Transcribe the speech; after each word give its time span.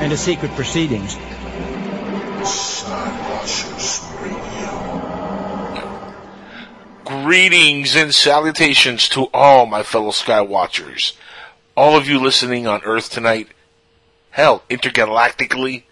and 0.00 0.10
to 0.10 0.16
secret 0.16 0.50
proceedings. 0.52 1.16
Greetings 7.04 7.94
and 7.96 8.14
salutations 8.14 9.08
to 9.10 9.28
all 9.32 9.66
my 9.66 9.82
fellow 9.82 10.10
Skywatchers. 10.10 11.14
All 11.76 11.96
of 11.96 12.08
you 12.08 12.18
listening 12.18 12.66
on 12.66 12.82
Earth 12.84 13.10
tonight, 13.10 13.48
hell, 14.30 14.62
intergalactically, 14.68 15.84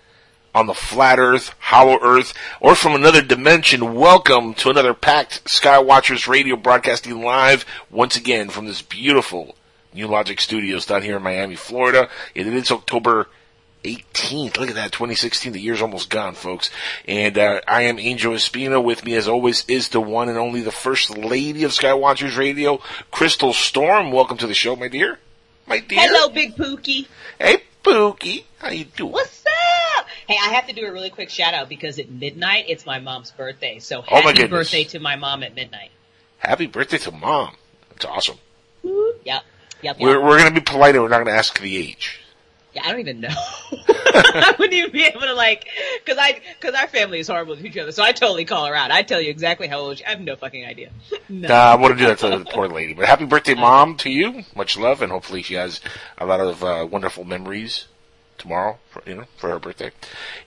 on 0.54 0.66
the 0.66 0.74
flat 0.74 1.18
Earth, 1.18 1.54
hollow 1.58 1.98
Earth, 2.02 2.34
or 2.60 2.74
from 2.74 2.94
another 2.94 3.22
dimension, 3.22 3.94
welcome 3.94 4.52
to 4.54 4.68
another 4.68 4.94
packed 4.94 5.44
Skywatchers 5.44 6.28
radio 6.28 6.56
broadcasting 6.56 7.22
live 7.22 7.64
once 7.90 8.16
again 8.16 8.48
from 8.48 8.66
this 8.66 8.82
beautiful 8.82 9.54
New 9.94 10.06
Logic 10.06 10.40
Studios 10.40 10.86
down 10.86 11.02
here 11.02 11.16
in 11.16 11.22
Miami, 11.22 11.54
Florida. 11.54 12.08
It 12.34 12.46
is 12.46 12.70
October 12.70 13.28
18th. 13.84 14.56
Look 14.58 14.68
at 14.68 14.76
that, 14.76 14.92
2016. 14.92 15.52
The 15.52 15.60
year's 15.60 15.82
almost 15.82 16.08
gone, 16.10 16.34
folks. 16.34 16.70
And 17.06 17.36
uh, 17.38 17.60
I 17.66 17.82
am 17.82 17.98
Angel 17.98 18.32
Espino. 18.32 18.82
With 18.82 19.04
me, 19.04 19.14
as 19.14 19.28
always, 19.28 19.64
is 19.68 19.88
the 19.88 20.00
one 20.00 20.28
and 20.28 20.38
only 20.38 20.60
the 20.60 20.70
First 20.72 21.16
Lady 21.16 21.64
of 21.64 21.72
Skywatchers 21.72 22.36
Radio, 22.36 22.80
Crystal 23.10 23.52
Storm. 23.52 24.12
Welcome 24.12 24.38
to 24.38 24.46
the 24.46 24.54
show, 24.54 24.76
my 24.76 24.88
dear. 24.88 25.18
My 25.66 25.80
dear. 25.80 26.00
Hello, 26.00 26.28
Big 26.28 26.56
Pookie. 26.56 27.06
Hey, 27.38 27.62
Pookie. 27.82 28.44
How 28.58 28.70
you 28.70 28.84
doing? 28.84 29.12
What's 29.12 29.44
up? 29.98 30.06
Hey, 30.28 30.36
I 30.40 30.50
have 30.54 30.66
to 30.68 30.72
do 30.72 30.86
a 30.86 30.92
really 30.92 31.10
quick 31.10 31.30
shout 31.30 31.52
out 31.54 31.68
because 31.68 31.98
at 31.98 32.10
midnight 32.10 32.66
it's 32.68 32.86
my 32.86 33.00
mom's 33.00 33.30
birthday. 33.32 33.78
So 33.80 34.00
Oh, 34.00 34.04
my 34.10 34.20
happy 34.20 34.32
goodness. 34.42 34.50
birthday 34.50 34.84
to 34.84 35.00
my 35.00 35.16
mom 35.16 35.42
at 35.42 35.54
midnight. 35.54 35.90
Happy 36.38 36.66
birthday 36.66 36.98
to 36.98 37.10
Mom. 37.12 37.56
That's 37.90 38.04
awesome. 38.04 38.38
Yep. 38.84 39.14
Yep. 39.24 39.42
Yep. 39.82 39.96
We're, 40.00 40.20
we're 40.22 40.38
going 40.38 40.52
to 40.54 40.60
be 40.60 40.64
polite 40.64 40.94
and 40.94 41.02
we're 41.02 41.08
not 41.10 41.16
going 41.18 41.26
to 41.26 41.32
ask 41.36 41.60
the 41.60 41.76
age. 41.76 42.20
Yeah, 42.74 42.82
I 42.84 42.90
don't 42.90 43.00
even 43.00 43.20
know. 43.20 43.28
I 44.14 44.54
wouldn't 44.58 44.74
even 44.74 44.92
be 44.92 45.04
able 45.04 45.20
to 45.20 45.34
like, 45.34 45.68
cause 46.04 46.16
I, 46.18 46.40
cause 46.60 46.74
our 46.74 46.86
family 46.86 47.18
is 47.20 47.28
horrible 47.28 47.56
to 47.56 47.66
each 47.66 47.78
other, 47.78 47.92
so 47.92 48.02
I 48.02 48.12
totally 48.12 48.44
call 48.44 48.66
her 48.66 48.74
out. 48.74 48.90
I 48.90 49.02
tell 49.02 49.20
you 49.20 49.30
exactly 49.30 49.68
how 49.68 49.78
old 49.78 49.98
she, 49.98 50.04
I 50.04 50.10
have 50.10 50.20
no 50.20 50.36
fucking 50.36 50.64
idea. 50.64 50.90
no. 51.28 51.48
Nah, 51.48 51.54
I 51.54 51.74
want 51.76 51.94
to 51.94 51.98
do 51.98 52.06
that 52.06 52.18
to 52.18 52.28
the 52.28 52.44
poor 52.44 52.68
lady. 52.68 52.92
But 52.94 53.06
happy 53.06 53.24
birthday, 53.24 53.54
Mom, 53.54 53.96
to 53.98 54.10
you. 54.10 54.44
Much 54.54 54.76
love, 54.76 55.02
and 55.02 55.10
hopefully 55.10 55.42
she 55.42 55.54
has 55.54 55.80
a 56.18 56.26
lot 56.26 56.40
of 56.40 56.62
uh, 56.62 56.86
wonderful 56.90 57.24
memories 57.24 57.86
tomorrow, 58.42 58.78
for, 58.90 59.02
you 59.06 59.14
know, 59.14 59.24
for 59.36 59.50
her 59.50 59.58
birthday. 59.58 59.90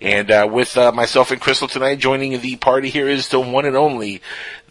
And 0.01 0.29
uh, 0.29 0.47
with 0.51 0.77
uh, 0.77 0.91
myself 0.91 1.31
and 1.31 1.41
Crystal 1.41 1.67
tonight, 1.67 1.97
joining 1.97 2.39
the 2.39 2.57
party 2.57 2.89
here 2.89 3.07
is 3.07 3.29
the 3.29 3.39
one 3.39 3.65
and 3.65 3.77
only, 3.77 4.21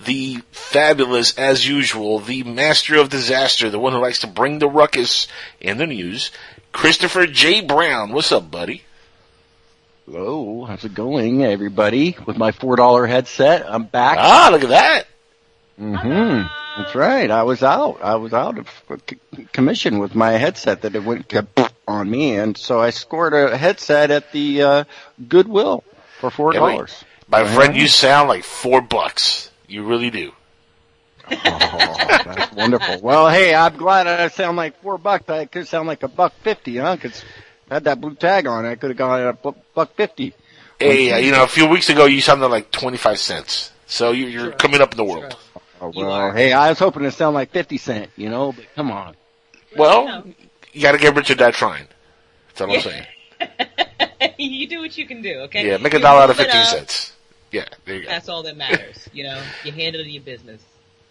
the 0.05 0.39
fabulous, 0.53 1.37
as 1.39 1.67
usual, 1.67 2.21
the 2.21 2.43
master 2.43 2.97
of 2.97 3.09
disaster, 3.09 3.71
the 3.71 3.79
one 3.79 3.93
who 3.93 3.99
likes 3.99 4.21
to 4.21 4.27
bring 4.27 4.59
the 4.59 4.69
ruckus 4.69 5.27
in 5.61 5.79
the 5.79 5.87
news, 5.87 6.31
Christopher 6.79 7.27
J. 7.29 7.61
Brown. 7.61 8.11
What's 8.13 8.33
up, 8.33 8.51
buddy? 8.51 8.83
Hello, 10.07 10.65
how's 10.67 10.85
it 10.85 10.93
going, 10.93 11.45
everybody? 11.45 12.17
With 12.27 12.37
my 12.37 12.51
four 12.51 12.75
dollar 12.77 13.07
headset, 13.07 13.65
I'm 13.67 13.85
back. 13.85 14.19
Ah, 14.21 14.49
look 14.53 14.65
at 14.65 14.69
that. 14.71 15.07
Mm-hmm. 15.81 16.83
That's 16.83 16.95
right. 16.97 17.31
I 17.31 17.45
was 17.45 17.63
out. 17.63 18.01
I 18.03 18.17
was 18.17 18.35
out 18.35 18.59
of 18.59 19.03
commission 19.53 20.01
with 20.01 20.15
my 20.17 20.33
headset 20.33 20.83
that 20.83 20.97
it 20.97 21.05
went 21.05 21.33
on 21.89 22.11
me, 22.11 22.37
and 22.37 22.59
so 22.59 22.81
I 22.81 22.91
scored 22.91 23.33
a 23.35 23.57
headset 23.57 24.11
at 24.11 24.33
the 24.33 24.63
uh, 24.63 24.85
Goodwill 25.29 25.85
for 26.19 26.31
four 26.31 26.53
Yeah, 26.53 26.59
dollars. 26.61 27.05
My 27.29 27.45
friend, 27.55 27.77
you 27.77 27.87
sound 27.87 28.29
like 28.29 28.43
four 28.45 28.81
bucks. 28.83 29.49
You 29.69 29.85
really 29.85 30.11
do. 30.11 30.33
Oh, 31.31 31.97
that's 32.25 32.53
wonderful. 32.53 33.01
Well, 33.03 33.29
hey, 33.29 33.55
I'm 33.55 33.77
glad 33.77 34.07
I 34.07 34.29
sound 34.29 34.57
like 34.57 34.81
four 34.83 34.99
bucks. 34.99 35.29
I 35.29 35.47
could 35.47 35.67
sound 35.67 35.89
like 35.89 36.03
a 36.03 36.09
buck 36.09 36.35
fifty, 36.43 36.77
huh? 36.79 36.97
Cause 36.97 37.25
I 37.71 37.75
had 37.75 37.85
that 37.85 38.01
blue 38.01 38.15
tag 38.15 38.47
on. 38.47 38.65
I 38.65 38.75
could 38.77 38.91
have 38.91 38.97
gone 38.97 39.21
at 39.21 39.39
a 39.45 39.53
buck 39.75 39.95
fifty. 39.95 40.35
Hey, 40.79 41.13
uh, 41.13 41.17
you 41.19 41.33
know, 41.33 41.45
a 41.45 41.49
few 41.49 41.67
weeks 41.67 41.89
ago 41.89 42.05
you 42.07 42.21
sounded 42.21 42.49
like 42.49 42.71
25 42.73 43.19
cents. 43.19 43.71
So 43.87 44.11
you, 44.11 44.27
you're 44.27 44.51
coming 44.53 44.81
up 44.81 44.93
in 44.93 44.97
the 44.97 45.05
world. 45.05 45.37
Oh, 45.81 45.93
well, 45.95 46.33
hey, 46.33 46.53
I 46.53 46.71
was 46.71 46.79
hoping 46.79 47.03
to 47.03 47.11
sound 47.11 47.35
like 47.35 47.51
fifty 47.51 47.79
cent, 47.79 48.11
you 48.17 48.31
know, 48.31 48.53
but 48.53 48.65
come 48.75 48.91
on. 48.91 49.15
Well, 49.77 50.25
you 50.73 50.83
gotta 50.83 50.99
get 50.99 51.15
rich 51.15 51.31
or 51.31 51.35
die 51.35 51.51
trying. 51.51 51.87
That's 52.49 52.61
all 52.61 52.73
I'm 52.75 52.81
saying. 52.81 53.07
you 54.39 54.67
do 54.69 54.81
what 54.81 54.97
you 54.97 55.07
can 55.07 55.21
do, 55.21 55.41
okay? 55.43 55.69
Yeah, 55.69 55.77
make 55.79 55.93
a 55.95 55.97
You 55.97 56.03
dollar 56.03 56.23
out 56.23 56.31
of 56.31 56.37
15 56.37 56.65
cents. 56.65 57.13
Yeah, 57.51 57.67
there 57.85 57.97
you 57.97 58.03
go. 58.03 58.09
That's 58.09 58.29
all 58.29 58.43
that 58.45 58.57
matters. 58.57 59.09
You 59.13 59.25
know, 59.25 59.43
you 59.65 59.73
handle 59.73 60.03
your 60.03 60.23
business. 60.23 60.61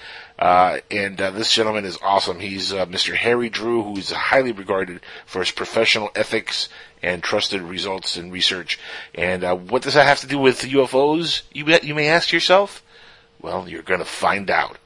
Uh, 0.42 0.80
and 0.90 1.20
uh, 1.20 1.30
this 1.30 1.52
gentleman 1.52 1.84
is 1.84 1.96
awesome. 2.02 2.40
He's 2.40 2.72
uh, 2.72 2.84
Mr. 2.86 3.14
Harry 3.14 3.48
Drew, 3.48 3.84
who 3.84 3.96
is 3.96 4.10
highly 4.10 4.50
regarded 4.50 5.00
for 5.24 5.38
his 5.38 5.52
professional 5.52 6.10
ethics 6.16 6.68
and 7.00 7.22
trusted 7.22 7.62
results 7.62 8.16
in 8.16 8.32
research. 8.32 8.76
And 9.14 9.44
uh, 9.44 9.54
what 9.54 9.82
does 9.82 9.94
that 9.94 10.04
have 10.04 10.18
to 10.22 10.26
do 10.26 10.38
with 10.40 10.62
UFOs? 10.62 11.42
You 11.52 11.64
may- 11.66 11.78
you 11.84 11.94
may 11.94 12.08
ask 12.08 12.32
yourself. 12.32 12.82
Well, 13.40 13.68
you're 13.68 13.82
going 13.82 14.00
to 14.00 14.04
find 14.04 14.50
out. 14.50 14.78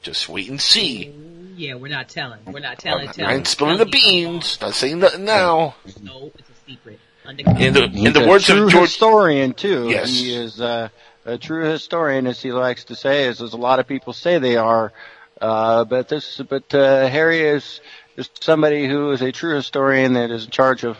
Just 0.00 0.28
wait 0.28 0.48
and 0.48 0.60
see. 0.60 1.12
Yeah, 1.56 1.74
we're 1.74 1.88
not 1.88 2.08
telling. 2.08 2.38
We're 2.46 2.60
not 2.60 2.70
I'm 2.72 2.76
telling. 2.76 3.06
not. 3.06 3.18
I 3.20 3.34
ain't 3.34 3.48
spilling 3.48 3.78
the 3.78 3.86
beans. 3.86 4.58
Not 4.60 4.74
saying 4.74 5.00
nothing 5.00 5.24
now. 5.24 5.74
No, 6.02 6.30
it's 6.38 6.48
a 6.48 6.70
secret. 6.70 7.00
In 7.28 7.74
the 7.74 7.84
in 7.84 7.92
He's 7.92 8.12
the 8.12 8.24
a 8.24 8.28
words 8.28 8.46
true 8.46 8.64
of 8.66 8.70
George, 8.70 8.88
historian 8.90 9.52
too. 9.54 9.88
Yes. 9.90 10.08
He 10.08 10.34
is 10.34 10.60
uh, 10.60 10.88
a 11.30 11.38
true 11.38 11.64
historian, 11.64 12.26
as 12.26 12.40
he 12.42 12.52
likes 12.52 12.84
to 12.84 12.94
say, 12.96 13.26
as, 13.28 13.40
as 13.40 13.52
a 13.52 13.56
lot 13.56 13.78
of 13.78 13.86
people 13.86 14.12
say 14.12 14.38
they 14.38 14.56
are. 14.56 14.92
Uh, 15.40 15.84
but 15.84 16.08
this, 16.08 16.40
but 16.48 16.72
uh, 16.74 17.08
Harry 17.08 17.40
is 17.40 17.80
is 18.16 18.28
somebody 18.40 18.86
who 18.86 19.10
is 19.12 19.22
a 19.22 19.32
true 19.32 19.54
historian 19.54 20.12
that 20.14 20.30
is 20.30 20.44
in 20.44 20.50
charge 20.50 20.84
of 20.84 20.98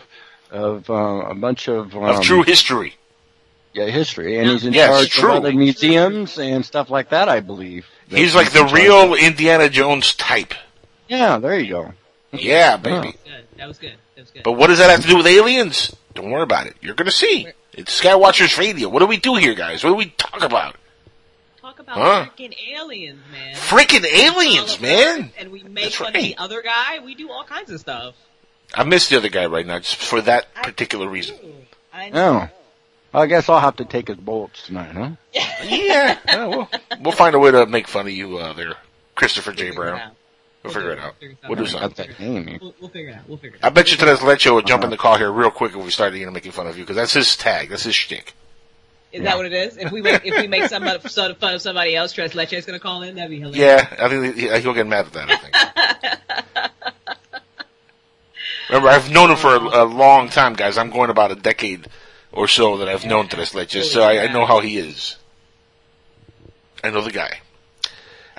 of 0.51 0.89
uh, 0.89 0.95
a 0.95 1.35
bunch 1.35 1.69
of 1.69 1.95
um, 1.95 2.05
of 2.05 2.23
true 2.23 2.43
history. 2.43 2.95
yeah, 3.75 3.87
history, 3.87 4.39
and 4.39 4.49
he's 4.49 4.65
in 4.65 4.73
Yes, 4.73 4.89
charge 4.89 5.11
true. 5.11 5.31
of 5.31 5.37
other 5.45 5.53
museums 5.53 6.39
and 6.39 6.65
stuff 6.65 6.89
like 6.91 7.11
that. 7.11 7.29
I 7.29 7.41
believe 7.41 7.87
He's 8.09 8.33
That 8.33 8.39
like 8.39 8.53
the 8.53 8.65
real 8.65 9.13
of. 9.15 9.19
Indiana 9.21 9.69
Jones 9.69 10.15
type. 10.15 10.55
Yeah, 11.07 11.39
there 11.39 11.59
you 11.59 11.71
go. 11.73 11.93
Yeah, 12.33 12.77
baby. 12.77 13.13
Good. 13.25 13.47
That 13.59 13.69
was 13.69 13.79
good. 13.79 13.95
That 14.17 14.23
was 14.23 14.31
good. 14.31 14.43
But 14.43 14.53
what 14.53 14.69
does 14.69 14.79
that 14.79 14.91
have 14.91 15.03
to 15.03 15.07
do 15.09 15.17
with 15.19 15.27
aliens? 15.27 15.95
Don't 16.15 16.31
worry 16.31 16.43
about 16.43 16.67
it. 16.67 16.77
You're 16.81 16.95
gonna 16.95 17.11
see. 17.11 17.47
It's 17.73 18.01
Skywatchers 18.01 18.59
Radio. 18.59 18.89
What 18.89 18.99
do 19.01 19.07
we 19.07 19.17
do 19.17 19.37
here, 19.37 19.55
guys? 19.55 19.83
What 19.85 19.91
do 19.91 19.97
we 19.97 20.07
talk 20.17 20.43
about? 20.43 20.77
Talk 21.61 21.79
about 21.79 21.97
Huh? 21.97 22.27
freaking 22.37 22.55
aliens, 22.77 23.21
man. 23.31 23.55
Freaking 23.55 24.05
aliens, 24.05 24.81
man! 24.81 25.33
And 25.39 25.51
we 25.53 25.63
make 25.63 25.85
That's 25.85 25.97
fun 25.97 26.09
of 26.17 26.23
the 26.23 26.37
other 26.39 26.63
guy. 26.63 26.99
We 27.05 27.15
do 27.15 27.31
all 27.31 27.45
kinds 27.45 27.71
of 27.71 27.81
stuff. 27.81 28.15
I 28.75 28.85
miss 28.85 29.09
the 29.09 29.17
other 29.17 29.29
guy 29.29 29.47
right 29.47 29.67
now, 29.67 29.79
just 29.79 29.97
for 29.97 30.21
that 30.23 30.53
particular 30.55 31.09
reason. 31.09 31.37
I 31.93 32.11
know. 32.11 32.49
Oh, 33.13 33.19
I 33.21 33.27
guess 33.27 33.49
I'll 33.49 33.59
have 33.61 33.77
to 33.77 33.85
take 33.85 34.07
his 34.09 34.17
bullets 34.17 34.63
tonight, 34.67 34.93
huh? 34.93 35.11
yeah, 35.33 35.63
yeah, 36.27 36.47
we'll, 36.47 36.71
we'll 37.01 37.13
find 37.13 37.35
a 37.35 37.39
way 37.41 37.51
to 37.51 37.67
make 37.67 37.89
fun 37.89 38.07
of 38.07 38.13
you 38.13 38.39
uh, 38.39 38.53
there, 38.53 38.75
Christopher 39.17 39.53
J. 39.53 39.71
We'll 39.71 39.77
Brown. 39.81 40.13
Out. 40.61 40.65
We'll 40.65 40.75
figure 40.75 40.93
it 40.93 40.99
out. 40.99 41.15
We'll 41.49 41.59
do 41.59 41.67
something. 41.67 42.11
We'll, 42.61 42.75
we'll 42.81 42.91
figure 42.91 43.11
it 43.11 43.17
out. 43.17 43.29
We'll 43.29 43.39
figure 43.39 43.57
it 43.57 43.65
out. 43.65 43.67
I 43.67 43.71
bet 43.75 43.91
you 43.91 43.97
Tres 43.97 44.19
Leches 44.19 44.53
would 44.55 44.67
jump 44.67 44.85
in 44.85 44.91
the 44.91 44.97
call 44.99 45.17
here 45.17 45.33
real 45.33 45.51
quick 45.51 45.75
if 45.75 45.83
we 45.83 45.91
started 45.91 46.19
you 46.19 46.27
know, 46.27 46.33
making 46.33 46.53
fun 46.53 46.67
of 46.67 46.77
you 46.77 46.85
because 46.85 46.97
that's 46.97 47.15
his 47.15 47.35
tag, 47.37 47.71
that's 47.71 47.85
his 47.85 47.95
shtick. 47.95 48.35
Is 49.13 49.23
that 49.25 49.37
what 49.39 49.47
it 49.47 49.53
is? 49.53 49.77
If 49.77 49.91
we 49.91 50.03
make, 50.03 50.25
if 50.25 50.37
we 50.41 50.47
make 50.47 50.67
some 50.67 50.85
sort 51.09 51.31
of 51.33 51.39
fun 51.39 51.55
of 51.55 51.63
somebody 51.63 51.97
else, 51.97 52.13
Tres 52.13 52.35
Leche's 52.35 52.65
going 52.67 52.79
to 52.79 52.83
call 52.83 53.03
in. 53.03 53.17
That'd 53.17 53.31
be 53.31 53.41
hilarious. 53.41 53.59
Yeah, 53.59 54.05
I 54.05 54.09
think 54.09 54.37
he- 54.37 54.61
he'll 54.61 54.75
get 54.75 54.87
mad 54.87 55.07
at 55.07 55.13
that. 55.15 55.31
I 55.31 55.37
think. 55.37 56.71
Remember, 58.69 58.89
I've 58.89 59.11
known 59.11 59.31
him 59.33 59.37
for 59.37 59.49
a, 59.57 59.83
a 59.83 59.85
long 59.85 60.29
time, 60.29 60.55
guys. 60.55 60.79
I'm 60.79 60.91
going 60.91 61.11
about 61.11 61.33
a 61.33 61.35
decade 61.35 61.89
or 62.31 62.47
so 62.47 62.77
that 62.77 62.89
I've 62.89 63.05
known 63.05 63.27
Tres 63.27 63.53
Leches, 63.53 63.85
so 63.85 64.03
I, 64.03 64.25
I 64.25 64.33
know 64.33 64.47
how 64.47 64.61
he 64.61 64.79
is. 64.79 65.17
I 66.85 66.91
know 66.91 67.01
the 67.01 67.11
guy. 67.11 67.41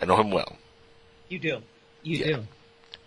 I 0.02 0.06
know 0.06 0.16
him 0.16 0.32
well. 0.32 0.56
You 1.28 1.40
do. 1.40 1.62
You 2.04 2.18
Yeah. 2.18 2.26
do. 2.38 2.44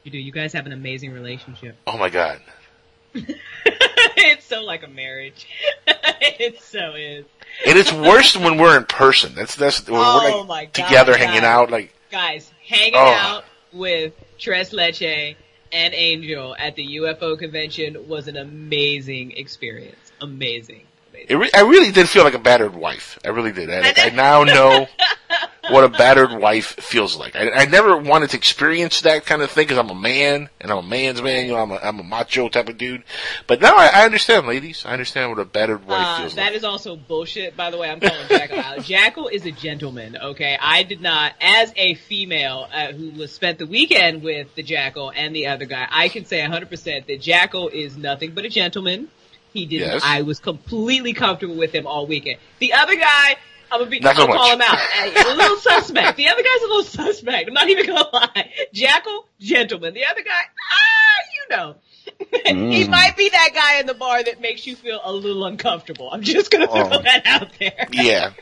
You 0.05 0.11
do. 0.12 0.19
You 0.19 0.32
guys 0.32 0.52
have 0.52 0.67
an 0.67 0.73
amazing 0.73 1.12
relationship. 1.12 1.76
Oh 1.87 1.96
my 1.99 2.11
god. 2.11 2.41
it's 3.14 4.44
so 4.44 4.62
like 4.62 4.82
a 4.82 4.88
marriage. 4.88 5.46
it 5.87 6.61
so 6.61 6.94
is. 6.94 7.25
And 7.67 7.79
it's 7.79 7.93
worse 7.93 8.37
when 8.37 8.58
we're 8.58 8.76
in 8.76 8.85
person. 8.85 9.35
That's 9.35 9.55
that's 9.56 9.87
when 9.88 10.00
Oh 10.02 10.20
we're 10.23 10.38
like 10.43 10.46
my 10.49 10.64
God, 10.67 10.75
together 10.88 11.17
hanging 11.17 11.44
out. 11.44 11.70
Like 11.70 11.94
Guys, 12.11 12.50
hanging 12.67 12.94
Oh. 12.96 12.99
out 13.14 13.44
with 13.73 14.12
Tres 14.38 14.73
Leche 14.73 15.37
and 15.73 15.94
Angel 15.94 16.55
at 16.58 16.76
the 16.76 16.87
UFO 16.99 17.38
convention 17.38 18.08
was 18.08 18.29
an 18.29 18.37
amazing 18.37 19.32
experience. 19.32 20.12
Amazing. 20.20 20.82
It 21.14 21.34
re- 21.37 21.50
I 21.55 21.61
really 21.62 21.90
did 21.93 22.08
feel 22.08 22.25
like 22.25 22.34
a 22.34 22.38
battered 22.38 22.75
wife. 22.75 23.19
I 23.25 23.28
really 23.28 23.52
did. 23.52 23.70
I, 23.70 23.93
I 24.06 24.11
now 24.11 24.44
know 24.44 24.87
what 25.70 25.84
a 25.84 25.88
battered 25.88 26.32
wife 26.32 26.66
feels 26.76 27.16
like. 27.16 27.34
I, 27.37 27.50
I 27.50 27.64
never 27.66 27.96
wanted 27.96 28.31
to 28.31 28.37
experience 28.37 29.00
that 29.02 29.25
kind 29.25 29.40
of 29.40 29.50
thing 29.50 29.64
because 29.64 29.78
I'm 29.78 29.88
a 29.90 29.94
man 29.94 30.50
and 30.61 30.70
I'm 30.70 30.78
a 30.78 30.82
man's 30.82 31.22
man. 31.22 31.46
You 31.46 31.52
know, 31.52 31.58
I'm 31.58 31.70
a, 31.70 31.76
I'm 31.76 31.99
a 32.00 32.02
macho 32.02 32.49
type 32.49 32.69
of 32.69 32.76
dude. 32.76 33.02
But 33.46 33.61
now 33.62 33.75
I, 33.76 33.87
I 33.87 34.05
understand, 34.05 34.46
ladies. 34.46 34.84
I 34.84 34.93
understand 34.93 35.31
what 35.31 35.38
a 35.38 35.44
battered 35.44 35.87
wife 35.87 36.06
Uh, 36.06 36.19
feels 36.20 36.34
that 36.34 36.46
like. 36.49 36.55
is 36.56 36.64
also 36.64 36.96
bullshit, 36.96 37.56
by 37.56 37.70
the 37.70 37.78
way. 37.78 37.88
I'm 37.90 38.00
calling 38.00 38.28
Jackal 38.28 38.58
out. 38.58 38.81
Jackal 38.84 39.28
is 39.28 39.46
a 39.46 39.52
gentleman, 39.52 40.17
okay? 40.17 40.58
I 40.60 40.82
did 40.82 41.00
not, 41.00 41.32
as 41.40 41.72
a 41.76 41.94
female 41.94 42.69
uh, 42.72 42.93
who 42.93 43.10
was 43.12 43.32
spent 43.32 43.58
the 43.58 43.67
weekend 43.67 44.22
with 44.22 44.55
the 44.55 44.62
Jackal 44.62 45.10
and 45.14 45.34
the 45.34 45.46
other 45.46 45.64
guy, 45.64 45.87
I 45.90 46.08
can 46.08 46.25
say 46.26 46.40
100% 46.40 47.06
that 47.06 47.20
Jackal 47.20 47.69
is 47.69 47.96
nothing 47.96 48.32
but 48.32 48.44
a 48.44 48.49
gentleman. 48.50 49.08
He 49.54 49.64
didn't, 49.66 49.88
Yes. 49.92 50.02
I 50.04 50.20
was 50.22 50.38
completely 50.40 51.12
comfortable 51.14 51.54
with 51.54 51.72
him 51.72 51.86
all 51.86 52.06
weekend. 52.06 52.38
The 52.58 52.74
other 52.74 52.96
guy, 52.96 53.36
I'm 53.72 53.78
gonna 53.80 53.90
be, 53.90 54.00
Not 54.00 54.16
so 54.16 54.22
I'll 54.22 54.28
call 54.36 54.52
him 54.52 54.60
out. 54.60 54.76
Uh, 54.76 55.32
a 55.32 55.34
little 55.34 55.56
suspect. 55.58 56.16
The 56.18 56.28
other 56.28 56.42
guy's 56.42 56.62
a 56.62 56.66
little 56.66 56.82
suspect. 56.82 57.48
I'm 57.48 57.54
not 57.54 57.68
even 57.70 57.86
gonna 57.86 58.08
lie. 58.12 58.52
Jackal, 58.72 59.26
gentleman. 59.40 59.94
The 59.94 60.04
other 60.04 60.22
guy, 60.22 60.30
ah, 60.72 61.22
you 61.32 61.56
know. 61.56 61.76
he 62.44 62.84
Mm. 62.84 62.90
might 62.90 63.16
be 63.16 63.28
that 63.30 63.50
guy 63.54 63.80
in 63.80 63.86
the 63.86 63.94
bar 63.94 64.22
that 64.22 64.40
makes 64.40 64.66
you 64.66 64.76
feel 64.76 65.00
a 65.02 65.12
little 65.12 65.44
uncomfortable. 65.46 66.10
I'm 66.12 66.22
just 66.22 66.50
gonna 66.50 66.66
throw 66.66 66.90
Oh. 66.90 67.02
that 67.02 67.22
out 67.24 67.48
there. 67.58 67.86
yeah. 67.92 68.32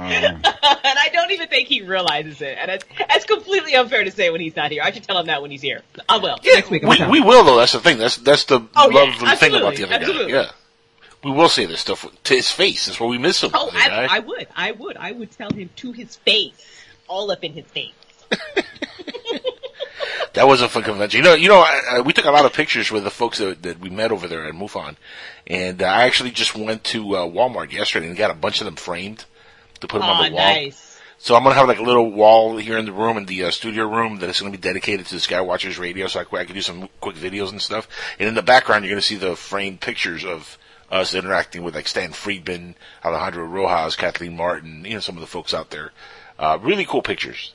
Um, 0.00 0.10
and 0.44 0.44
I 0.44 1.10
don't 1.12 1.30
even 1.30 1.48
think 1.48 1.68
he 1.68 1.82
realizes 1.82 2.40
it. 2.40 2.56
And 2.58 2.70
it's, 2.70 2.84
it's 2.98 3.24
completely 3.26 3.74
unfair 3.74 4.04
to 4.04 4.10
say 4.10 4.30
when 4.30 4.40
he's 4.40 4.56
not 4.56 4.70
here. 4.70 4.82
I 4.82 4.90
should 4.92 5.04
tell 5.04 5.18
him 5.18 5.26
that 5.26 5.42
when 5.42 5.50
he's 5.50 5.62
here. 5.62 5.82
I 6.08 6.18
will. 6.18 6.38
Next 6.42 6.70
week. 6.70 6.82
We, 6.82 7.10
we 7.10 7.20
will 7.20 7.44
though. 7.44 7.58
That's 7.58 7.72
the 7.72 7.80
thing. 7.80 7.98
That's 7.98 8.16
that's 8.16 8.44
the 8.44 8.60
Oh, 8.76 8.90
yeah, 8.90 9.00
lovely 9.00 9.36
thing 9.36 9.54
about 9.54 9.76
the 9.76 9.84
other 9.84 9.94
absolutely. 9.94 10.32
guy. 10.32 10.38
Yeah. 10.42 10.50
We 11.22 11.32
will 11.32 11.50
say 11.50 11.66
this 11.66 11.80
stuff 11.80 12.06
to 12.24 12.34
his 12.34 12.50
face. 12.50 12.86
That's 12.86 12.98
why 12.98 13.06
we 13.08 13.18
miss 13.18 13.42
him. 13.42 13.50
Oh, 13.52 13.70
I, 13.74 13.88
guy. 13.88 14.06
I 14.10 14.18
would. 14.20 14.46
I 14.56 14.72
would. 14.72 14.96
I 14.96 15.12
would 15.12 15.30
tell 15.30 15.50
him 15.50 15.68
to 15.76 15.92
his 15.92 16.16
face. 16.16 16.54
All 17.08 17.30
up 17.30 17.44
in 17.44 17.52
his 17.52 17.66
face. 17.66 17.92
That 20.34 20.46
was 20.46 20.62
a 20.62 20.68
fun 20.68 20.84
convention. 20.84 21.18
You 21.18 21.24
know, 21.24 21.34
you 21.34 21.48
know, 21.48 21.58
I, 21.58 21.80
I, 21.90 22.00
we 22.02 22.12
took 22.12 22.24
a 22.24 22.30
lot 22.30 22.44
of 22.44 22.52
pictures 22.52 22.90
with 22.92 23.02
the 23.02 23.10
folks 23.10 23.38
that, 23.38 23.62
that 23.64 23.80
we 23.80 23.90
met 23.90 24.12
over 24.12 24.28
there 24.28 24.46
at 24.46 24.54
MUFON, 24.54 24.96
and 25.46 25.82
uh, 25.82 25.86
I 25.86 26.04
actually 26.04 26.30
just 26.30 26.54
went 26.54 26.84
to 26.84 27.16
uh, 27.16 27.26
Walmart 27.26 27.72
yesterday 27.72 28.06
and 28.06 28.16
got 28.16 28.30
a 28.30 28.34
bunch 28.34 28.60
of 28.60 28.66
them 28.66 28.76
framed 28.76 29.24
to 29.80 29.86
put 29.86 30.00
them 30.00 30.08
Oh, 30.08 30.12
on 30.12 30.30
the 30.30 30.36
wall. 30.36 30.54
nice. 30.54 30.86
So 31.18 31.34
I'm 31.36 31.42
gonna 31.42 31.54
have 31.54 31.68
like 31.68 31.78
a 31.78 31.82
little 31.82 32.10
wall 32.10 32.56
here 32.56 32.78
in 32.78 32.86
the 32.86 32.92
room, 32.92 33.18
in 33.18 33.26
the 33.26 33.44
uh, 33.44 33.50
studio 33.50 33.86
room, 33.86 34.18
that 34.20 34.30
is 34.30 34.38
gonna 34.40 34.50
be 34.52 34.56
dedicated 34.56 35.04
to 35.06 35.14
the 35.14 35.20
Skywatchers 35.20 35.78
radio, 35.78 36.06
so 36.06 36.20
I 36.20 36.44
can 36.44 36.54
do 36.54 36.62
some 36.62 36.88
quick 37.00 37.16
videos 37.16 37.50
and 37.50 37.60
stuff. 37.60 37.88
And 38.18 38.26
in 38.28 38.34
the 38.34 38.42
background, 38.42 38.84
you're 38.84 38.92
gonna 38.92 39.02
see 39.02 39.16
the 39.16 39.36
framed 39.36 39.80
pictures 39.80 40.24
of 40.24 40.56
us 40.90 41.14
interacting 41.14 41.62
with 41.62 41.74
like 41.74 41.86
Stan 41.88 42.12
Friedman, 42.12 42.74
Alejandro 43.04 43.44
Rojas, 43.44 43.96
Kathleen 43.96 44.34
Marden, 44.36 44.84
you 44.86 44.94
know, 44.94 45.00
some 45.00 45.16
of 45.16 45.20
the 45.20 45.26
folks 45.26 45.52
out 45.52 45.70
there. 45.70 45.92
Uh, 46.38 46.58
really 46.62 46.86
cool 46.86 47.02
pictures. 47.02 47.52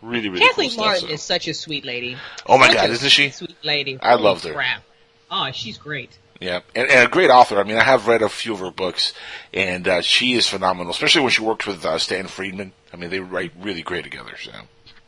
Really, 0.00 0.28
really 0.30 0.40
Kathleen 0.46 0.70
cool 0.70 0.78
Marden 0.78 0.98
stuff. 1.00 1.10
so- 1.10 1.14
is 1.14 1.22
such 1.22 1.48
a 1.48 1.54
sweet 1.54 1.84
lady. 1.84 2.16
Oh 2.46 2.56
my 2.58 2.68
Such 2.68 2.76
God, 2.76 2.90
isn't 2.90 3.08
she? 3.10 3.28
Sweet 3.30 3.56
lady. 3.62 3.98
I 4.00 4.14
love 4.14 4.42
her. 4.42 4.54
Crap. 4.54 4.82
Oh, 5.30 5.50
she's 5.52 5.76
great. 5.78 6.10
Yeah, 6.42 6.60
and, 6.74 6.88
and 6.90 7.06
a 7.06 7.10
great 7.10 7.30
author. 7.30 7.58
I 7.60 7.62
mean, 7.64 7.76
I 7.76 7.84
have 7.84 8.08
read 8.08 8.22
a 8.22 8.28
few 8.28 8.52
of 8.54 8.60
her 8.60 8.70
books, 8.72 9.14
and 9.54 9.86
uh, 9.86 10.00
she 10.02 10.32
is 10.34 10.48
phenomenal, 10.48 10.90
especially 10.90 11.22
when 11.22 11.30
she 11.30 11.42
worked 11.42 11.66
with 11.66 11.84
uh, 11.84 11.98
Stan 11.98 12.26
Friedman. 12.26 12.72
I 12.92 12.96
mean, 12.96 13.10
they 13.10 13.20
write 13.20 13.52
really 13.60 13.82
great 13.82 14.04
together. 14.04 14.36
So 14.42 14.50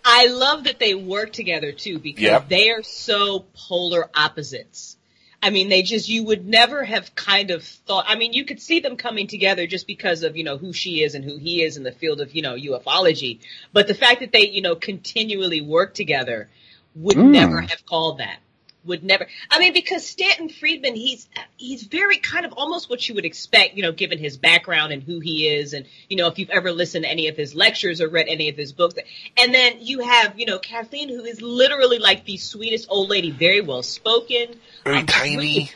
I 0.04 0.26
love 0.26 0.64
that 0.64 0.78
they 0.78 0.94
work 0.94 1.32
together 1.32 1.72
too 1.72 1.98
because 1.98 2.22
Yep. 2.22 2.48
they 2.48 2.70
are 2.70 2.82
so 2.82 3.46
polar 3.54 4.08
opposites. 4.14 4.96
I 5.42 5.50
mean, 5.50 5.68
they 5.68 5.82
just, 5.82 6.08
you 6.08 6.24
would 6.24 6.46
never 6.46 6.84
have 6.84 7.14
kind 7.14 7.50
of 7.50 7.64
thought, 7.64 8.06
I 8.08 8.16
mean, 8.16 8.32
you 8.32 8.46
could 8.46 8.62
see 8.62 8.80
them 8.80 8.96
coming 8.96 9.26
together 9.26 9.66
just 9.66 9.86
because 9.86 10.22
of, 10.22 10.38
you 10.38 10.44
know, 10.44 10.56
who 10.56 10.72
she 10.72 11.02
is 11.02 11.14
and 11.14 11.22
who 11.22 11.36
he 11.36 11.62
is 11.62 11.76
in 11.76 11.82
the 11.82 11.92
field 11.92 12.22
of, 12.22 12.34
you 12.34 12.40
know, 12.40 12.54
ufology. 12.54 13.40
But 13.72 13.86
the 13.86 13.92
fact 13.94 14.20
that 14.20 14.32
they, 14.32 14.48
you 14.48 14.62
know, 14.62 14.74
continually 14.74 15.60
work 15.60 15.92
together 15.92 16.48
would 16.94 17.16
Mm. 17.16 17.30
never 17.32 17.60
have 17.60 17.84
called 17.84 18.18
that. 18.18 18.38
Would 18.84 19.02
never. 19.02 19.26
I 19.50 19.58
mean, 19.58 19.72
because 19.72 20.06
Stanton 20.06 20.48
Friedman, 20.48 20.94
he's 20.94 21.26
he's 21.56 21.84
very 21.84 22.18
kind 22.18 22.44
of 22.44 22.52
almost 22.52 22.90
what 22.90 23.08
you 23.08 23.14
would 23.14 23.24
expect, 23.24 23.74
you 23.74 23.82
know, 23.82 23.92
given 23.92 24.18
his 24.18 24.36
background 24.36 24.92
and 24.92 25.02
who 25.02 25.20
he 25.20 25.48
is, 25.48 25.72
and 25.72 25.86
you 26.08 26.16
know, 26.16 26.28
if 26.28 26.38
you've 26.38 26.50
ever 26.50 26.70
listened 26.70 27.04
to 27.04 27.10
any 27.10 27.28
of 27.28 27.36
his 27.36 27.54
lectures 27.54 28.00
or 28.00 28.08
read 28.08 28.26
any 28.28 28.48
of 28.48 28.56
his 28.56 28.72
books. 28.72 28.94
And 29.38 29.54
then 29.54 29.78
you 29.80 30.00
have, 30.00 30.38
you 30.38 30.46
know, 30.46 30.58
Kathleen, 30.58 31.08
who 31.08 31.24
is 31.24 31.40
literally 31.40 31.98
like 31.98 32.24
the 32.24 32.36
sweetest 32.36 32.88
old 32.90 33.08
lady, 33.08 33.30
very 33.30 33.60
well 33.60 33.82
spoken, 33.82 34.54
very 34.84 34.98
um, 34.98 35.06
tiny. 35.06 35.36
really 35.36 35.70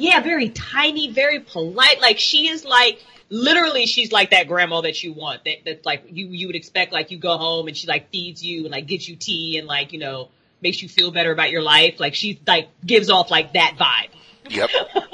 yeah, 0.00 0.20
very 0.20 0.48
tiny, 0.48 1.12
very 1.12 1.40
polite. 1.40 2.00
Like 2.00 2.18
she 2.18 2.48
is 2.48 2.64
like 2.64 3.04
literally 3.28 3.86
she's 3.86 4.10
like 4.10 4.30
that 4.30 4.48
grandma 4.48 4.80
that 4.80 5.02
you 5.02 5.12
want. 5.12 5.44
That 5.44 5.58
that's 5.64 5.84
like 5.84 6.04
you 6.10 6.28
you 6.28 6.46
would 6.48 6.56
expect 6.56 6.92
like 6.92 7.10
you 7.10 7.18
go 7.18 7.36
home 7.36 7.68
and 7.68 7.76
she 7.76 7.86
like 7.86 8.10
feeds 8.10 8.42
you 8.42 8.62
and 8.62 8.70
like 8.70 8.86
gets 8.86 9.08
you 9.08 9.16
tea 9.16 9.58
and 9.58 9.66
like, 9.66 9.92
you 9.92 9.98
know, 9.98 10.28
makes 10.62 10.82
you 10.82 10.88
feel 10.88 11.10
better 11.10 11.32
about 11.32 11.50
your 11.50 11.62
life. 11.62 12.00
Like 12.00 12.14
she 12.14 12.40
like 12.46 12.68
gives 12.84 13.10
off 13.10 13.30
like 13.30 13.52
that 13.54 13.76
vibe. 13.78 14.10
Yep, 14.48 14.70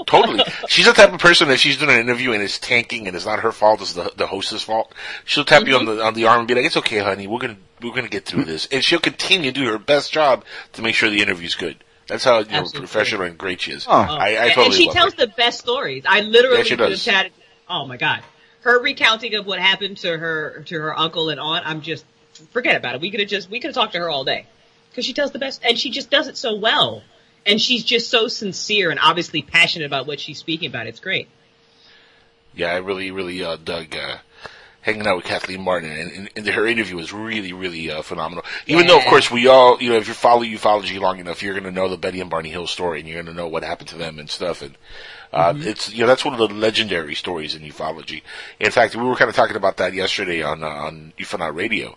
totally. 0.06 0.42
She's 0.68 0.86
the 0.86 0.92
type 0.92 1.12
of 1.12 1.20
person 1.20 1.48
that 1.48 1.58
she's 1.60 1.76
doing 1.76 1.90
an 1.90 2.00
interview 2.00 2.32
and 2.32 2.42
it's 2.42 2.58
tanking 2.58 3.06
and 3.06 3.14
it's 3.14 3.26
not 3.26 3.40
her 3.40 3.52
fault, 3.52 3.82
it's 3.82 3.92
the 3.92 4.10
the 4.16 4.26
host's 4.26 4.62
fault. 4.62 4.92
She'll 5.26 5.44
tap 5.44 5.66
you 5.66 5.76
on 5.76 5.84
Mm-hmm. 5.84 5.96
the 5.98 6.04
on 6.04 6.14
the 6.14 6.24
arm 6.26 6.38
and 6.40 6.48
be 6.48 6.54
like, 6.54 6.64
"It's 6.64 6.76
okay, 6.78 6.98
honey. 6.98 7.26
We're 7.26 7.40
gonna 7.40 7.56
we're 7.82 7.92
gonna 7.94 8.08
get 8.08 8.24
through 8.24 8.44
this," 8.44 8.66
and 8.72 8.82
she'll 8.82 8.98
continue 9.00 9.52
to 9.52 9.60
do 9.60 9.66
her 9.70 9.78
best 9.78 10.10
job 10.10 10.44
to 10.72 10.82
make 10.82 10.94
sure 10.94 11.10
the 11.10 11.20
interview's 11.20 11.54
good. 11.54 11.76
That's 12.06 12.24
how 12.24 12.38
you 12.38 12.50
know, 12.50 12.64
professional 12.72 13.22
and 13.22 13.36
great 13.36 13.60
she 13.60 13.72
is. 13.72 13.84
Oh. 13.86 13.92
I, 13.92 14.06
I 14.06 14.28
and, 14.30 14.50
totally 14.52 14.66
and 14.66 14.74
she 14.74 14.86
love 14.86 14.94
tells 14.94 15.14
her. 15.14 15.26
the 15.26 15.32
best 15.36 15.58
stories. 15.58 16.04
I 16.08 16.20
literally 16.20 16.58
Yeah, 16.58 16.62
she 16.64 16.70
have 16.70 16.78
does. 16.78 17.04
chatted. 17.04 17.32
Oh 17.68 17.84
my 17.84 17.96
god, 17.98 18.22
her 18.60 18.80
recounting 18.80 19.34
of 19.34 19.44
what 19.44 19.58
happened 19.58 19.98
to 19.98 20.16
her 20.16 20.62
to 20.66 20.80
her 20.80 20.98
uncle 20.98 21.28
and 21.28 21.38
aunt. 21.40 21.66
I'm 21.68 21.82
just 21.82 22.06
forget 22.52 22.76
about 22.76 22.94
it. 22.94 23.00
We 23.02 23.10
could 23.10 23.20
have 23.20 23.28
just 23.28 23.50
we 23.50 23.60
could 23.60 23.68
have 23.68 23.74
talked 23.74 23.92
to 23.92 23.98
her 23.98 24.08
all 24.08 24.24
day 24.24 24.46
because 24.90 25.04
she 25.04 25.12
tells 25.12 25.32
the 25.32 25.38
best, 25.38 25.62
and 25.64 25.78
she 25.78 25.90
just 25.90 26.10
does 26.10 26.28
it 26.28 26.36
so 26.36 26.56
well. 26.56 27.02
And 27.44 27.60
she's 27.60 27.84
just 27.84 28.10
so 28.10 28.26
sincere 28.26 28.90
and 28.90 28.98
obviously 29.00 29.40
passionate 29.40 29.86
about 29.86 30.08
what 30.08 30.18
she's 30.18 30.38
speaking 30.38 30.68
about. 30.68 30.88
It's 30.88 30.98
great. 30.98 31.28
Yeah, 32.56 32.72
I 32.72 32.78
really, 32.78 33.12
really 33.12 33.44
uh, 33.44 33.56
dug 33.62 33.94
uh, 33.94 34.16
hanging 34.80 35.06
out 35.06 35.16
with 35.16 35.26
Kathleen 35.26 35.62
Marden, 35.62 35.92
and, 35.92 36.10
and, 36.10 36.30
and 36.34 36.46
her 36.48 36.66
interview 36.66 36.96
was 36.96 37.12
really, 37.12 37.52
really 37.52 37.88
uh, 37.88 38.02
phenomenal. 38.02 38.44
Even 38.66 38.88
though, 38.88 38.98
of 38.98 39.04
course, 39.04 39.30
we 39.30 39.46
all, 39.46 39.80
you 39.80 39.90
know, 39.90 39.96
if 39.96 40.08
you 40.08 40.14
follow 40.14 40.42
ufology 40.42 40.98
long 40.98 41.20
enough, 41.20 41.40
you're 41.40 41.54
going 41.54 41.64
to 41.64 41.70
know 41.70 41.88
the 41.88 41.96
Betty 41.96 42.20
and 42.20 42.30
Barney 42.30 42.50
Hill 42.50 42.66
story, 42.66 42.98
and 42.98 43.08
you're 43.08 43.22
going 43.22 43.32
to 43.32 43.40
know 43.40 43.46
what 43.46 43.62
happened 43.62 43.90
to 43.90 43.98
them 43.98 44.18
and 44.18 44.28
stuff. 44.28 44.62
And 44.62 44.76
uh, 45.32 45.54
it's, 45.56 45.92
you 45.92 46.00
know, 46.00 46.06
that's 46.08 46.24
one 46.24 46.34
of 46.34 46.48
the 46.48 46.52
legendary 46.52 47.14
stories 47.14 47.54
in 47.54 47.62
ufology. 47.62 48.22
In 48.58 48.72
fact, 48.72 48.96
we 48.96 49.04
were 49.04 49.14
kind 49.14 49.28
of 49.28 49.36
talking 49.36 49.56
about 49.56 49.76
that 49.76 49.94
yesterday 49.94 50.42
on 50.42 50.64
uh, 50.64 50.68
on 50.68 51.12
Ufonaut 51.18 51.54
Radio. 51.54 51.96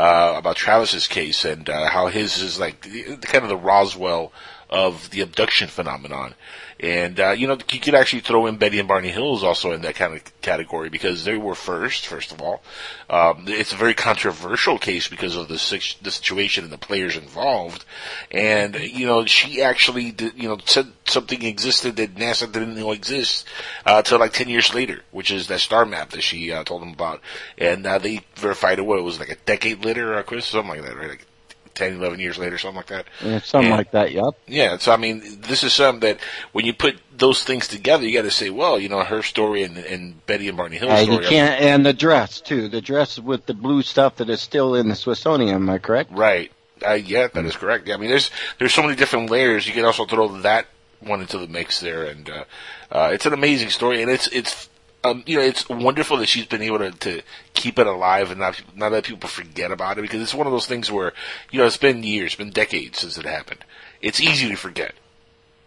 Uh, 0.00 0.32
about 0.38 0.56
Travis's 0.56 1.06
case 1.06 1.44
and 1.44 1.68
uh, 1.68 1.86
how 1.90 2.06
his 2.06 2.40
is 2.40 2.58
like 2.58 2.80
the, 2.80 3.18
kind 3.18 3.44
of 3.44 3.50
the 3.50 3.56
Roswell 3.56 4.32
of 4.70 5.10
the 5.10 5.20
abduction 5.20 5.68
phenomenon. 5.68 6.34
And, 6.82 7.20
uh, 7.20 7.30
you 7.32 7.46
know, 7.46 7.58
you 7.70 7.78
could 7.78 7.94
actually 7.94 8.20
throw 8.20 8.46
in 8.46 8.56
Betty 8.56 8.78
and 8.78 8.88
Barney 8.88 9.10
Hills 9.10 9.44
also 9.44 9.72
in 9.72 9.82
that 9.82 9.96
kind 9.96 10.14
of 10.14 10.40
category 10.40 10.88
because 10.88 11.24
they 11.24 11.36
were 11.36 11.54
first, 11.54 12.06
first 12.06 12.32
of 12.32 12.40
all. 12.40 12.62
Um, 13.10 13.44
it's 13.48 13.74
a 13.74 13.76
very 13.76 13.92
controversial 13.92 14.78
case 14.78 15.06
because 15.06 15.36
of 15.36 15.48
the, 15.48 15.54
the 16.00 16.10
situation 16.10 16.64
and 16.64 16.72
the 16.72 16.78
players 16.78 17.18
involved. 17.18 17.84
And, 18.30 18.76
you 18.76 19.06
know, 19.06 19.26
she 19.26 19.60
actually, 19.62 20.10
did, 20.10 20.42
you 20.42 20.48
know, 20.48 20.58
said 20.64 20.86
something 21.04 21.42
existed 21.42 21.96
that 21.96 22.14
NASA 22.14 22.50
didn't 22.50 22.76
know 22.76 22.92
exist, 22.92 23.46
uh, 23.84 24.02
like 24.12 24.32
10 24.32 24.48
years 24.48 24.72
later, 24.72 25.02
which 25.10 25.30
is 25.30 25.48
that 25.48 25.60
star 25.60 25.84
map 25.84 26.10
that 26.10 26.22
she, 26.22 26.50
uh, 26.50 26.64
told 26.64 26.80
them 26.80 26.94
about. 26.94 27.20
And, 27.58 27.86
uh, 27.86 27.98
they 27.98 28.20
verified 28.36 28.78
it, 28.78 28.86
what, 28.86 28.98
it 28.98 29.02
was 29.02 29.20
like 29.20 29.28
a 29.28 29.36
decade 29.36 29.84
later, 29.84 30.14
uh, 30.14 30.22
Chris? 30.22 30.46
Something 30.46 30.70
like 30.70 30.88
that, 30.88 30.96
right? 30.96 31.10
Like 31.10 31.26
10, 31.74 31.94
11 31.96 32.18
years 32.20 32.36
later, 32.38 32.58
something 32.58 32.76
like 32.76 32.86
that. 32.88 33.06
Yeah, 33.24 33.40
something 33.40 33.70
And- 33.70 33.78
like 33.78 33.90
that. 33.92 34.12
Yep. 34.12 34.34
yeah, 34.46 34.76
so 34.78 34.92
I 34.92 34.96
mean, 34.96 35.22
this 35.42 35.62
is 35.64 35.72
something 35.72 36.00
that 36.00 36.18
when 36.52 36.64
you 36.66 36.72
put 36.74 36.98
those 37.16 37.44
things 37.44 37.68
together, 37.68 38.04
you 38.04 38.12
got 38.14 38.22
to 38.22 38.30
say, 38.30 38.50
well, 38.50 38.78
you 38.78 38.88
know, 38.88 39.00
her 39.04 39.22
story 39.22 39.62
and, 39.62 39.76
and 39.78 40.24
Betty 40.26 40.48
and 40.48 40.56
Barney 40.56 40.76
Hill's 40.78 40.92
Uh, 40.92 41.02
story. 41.04 41.24
you 41.24 41.28
can't, 41.30 41.60
and 41.60 41.86
the 41.86 41.92
dress 41.92 42.40
too. 42.40 42.68
The 42.68 42.80
dress 42.80 43.18
with 43.18 43.46
the 43.46 43.54
blue 43.54 43.82
stuff 43.82 44.16
that 44.16 44.28
is 44.30 44.40
still 44.40 44.74
in 44.74 44.88
the 44.88 44.94
Smithsonian. 44.96 45.54
Am 45.54 45.70
I 45.70 45.78
correct? 45.78 46.12
Right. 46.12 46.50
Uh, 46.86 46.94
yeah, 46.94 47.26
that 47.28 47.44
is 47.44 47.56
correct. 47.56 47.86
Yeah, 47.86 47.94
I 47.94 47.96
mean, 47.98 48.08
there's 48.10 48.30
there's 48.58 48.72
so 48.72 48.82
many 48.82 48.96
different 48.96 49.28
layers. 49.30 49.66
You 49.66 49.74
can 49.74 49.84
also 49.84 50.06
throw 50.06 50.28
that 50.42 50.66
one 51.00 51.20
into 51.20 51.36
the 51.38 51.46
mix 51.46 51.80
there, 51.80 52.04
and 52.04 52.28
uh, 52.30 52.44
uh, 52.90 53.10
it's 53.12 53.26
an 53.26 53.34
amazing 53.34 53.68
story, 53.68 54.00
and 54.02 54.10
it's 54.10 54.28
it's 54.28 54.68
um, 55.04 55.22
you 55.26 55.36
know 55.36 55.42
it's 55.42 55.68
wonderful 55.68 56.16
that 56.18 56.26
she's 56.26 56.46
been 56.46 56.62
able 56.62 56.78
to, 56.78 56.90
to 56.90 57.22
keep 57.54 57.78
it 57.78 57.86
alive 57.86 58.30
and 58.30 58.40
not 58.40 58.60
not 58.74 58.92
let 58.92 59.04
people 59.04 59.28
forget 59.28 59.70
about 59.70 59.98
it 59.98 60.02
because 60.02 60.20
it's 60.20 60.34
one 60.34 60.46
of 60.46 60.52
those 60.52 60.66
things 60.66 60.90
where 60.90 61.12
you 61.50 61.58
know 61.58 61.66
it's 61.66 61.76
been 61.76 62.02
years, 62.02 62.32
it's 62.32 62.36
been 62.36 62.50
decades 62.50 62.98
since 62.98 63.18
it 63.18 63.24
happened. 63.24 63.64
It's 64.00 64.20
easy 64.20 64.48
to 64.48 64.56
forget 64.56 64.94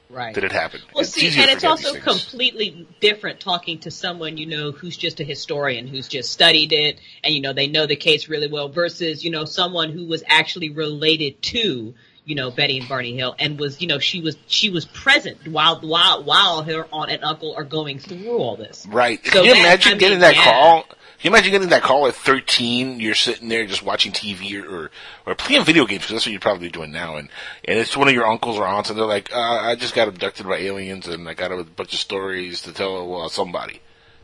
Right. 0.09 0.35
that 0.35 0.43
it 0.43 0.51
happened. 0.51 0.83
Well, 0.93 1.01
it's 1.01 1.13
see, 1.13 1.25
easy 1.25 1.39
and 1.39 1.49
to 1.49 1.55
it's 1.55 1.63
also 1.63 1.99
completely 1.99 2.87
different 2.99 3.39
talking 3.39 3.79
to 3.79 3.89
someone 3.89 4.37
you 4.37 4.45
know 4.45 4.71
who's 4.71 4.95
just 4.95 5.19
a 5.19 5.23
historian 5.23 5.87
who's 5.87 6.07
just 6.07 6.31
studied 6.31 6.71
it 6.71 6.99
and 7.23 7.33
you 7.33 7.41
know 7.41 7.51
they 7.51 7.65
know 7.65 7.87
the 7.87 7.95
case 7.95 8.29
really 8.29 8.47
well 8.47 8.69
versus 8.69 9.23
you 9.23 9.31
know 9.31 9.45
someone 9.45 9.91
who 9.91 10.05
was 10.05 10.23
actually 10.27 10.69
related 10.69 11.41
to 11.41 11.95
you 12.25 12.35
know 12.35 12.51
Betty 12.51 12.77
and 12.79 12.87
Barney 12.87 13.15
Hill 13.15 13.35
and 13.39 13.59
was 13.59 13.81
you 13.81 13.87
know 13.87 13.99
she 13.99 14.21
was 14.21 14.37
she 14.47 14.69
was 14.69 14.85
present 14.85 15.47
while 15.47 15.79
while 15.81 16.23
while 16.23 16.63
her 16.63 16.87
aunt 16.91 17.11
and 17.11 17.23
uncle 17.23 17.53
are 17.55 17.63
going 17.63 17.99
through 17.99 18.37
all 18.37 18.55
this. 18.55 18.85
Right. 18.89 19.23
So 19.25 19.31
Can 19.31 19.45
you 19.45 19.53
that- 19.53 19.59
imagine 19.59 19.89
I 19.89 19.93
mean, 19.93 19.99
getting 19.99 20.19
that 20.19 20.35
yeah. 20.35 20.43
call? 20.43 20.83
Can 20.83 21.31
you 21.31 21.35
imagine 21.37 21.51
getting 21.53 21.69
that 21.69 21.83
call 21.83 22.07
at 22.07 22.15
13? 22.15 22.99
You're 22.99 23.15
sitting 23.15 23.47
there 23.47 23.65
just 23.65 23.81
watching 23.81 24.11
TV 24.11 24.61
or, 24.61 24.67
or, 24.69 24.91
or 25.25 25.35
playing 25.35 25.63
video 25.63 25.85
games 25.85 26.01
because 26.01 26.15
that's 26.15 26.25
what 26.25 26.31
you're 26.33 26.41
probably 26.41 26.67
doing 26.67 26.91
now. 26.91 27.15
And, 27.15 27.29
and 27.63 27.79
it's 27.79 27.95
one 27.95 28.09
of 28.09 28.13
your 28.13 28.27
uncles 28.27 28.57
or 28.57 28.65
aunts 28.67 28.89
and 28.89 28.99
they're 28.99 29.05
like, 29.05 29.33
uh, 29.33 29.39
I 29.39 29.75
just 29.75 29.95
got 29.95 30.09
abducted 30.09 30.45
by 30.45 30.57
aliens 30.57 31.07
and 31.07 31.29
I 31.29 31.33
got 31.33 31.53
a 31.53 31.63
bunch 31.63 31.93
of 31.93 31.99
stories 31.99 32.63
to 32.63 32.73
tell 32.73 33.21
uh, 33.21 33.29
somebody. 33.29 33.79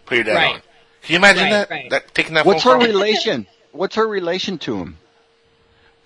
Put 0.07 0.15
your 0.15 0.23
dad 0.25 0.35
Right. 0.35 0.55
on. 0.55 0.61
Can 1.03 1.13
you 1.13 1.15
imagine 1.19 1.43
Right, 1.43 1.49
that? 1.51 1.69
right. 1.69 1.89
that? 1.91 2.13
Taking 2.13 2.33
that 2.33 2.45
What's 2.45 2.63
phone 2.63 2.81
her 2.81 2.85
call? 2.85 2.87
relation? 2.93 3.47
What's 3.71 3.95
her 3.95 4.05
relation 4.05 4.57
to 4.59 4.75
him? 4.79 4.97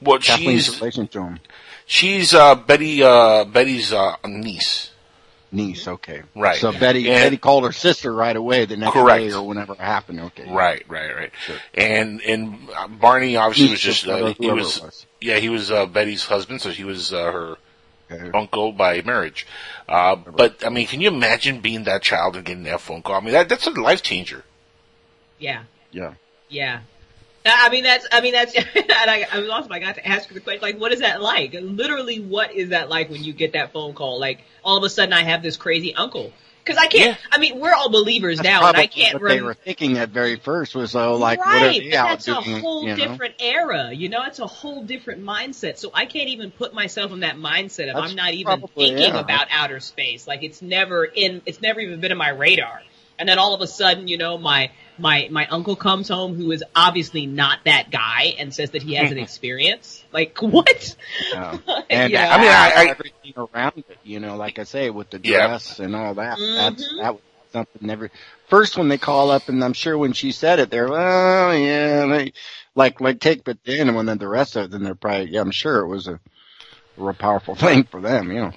Well, 0.03 0.19
Kathleen's 0.19 0.65
she's, 0.65 0.79
relation 0.79 1.07
to 1.09 1.21
him. 1.23 1.39
she's, 1.85 2.33
uh, 2.33 2.55
Betty, 2.55 3.03
uh, 3.03 3.45
Betty's, 3.45 3.91
uh, 3.93 4.15
niece. 4.25 4.91
Niece. 5.51 5.87
Okay. 5.87 6.23
Right. 6.35 6.59
So 6.59 6.71
Betty, 6.71 7.11
And- 7.11 7.23
Betty 7.25 7.37
called 7.37 7.63
her 7.63 7.71
sister 7.71 8.11
right 8.11 8.35
away 8.35 8.65
the 8.65 8.75
next 8.75 8.93
Correct. 8.93 9.19
day 9.21 9.33
or 9.33 9.45
whenever 9.47 9.73
it 9.73 9.79
happened. 9.79 10.19
Okay. 10.19 10.51
Right, 10.51 10.83
right, 10.89 11.15
right. 11.15 11.31
And 11.75 12.21
and 12.21 12.57
uh, 12.75 12.87
Barney 12.87 13.35
obviously 13.35 13.69
was 13.69 13.79
just 13.79 14.07
uh, 14.07 14.17
whoever 14.17 14.33
he 14.39 14.47
it 14.47 14.53
was, 14.53 14.81
was. 14.81 15.05
yeah 15.21 15.37
he 15.37 15.49
was 15.49 15.69
uh, 15.69 15.85
Betty's 15.85 16.25
husband, 16.25 16.61
so 16.61 16.71
he 16.71 16.83
was 16.83 17.13
uh, 17.13 17.31
her 17.31 17.55
Okay. 18.11 18.31
uncle 18.37 18.71
by 18.73 19.01
marriage. 19.03 19.45
Uh, 19.87 20.15
but 20.15 20.65
I 20.65 20.69
mean, 20.69 20.87
can 20.87 21.01
you 21.01 21.07
imagine 21.09 21.61
being 21.61 21.83
that 21.85 22.01
child 22.01 22.35
and 22.35 22.43
getting 22.45 22.63
that 22.63 22.81
phone 22.81 23.01
call? 23.03 23.15
I 23.15 23.19
mean, 23.21 23.33
that 23.33 23.47
that's 23.47 23.65
a 23.67 23.71
life 23.71 24.01
changer. 24.01 24.43
Yeah. 25.39 25.63
Yeah. 25.91 26.13
Yeah. 26.49 26.79
I 27.45 27.69
mean 27.69 27.83
that's 27.83 28.07
I 28.11 28.21
mean 28.21 28.33
that's 28.33 28.53
and 28.55 28.65
I, 28.89 29.27
I 29.31 29.39
was 29.39 29.49
also 29.49 29.69
I 29.71 29.79
got 29.79 29.95
to 29.95 30.07
ask 30.07 30.27
her 30.29 30.33
the 30.33 30.39
question 30.39 30.61
like 30.61 30.79
what 30.79 30.91
is 30.93 30.99
that 30.99 31.21
like? 31.21 31.53
Literally, 31.53 32.19
what 32.19 32.53
is 32.53 32.69
that 32.69 32.89
like 32.89 33.09
when 33.09 33.23
you 33.23 33.33
get 33.33 33.53
that 33.53 33.73
phone 33.73 33.93
call? 33.93 34.19
Like 34.19 34.41
all 34.63 34.77
of 34.77 34.83
a 34.83 34.89
sudden 34.89 35.13
I 35.13 35.23
have 35.23 35.41
this 35.43 35.57
crazy 35.57 35.93
uncle 35.93 36.31
because 36.63 36.77
I 36.81 36.87
can't. 36.87 37.17
I 37.29 37.39
mean 37.39 37.59
we're 37.59 37.73
all 37.73 37.89
believers 37.89 38.37
That's 38.37 38.47
now, 38.47 38.67
and 38.69 38.77
I 38.77 38.87
can't. 38.87 39.21
what 39.21 39.27
they 39.27 39.35
rem- 39.37 39.45
were 39.45 39.53
thinking 39.53 39.97
at 39.97 40.09
very 40.09 40.37
first 40.37 40.73
was, 40.75 40.95
oh, 40.95 41.15
like, 41.17 41.39
what 41.39 41.47
are 41.49 41.67
right, 41.67 41.81
they 41.81 41.93
out 41.97 42.07
that's 42.07 42.27
a 42.29 42.41
doing? 42.41 42.61
whole 42.61 42.83
you 42.87 42.95
know? 42.95 43.07
different 43.07 43.35
era. 43.39 43.91
You 43.91 44.07
know, 44.07 44.23
it's 44.23 44.39
a 44.39 44.47
whole 44.47 44.81
different 44.83 45.21
mindset. 45.23 45.77
So 45.77 45.91
I 45.93 46.05
can't 46.05 46.29
even 46.29 46.51
put 46.51 46.73
myself 46.73 47.11
in 47.11 47.19
that 47.19 47.35
mindset 47.35 47.89
of 47.89 47.95
That's 47.95 48.11
I'm 48.11 48.15
not 48.15 48.33
even 48.33 48.59
probably- 48.59 48.69
thinking 48.87 49.13
yeah. 49.15 49.19
about 49.19 49.47
outer 49.51 49.81
space. 49.81 50.25
Like 50.25 50.43
it's 50.43 50.61
never 50.61 51.03
in. 51.03 51.41
It's 51.45 51.61
never 51.61 51.81
even 51.81 51.99
been 51.99 52.13
in 52.13 52.17
my 52.17 52.29
radar. 52.29 52.81
And 53.19 53.27
then 53.29 53.39
all 53.39 53.53
of 53.53 53.61
a 53.61 53.67
sudden, 53.67 54.07
you 54.07 54.17
know, 54.17 54.37
my 54.37 54.71
my 54.97 55.27
my 55.31 55.45
uncle 55.47 55.75
comes 55.75 56.07
home 56.09 56.35
who 56.35 56.51
is 56.51 56.63
obviously 56.75 57.25
not 57.25 57.59
that 57.65 57.89
guy 57.91 58.35
and 58.37 58.53
says 58.53 58.71
that 58.71 58.83
he 58.83 58.95
has 58.95 59.11
an 59.11 59.17
experience. 59.19 60.03
Like 60.11 60.37
what? 60.41 60.95
Yeah. 61.31 61.57
And 61.89 62.11
You 62.11 62.19
know? 62.19 62.27
I 62.29 62.37
mean, 62.37 62.49
I, 62.49 62.87
everything 62.89 63.33
around 63.37 63.73
it, 63.77 63.97
you 64.03 64.19
know, 64.19 64.35
like 64.35 64.57
I 64.59 64.63
say, 64.63 64.89
with 64.89 65.09
the 65.09 65.19
Yeah. 65.19 65.47
dress 65.47 65.79
and 65.79 65.95
all 65.95 66.15
that, 66.15 66.39
Mm-hmm. 66.39 66.55
that's 66.55 66.97
that 66.97 67.13
was 67.13 67.21
something 67.51 67.85
never. 67.87 68.09
First, 68.47 68.77
when 68.77 68.87
they 68.87 68.97
call 68.97 69.29
up, 69.31 69.47
and 69.49 69.63
I'm 69.63 69.73
sure 69.73 69.97
when 69.97 70.13
she 70.13 70.31
said 70.31 70.59
it, 70.59 70.71
they're 70.71 70.89
well, 70.89 71.55
yeah, 71.55 72.05
they, 72.07 72.33
like 72.75 72.99
like 72.99 73.19
take, 73.19 73.43
but 73.43 73.57
then 73.63 73.89
and 73.89 74.07
then 74.09 74.17
the 74.17 74.27
rest 74.27 74.55
of 74.55 74.65
it, 74.65 74.71
then 74.71 74.83
they're 74.83 74.95
probably, 74.95 75.29
yeah, 75.31 75.41
I'm 75.41 75.51
sure 75.51 75.79
it 75.81 75.87
was 75.87 76.07
a 76.07 76.19
real 76.97 77.13
powerful 77.13 77.55
thing 77.65 77.83
for 77.83 78.01
them, 78.01 78.31
you 78.31 78.41
know. 78.41 78.51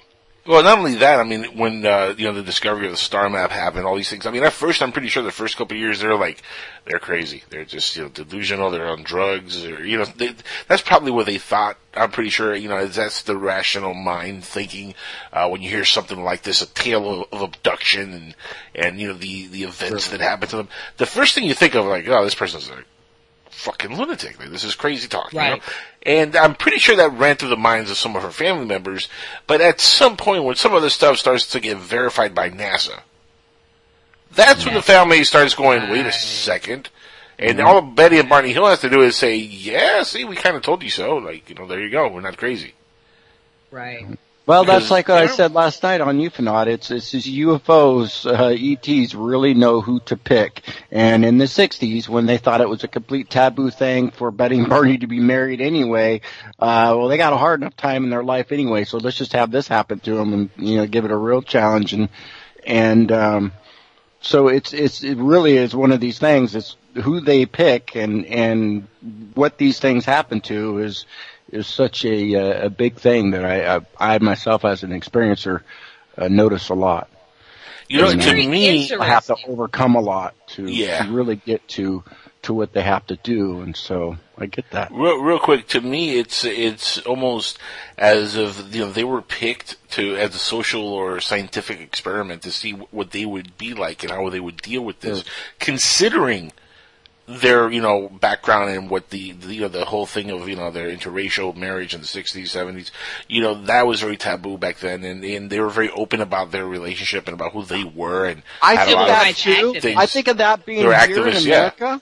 Well, 0.47 0.63
not 0.63 0.77
only 0.77 0.95
that, 0.95 1.19
I 1.19 1.23
mean, 1.23 1.57
when 1.57 1.85
uh, 1.85 2.15
you 2.17 2.23
know 2.23 2.33
the 2.33 2.41
discovery 2.41 2.85
of 2.85 2.91
the 2.91 2.97
star 2.97 3.29
map 3.29 3.51
happened, 3.51 3.85
all 3.85 3.97
these 3.97 4.09
things. 4.09 4.25
I 4.25 4.31
mean, 4.31 4.43
at 4.43 4.53
first, 4.53 4.81
I'm 4.81 4.93
pretty 4.93 5.09
sure 5.09 5.21
the 5.21 5.29
first 5.29 5.57
couple 5.57 5.75
of 5.75 5.81
years 5.81 5.99
they're 5.99 6.15
like 6.15 6.41
they're 6.85 6.99
crazy. 6.99 7.43
They're 7.49 7.65
just 7.65 7.97
you 7.97 8.03
know 8.03 8.09
delusional. 8.09 8.71
They're 8.71 8.87
on 8.87 9.03
drugs, 9.03 9.65
or 9.65 9.85
you 9.85 9.97
know 9.97 10.05
they, 10.05 10.35
that's 10.69 10.81
probably 10.81 11.11
what 11.11 11.25
they 11.25 11.37
thought. 11.37 11.77
I'm 11.93 12.11
pretty 12.11 12.29
sure 12.29 12.55
you 12.55 12.69
know 12.69 12.87
that's 12.87 13.23
the 13.23 13.35
rational 13.35 13.93
mind 13.93 14.45
thinking 14.45 14.95
uh, 15.33 15.49
when 15.49 15.61
you 15.61 15.69
hear 15.69 15.83
something 15.83 16.23
like 16.23 16.43
this, 16.43 16.61
a 16.61 16.67
tale 16.67 17.23
of, 17.23 17.33
of 17.33 17.41
abduction 17.41 18.13
and 18.13 18.35
and 18.73 19.01
you 19.01 19.09
know 19.09 19.15
the 19.15 19.47
the 19.47 19.63
events 19.63 20.11
that 20.11 20.21
happen 20.21 20.47
to 20.47 20.55
them. 20.55 20.69
The 20.95 21.05
first 21.05 21.35
thing 21.35 21.43
you 21.43 21.55
think 21.55 21.75
of, 21.75 21.85
like, 21.85 22.07
oh, 22.07 22.23
this 22.23 22.35
person's 22.35 22.69
a 22.69 22.83
fucking 23.49 23.97
lunatic. 23.97 24.39
Like, 24.39 24.49
this 24.49 24.63
is 24.63 24.75
crazy 24.75 25.07
talk. 25.07 25.33
You 25.33 25.39
know? 25.39 25.51
Right. 25.51 25.61
And 26.03 26.35
I'm 26.35 26.55
pretty 26.55 26.79
sure 26.79 26.95
that 26.95 27.11
ran 27.13 27.35
through 27.35 27.49
the 27.49 27.57
minds 27.57 27.91
of 27.91 27.97
some 27.97 28.15
of 28.15 28.21
her 28.21 28.31
family 28.31 28.65
members. 28.65 29.09
But 29.45 29.61
at 29.61 29.81
some 29.81 30.15
point, 30.17 30.43
when 30.43 30.55
some 30.55 30.73
of 30.73 30.81
this 30.81 30.93
stuff 30.93 31.17
starts 31.17 31.47
to 31.51 31.59
get 31.59 31.77
verified 31.77 32.33
by 32.33 32.49
NASA, 32.49 33.01
that's 34.31 34.65
when 34.65 34.73
the 34.73 34.81
family 34.81 35.23
starts 35.23 35.53
going, 35.53 35.89
wait 35.89 36.05
a 36.05 36.11
second. 36.11 36.89
And 37.39 37.59
mm-hmm. 37.59 37.67
all 37.67 37.81
Betty 37.81 38.19
and 38.19 38.29
Barney 38.29 38.53
Hill 38.53 38.67
has 38.67 38.79
to 38.79 38.89
do 38.89 39.01
is 39.01 39.15
say, 39.15 39.35
yeah, 39.35 40.03
see, 40.03 40.25
we 40.25 40.35
kind 40.35 40.55
of 40.55 40.63
told 40.63 40.83
you 40.83 40.89
so. 40.89 41.17
Like, 41.17 41.49
you 41.49 41.55
know, 41.55 41.67
there 41.67 41.79
you 41.79 41.89
go. 41.89 42.07
We're 42.07 42.21
not 42.21 42.37
crazy. 42.37 42.73
Right. 43.69 44.03
Mm-hmm. 44.03 44.13
Well, 44.47 44.63
that's 44.63 44.89
like 44.89 45.09
what 45.09 45.17
I 45.17 45.27
said 45.27 45.53
last 45.53 45.83
night 45.83 45.99
on 45.99 46.19
UFOnaut. 46.19 46.67
It's, 46.67 46.89
it's 46.89 47.11
UFOs, 47.11 48.25
uh, 48.25 48.55
ETs 48.55 49.13
really 49.13 49.53
know 49.53 49.81
who 49.81 49.99
to 50.05 50.15
pick. 50.15 50.61
And 50.89 51.25
in 51.25 51.37
the 51.37 51.45
60s, 51.45 52.07
when 52.07 52.27
they 52.27 52.37
thought 52.37 52.61
it 52.61 52.69
was 52.69 52.85
a 52.85 52.87
complete 52.87 53.29
taboo 53.29 53.69
thing 53.71 54.09
for 54.09 54.31
Betty 54.31 54.57
and 54.59 54.69
Barney 54.69 54.99
to 54.99 55.07
be 55.07 55.19
married 55.19 55.59
anyway, 55.59 56.21
uh, 56.59 56.95
well, 56.97 57.09
they 57.09 57.17
got 57.17 57.33
a 57.33 57.37
hard 57.37 57.59
enough 57.59 57.75
time 57.75 58.05
in 58.05 58.09
their 58.09 58.23
life 58.23 58.53
anyway, 58.53 58.85
so 58.85 58.99
let's 58.99 59.17
just 59.17 59.33
have 59.33 59.51
this 59.51 59.67
happen 59.67 59.99
to 59.99 60.15
them 60.15 60.31
and, 60.31 60.49
you 60.55 60.77
know, 60.77 60.87
give 60.87 61.03
it 61.03 61.11
a 61.11 61.17
real 61.17 61.41
challenge. 61.41 61.91
And, 61.91 62.07
and, 62.65 63.11
um, 63.11 63.51
so 64.21 64.47
it's, 64.47 64.71
it's, 64.71 65.03
it 65.03 65.17
really 65.17 65.57
is 65.57 65.75
one 65.75 65.91
of 65.91 65.99
these 65.99 66.19
things. 66.19 66.55
It's 66.55 66.77
who 66.93 67.19
they 67.19 67.45
pick 67.45 67.97
and, 67.97 68.25
and 68.25 68.87
what 69.33 69.57
these 69.57 69.79
things 69.79 70.05
happen 70.05 70.39
to 70.41 70.77
is, 70.79 71.05
is 71.51 71.67
such 71.67 72.05
a, 72.05 72.35
uh, 72.35 72.65
a 72.65 72.69
big 72.69 72.95
thing 72.95 73.31
that 73.31 73.45
I, 73.45 73.77
I, 73.77 74.15
I 74.15 74.17
myself 74.19 74.65
as 74.65 74.83
an 74.83 74.91
experiencer, 74.91 75.61
uh, 76.17 76.27
notice 76.27 76.69
a 76.69 76.73
lot. 76.73 77.09
You 77.89 78.01
know, 78.01 78.09
It's 78.09 78.25
to 78.25 78.33
me, 78.33 78.91
I 78.91 79.05
have 79.05 79.25
to 79.27 79.35
overcome 79.47 79.95
a 79.95 80.01
lot 80.01 80.35
to, 80.49 80.65
Yeah. 80.65 81.03
to 81.05 81.11
really 81.11 81.37
get 81.37 81.65
to, 81.69 82.03
to 82.41 82.53
what 82.53 82.73
they 82.73 82.81
have 82.81 83.05
to 83.07 83.15
do. 83.15 83.61
And 83.61 83.75
so 83.77 84.17
I 84.37 84.45
get 84.47 84.69
that. 84.71 84.91
Real, 84.91 85.21
real 85.21 85.39
quick, 85.39 85.67
to 85.69 85.81
me, 85.81 86.17
it's 86.19 86.43
it's 86.45 86.97
almost 86.99 87.57
as 87.97 88.35
if 88.35 88.73
you 88.75 88.81
know 88.81 88.91
they 88.91 89.03
were 89.03 89.21
picked 89.21 89.75
to 89.91 90.15
as 90.17 90.35
a 90.35 90.37
social 90.39 90.83
or 90.85 91.19
scientific 91.19 91.79
experiment 91.79 92.41
to 92.43 92.51
see 92.51 92.71
what 92.71 93.11
they 93.11 93.25
would 93.25 93.57
be 93.57 93.73
like 93.73 94.03
and 94.03 94.11
how 94.11 94.29
they 94.29 94.39
would 94.39 94.57
deal 94.57 94.81
with 94.83 94.99
this, 94.99 95.23
considering 95.59 96.51
their 97.27 97.69
you 97.69 97.81
know 97.81 98.07
background 98.07 98.69
and 98.69 98.89
what 98.89 99.09
the, 99.09 99.33
the 99.33 99.53
you 99.53 99.61
know 99.61 99.67
the 99.67 99.83
whole 99.83 100.05
thing 100.05 100.31
of 100.31 100.47
you 100.47 100.55
know 100.55 100.71
their 100.71 100.89
interracial 100.89 101.55
marriage 101.55 101.93
in 101.93 101.99
the 101.99 102.07
sixties 102.07 102.51
seventies 102.51 102.89
you 103.27 103.41
know 103.41 103.53
that 103.65 103.85
was 103.85 103.99
very 103.99 104.15
taboo 104.15 104.57
back 104.57 104.77
then 104.79 105.03
and, 105.03 105.23
and 105.25 105.49
they 105.49 105.59
were 105.59 105.69
very 105.69 105.89
open 105.91 106.21
about 106.21 106.51
their 106.51 106.65
relationship 106.65 107.27
and 107.27 107.33
about 107.33 107.51
who 107.51 107.63
they 107.63 107.83
were 107.83 108.25
and 108.25 108.43
I 108.61 108.85
think 108.85 108.97
lot 108.97 109.07
that 109.07 109.31
of 109.31 109.37
too. 109.37 109.79
things. 109.79 109.97
I 109.97 110.05
think 110.05 110.27
of 110.27 110.37
that 110.37 110.65
being 110.65 110.87
They're 110.87 111.07
here 111.07 111.27
in 111.27 111.43
yeah. 111.43 111.55
America. 111.55 112.01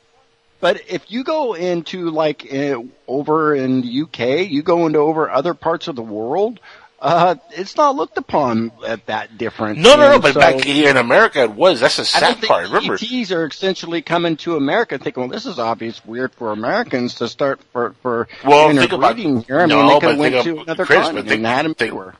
But 0.59 0.81
if 0.87 1.11
you 1.11 1.23
go 1.23 1.53
into 1.53 2.09
like 2.09 2.51
uh, 2.51 2.81
over 3.07 3.53
in 3.53 3.81
the 3.81 4.01
UK, 4.03 4.49
you 4.49 4.63
go 4.63 4.85
into 4.85 4.99
over 4.99 5.29
other 5.29 5.53
parts 5.53 5.87
of 5.87 5.95
the 5.95 6.01
world, 6.01 6.59
uh, 7.05 7.35
it's 7.51 7.77
not 7.77 7.95
looked 7.95 8.17
upon 8.17 8.71
at 8.85 9.05
that 9.05 9.37
different. 9.37 9.77
No, 9.77 9.95
no, 9.95 10.09
no. 10.09 10.19
But 10.19 10.33
so- 10.33 10.39
back 10.39 10.55
here 10.63 10.89
in 10.89 10.97
America, 10.97 11.43
it 11.43 11.51
was. 11.51 11.79
That's 11.79 11.97
the 11.97 12.05
sad 12.05 12.37
think 12.37 12.47
part. 12.47 12.65
Remember? 12.67 12.95
ETs 12.95 13.31
are 13.31 13.45
essentially 13.45 14.01
coming 14.01 14.37
to 14.37 14.55
America 14.55 14.97
thinking, 14.97 15.21
well, 15.21 15.29
this 15.29 15.45
is 15.45 15.59
obvious 15.59 16.03
weird 16.03 16.33
for 16.33 16.51
Americans 16.51 17.15
to 17.15 17.27
start 17.27 17.59
for, 17.71 17.93
for 18.01 18.27
Well, 18.43 18.73
think 18.75 18.91
about 18.91 19.17
here. 19.17 19.59
I 19.59 19.65
mean, 19.67 19.85
they 19.87 19.99
could 19.99 20.09
have 20.09 20.17
went 20.17 20.43
to 20.45 20.59
another 20.61 20.85
Chris, 20.85 21.03
continent 21.03 21.27
think- 21.27 21.37
and 21.39 21.45
had 21.45 21.65
them 21.65 21.75
think- 21.75 21.91
tour. 21.91 22.15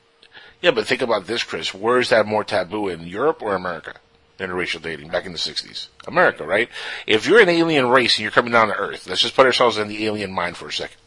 Yeah, 0.62 0.72
but 0.72 0.88
think 0.88 1.02
about 1.02 1.28
this, 1.28 1.44
Chris. 1.44 1.74
Where 1.74 2.00
is 2.00 2.10
that 2.10 2.26
more 2.26 2.44
taboo 2.44 2.88
in 2.90 3.02
Europe 3.08 3.42
or 3.42 3.56
America? 3.56 3.94
Interracial 4.40 4.82
dating 4.82 5.10
back 5.10 5.26
in 5.26 5.32
the 5.32 5.38
'60s, 5.38 5.88
America, 6.08 6.46
right? 6.46 6.70
If 7.08 7.26
you're 7.26 7.40
an 7.40 7.50
alien 7.50 7.88
race 7.88 8.18
and 8.18 8.24
you're 8.24 8.32
coming 8.32 8.52
down 8.52 8.68
to 8.68 8.76
Earth, 8.76 9.08
let's 9.08 9.22
just 9.22 9.36
put 9.36 9.46
ourselves 9.46 9.78
in 9.78 9.88
the 9.88 10.06
alien 10.06 10.32
mind 10.34 10.58
for 10.58 10.68
a 10.68 10.74
second. 10.74 10.98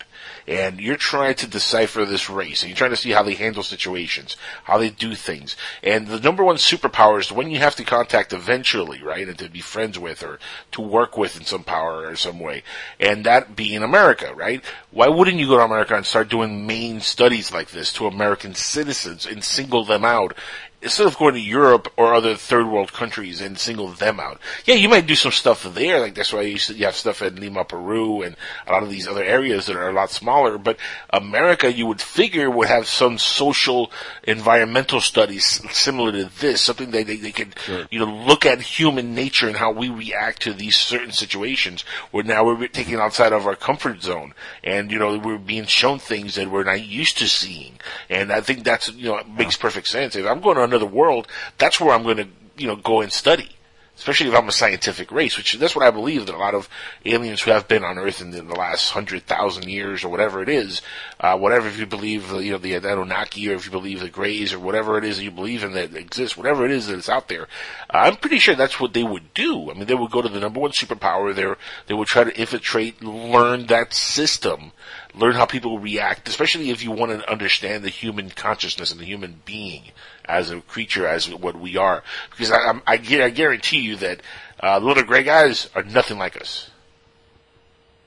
And 0.49 0.81
you're 0.81 0.97
trying 0.97 1.35
to 1.37 1.47
decipher 1.47 2.07
this 2.07 2.31
race, 2.31 2.63
and 2.63 2.71
you're 2.71 2.77
trying 2.77 2.91
to 2.91 2.97
see 2.97 3.11
how 3.11 3.23
they 3.23 3.35
handle 3.35 3.63
situations, 3.63 4.35
how 4.65 4.79
they 4.79 4.89
do 4.89 5.15
things. 5.15 5.57
And 5.83 6.09
the 6.09 6.19
number 6.19 6.43
one 6.43 6.57
superpower 6.57 7.21
is 7.21 7.29
the 7.29 7.35
one 7.35 7.51
you 7.51 7.59
have 7.59 7.77
to 7.77 7.85
contact 7.85 8.33
eventually, 8.33 9.03
right? 9.03 9.29
And 9.29 9.39
to 9.41 9.51
be 9.51 9.61
friends 9.61 9.99
with 9.99 10.23
or 10.23 10.39
to 10.73 10.81
work 10.81 11.19
with 11.19 11.37
in 11.37 11.45
some 11.45 11.65
power 11.65 12.09
or 12.09 12.17
some 12.17 12.41
way. 12.41 12.63
And 12.99 13.25
that 13.25 13.57
being 13.57 13.83
America, 13.83 14.33
right? 14.35 14.65
Why 14.91 15.09
wouldn't 15.09 15.37
you 15.37 15.49
go 15.49 15.59
to 15.59 15.65
America 15.65 15.95
and 15.95 16.07
start 16.07 16.31
doing 16.31 16.67
main 16.67 17.01
studies 17.01 17.53
like 17.53 17.71
this 17.71 17.93
to 17.95 18.07
American 18.07 18.55
citizens 18.55 19.27
and 19.27 19.45
single 19.45 19.85
them 19.85 20.05
out 20.07 20.35
instead 20.81 21.07
of 21.09 21.19
going 21.19 21.35
to 21.35 21.41
Europe 21.41 21.93
or 21.97 22.15
other 22.15 22.37
third 22.37 22.67
world 22.67 22.93
countries 22.93 23.41
and 23.41 23.59
single 23.59 23.89
them 23.89 24.21
out. 24.21 24.41
Yeah, 24.65 24.77
you 24.77 24.89
might 24.89 25.07
do 25.07 25.17
some 25.17 25.33
stuff 25.33 25.65
there, 25.75 25.99
like 25.99 26.15
that's 26.15 26.33
why 26.33 26.43
you, 26.43 26.59
you 26.69 26.85
have 26.85 26.95
stuff 26.95 27.21
in 27.21 27.37
Lima, 27.37 27.65
Peru, 27.65 28.23
and 28.23 28.37
a 28.67 28.73
lot 28.73 28.85
of 28.85 28.91
these 28.91 29.09
other 29.09 29.25
areas 29.25 29.67
that 29.67 29.77
are 29.77 29.91
a 29.91 29.93
lot 29.93 30.11
smaller. 30.11 30.57
But 30.57 30.77
America, 31.11 31.73
you 31.73 31.87
would 31.87 32.01
figure, 32.01 32.49
would 32.49 32.69
have 32.69 32.87
some 32.87 33.19
social, 33.19 33.91
environmental 34.23 35.01
studies 35.01 35.45
similar 35.77 36.13
to 36.13 36.25
this, 36.39 36.61
something 36.61 36.93
that 36.93 37.07
they, 37.07 37.17
they 37.17 37.33
could, 37.33 37.57
you 37.91 37.99
know, 37.99 38.25
look 38.27 38.47
at 38.47 38.61
human 38.61 39.15
nature 39.15 39.49
and 39.49 39.57
how 39.57 39.73
we 39.73 39.89
react 39.89 40.43
to 40.43 40.53
these 40.53 40.77
certain 40.77 41.13
situations. 41.13 41.85
Where 42.13 42.25
now 42.25 42.45
we're 42.45 42.69
taking 42.69 42.97
outside 42.97 43.33
of 43.33 43.47
our 43.47 43.57
comfort 43.57 44.03
zone, 44.03 44.33
and 44.63 44.93
you 44.93 44.99
know, 44.99 45.19
we're 45.19 45.39
being 45.39 45.67
shown 45.67 45.99
things 45.99 46.37
that 46.37 46.51
we're 46.51 46.65
not 46.65 46.85
used 46.85 47.19
to 47.19 47.29
seeing. 47.29 47.81
And 48.09 48.33
I 48.33 48.41
think 48.41 48.63
that's 48.63 48.93
you 48.93 49.09
know 49.09 49.23
makes 49.25 49.57
perfect 49.57 49.89
sense. 49.89 50.15
If 50.15 50.25
I'm 50.25 50.41
going 50.41 50.57
to 50.57 50.68
another 50.69 50.87
world, 50.87 51.27
that's 51.59 51.81
where 51.81 51.95
I'm 51.95 52.03
going 52.03 52.19
to 52.19 52.29
you 52.57 52.67
know 52.67 52.77
go 52.77 53.01
and 53.01 53.13
study. 53.13 53.51
Especially 53.99 54.29
if 54.29 54.35
I'm 54.37 54.47
a 54.47 54.53
scientific 54.53 55.11
race, 55.11 55.37
which 55.37 55.55
that's 55.55 55.75
what 55.75 55.85
I 55.85 55.91
believe 55.91 56.27
that 56.27 56.35
a 56.37 56.39
lot 56.39 56.55
of 56.55 56.69
aliens 57.05 57.43
who 57.43 57.51
have 57.51 57.67
been 57.67 57.83
on 57.83 57.99
Earth 57.99 58.21
in 58.21 58.31
the, 58.31 58.43
last 58.55 58.91
hundred 58.91 59.27
thousand 59.27 59.69
years 59.69 60.05
or 60.05 60.09
whatever 60.09 60.41
it 60.41 60.49
is, 60.49 60.83
uh, 61.19 61.37
whatever 61.37 61.67
if 61.67 61.81
you 61.81 61.85
believe 61.85 62.31
you 62.31 62.53
know 62.53 62.59
the 62.59 62.75
Anunnaki 62.75 63.51
or 63.51 63.55
if 63.55 63.65
you 63.65 63.73
believe 63.73 63.99
the 63.99 64.09
Greys 64.09 64.53
or 64.53 64.61
whatever 64.61 64.99
it 64.99 65.05
is 65.05 65.17
that 65.17 65.25
you 65.25 65.33
believe 65.33 65.65
in 65.65 65.73
that 65.73 65.97
exists, 65.97 66.37
whatever 66.37 66.65
it 66.65 66.71
is 66.71 66.87
that 66.87 66.97
is 66.97 67.09
out 67.09 67.27
there, 67.27 67.49
uh, 67.93 68.05
I'm 68.07 68.15
pretty 68.15 68.39
sure 68.39 68.55
that's 68.55 68.79
what 68.79 68.95
they 68.95 69.03
would 69.03 69.35
do. 69.35 69.69
I 69.69 69.75
mean, 69.75 69.87
they 69.87 69.97
would 69.97 70.13
go 70.13 70.23
to 70.23 70.29
the 70.29 70.39
number 70.39 70.61
one 70.61 70.71
superpower. 70.71 71.35
there. 71.35 71.57
they 71.89 71.95
would 71.95 72.07
try 72.07 72.23
to 72.23 72.41
infiltrate, 72.41 73.03
learn 73.03 73.67
that 73.67 73.93
system, 73.95 74.71
learn 75.13 75.35
how 75.35 75.45
people 75.45 75.81
react, 75.81 76.29
especially 76.29 76.71
if 76.71 76.85
you 76.85 76.93
want 76.93 77.11
to 77.11 77.29
understand 77.29 77.83
the 77.83 77.89
human 77.89 78.31
consciousness 78.31 78.93
and 78.93 79.01
the 79.01 79.07
human 79.07 79.43
being 79.45 79.91
as 80.29 80.51
a 80.51 80.61
creature, 80.61 81.07
as 81.07 81.33
what 81.33 81.59
we 81.59 81.77
are. 81.77 82.03
Because 82.31 82.51
I, 82.51 82.59
I'm- 82.59 82.83
I, 82.87 82.95
I 82.95 83.31
guarantee 83.31 83.81
you 83.81 83.97
that 83.97 84.21
uh, 84.63 84.79
little 84.79 85.03
gray 85.05 85.23
guys 85.23 85.69
are 85.75 85.83
nothing 85.83 86.19
like 86.19 86.41
us. 86.41 86.71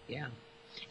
Yeah. 0.08 0.28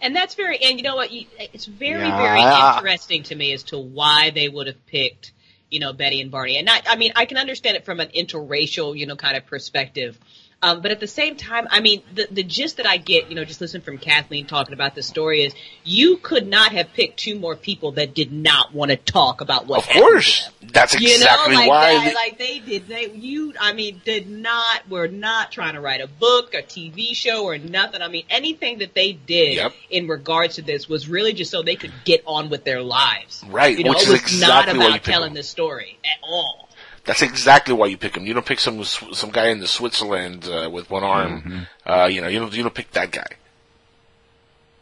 And 0.02 0.16
that's 0.16 0.34
very, 0.34 0.58
and 0.58 0.78
you 0.78 0.82
know 0.82 0.96
what? 0.96 1.12
You, 1.12 1.26
it's 1.38 1.66
very, 1.66 2.00
Yeah, 2.00 2.16
very 2.16 2.40
I- 2.40 2.76
interesting 2.78 3.22
to 3.24 3.34
me 3.34 3.52
as 3.52 3.62
to 3.64 3.78
why 3.78 4.30
they 4.30 4.48
would 4.48 4.66
have 4.66 4.86
picked, 4.86 5.32
you 5.70 5.78
know, 5.78 5.92
Betty 5.92 6.20
and 6.20 6.30
Barney. 6.30 6.56
And 6.56 6.66
not, 6.66 6.82
I 6.88 6.96
mean, 6.96 7.12
I 7.16 7.26
can 7.26 7.36
understand 7.36 7.76
it 7.76 7.84
from 7.84 8.00
an 8.00 8.08
interracial, 8.08 8.96
you 8.96 9.06
know, 9.06 9.16
kind 9.16 9.36
of 9.36 9.46
perspective. 9.46 10.18
Um, 10.62 10.82
but 10.82 10.90
at 10.90 11.00
the 11.00 11.06
same 11.06 11.36
time, 11.36 11.66
I 11.70 11.80
mean, 11.80 12.02
the, 12.14 12.28
the 12.30 12.42
gist 12.42 12.76
that 12.76 12.86
I 12.86 12.98
get, 12.98 13.30
you 13.30 13.34
know, 13.34 13.44
just 13.46 13.62
listen 13.62 13.80
from 13.80 13.96
Kathleen 13.96 14.44
talking 14.46 14.74
about 14.74 14.94
this 14.94 15.06
story 15.06 15.42
is 15.42 15.54
you 15.84 16.18
could 16.18 16.46
not 16.46 16.72
have 16.72 16.92
picked 16.92 17.18
two 17.18 17.38
more 17.38 17.56
people 17.56 17.92
that 17.92 18.14
did 18.14 18.30
not 18.30 18.74
want 18.74 18.90
to 18.90 18.98
talk 18.98 19.40
about 19.40 19.66
what 19.66 19.78
Of 19.78 19.88
course, 19.88 20.50
that's 20.70 21.00
You 21.00 21.14
exactly 21.14 21.54
know, 21.54 21.60
like 21.60 21.68
why. 21.70 21.94
that, 21.94 22.04
they- 22.04 22.14
like 22.14 22.38
they 22.38 22.58
did. 22.58 22.88
They 22.88 23.10
you, 23.10 23.54
I 23.58 23.72
mean, 23.72 24.02
did 24.04 24.28
not. 24.28 24.86
Were 24.90 25.08
not 25.08 25.50
trying 25.50 25.74
to 25.74 25.80
write 25.80 26.02
a 26.02 26.06
book, 26.06 26.52
a 26.52 26.58
TV 26.62 27.14
show, 27.16 27.44
or 27.44 27.56
nothing. 27.56 28.02
I 28.02 28.08
mean, 28.08 28.24
anything 28.28 28.78
that 28.80 28.92
they 28.94 29.12
did 29.12 29.54
Yep. 29.54 29.72
in 29.88 30.08
regards 30.08 30.56
to 30.56 30.62
this 30.62 30.90
was 30.90 31.08
really 31.08 31.32
just 31.32 31.50
so 31.50 31.62
they 31.62 31.76
could 31.76 31.92
get 32.04 32.22
on 32.26 32.50
with 32.50 32.64
their 32.64 32.82
lives. 32.82 33.42
Right, 33.48 33.78
You 33.78 33.84
know, 33.84 33.90
which 33.92 34.00
it 34.00 34.08
is 34.08 34.08
was 34.10 34.20
exactly 34.20 34.78
not 34.78 34.88
about 34.90 35.04
telling 35.04 35.32
this 35.32 35.48
story 35.48 35.98
at 36.04 36.18
all. 36.22 36.68
That's 37.04 37.22
exactly 37.22 37.74
why 37.74 37.86
you 37.86 37.96
pick 37.96 38.16
him. 38.16 38.26
You 38.26 38.34
don't 38.34 38.44
pick 38.46 38.60
some 38.60 38.84
some 38.84 39.30
guy 39.30 39.48
in 39.48 39.58
the 39.60 39.66
Switzerland 39.66 40.46
uh, 40.48 40.68
with 40.70 40.90
one 40.90 41.02
arm. 41.02 41.66
Uh, 41.86 42.08
you 42.10 42.20
know, 42.20 42.28
you 42.28 42.38
don't 42.38 42.54
you 42.54 42.62
don't 42.62 42.74
pick 42.74 42.90
that 42.92 43.10
guy. 43.10 43.26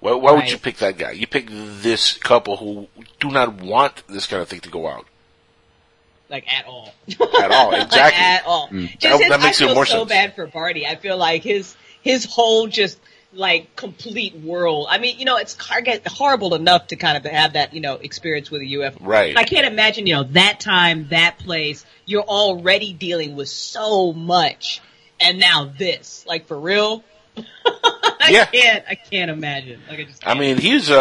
Why, 0.01 0.13
why 0.15 0.33
would 0.33 0.51
you 0.51 0.59
pick 0.59 0.77
that 0.79 0.97
guy? 0.97 1.13
You 1.13 1.27
pick 1.27 1.47
this 1.51 2.17
couple 2.19 2.57
who 2.57 2.87
do 3.21 3.31
not 3.31 3.55
want 3.61 4.03
this 4.09 4.27
kind 4.27 4.41
of 4.43 4.49
thing 4.49 4.61
to 4.61 4.69
go 4.71 4.87
out 4.89 5.07
Like 6.31 6.47
at 6.53 6.67
all. 6.67 6.93
at 7.09 7.51
all. 7.51 7.71
Like, 7.73 7.83
Exactly. 7.87 8.23
at 8.23 8.45
all. 8.47 8.69
Mm. 8.69 8.91
Just 8.91 9.01
That- 9.03 9.19
his, 9.21 9.29
that 9.31 9.41
makes 9.41 9.61
I 9.61 9.65
it 9.65 9.69
feel 9.69 9.75
more 9.75 9.87
so 9.87 9.99
sense. 9.99 10.09
bad 10.11 10.35
for 10.37 10.47
Barney. 10.47 10.87
I 10.87 10.97
feel 10.97 11.17
like 11.17 11.43
his 11.43 11.77
his 12.03 12.25
whole 12.27 12.69
just 12.69 12.99
like 13.33 13.77
complete 13.77 14.37
world. 14.37 14.87
I 14.91 14.99
mean, 14.99 15.19
you 15.19 15.25
know, 15.25 15.37
it's 15.37 15.57
horrible 16.07 16.55
enough 16.55 16.89
to 16.89 16.97
kind 16.97 17.17
of 17.17 17.31
have 17.31 17.55
that 17.55 17.75
you 17.75 17.81
know 17.81 17.95
experience 17.95 18.51
with 18.51 18.63
a 18.63 18.67
UFO. 18.67 18.99
Right. 19.01 19.37
I 19.37 19.45
can't 19.45 19.67
imagine 19.67 20.07
you 20.07 20.15
know 20.15 20.25
that 20.25 20.61
time, 20.61 21.09
that 21.09 21.39
place. 21.39 21.85
You're 22.07 22.23
already 22.23 22.93
dealing 22.93 23.37
with 23.37 23.49
so 23.49 24.13
much, 24.13 24.81
and 25.21 25.39
now 25.39 25.73
this. 25.77 26.25
Like 26.27 26.47
for 26.47 26.59
real. 26.59 27.05
I 28.29 28.31
Yeah. 28.31 28.45
can't. 28.47 28.85
I 28.89 28.95
can't 28.95 29.31
imagine. 29.31 29.81
Like 29.89 30.01
I 30.01 30.05
just. 30.05 30.27
I 30.27 30.35
mean, 30.35 30.59
he's 30.59 30.89
a, 30.91 30.95
a, 30.95 30.99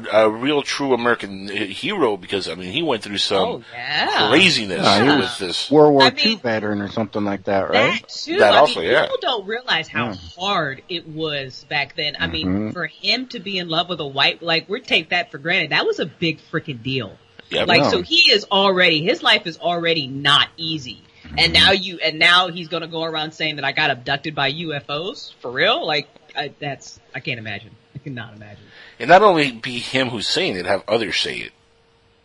mm-hmm. 0.00 0.06
a 0.16 0.30
real 0.30 0.62
true 0.62 0.94
American 0.94 1.48
hero 1.48 2.16
because 2.16 2.48
I 2.48 2.54
mean 2.54 2.72
he 2.72 2.82
went 2.82 3.02
through 3.02 3.18
some 3.18 3.48
Oh 3.48 3.62
yeah. 3.72 4.28
craziness 4.30 4.82
Yeah, 4.84 5.12
he 5.14 5.20
with 5.20 5.38
this. 5.38 5.70
World 5.70 5.92
War 5.94 6.02
I 6.02 6.08
II 6.16 6.24
mean- 6.24 6.38
veteran 6.38 6.80
or 6.80 6.88
something 6.88 7.24
like 7.24 7.44
that, 7.44 7.70
right? 7.70 8.00
That 8.00 8.08
too. 8.08 8.38
That 8.38 8.54
I 8.54 8.58
also, 8.58 8.80
mean, 8.80 8.90
yeah. 8.90 9.02
people 9.02 9.18
don't 9.20 9.46
realize 9.46 9.88
how 9.88 10.06
Yeah. 10.10 10.14
hard 10.38 10.82
it 10.88 11.06
was 11.08 11.64
back 11.68 11.96
then. 11.96 12.16
I 12.18 12.26
mean, 12.26 12.46
Mhm. 12.70 12.72
for 12.72 12.86
him 12.86 13.26
to 13.28 13.38
be 13.40 13.58
in 13.58 13.68
love 13.68 13.88
with 13.88 14.00
a 14.00 14.06
white, 14.06 14.42
like 14.42 14.68
we 14.68 14.80
take 14.80 15.10
that 15.10 15.30
for 15.30 15.38
granted. 15.38 15.70
That 15.70 15.86
was 15.86 15.98
a 15.98 16.06
big 16.06 16.38
freaking 16.52 16.82
deal. 16.82 17.12
Yeah, 17.50 17.64
Like, 17.64 17.82
No. 17.82 17.90
so 17.90 18.02
he 18.02 18.30
is 18.30 18.44
already 18.52 19.02
his 19.02 19.22
life 19.22 19.46
is 19.46 19.58
already 19.58 20.06
not 20.06 20.48
easy. 20.56 21.02
And 21.36 21.38
mm-hmm. 21.38 21.52
now 21.52 21.72
you, 21.72 21.98
and 22.02 22.18
now 22.18 22.48
he's 22.48 22.68
gonna 22.68 22.86
go 22.86 23.02
around 23.04 23.32
saying 23.32 23.56
that 23.56 23.64
I 23.64 23.72
got 23.72 23.90
abducted 23.90 24.34
by 24.34 24.50
UFOs 24.52 25.32
for 25.40 25.50
real. 25.50 25.86
Like, 25.86 26.08
I, 26.38 26.52
that's 26.58 26.98
I 27.14 27.20
can't 27.20 27.38
imagine. 27.38 27.70
I 27.94 27.98
cannot 27.98 28.34
imagine. 28.34 28.62
and 28.98 29.08
not 29.08 29.22
only 29.22 29.50
be 29.52 29.78
him 29.78 30.08
who's 30.08 30.28
saying 30.28 30.56
it, 30.56 30.66
have 30.66 30.84
others 30.88 31.16
say 31.18 31.36
it 31.38 31.52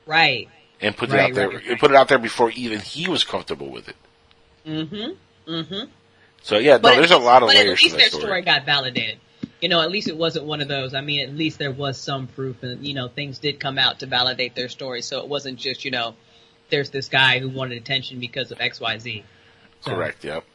Right. 0.06 0.50
and 0.82 0.96
put 0.96 1.10
it 1.10 1.14
Right, 1.14 1.30
out 1.32 1.36
there. 1.36 1.50
right, 1.50 1.66
and 1.68 1.80
Put 1.80 1.92
it 1.92 1.98
out 1.98 2.08
there 2.10 2.20
before 2.20 2.52
even 2.52 2.80
he 2.80 3.10
was 3.10 3.24
comfortable 3.24 3.70
with 3.70 3.88
it. 3.90 3.96
Mm-hmm. 4.66 5.52
Mm-hmm. 5.52 5.90
So 6.42 6.58
yeah, 6.58 6.78
no, 6.78 6.90
at 6.90 6.96
there's 6.98 7.12
a 7.12 7.18
lot 7.18 7.42
of 7.44 7.50
but 7.50 7.56
layers 7.56 7.72
at 7.74 7.78
to 7.80 7.84
least 7.86 7.96
that 7.96 7.98
their 8.02 8.10
story. 8.10 8.24
story 8.24 8.42
got 8.42 8.66
validated. 8.66 9.18
You 9.62 9.70
know, 9.70 9.82
at 9.82 9.92
least 9.92 10.10
it 10.10 10.18
wasn't 10.18 10.46
one 10.46 10.62
of 10.62 10.68
those. 10.68 10.94
I 10.94 11.00
mean, 11.02 11.22
at 11.28 11.34
least 11.34 11.58
there 11.58 11.72
was 11.72 11.98
some 11.98 12.28
proof, 12.28 12.64
and 12.64 12.86
you 12.86 12.94
know, 12.94 13.08
things 13.08 13.40
did 13.40 13.60
come 13.62 13.78
out 13.78 14.00
to 14.00 14.06
validate 14.06 14.56
their 14.56 14.68
story. 14.68 15.02
So 15.02 15.20
it 15.22 15.28
wasn't 15.30 15.58
just 15.58 15.86
you 15.86 15.92
know, 15.92 16.16
there's 16.70 16.90
this 16.90 17.08
guy 17.10 17.40
who 17.40 17.48
wanted 17.50 17.78
attention 17.78 18.20
because 18.20 18.52
of 18.52 18.60
X, 18.60 18.80
Y, 18.82 18.98
Z. 19.00 19.24
Correct. 19.86 20.24
Yep. 20.24 20.46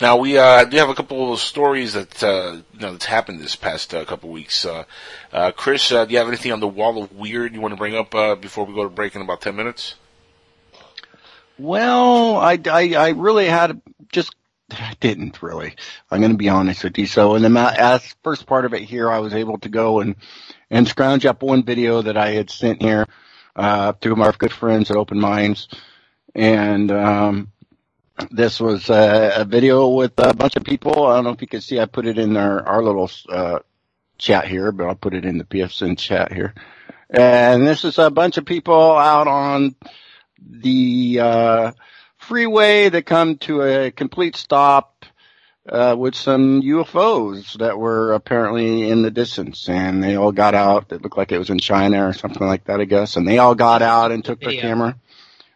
Now 0.00 0.16
we 0.16 0.38
uh, 0.38 0.64
do 0.64 0.76
have 0.78 0.88
a 0.88 0.94
couple 0.94 1.32
of 1.32 1.38
stories 1.38 1.92
that 1.92 2.22
uh, 2.22 2.62
you 2.72 2.80
know 2.80 2.92
that's 2.92 3.04
happened 3.04 3.40
this 3.40 3.54
past 3.54 3.94
uh, 3.94 4.04
couple 4.04 4.30
weeks. 4.30 4.66
Uh, 4.66 4.84
uh, 5.32 5.52
Chris, 5.52 5.92
uh, 5.92 6.04
do 6.04 6.12
you 6.12 6.18
have 6.18 6.28
anything 6.28 6.52
on 6.52 6.60
the 6.60 6.68
wall 6.68 7.02
of 7.02 7.12
weird 7.12 7.54
you 7.54 7.60
want 7.60 7.72
to 7.72 7.78
bring 7.78 7.94
up 7.94 8.14
uh, 8.14 8.34
before 8.34 8.66
we 8.66 8.74
go 8.74 8.82
to 8.82 8.90
break 8.90 9.14
in 9.14 9.22
about 9.22 9.40
ten 9.40 9.54
minutes? 9.54 9.94
Well, 11.58 12.38
I, 12.38 12.58
I, 12.64 12.94
I 12.94 13.08
really 13.10 13.46
had 13.46 13.80
just, 14.10 14.34
I 14.70 14.94
didn't 14.98 15.42
really. 15.42 15.76
I'm 16.10 16.18
going 16.18 16.32
to 16.32 16.38
be 16.38 16.48
honest 16.48 16.82
with 16.82 16.98
you. 16.98 17.06
So 17.06 17.36
in 17.36 17.42
the 17.42 17.74
as 17.78 18.16
first 18.24 18.46
part 18.46 18.64
of 18.64 18.74
it 18.74 18.82
here, 18.82 19.08
I 19.08 19.20
was 19.20 19.32
able 19.32 19.58
to 19.58 19.68
go 19.68 20.00
and, 20.00 20.16
and 20.70 20.88
scrounge 20.88 21.24
up 21.24 21.42
one 21.42 21.62
video 21.62 22.02
that 22.02 22.16
I 22.16 22.30
had 22.30 22.50
sent 22.50 22.82
here, 22.82 23.06
uh, 23.54 23.92
to 24.00 24.16
my 24.16 24.32
good 24.36 24.52
friends 24.52 24.90
at 24.90 24.96
Open 24.96 25.20
Minds. 25.20 25.68
And, 26.34 26.90
um, 26.90 27.51
this 28.30 28.60
was 28.60 28.90
a, 28.90 29.32
a 29.36 29.44
video 29.44 29.88
with 29.88 30.12
a 30.18 30.34
bunch 30.34 30.56
of 30.56 30.64
people. 30.64 31.06
I 31.06 31.16
don't 31.16 31.24
know 31.24 31.30
if 31.30 31.40
you 31.40 31.48
can 31.48 31.60
see, 31.60 31.80
I 31.80 31.86
put 31.86 32.06
it 32.06 32.18
in 32.18 32.36
our, 32.36 32.66
our 32.66 32.82
little, 32.82 33.10
uh, 33.28 33.60
chat 34.18 34.46
here, 34.46 34.70
but 34.70 34.86
I'll 34.86 34.94
put 34.94 35.14
it 35.14 35.24
in 35.24 35.38
the 35.38 35.44
PFSN 35.44 35.98
chat 35.98 36.32
here. 36.32 36.54
And 37.10 37.66
this 37.66 37.84
is 37.84 37.98
a 37.98 38.10
bunch 38.10 38.38
of 38.38 38.46
people 38.46 38.96
out 38.96 39.26
on 39.26 39.74
the 40.40 41.18
uh, 41.20 41.72
freeway 42.18 42.88
that 42.88 43.04
come 43.04 43.36
to 43.38 43.62
a 43.62 43.90
complete 43.90 44.36
stop 44.36 45.04
uh, 45.68 45.94
with 45.98 46.14
some 46.14 46.62
UFOs 46.62 47.58
that 47.58 47.78
were 47.78 48.12
apparently 48.12 48.88
in 48.88 49.02
the 49.02 49.10
distance, 49.10 49.68
and 49.68 50.02
they 50.02 50.16
all 50.16 50.32
got 50.32 50.54
out. 50.54 50.90
It 50.92 51.02
looked 51.02 51.18
like 51.18 51.32
it 51.32 51.38
was 51.38 51.50
in 51.50 51.58
China 51.58 52.08
or 52.08 52.12
something 52.12 52.46
like 52.46 52.64
that, 52.64 52.80
I 52.80 52.84
guess. 52.84 53.16
And 53.16 53.26
they 53.26 53.38
all 53.38 53.54
got 53.54 53.82
out 53.82 54.12
and 54.12 54.24
took 54.24 54.40
their 54.40 54.50
Video. 54.50 54.62
camera. 54.62 54.96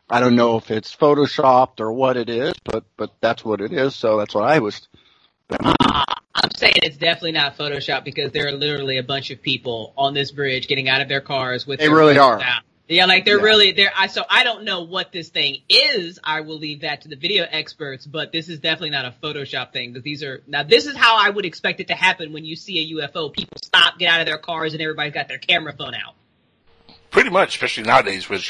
I 0.09 0.21
don't 0.21 0.37
know 0.37 0.57
if 0.57 0.71
it's 0.71 0.95
photoshopped 0.95 1.81
or 1.81 1.92
what 1.92 2.16
it 2.16 2.29
is, 2.29 2.55
but 2.64 2.85
but 2.97 3.12
that's 3.21 3.45
what 3.45 3.61
it 3.61 3.73
is. 3.73 3.95
So 3.97 4.19
that's 4.19 4.35
what 4.35 4.45
I 4.45 4.61
was. 4.61 4.87
Uh, 5.51 6.05
I'm 6.35 6.51
saying 6.57 6.75
it's 6.83 6.97
definitely 6.97 7.33
not 7.33 7.57
Photoshop 7.57 8.05
because 8.05 8.31
there 8.33 8.47
are 8.49 8.53
literally 8.53 8.99
a 8.99 9.03
bunch 9.03 9.31
of 9.31 9.42
people 9.42 9.95
on 9.97 10.14
this 10.14 10.31
bridge 10.33 10.69
getting 10.69 10.88
out 10.88 11.01
of 11.01 11.09
their 11.09 11.21
cars 11.21 11.66
with. 11.66 11.81
They 11.81 11.87
their 11.87 11.97
really 11.97 12.19
are. 12.19 12.40
out. 12.40 12.62
Yeah, 12.88 13.07
like 13.07 13.25
they're 13.25 13.38
Yeah. 13.38 13.42
really 13.45 13.73
there. 13.73 13.90
I 13.97 14.07
so 14.07 14.23
I 14.31 14.45
don't 14.45 14.62
know 14.62 14.83
what 14.85 15.11
this 15.11 15.29
thing 15.31 15.57
is. 15.69 16.21
I 16.23 16.42
will 16.42 16.59
leave 16.59 16.83
that 16.83 17.01
to 17.03 17.09
the 17.09 17.16
video 17.16 17.45
experts. 17.51 18.07
But 18.07 18.31
this 18.31 18.49
is 18.49 18.61
definitely 18.61 18.90
not 18.90 19.07
a 19.07 19.14
Photoshop 19.23 19.73
thing. 19.73 19.90
Because 19.92 20.05
these 20.05 20.23
are 20.23 20.42
now 20.47 20.62
this 20.62 20.87
is 20.87 20.95
how 20.95 21.16
I 21.19 21.31
would 21.31 21.45
expect 21.47 21.81
it 21.81 21.88
to 21.88 21.95
happen 21.95 22.33
when 22.33 22.45
you 22.45 22.55
see 22.55 22.79
a 22.79 22.95
UFO. 23.03 23.33
People 23.33 23.57
stop, 23.64 23.99
get 23.99 24.09
out 24.12 24.21
of 24.21 24.27
their 24.27 24.38
cars, 24.38 24.73
and 24.73 24.81
everybody's 24.81 25.14
got 25.14 25.27
their 25.27 25.38
camera 25.38 25.73
phone 25.73 25.95
out. 25.97 26.14
Pretty 27.11 27.31
much, 27.31 27.55
especially 27.57 27.85
nowadays 27.85 28.29
with 28.29 28.42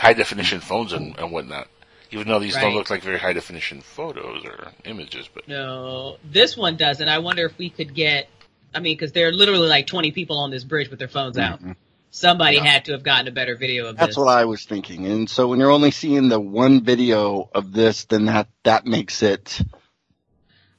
high 0.00 0.14
definition 0.14 0.60
phones 0.60 0.92
and, 0.92 1.18
and 1.18 1.30
whatnot. 1.30 1.68
Even 2.10 2.26
though 2.26 2.40
these 2.40 2.54
don't 2.54 2.74
look 2.74 2.90
like 2.90 3.02
very 3.02 3.18
high 3.18 3.34
definition 3.34 3.82
photos 3.82 4.44
or 4.44 4.72
images, 4.84 5.28
but 5.32 5.46
No, 5.46 6.16
this 6.24 6.56
one 6.56 6.76
doesn't. 6.76 7.08
I 7.08 7.18
wonder 7.18 7.46
if 7.46 7.56
we 7.56 7.70
could 7.70 7.94
get. 7.94 8.28
I 8.74 8.80
mean, 8.80 8.94
because 8.96 9.12
there 9.12 9.28
are 9.28 9.32
literally 9.32 9.68
like 9.68 9.86
20 9.86 10.10
people 10.10 10.38
on 10.38 10.50
this 10.50 10.64
bridge 10.64 10.90
with 10.90 10.98
their 10.98 11.08
phones 11.08 11.38
out. 11.38 11.60
Mm-hmm. 11.60 11.72
Somebody 12.10 12.56
Yeah. 12.56 12.64
had 12.64 12.84
to 12.86 12.92
have 12.92 13.04
gotten 13.04 13.28
a 13.28 13.30
better 13.30 13.54
video 13.56 13.86
of 13.86 13.96
That's 13.96 14.08
this. 14.08 14.16
That's 14.16 14.26
what 14.26 14.36
I 14.36 14.44
was 14.44 14.64
thinking. 14.64 15.06
And 15.06 15.30
so 15.30 15.46
when 15.46 15.60
you're 15.60 15.70
only 15.70 15.92
seeing 15.92 16.28
the 16.28 16.40
one 16.40 16.82
video 16.82 17.48
of 17.54 17.72
this, 17.72 18.06
then 18.06 18.24
that 18.24 18.48
that 18.64 18.86
makes 18.86 19.22
it. 19.22 19.60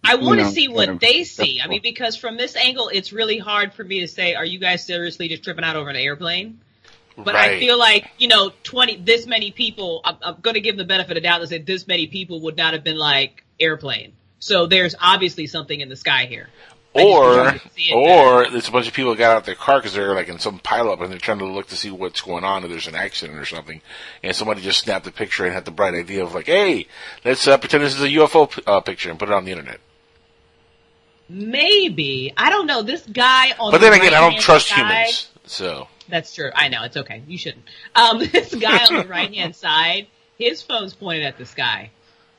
I 0.04 0.16
want 0.16 0.40
to 0.40 0.46
know, 0.46 0.52
see 0.52 0.68
what 0.68 1.00
they 1.00 1.24
see. 1.24 1.62
I 1.64 1.68
mean, 1.68 1.82
because 1.82 2.18
from 2.18 2.36
this 2.36 2.56
angle, 2.56 2.90
it's 2.90 3.14
really 3.14 3.38
hard 3.38 3.74
for 3.74 3.84
me 3.84 4.02
to 4.02 4.08
say, 4.08 4.34
are 4.34 4.44
you 4.44 4.60
guys 4.60 4.86
seriously 4.86 5.30
just 5.30 5.44
tripping 5.44 5.64
out 5.64 5.76
over 5.78 5.90
an 5.90 5.96
airplane? 5.96 6.60
But 7.18 7.36
I 7.36 7.60
feel 7.60 7.78
like, 7.78 8.10
you 8.18 8.28
know, 8.28 8.52
20, 8.64 8.98
this 8.98 9.28
many 9.28 9.52
people, 9.52 10.02
I'm, 10.04 10.18
I'm 10.22 10.40
going 10.42 10.54
to 10.56 10.62
give 10.62 10.78
the 10.78 10.86
benefit 10.86 11.18
of 11.18 11.24
doubt 11.24 11.42
and 11.42 11.50
say 11.50 11.58
this 11.60 11.88
many 11.88 12.08
people 12.08 12.42
would 12.42 12.58
not 12.58 12.74
have 12.74 12.84
been 12.84 12.98
like 12.98 13.44
airplane. 13.60 14.14
So 14.40 14.66
there's 14.66 14.96
obviously 15.00 15.46
something 15.48 15.80
in 15.80 15.90
the 15.90 15.96
sky 15.96 16.26
here. 16.26 16.48
or 16.94 17.36
trying 17.36 17.60
to 17.60 17.70
see 17.70 17.92
it 17.92 17.96
or 17.96 18.50
there's 18.50 18.68
a 18.68 18.72
bunch 18.72 18.88
of 18.88 18.94
people 18.94 19.14
got 19.16 19.38
out 19.38 19.46
their 19.46 19.56
car 19.56 19.78
because 19.80 19.94
they're 19.94 20.14
like 20.16 20.30
in 20.30 20.40
some 20.40 20.60
pileup 20.60 21.02
and 21.02 21.12
they're 21.12 21.20
trying 21.20 21.40
to 21.40 21.46
look 21.46 21.68
to 21.68 21.78
see 21.78 21.90
what's 21.92 22.22
going 22.22 22.44
on 22.44 22.64
if 22.64 22.70
there's 22.70 22.88
an 22.88 22.96
accident 22.96 23.38
or 23.40 23.46
something, 23.46 23.82
and 24.24 24.36
somebody 24.36 24.62
just 24.62 24.80
snapped 24.80 25.06
a 25.08 25.12
picture 25.12 25.46
and 25.46 25.54
had 25.54 25.64
the 25.66 25.72
bright 25.72 25.94
idea 25.94 26.24
of 26.24 26.34
like, 26.34 26.48
hey, 26.48 26.88
let's 27.24 27.48
uh, 27.48 27.58
pretend 27.58 27.84
this 27.84 27.96
is 27.96 28.02
a 28.02 28.10
UFO 28.10 28.50
p- 28.52 28.62
uh, 28.68 28.80
picture 28.82 29.10
and 29.10 29.18
put 29.20 29.30
it 29.30 29.34
on 29.34 29.46
the 29.46 29.52
internet. 29.52 29.80
Maybe. 31.30 32.34
I 32.36 32.50
don't 32.50 32.68
know. 32.68 32.82
This 32.82 33.04
guy 33.06 33.52
on 33.60 33.72
But 33.72 33.78
the 33.80 33.90
then 33.90 33.94
again, 34.00 34.14
I 34.14 34.20
don't 34.20 34.40
trust 34.40 34.68
side- 34.68 34.78
humans, 34.80 35.30
so 35.46 35.88
That's 36.12 36.36
true. 36.36 36.52
I 36.54 36.68
know. 36.68 36.84
It's 36.84 36.98
okay. 36.98 37.24
You 37.28 37.38
shouldn't. 37.38 37.64
Um, 37.96 38.20
this 38.32 38.54
guy 38.54 38.86
on 38.86 38.94
the 39.02 39.08
right 39.08 39.34
hand 39.34 39.56
side, 39.68 40.08
his 40.38 40.62
phone's 40.62 40.94
pointed 40.94 41.26
at 41.26 41.38
the 41.38 41.46
sky. 41.46 41.90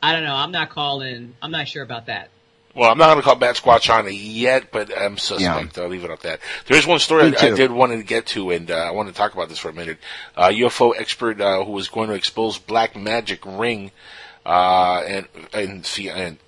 I 0.03 0.13
don't 0.13 0.25
know. 0.25 0.35
I'm 0.35 0.53
not 0.53 0.71
calling. 0.71 1.35
I'm 1.43 1.51
not 1.51 1.67
sure 1.69 1.83
about 1.83 2.07
that. 2.07 2.29
Well, 2.75 2.91
I'm 2.91 2.97
not 2.97 3.07
going 3.07 3.19
to 3.19 3.23
call 3.23 3.37
Bat 3.37 3.57
Squatch 3.57 3.93
on 3.93 4.07
it 4.07 4.15
yet, 4.15 4.73
but 4.73 4.97
I'm 4.97 5.19
suspect. 5.19 5.77
I'll 5.79 5.89
leave 5.89 6.05
it 6.05 6.11
at 6.11 6.21
that. 6.21 6.41
There 6.67 6.77
is 6.77 6.87
one 6.87 7.01
story 7.01 7.25
I, 7.25 7.27
I 7.27 7.55
did 7.55 7.71
want 7.71 7.93
to 7.93 8.03
get 8.03 8.27
to, 8.29 8.51
and 8.51 8.71
uh, 8.71 8.77
I 8.77 8.93
want 8.93 9.09
to 9.11 9.15
talk 9.15 9.35
about 9.35 9.51
this 9.51 9.59
for 9.59 9.69
a 9.69 9.75
minute. 9.75 9.99
Uh, 10.35 10.49
UFO 10.49 10.95
expert 10.99 11.39
uh, 11.41 11.65
who 11.65 11.73
was 11.73 11.89
going 11.89 12.09
to 12.09 12.15
expose 12.15 12.57
black 12.59 12.97
magic 12.97 13.45
ring 13.45 13.91
uh, 14.47 15.03
and 15.07 15.29
and, 15.53 15.87
fi- 15.87 16.09
and 16.09 16.39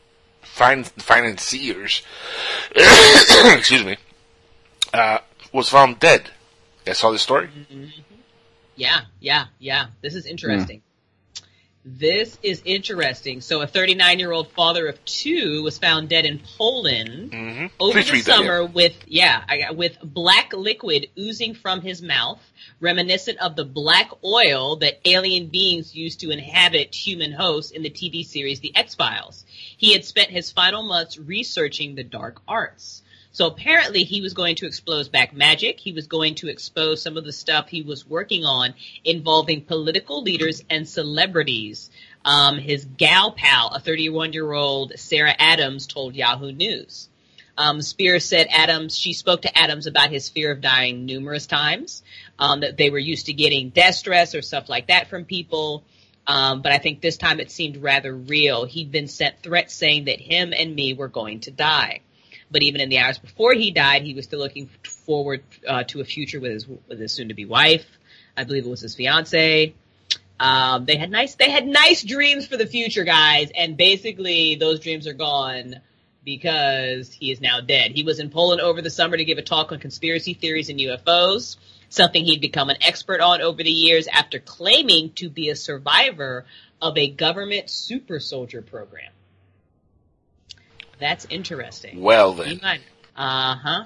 fin- 0.41 0.85
financiers, 0.85 2.03
excuse 2.75 3.85
me, 3.85 3.99
uh, 4.95 5.19
was 5.53 5.69
found 5.69 6.01
dead. 6.01 6.31
I 6.87 6.93
saw 6.93 7.11
the 7.11 7.19
story. 7.19 7.49
Yeah, 8.77 9.03
yeah, 9.21 9.47
yeah. 9.59 9.87
This 10.03 10.15
is 10.15 10.27
interesting. 10.27 10.83
This 11.87 12.39
is 12.43 12.63
interesting. 12.65 13.43
So, 13.43 13.61
a 13.61 13.67
39 13.67 14.19
year 14.19 14.33
old 14.33 14.49
father 14.49 14.87
of 14.89 15.05
two 15.05 15.63
was 15.63 15.77
found 15.77 16.09
dead 16.09 16.25
in 16.25 16.41
Poland 16.57 17.31
Mm-hmm. 17.33 17.67
over 17.79 17.93
Please 17.93 18.07
the 18.07 18.13
read 18.13 18.25
that, 18.25 18.37
summer 18.37 18.63
yeah. 18.63 18.69
with 18.69 18.95
yeah, 19.07 19.45
I 19.47 19.59
got, 19.59 19.77
with 19.77 19.99
black 20.03 20.55
liquid 20.55 21.09
oozing 21.19 21.55
from 21.55 21.83
his 21.83 22.01
mouth, 22.01 22.41
reminiscent 22.81 23.39
of 23.39 23.55
the 23.55 23.67
black 23.67 24.11
oil 24.25 24.77
that 24.77 25.01
alien 25.05 25.49
beings 25.49 25.95
used 25.95 26.21
to 26.21 26.31
inhabit 26.31 26.95
human 26.95 27.33
hosts 27.33 27.71
in 27.71 27.83
the 27.83 27.91
TV 27.91 28.25
series 28.25 28.61
The 28.61 28.75
X 28.75 28.95
Files. 28.95 29.45
He 29.77 29.93
had 29.93 30.07
spent 30.07 30.31
his 30.31 30.51
final 30.51 30.83
months 30.83 31.19
researching 31.19 31.95
the 31.97 32.05
dark 32.05 32.41
arts. 32.49 33.03
So 33.35 33.49
apparently 33.49 34.05
he 34.05 34.21
was 34.21 34.33
going 34.33 34.55
to 34.57 34.67
expose 34.67 35.09
back 35.09 35.35
magic. 35.35 35.81
He 35.81 35.91
was 35.91 36.07
going 36.07 36.37
to 36.37 36.49
expose 36.49 37.03
some 37.03 37.17
of 37.17 37.25
the 37.25 37.33
stuff 37.33 37.69
he 37.69 37.83
was 37.83 38.09
working 38.09 38.45
on 38.45 38.75
involving 39.03 39.63
political 39.63 40.23
leaders 40.23 40.63
and 40.71 40.89
celebrities. 40.89 41.91
Um, 42.25 42.59
his 42.59 42.85
gal 42.85 43.33
pal, 43.33 43.71
a 43.75 43.81
31 43.81 44.35
year 44.35 44.53
old 44.53 44.93
Sarah 44.95 45.35
Adams, 45.37 45.89
told 45.89 46.15
Yahoo 46.15 46.53
News. 46.53 47.09
Um, 47.59 47.83
Spiers 47.83 48.25
said 48.25 48.47
Adams, 48.53 48.97
she 48.97 49.13
spoke 49.13 49.43
to 49.43 49.59
Adams 49.59 49.89
about 49.89 50.11
his 50.11 50.29
fear 50.29 50.53
of 50.53 50.61
dying 50.61 51.05
numerous 51.05 51.49
times, 51.49 52.05
um, 52.39 52.61
that 52.61 52.77
they 52.77 52.91
were 52.91 53.01
used 53.01 53.27
to 53.27 53.33
getting 53.33 53.71
death 53.71 53.97
stress 53.97 54.37
or 54.37 54.43
stuff 54.43 54.69
like 54.69 54.87
that 54.87 55.09
from 55.09 55.25
people. 55.25 55.83
Um, 56.29 56.63
but 56.63 56.71
I 56.71 56.79
think 56.79 57.01
this 57.01 57.17
time 57.17 57.41
it 57.41 57.51
seemed 57.51 57.79
rather 57.79 58.15
real. 58.15 58.65
He'd 58.65 58.93
been 58.93 59.09
sent 59.09 59.43
threats 59.43 59.75
saying 59.75 60.05
that 60.05 60.21
him 60.21 60.53
and 60.57 60.73
me 60.73 60.95
were 60.95 61.09
going 61.09 61.41
to 61.41 61.51
die. 61.51 62.01
But 62.51 62.63
even 62.63 62.81
in 62.81 62.89
the 62.89 62.99
hours 62.99 63.19
before 63.19 63.53
he 63.55 63.71
died, 63.71 64.03
he 64.03 64.15
was 64.15 64.27
still 64.27 64.39
looking 64.39 64.69
forward 64.85 65.43
uh, 65.67 65.85
to 65.85 66.01
a 66.01 66.05
future 66.05 66.41
with 66.41 66.53
his 66.53 66.67
with 66.67 67.01
his 67.01 67.13
soon-to-be 67.13 67.45
wife. 67.45 67.87
I 68.37 68.45
believe 68.45 68.67
it 68.67 68.71
was 68.71 68.81
his 68.81 68.95
fiance. 68.95 69.75
Um, 70.39 70.85
they 70.85 70.97
had 70.97 71.11
nice 71.11 71.37
they 71.37 71.51
had 71.51 71.67
nice 71.67 72.03
dreams 72.03 72.47
for 72.47 72.57
the 72.57 72.67
future, 72.67 73.05
guys, 73.05 73.51
and 73.57 73.77
basically 73.77 74.57
those 74.57 74.81
dreams 74.81 75.07
are 75.07 75.13
gone 75.13 75.77
because 76.25 77.13
he 77.13 77.31
is 77.31 77.41
now 77.41 77.61
dead. 77.61 77.93
He 77.93 78.03
was 78.03 78.19
in 78.19 78.31
Poland 78.31 78.61
over 78.61 78.83
the 78.83 78.91
summer 78.91 79.17
to 79.17 79.25
give 79.25 79.39
a 79.39 79.43
talk 79.43 79.73
on 79.73 79.79
conspiracy 79.79 80.35
theories 80.35 80.71
and 80.71 80.81
UFOs, 80.81 81.57
something 81.89 82.25
he'd 82.25 82.41
become 82.41 82.71
an 82.71 82.79
expert 82.83 83.21
on 83.21 83.43
over 83.43 83.63
the 83.63 83.71
years 83.71 84.09
after 84.09 84.39
claiming 84.39 85.13
to 85.13 85.29
be 85.29 85.51
a 85.51 85.57
survivor 85.57 86.47
of 86.81 86.97
a 86.97 87.11
government 87.11 87.71
super 87.71 88.19
soldier 88.19 88.63
program. 88.63 89.13
That's 91.05 91.27
interesting. 91.29 92.01
Well 92.01 92.33
then, 92.33 92.63
Uh 93.15 93.55
huh. 93.57 93.85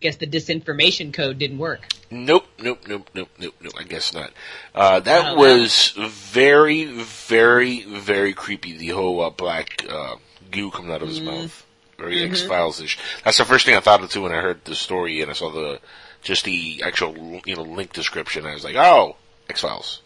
Guess 0.00 0.16
the 0.16 0.26
disinformation 0.26 1.12
code 1.12 1.38
didn't 1.38 1.58
work. 1.58 1.86
Nope, 2.10 2.46
nope, 2.58 2.80
nope, 2.88 3.10
nope, 3.14 3.28
nope, 3.38 3.54
nope. 3.60 3.72
I 3.78 3.82
guess 3.82 4.14
not. 4.14 4.30
Uh, 4.74 5.00
that 5.00 5.32
Oh, 5.32 5.36
was 5.36 5.92
very, 5.98 6.84
very, 6.86 7.82
very 7.82 8.32
creepy. 8.32 8.74
The 8.74 8.88
whole 8.88 9.20
uh, 9.20 9.28
black 9.28 9.84
uh, 9.86 10.16
goo 10.50 10.70
coming 10.70 10.92
out 10.92 11.02
of 11.02 11.08
his 11.08 11.20
mouth, 11.20 11.66
very 11.98 12.16
Mhm. 12.16 12.30
X 12.30 12.42
Files 12.42 12.80
ish. 12.80 12.98
That's 13.22 13.36
the 13.36 13.44
first 13.44 13.66
thing 13.66 13.76
I 13.76 13.80
thought 13.80 14.02
of 14.02 14.10
too 14.10 14.22
when 14.22 14.32
I 14.32 14.40
heard 14.40 14.64
the 14.64 14.74
story 14.74 15.20
and 15.20 15.30
I 15.30 15.34
saw 15.34 15.50
the 15.50 15.78
just 16.22 16.44
the 16.46 16.82
actual 16.86 17.42
you 17.44 17.54
know 17.56 17.62
link 17.64 17.92
description. 17.92 18.46
I 18.46 18.54
was 18.54 18.64
like, 18.64 18.76
oh, 18.76 19.16
X 19.50 19.60
Files. 19.60 20.00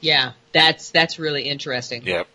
Yeah, 0.00 0.32
that's 0.52 0.90
that's 0.90 1.20
really 1.20 1.44
interesting. 1.44 2.04
Yep. 2.04 2.26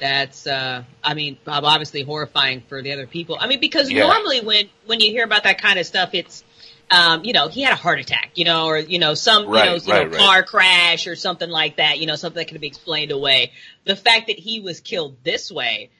That's 0.00 0.46
uh 0.46 0.84
I 1.02 1.14
mean 1.14 1.38
ob- 1.46 1.64
obviously 1.64 2.02
horrifying 2.02 2.62
for 2.68 2.82
the 2.82 2.92
other 2.92 3.06
people. 3.06 3.36
I 3.40 3.46
mean 3.48 3.60
because 3.60 3.90
Yeah. 3.90 4.06
normally 4.06 4.40
when 4.40 4.68
when 4.86 5.00
you 5.00 5.10
hear 5.10 5.24
about 5.24 5.44
that 5.44 5.60
kind 5.60 5.78
of 5.78 5.86
stuff 5.86 6.10
it's 6.12 6.44
um 6.90 7.24
you 7.24 7.32
know 7.32 7.48
he 7.48 7.62
had 7.62 7.72
a 7.72 7.76
heart 7.76 7.98
attack, 8.00 8.32
you 8.36 8.44
know 8.44 8.66
or 8.66 8.78
you 8.78 8.98
know 8.98 9.14
some 9.14 9.48
Right, 9.48 9.64
you 9.64 9.70
know, 9.70 9.76
you 9.84 9.92
right, 9.92 10.10
know 10.10 10.16
right. 10.16 10.24
car 10.26 10.42
crash 10.44 11.06
or 11.06 11.16
something 11.16 11.50
like 11.50 11.76
that, 11.78 11.98
you 11.98 12.06
know 12.06 12.14
something 12.16 12.38
that 12.40 12.48
can 12.48 12.58
be 12.58 12.66
explained 12.68 13.10
away. 13.10 13.52
The 13.84 13.96
fact 13.96 14.28
that 14.28 14.38
he 14.38 14.60
was 14.60 14.80
killed 14.80 15.16
this 15.24 15.50
way 15.50 15.90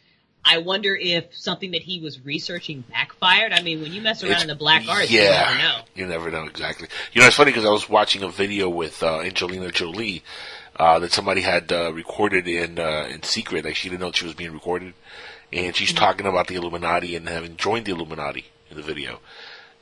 I 0.45 0.59
wonder 0.59 0.95
if 0.97 1.37
something 1.37 1.73
that 1.73 1.83
he 1.83 2.01
was 2.01 2.25
researching 2.25 2.83
backfired. 2.89 3.53
I 3.53 3.61
mean, 3.61 3.83
when 3.83 3.93
you 3.93 4.01
mess 4.01 4.23
around 4.23 4.31
It's- 4.31 4.43
in 4.45 4.49
the 4.49 4.55
black 4.55 4.89
arts, 4.89 5.11
yeah, 5.11 5.23
you 5.25 5.29
never 5.31 5.59
know. 5.59 5.81
You 5.97 6.07
never 6.07 6.31
know 6.31 6.45
exactly. 6.45 6.89
You 7.13 7.21
know, 7.21 7.27
it's 7.27 7.37
funny 7.37 7.51
because 7.51 7.67
I 7.67 7.71
was 7.71 7.87
watching 7.89 8.23
a 8.23 8.29
video 8.29 8.69
with 8.71 9.03
uh, 9.03 9.19
Angelina 9.21 9.71
Jolie 9.73 10.23
uh, 10.79 10.99
that 11.01 11.13
somebody 11.13 11.41
had 11.41 11.73
uh, 11.73 11.93
recorded 11.93 12.47
in 12.49 12.79
uh, 12.79 13.09
in 13.11 13.23
secret. 13.23 13.65
Like 13.65 13.77
she 13.77 13.89
didn't 13.89 14.01
know 14.01 14.13
she 14.13 14.25
was 14.27 14.35
being 14.35 14.53
recorded, 14.53 14.95
and 15.53 15.75
she's 15.75 15.89
Mm-hmm. 15.91 15.99
talking 15.99 16.27
about 16.27 16.47
the 16.47 16.55
Illuminati 16.57 17.17
and 17.17 17.29
having 17.29 17.57
joined 17.57 17.87
the 17.87 17.93
Illuminati 17.93 18.45
in 18.71 18.77
the 18.77 18.83
video, 18.83 19.19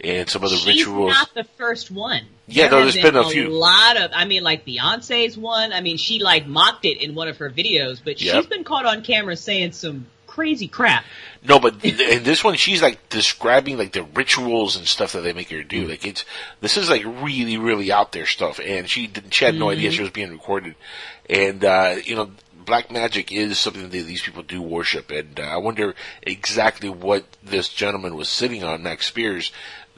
and 0.02 0.28
some 0.28 0.42
of 0.44 0.50
the 0.50 0.56
She's 0.56 0.86
rituals. 0.86 1.12
not 1.12 1.34
the 1.34 1.44
first 1.56 1.90
one. 1.90 2.22
Yeah, 2.46 2.68
there 2.68 2.78
no, 2.78 2.84
there's 2.90 2.94
been 3.02 3.16
a 3.16 3.24
few. 3.28 3.48
A 3.48 3.50
lot 3.50 3.96
of. 3.96 4.10
I 4.14 4.24
mean, 4.24 4.42
like 4.44 4.64
Beyonce's 4.64 5.36
one. 5.36 5.72
I 5.72 5.80
mean, 5.80 5.96
she 5.96 6.20
like 6.20 6.46
mocked 6.46 6.84
it 6.84 7.02
in 7.02 7.14
one 7.14 7.28
of 7.28 7.38
her 7.38 7.50
videos, 7.50 8.00
but 8.04 8.20
Yep. 8.20 8.34
she's 8.36 8.46
been 8.46 8.64
caught 8.64 8.86
on 8.86 9.02
camera 9.02 9.36
saying 9.36 9.72
some 9.72 10.06
crazy 10.36 10.68
crap. 10.68 11.04
No, 11.42 11.58
but 11.58 11.82
in 11.84 12.22
this 12.22 12.44
one, 12.44 12.56
she's 12.56 12.82
like 12.82 13.08
describing 13.08 13.78
like 13.78 13.92
the 13.92 14.02
rituals 14.02 14.76
and 14.76 14.86
stuff 14.86 15.12
that 15.12 15.22
they 15.22 15.32
make 15.32 15.50
her 15.50 15.62
do. 15.62 15.88
Like 15.88 16.06
it's 16.06 16.24
this 16.60 16.76
is 16.76 16.90
like 16.90 17.04
really, 17.04 17.56
really 17.56 17.90
out 17.90 18.12
there 18.12 18.26
stuff, 18.26 18.60
and 18.62 18.88
she 18.88 19.06
didn't. 19.06 19.32
She 19.32 19.44
had 19.46 19.54
no 19.54 19.70
idea 19.70 19.90
Mhm. 19.90 19.94
she 19.94 20.02
was 20.02 20.10
being 20.10 20.30
recorded, 20.32 20.74
and 21.30 21.64
uh, 21.64 21.96
you 22.04 22.14
know, 22.14 22.30
black 22.54 22.90
magic 22.90 23.32
is 23.32 23.58
something 23.58 23.82
that 23.82 23.90
these 23.90 24.22
people 24.22 24.42
do 24.42 24.60
worship, 24.60 25.10
and 25.10 25.40
uh, 25.40 25.44
I 25.44 25.56
wonder 25.56 25.94
exactly 26.22 26.88
what 26.90 27.24
this 27.42 27.68
gentleman 27.68 28.14
was 28.16 28.28
sitting 28.28 28.62
on, 28.62 28.82
Max 28.82 29.06
Spiers, 29.06 29.52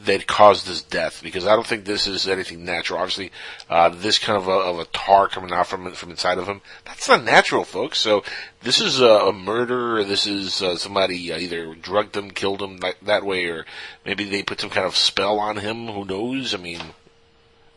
that 0.05 0.27
caused 0.27 0.67
his 0.67 0.83
death. 0.83 1.21
Because 1.23 1.47
I 1.47 1.55
don't 1.55 1.67
think 1.67 1.85
this 1.85 2.07
is 2.07 2.29
anything 2.29 2.65
natural. 2.65 3.01
Obviously, 3.01 3.33
uh, 3.69 3.89
this 3.89 4.19
kind 4.19 4.37
of 4.37 4.49
a, 4.49 4.53
of 4.53 4.79
a 4.79 4.85
tar 4.87 5.29
coming 5.29 5.53
out 5.53 5.67
from 5.67 5.93
from 5.93 6.11
inside 6.11 6.39
of 6.39 6.47
him, 6.47 6.61
that's 6.85 7.09
not 7.09 7.25
natural, 7.25 7.65
folks. 7.65 7.99
So 7.99 8.23
this 8.63 8.81
is 8.81 9.01
a, 9.01 9.07
a 9.07 9.33
murder. 9.33 10.05
This 10.05 10.27
is 10.27 10.63
uh, 10.63 10.77
somebody 10.77 11.33
uh, 11.33 11.39
either 11.39 11.75
drugged 11.75 12.17
him, 12.17 12.31
killed 12.31 12.63
him 12.63 12.79
that, 12.79 12.97
that 13.03 13.25
way, 13.25 13.47
or 13.47 13.67
maybe 14.05 14.25
they 14.25 14.43
put 14.43 14.61
some 14.61 14.71
kind 14.71 14.87
of 14.87 14.97
spell 14.97 15.39
on 15.39 15.57
him. 15.57 15.89
Who 15.89 16.05
knows? 16.05 16.55
I 16.55 16.59
mean. 16.59 16.81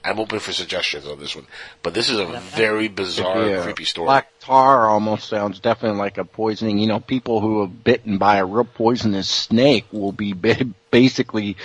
I'm 0.04 0.20
open 0.20 0.40
for 0.40 0.52
suggestions 0.52 1.06
on 1.06 1.20
this 1.20 1.36
one, 1.36 1.46
but 1.84 1.94
this 1.94 2.10
is 2.10 2.18
a 2.20 2.26
very 2.26 2.88
bizarre, 2.88 3.48
Yeah. 3.48 3.64
creepy 3.64 3.86
story. 3.86 4.06
Black 4.08 4.28
tar 4.40 4.90
almost 4.90 5.30
sounds 5.30 5.60
definitely 5.60 6.00
like 6.00 6.18
a 6.18 6.26
poisoning. 6.26 6.80
You 6.80 6.88
know, 6.88 7.00
people 7.00 7.40
who 7.40 7.62
are 7.62 7.68
bitten 7.68 8.18
by 8.18 8.38
a 8.38 8.46
real 8.46 8.64
poisonous 8.64 9.30
snake 9.30 9.86
will 9.92 10.12
be 10.12 10.34
basically 10.34 11.58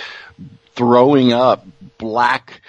throwing 0.75 1.33
up 1.33 1.65
black 1.97 2.61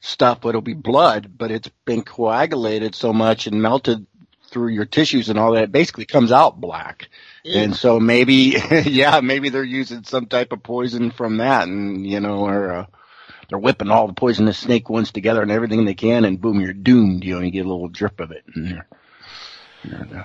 stuff, 0.00 0.40
but 0.42 0.50
it'll 0.50 0.60
be 0.60 0.74
blood, 0.74 1.30
but 1.36 1.50
it's 1.50 1.70
been 1.84 2.02
coagulated 2.02 2.94
so 2.94 3.12
much 3.12 3.46
and 3.46 3.62
melted 3.62 4.06
through 4.50 4.68
your 4.68 4.84
tissues 4.84 5.28
and 5.28 5.38
all 5.38 5.52
that, 5.52 5.64
it 5.64 5.72
basically 5.72 6.04
comes 6.04 6.30
out 6.30 6.60
black. 6.60 7.08
And 7.44 7.74
so 7.76 7.98
maybe, 8.00 8.56
yeah, 8.84 9.20
maybe 9.20 9.48
they're 9.48 9.62
using 9.64 10.04
some 10.04 10.26
type 10.26 10.52
of 10.52 10.62
poison 10.62 11.10
from 11.10 11.38
that 11.38 11.66
and, 11.68 12.06
you 12.06 12.20
know, 12.20 12.40
or, 12.46 12.72
uh, 12.72 12.86
they're 13.48 13.58
whipping 13.58 13.90
all 13.90 14.06
the 14.06 14.12
poisonous 14.12 14.58
snake 14.58 14.88
ones 14.90 15.12
together 15.12 15.42
and 15.42 15.50
everything 15.50 15.84
they 15.84 15.94
can 15.94 16.24
and 16.24 16.40
boom, 16.40 16.60
you're 16.60 16.72
doomed. 16.72 17.24
You 17.24 17.36
know, 17.36 17.40
you 17.42 17.50
get 17.50 17.66
a 17.66 17.68
little 17.68 17.88
drip 17.88 18.20
of 18.20 18.30
it 18.32 18.44
in 18.54 18.64
there. 18.70 18.86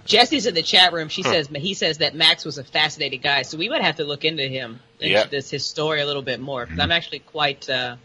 Jesse's 0.05 0.47
in 0.47 0.55
the 0.55 0.63
chat 0.63 0.91
room. 0.91 1.07
She 1.09 1.21
says 1.23 1.47
he 1.47 1.73
says 1.75 1.99
that 1.99 2.15
Max 2.15 2.45
was 2.45 2.57
a 2.57 2.63
fascinating 2.63 3.21
guy, 3.21 3.43
so 3.43 3.57
we 3.57 3.69
would 3.69 3.81
have 3.81 3.97
to 3.97 4.03
look 4.03 4.25
into 4.25 4.47
him, 4.47 4.79
into 4.99 5.11
Yeah. 5.13 5.25
this 5.25 5.51
his 5.51 5.65
story 5.65 6.01
a 6.01 6.05
little 6.05 6.23
bit 6.23 6.39
more. 6.39 6.65
'cause 6.65 6.79
I'm 6.79 6.91
actually 6.91 7.19
quite 7.19 7.69
uh, 7.69 7.97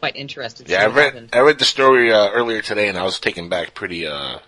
quite 0.00 0.16
interested. 0.16 0.68
Yeah, 0.68 0.82
I 0.82 0.86
read 0.86 1.04
happened. 1.04 1.28
I 1.32 1.38
read 1.40 1.58
the 1.60 1.64
story 1.64 2.12
uh, 2.12 2.30
earlier 2.30 2.62
today, 2.62 2.88
and 2.88 2.98
I 2.98 3.04
was 3.04 3.20
taken 3.20 3.48
back 3.48 3.74
pretty 3.74 4.06
uh 4.08 4.38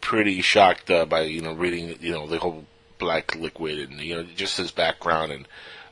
pretty 0.00 0.40
shocked 0.40 0.90
uh, 0.90 1.04
by 1.04 1.20
you 1.22 1.40
know 1.40 1.52
reading 1.52 1.96
you 2.00 2.12
know 2.12 2.26
the 2.26 2.38
whole 2.38 2.64
black 2.98 3.36
liquid 3.36 3.78
and 3.90 4.00
you 4.00 4.16
know 4.16 4.22
just 4.24 4.56
his 4.56 4.70
background 4.72 5.30
and 5.30 5.46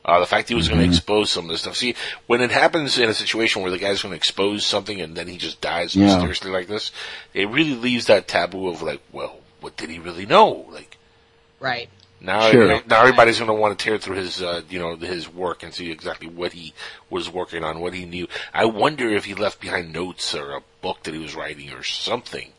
uh, 0.09 0.19
the 0.21 0.27
fact 0.27 0.49
he 0.49 0.55
was 0.55 0.69
going 0.69 0.81
to 0.81 0.87
expose 0.87 1.31
some 1.31 1.45
of 1.45 1.51
this 1.51 1.61
stuff. 1.61 1.77
See, 1.77 1.95
when 2.27 2.41
it 2.41 2.51
happens 2.51 2.99
in 2.99 3.11
a 3.11 3.15
situation 3.15 3.61
where 3.61 3.71
the 3.71 3.79
guy's 3.79 4.01
going 4.03 4.13
to 4.13 4.17
expose 4.17 4.65
something 4.65 5.01
and 5.01 5.15
then 5.15 5.29
he 5.29 5.37
just 5.37 5.61
dies 5.61 5.95
Yeah. 5.95 6.07
mysteriously 6.07 6.51
like 6.51 6.67
this, 6.67 6.91
it 7.35 7.49
really 7.51 7.75
leaves 7.75 8.07
that 8.07 8.27
taboo 8.27 8.69
of 8.69 8.81
like, 8.81 9.03
well, 9.13 9.37
what 9.61 9.77
did 9.77 9.91
he 9.91 9.99
really 9.99 10.25
know? 10.25 10.67
Like 10.71 10.97
Right. 11.61 11.91
now, 12.21 12.51
Sure. 12.51 12.81
now 12.87 13.01
everybody's 13.03 13.39
going 13.39 13.49
to 13.49 13.55
want 13.55 13.79
to 13.79 13.85
tear 13.85 13.99
through 13.99 14.17
his, 14.17 14.41
uh, 14.43 14.63
you 14.71 14.79
know, 14.79 14.97
his 14.97 15.29
work 15.29 15.63
and 15.63 15.75
see 15.75 15.91
exactly 15.91 16.29
what 16.29 16.53
he 16.55 16.73
was 17.11 17.29
working 17.29 17.63
on, 17.63 17.79
what 17.81 17.93
he 17.93 18.07
knew. 18.07 18.29
I 18.55 18.65
wonder 18.65 19.09
if 19.11 19.27
he 19.27 19.35
left 19.35 19.61
behind 19.61 19.93
notes 19.93 20.35
or 20.35 20.53
a 20.53 20.63
book 20.81 21.03
that 21.03 21.13
he 21.13 21.21
was 21.21 21.35
writing 21.35 21.71
or 21.73 21.83
something, 21.83 22.53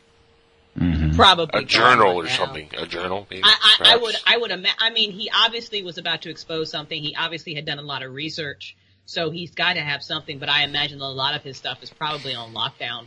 Probably 1.15 1.63
a 1.63 1.65
journal 1.65 2.15
or 2.15 2.27
something, 2.27 2.69
a 2.77 2.85
journal. 2.85 3.27
Maybe, 3.29 3.43
I, 3.43 3.75
I, 3.79 3.93
I 3.93 3.97
would, 3.97 4.15
I 4.25 4.37
would 4.37 4.51
imagine. 4.51 4.77
I 4.79 4.89
mean, 4.91 5.11
he 5.11 5.29
obviously 5.33 5.83
was 5.83 5.97
about 5.97 6.21
to 6.21 6.29
expose 6.29 6.69
something. 6.71 7.01
He 7.01 7.15
obviously 7.15 7.53
had 7.53 7.65
done 7.65 7.79
a 7.79 7.83
lot 7.83 8.03
of 8.03 8.13
research, 8.13 8.75
so 9.05 9.29
he's 9.29 9.51
got 9.51 9.73
to 9.73 9.81
have 9.81 10.01
something. 10.03 10.39
But 10.39 10.47
I 10.49 10.63
imagine 10.63 11.01
a 11.01 11.09
lot 11.09 11.35
of 11.35 11.43
his 11.43 11.57
stuff 11.57 11.83
is 11.83 11.89
probably 11.89 12.33
on 12.35 12.53
lockdown. 12.53 13.05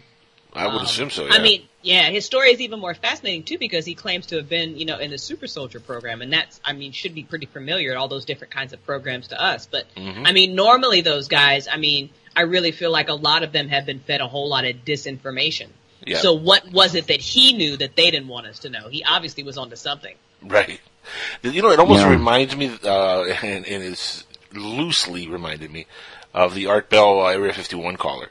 I 0.55 0.67
would 0.67 0.81
Um, 0.81 0.85
assume 0.85 1.09
so. 1.09 1.25
Yeah. 1.25 1.33
I 1.33 1.39
mean, 1.39 1.63
yeah, 1.81 2.11
his 2.11 2.27
story 2.27 2.51
is 2.53 2.61
even 2.61 2.79
more 2.79 2.93
fascinating 2.93 3.45
too 3.45 3.57
because 3.57 3.87
he 3.87 3.95
claims 3.95 4.27
to 4.27 4.37
have 4.37 4.51
been, 4.51 4.77
you 4.77 4.85
know, 4.85 4.99
in 4.99 5.11
the 5.11 5.17
super 5.17 5.47
soldier 5.47 5.81
program, 5.81 6.21
and 6.21 6.31
that's, 6.31 6.61
I 6.63 6.75
mean, 6.75 6.93
should 6.93 7.15
be 7.15 7.23
pretty 7.23 7.47
familiar 7.47 7.97
all 7.97 8.09
those 8.09 8.27
different 8.27 8.53
kinds 8.53 8.75
of 8.75 8.85
programs 8.85 9.29
to 9.29 9.41
us. 9.43 9.67
But 9.71 9.87
Mhm. 9.97 10.27
I 10.27 10.33
mean, 10.33 10.55
normally 10.55 11.01
those 11.01 11.29
guys, 11.29 11.69
I 11.69 11.79
mean, 11.79 12.11
I 12.37 12.43
really 12.43 12.73
feel 12.73 12.91
like 12.91 13.09
a 13.09 13.15
lot 13.15 13.45
of 13.45 13.53
them 13.53 13.69
have 13.69 13.87
been 13.87 14.01
fed 14.01 14.21
a 14.21 14.29
whole 14.29 14.49
lot 14.51 14.67
of 14.67 14.77
disinformation. 14.85 15.69
Yeah. 16.07 16.19
So 16.19 16.35
what 16.35 16.71
was 16.73 16.95
it 16.95 17.07
that 17.09 17.21
he 17.21 17.53
knew 17.53 17.77
that 17.77 17.97
they 17.97 18.11
didn't 18.11 18.29
want 18.29 18.47
us 18.47 18.59
to 18.61 18.71
know? 18.71 18.89
He 18.89 19.05
obviously 19.05 19.43
was 19.43 19.57
onto 19.59 19.77
something. 19.77 20.15
Right. 20.43 20.81
You 21.43 21.63
know, 21.63 21.71
it 21.71 21.79
almost 21.79 22.01
Yeah. 22.01 22.11
reminds 22.11 22.57
me, 22.57 22.77
uh, 22.85 23.25
and, 23.43 23.67
and 23.67 23.83
it's 23.83 24.25
loosely 24.53 25.29
reminded 25.29 25.71
me 25.71 25.87
of 26.35 26.55
the 26.55 26.67
Art 26.67 26.89
Bell 26.91 27.27
Area 27.29 27.53
51 27.53 27.97
caller 27.97 28.29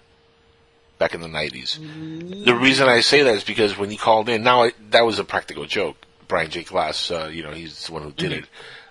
back 0.98 1.14
in 1.16 1.22
the 1.22 1.28
90s. 1.28 2.46
The 2.46 2.56
reason 2.56 2.88
I 2.88 3.02
say 3.02 3.24
that 3.24 3.34
is 3.36 3.44
because 3.44 3.78
when 3.78 3.90
he 3.90 3.98
called 3.98 4.30
in, 4.30 4.44
now 4.44 4.64
it, 4.64 4.92
that 4.92 5.06
was 5.06 5.20
a 5.20 5.24
practical 5.24 5.66
joke. 5.66 5.98
Brian 6.28 6.50
J. 6.50 6.64
Glass, 6.64 7.12
uh, 7.12 7.30
you 7.32 7.44
know, 7.44 7.52
he's 7.52 7.88
the 7.88 7.94
one 7.94 8.04
who 8.04 8.12
did 8.12 8.32
it. 8.32 8.46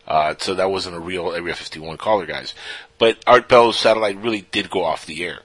Uh, 0.06 0.34
so 0.38 0.54
that 0.54 0.70
wasn't 0.70 0.96
a 0.96 1.00
real 1.00 1.32
Area 1.32 1.54
51 1.54 1.96
caller, 1.96 2.26
guys. 2.26 2.52
But 2.98 3.18
Art 3.26 3.48
Bell's 3.48 3.78
satellite 3.78 4.16
really 4.18 4.42
did 4.50 4.68
go 4.70 4.84
off 4.84 5.06
the 5.06 5.24
air. 5.24 5.40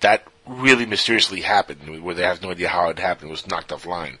That 0.00 0.26
really 0.46 0.86
mysteriously 0.86 1.40
happened, 1.42 2.02
where 2.02 2.14
they 2.14 2.22
have 2.22 2.42
no 2.42 2.50
idea 2.50 2.68
how 2.68 2.88
it 2.88 2.98
happened. 2.98 3.28
It 3.28 3.32
was 3.32 3.46
knocked 3.46 3.70
offline, 3.70 4.18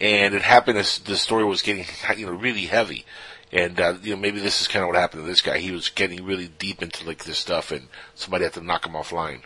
and 0.00 0.34
it 0.34 0.42
happened 0.42 0.78
as 0.78 0.98
the 1.00 1.16
story 1.16 1.44
was 1.44 1.62
getting, 1.62 1.84
you 2.16 2.26
know, 2.26 2.32
really 2.32 2.66
heavy. 2.66 3.04
And 3.52 3.80
uh, 3.80 3.94
you 4.02 4.14
know, 4.14 4.20
maybe 4.20 4.40
this 4.40 4.60
is 4.60 4.68
kind 4.68 4.82
of 4.82 4.88
what 4.88 4.96
happened 4.98 5.22
to 5.22 5.26
this 5.26 5.40
guy. 5.40 5.58
He 5.58 5.70
was 5.72 5.88
getting 5.88 6.24
really 6.24 6.48
deep 6.48 6.82
into 6.82 7.06
like 7.06 7.24
this 7.24 7.38
stuff, 7.38 7.70
and 7.70 7.88
somebody 8.14 8.44
had 8.44 8.52
to 8.54 8.60
knock 8.60 8.86
him 8.86 8.92
offline, 8.92 9.40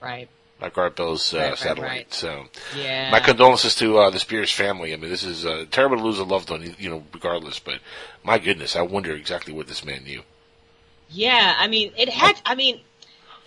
Right. 0.00 0.28
like 0.60 0.76
Art 0.76 0.96
Bell's 0.96 1.32
uh, 1.32 1.38
Right, 1.38 1.48
right, 1.50 1.58
satellite. 1.58 1.88
right. 1.90 2.12
So, 2.14 2.46
Yeah. 2.76 3.10
my 3.10 3.20
condolences 3.20 3.74
to 3.76 3.98
uh, 3.98 4.10
the 4.10 4.18
Spiers 4.18 4.52
family. 4.52 4.92
I 4.92 4.96
mean, 4.96 5.10
this 5.10 5.24
is 5.24 5.46
uh, 5.46 5.64
terrible 5.70 5.96
to 5.96 6.02
lose 6.02 6.18
a 6.18 6.24
loved 6.24 6.50
one, 6.50 6.74
you 6.78 6.90
know, 6.90 7.02
regardless. 7.14 7.58
But 7.58 7.80
my 8.22 8.38
goodness, 8.38 8.76
I 8.76 8.82
wonder 8.82 9.14
exactly 9.14 9.54
what 9.54 9.68
this 9.68 9.84
man 9.84 10.04
knew. 10.04 10.22
Yeah, 11.10 11.54
I 11.58 11.66
mean, 11.68 11.92
it 11.96 12.10
had. 12.10 12.38
I 12.44 12.54
mean, 12.54 12.80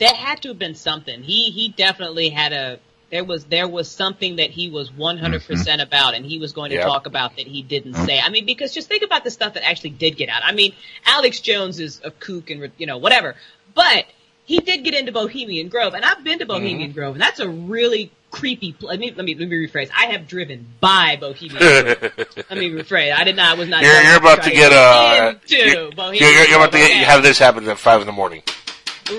that 0.02 0.16
had 0.16 0.42
to 0.42 0.50
have 0.50 0.60
been 0.60 0.76
something. 0.76 1.22
He 1.24 1.52
he 1.52 1.70
definitely 1.70 2.30
had 2.30 2.52
a. 2.52 2.80
There 3.12 3.24
was 3.24 3.46
there 3.46 3.68
was 3.68 3.90
something 3.90 4.38
that 4.38 4.50
he 4.50 4.70
was 4.70 4.92
one 4.92 5.18
hundred 5.18 5.44
percent 5.44 5.80
mm-hmm. 5.80 5.88
about, 5.88 6.16
and 6.16 6.26
he 6.26 6.40
was 6.40 6.54
going 6.54 6.72
to 6.72 6.78
Yep. 6.78 6.86
talk 6.86 7.06
about 7.06 7.38
that 7.38 7.46
he 7.46 7.62
didn't 7.62 7.94
mm-hmm. 7.94 8.06
say. 8.06 8.20
I 8.20 8.30
mean, 8.30 8.46
because 8.46 8.74
just 8.74 8.88
think 8.88 9.04
about 9.04 9.24
the 9.24 9.32
stuff 9.32 9.54
that 9.54 9.68
actually 9.68 9.92
did 9.92 10.18
get 10.18 10.30
out. 10.30 10.42
I 10.44 10.54
mean, 10.54 10.74
Alex 11.06 11.40
Jones 11.40 11.80
is 11.80 12.02
a 12.04 12.12
kook 12.12 12.50
and 12.50 12.72
you 12.78 12.88
know 12.88 12.98
whatever, 12.98 13.36
but 13.76 14.06
he 14.46 14.60
did 14.60 14.84
get 14.84 14.96
into 14.96 15.12
Bohemian 15.12 15.70
Grove, 15.70 15.94
and 15.94 16.04
I've 16.04 16.24
been 16.24 16.40
to 16.40 16.46
Bohemian 16.46 16.90
mm-hmm. 16.90 17.00
Grove, 17.00 17.16
and 17.16 17.22
that's 17.22 17.40
a 17.40 17.48
really 17.48 18.12
creepy. 18.32 18.74
Pl- 18.74 18.90
let 18.90 19.00
me 19.00 19.14
let 19.16 19.24
me 19.26 19.36
let 19.36 19.48
me 19.50 19.68
rephrase. 19.68 19.92
I 19.96 20.08
have 20.08 20.28
driven 20.28 20.66
by 20.80 21.18
Bohemian 21.20 21.60
Grove. 21.60 22.14
let 22.18 22.58
me 22.58 22.72
rephrase. 22.72 23.14
I 23.14 23.24
did 23.24 23.36
not. 23.36 23.56
I 23.56 23.60
was 23.60 23.70
not. 23.70 23.84
You're, 23.84 24.02
you're 24.02 24.18
about 24.18 24.42
to 24.44 24.50
get 24.50 24.72
uh, 24.72 25.36
into 25.44 25.56
you're, 25.58 25.92
Bohemian 25.92 26.24
you're, 26.24 26.48
you're 26.48 26.58
about 26.58 26.72
to 26.72 26.80
get, 26.80 26.92
have 27.06 27.22
this 27.22 27.38
happen 27.38 27.68
at 27.68 27.78
five 27.78 28.02
in 28.02 28.08
the 28.08 28.14
morning. 28.14 28.42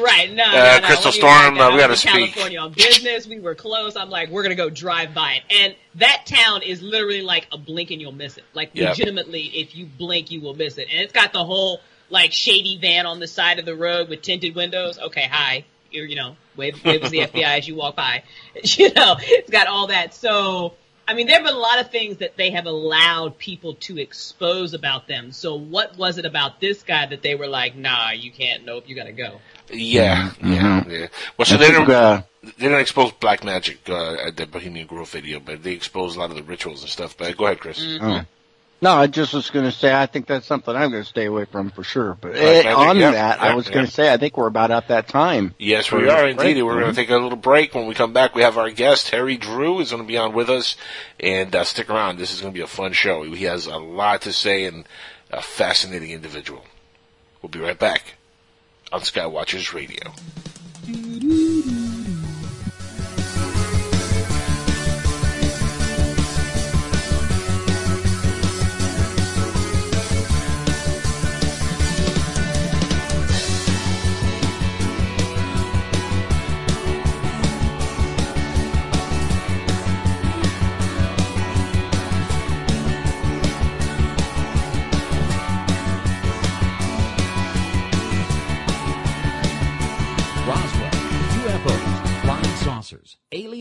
Right, 0.00 0.32
no, 0.32 0.44
Uh, 0.44 0.52
no, 0.52 0.78
no. 0.80 0.86
Crystal 0.86 1.12
you 1.12 1.18
Storm, 1.20 1.58
uh, 1.58 1.70
we 1.72 1.78
gotta 1.78 1.96
speak. 1.96 2.12
California 2.12 2.58
on 2.60 2.72
business. 2.72 3.26
We 3.26 3.40
were 3.40 3.54
close. 3.54 3.96
I'm 3.96 4.10
like, 4.10 4.30
we're 4.30 4.42
gonna 4.42 4.54
go 4.54 4.70
drive 4.70 5.12
by 5.14 5.34
it, 5.34 5.42
and 5.50 5.74
that 5.96 6.22
town 6.26 6.62
is 6.62 6.82
literally 6.82 7.22
like 7.22 7.46
a 7.52 7.58
blink 7.58 7.90
and 7.90 8.00
you'll 8.00 8.12
miss 8.12 8.36
it. 8.38 8.44
Like 8.54 8.70
Yep. 8.74 8.90
legitimately, 8.90 9.42
if 9.42 9.76
you 9.76 9.86
blink, 9.86 10.30
you 10.30 10.40
will 10.40 10.54
miss 10.54 10.78
it. 10.78 10.88
And 10.90 11.00
it's 11.02 11.12
got 11.12 11.32
the 11.32 11.44
whole 11.44 11.80
like 12.10 12.32
shady 12.32 12.78
van 12.78 13.06
on 13.06 13.20
the 13.20 13.26
side 13.26 13.58
of 13.58 13.64
the 13.64 13.74
road 13.74 14.08
with 14.08 14.22
tinted 14.22 14.54
windows. 14.54 14.98
Okay, 14.98 15.28
hi, 15.30 15.64
you're 15.90 16.06
you 16.06 16.16
know, 16.16 16.36
wave 16.56 16.82
wave 16.84 17.02
to 17.02 17.08
the 17.08 17.18
FBI 17.26 17.58
as 17.58 17.68
you 17.68 17.74
walk 17.74 17.96
by. 17.96 18.22
You 18.64 18.92
know, 18.94 19.16
it's 19.18 19.50
got 19.50 19.66
all 19.66 19.88
that. 19.88 20.14
So. 20.14 20.74
I 21.06 21.14
mean, 21.14 21.26
there 21.26 21.36
have 21.36 21.44
been 21.44 21.54
a 21.54 21.58
lot 21.58 21.80
of 21.80 21.90
things 21.90 22.18
that 22.18 22.36
they 22.36 22.50
have 22.50 22.66
allowed 22.66 23.36
people 23.38 23.74
to 23.74 23.98
expose 23.98 24.72
about 24.72 25.08
them. 25.08 25.32
So 25.32 25.56
what 25.56 25.96
was 25.98 26.18
it 26.18 26.24
about 26.24 26.60
this 26.60 26.82
guy 26.82 27.06
that 27.06 27.22
they 27.22 27.34
were 27.34 27.48
like, 27.48 27.76
nah, 27.76 28.12
you 28.12 28.30
can't, 28.30 28.64
nope, 28.64 28.84
you 28.86 28.94
gotta 28.94 29.12
go? 29.12 29.40
Yeah, 29.70 30.32
yeah, 30.42 30.84
yeah. 30.88 31.06
Well, 31.36 31.46
so 31.46 31.56
I 31.56 31.58
they 31.58 31.66
think, 31.66 31.86
didn't, 31.86 31.90
uh, 31.90 32.22
they 32.42 32.50
didn't 32.52 32.80
expose 32.80 33.12
black 33.12 33.44
magic 33.44 33.88
uh, 33.88 34.14
at 34.14 34.36
the 34.36 34.46
Bohemian 34.46 34.86
Grove 34.86 35.10
video, 35.10 35.40
but 35.40 35.62
they 35.62 35.72
exposed 35.72 36.16
a 36.16 36.20
lot 36.20 36.30
of 36.30 36.36
the 36.36 36.42
rituals 36.42 36.82
and 36.82 36.90
stuff. 36.90 37.16
But 37.16 37.36
go 37.36 37.46
ahead, 37.46 37.60
Chris. 37.60 37.80
Oh. 38.00 38.22
No, 38.82 38.90
I 38.90 39.06
just 39.06 39.32
was 39.32 39.48
going 39.50 39.64
to 39.64 39.70
say 39.70 39.94
I 39.94 40.06
think 40.06 40.26
that's 40.26 40.44
something 40.44 40.74
I'm 40.74 40.90
going 40.90 41.04
to 41.04 41.08
stay 41.08 41.26
away 41.26 41.44
from 41.44 41.70
for 41.70 41.84
sure. 41.84 42.18
But 42.20 42.34
eh, 42.34 42.68
on 42.72 42.98
yeah, 42.98 43.12
that, 43.12 43.40
I 43.40 43.54
was 43.54 43.68
yeah. 43.68 43.74
going 43.74 43.86
to 43.86 43.92
say 43.92 44.12
I 44.12 44.16
think 44.16 44.36
we're 44.36 44.48
about 44.48 44.72
at 44.72 44.88
that 44.88 45.06
time. 45.06 45.54
Yes, 45.56 45.92
we 45.92 46.08
are 46.08 46.22
break, 46.22 46.40
indeed. 46.40 46.62
We're 46.64 46.80
going 46.80 46.92
to 46.92 47.00
take 47.00 47.10
a 47.10 47.16
little 47.16 47.36
break. 47.36 47.76
When 47.76 47.86
we 47.86 47.94
come 47.94 48.12
back, 48.12 48.34
we 48.34 48.42
have 48.42 48.58
our 48.58 48.70
guest 48.70 49.10
Harry 49.10 49.36
Drew 49.36 49.78
is 49.78 49.92
going 49.92 50.02
to 50.02 50.06
be 50.06 50.18
on 50.18 50.32
with 50.32 50.50
us, 50.50 50.76
and 51.20 51.54
uh, 51.54 51.62
stick 51.62 51.90
around. 51.90 52.18
This 52.18 52.34
is 52.34 52.40
going 52.40 52.52
to 52.52 52.58
be 52.58 52.64
a 52.64 52.66
fun 52.66 52.92
show. 52.92 53.22
He 53.22 53.44
has 53.44 53.66
a 53.66 53.78
lot 53.78 54.22
to 54.22 54.32
say 54.32 54.64
and 54.64 54.84
a 55.30 55.40
fascinating 55.40 56.10
individual. 56.10 56.64
We'll 57.40 57.50
be 57.50 57.60
right 57.60 57.78
back 57.78 58.14
on 58.90 59.00
Skywatchers 59.02 59.72
Radio. 59.72 60.12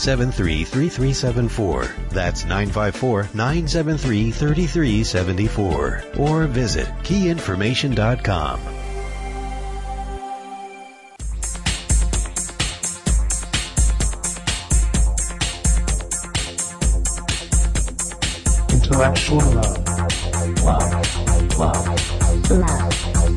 973 0.00 0.64
3374. 0.64 1.84
That's 2.08 2.44
954 2.44 3.28
973 3.34 4.30
3374. 4.30 6.04
Or 6.16 6.46
visit 6.46 6.86
keyinformation.com. 7.02 8.60
Intellectual 18.72 19.38
love. 19.38 19.86
Love. 20.64 21.58
Love. 21.58 21.58
Love. 21.58 22.70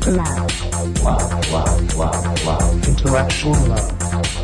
Love. 0.06 1.04
Love. 1.04 1.96
Love. 1.98 2.46
Love. 2.46 2.88
Intellectual 2.88 3.52
love. 3.52 4.43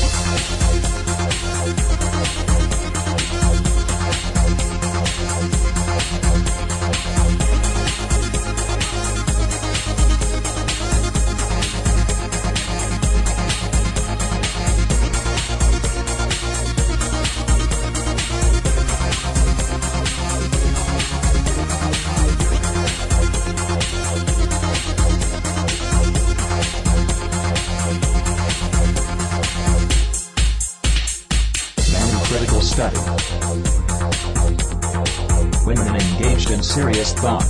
Thought. 37.13 37.47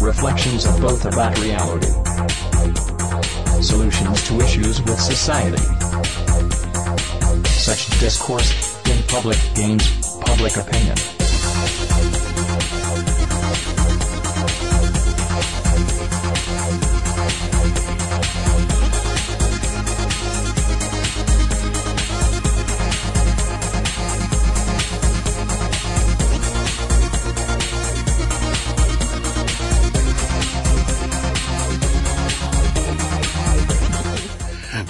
Reflections 0.00 0.64
of 0.66 0.80
both 0.80 1.04
about 1.04 1.38
reality. 1.40 1.88
Solutions 3.62 4.22
to 4.28 4.40
issues 4.40 4.82
with 4.82 5.00
society. 5.00 5.62
Such 7.48 8.00
discourse 8.00 8.50
in 8.88 9.02
public 9.04 9.38
gains 9.54 10.08
public 10.20 10.56
opinion. 10.56 11.17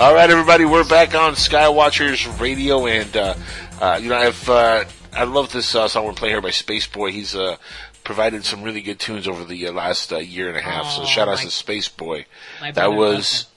All 0.08 0.14
right, 0.14 0.30
everybody, 0.30 0.64
we're 0.64 0.88
back 0.88 1.14
on 1.14 1.34
Skywatchers 1.34 2.40
Radio, 2.40 2.86
and 2.86 3.14
uh, 3.14 3.34
uh, 3.78 4.00
you 4.00 4.08
know, 4.08 4.16
I've 4.16 4.48
uh, 4.48 4.86
I 5.12 5.24
love 5.24 5.52
this 5.52 5.74
uh, 5.74 5.86
song 5.86 6.06
we're 6.06 6.14
playing 6.14 6.32
here 6.32 6.40
by 6.40 6.48
Space 6.48 6.86
Boy. 6.86 7.12
He's 7.12 7.36
uh, 7.36 7.58
provided 8.04 8.42
some 8.46 8.62
really 8.62 8.80
good 8.80 8.98
tunes 8.98 9.28
over 9.28 9.44
the 9.44 9.66
uh, 9.66 9.72
last 9.72 10.10
uh, 10.10 10.16
year 10.16 10.48
and 10.48 10.56
a 10.56 10.62
half. 10.62 10.86
so 10.92 11.02
Oh, 11.02 11.04
shout 11.04 11.28
out 11.28 11.40
to 11.40 11.50
Space 11.50 11.90
Boy. 11.90 12.24
That 12.72 12.94
was 12.94 13.48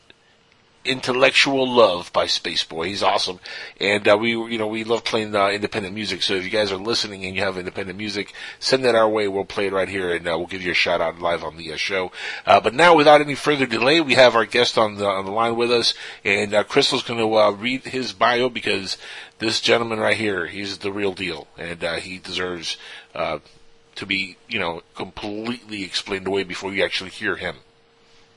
Intellectual 0.84 1.72
Love 1.72 2.12
by 2.12 2.26
Space 2.26 2.63
Boy. 2.63 2.88
He's 2.88 3.04
awesome, 3.04 3.39
and 3.80 4.08
uh, 4.08 4.17
we 4.20 4.32
you 4.32 4.58
know 4.58 4.67
we 4.67 4.84
love 4.84 5.04
playing 5.04 5.36
uh, 5.36 5.50
independent 5.50 5.94
music. 5.94 6.24
So 6.24 6.34
if 6.34 6.44
you 6.44 6.50
guys 6.50 6.72
are 6.72 6.78
listening 6.78 7.24
and 7.24 7.36
you 7.36 7.44
have 7.44 7.58
independent 7.58 7.98
music, 7.98 8.34
send 8.60 8.84
that 8.86 8.96
our 8.96 9.08
way. 9.08 9.28
We'll 9.28 9.46
play 9.46 9.67
it 9.67 9.74
right 9.74 9.88
here, 9.88 10.13
and 10.13 10.28
uh, 10.28 10.38
we'll 10.38 10.48
give 10.48 10.63
you 10.63 10.72
a 10.72 10.76
shout 10.76 11.00
out 11.00 11.20
live 11.20 11.44
on 11.44 11.58
the 11.58 11.72
uh, 11.72 11.78
show. 11.78 12.12
Uh, 12.46 12.60
but 12.60 12.74
now, 12.74 12.96
without 12.96 13.22
any 13.22 13.36
further 13.36 13.67
delay, 13.67 14.02
we 14.02 14.15
have 14.15 14.36
our 14.36 14.46
guest 14.46 14.78
on 14.78 14.96
the 14.96 15.06
on 15.06 15.26
the 15.26 15.32
line 15.32 15.56
with 15.56 15.72
us, 15.72 15.94
and 16.26 16.54
uh, 16.54 16.63
Crystal's 16.63 17.04
going 17.04 17.20
to 17.20 17.62
read 17.62 17.84
his 17.84 18.13
bio 18.13 18.50
because 18.50 18.98
this 19.38 19.62
gentleman 19.62 20.00
right 20.00 20.17
here, 20.17 20.48
he's 20.48 20.80
the 20.80 20.91
real 20.91 21.13
deal, 21.13 21.48
and 21.58 21.84
he 22.00 22.17
deserves 22.17 22.78
to 23.13 24.06
be 24.08 24.38
you 24.48 24.60
know 24.60 24.82
completely 24.96 25.84
explained 25.84 26.26
away 26.26 26.44
before 26.44 26.73
you 26.73 26.84
actually 26.84 27.12
hear 27.12 27.36
him. 27.36 27.58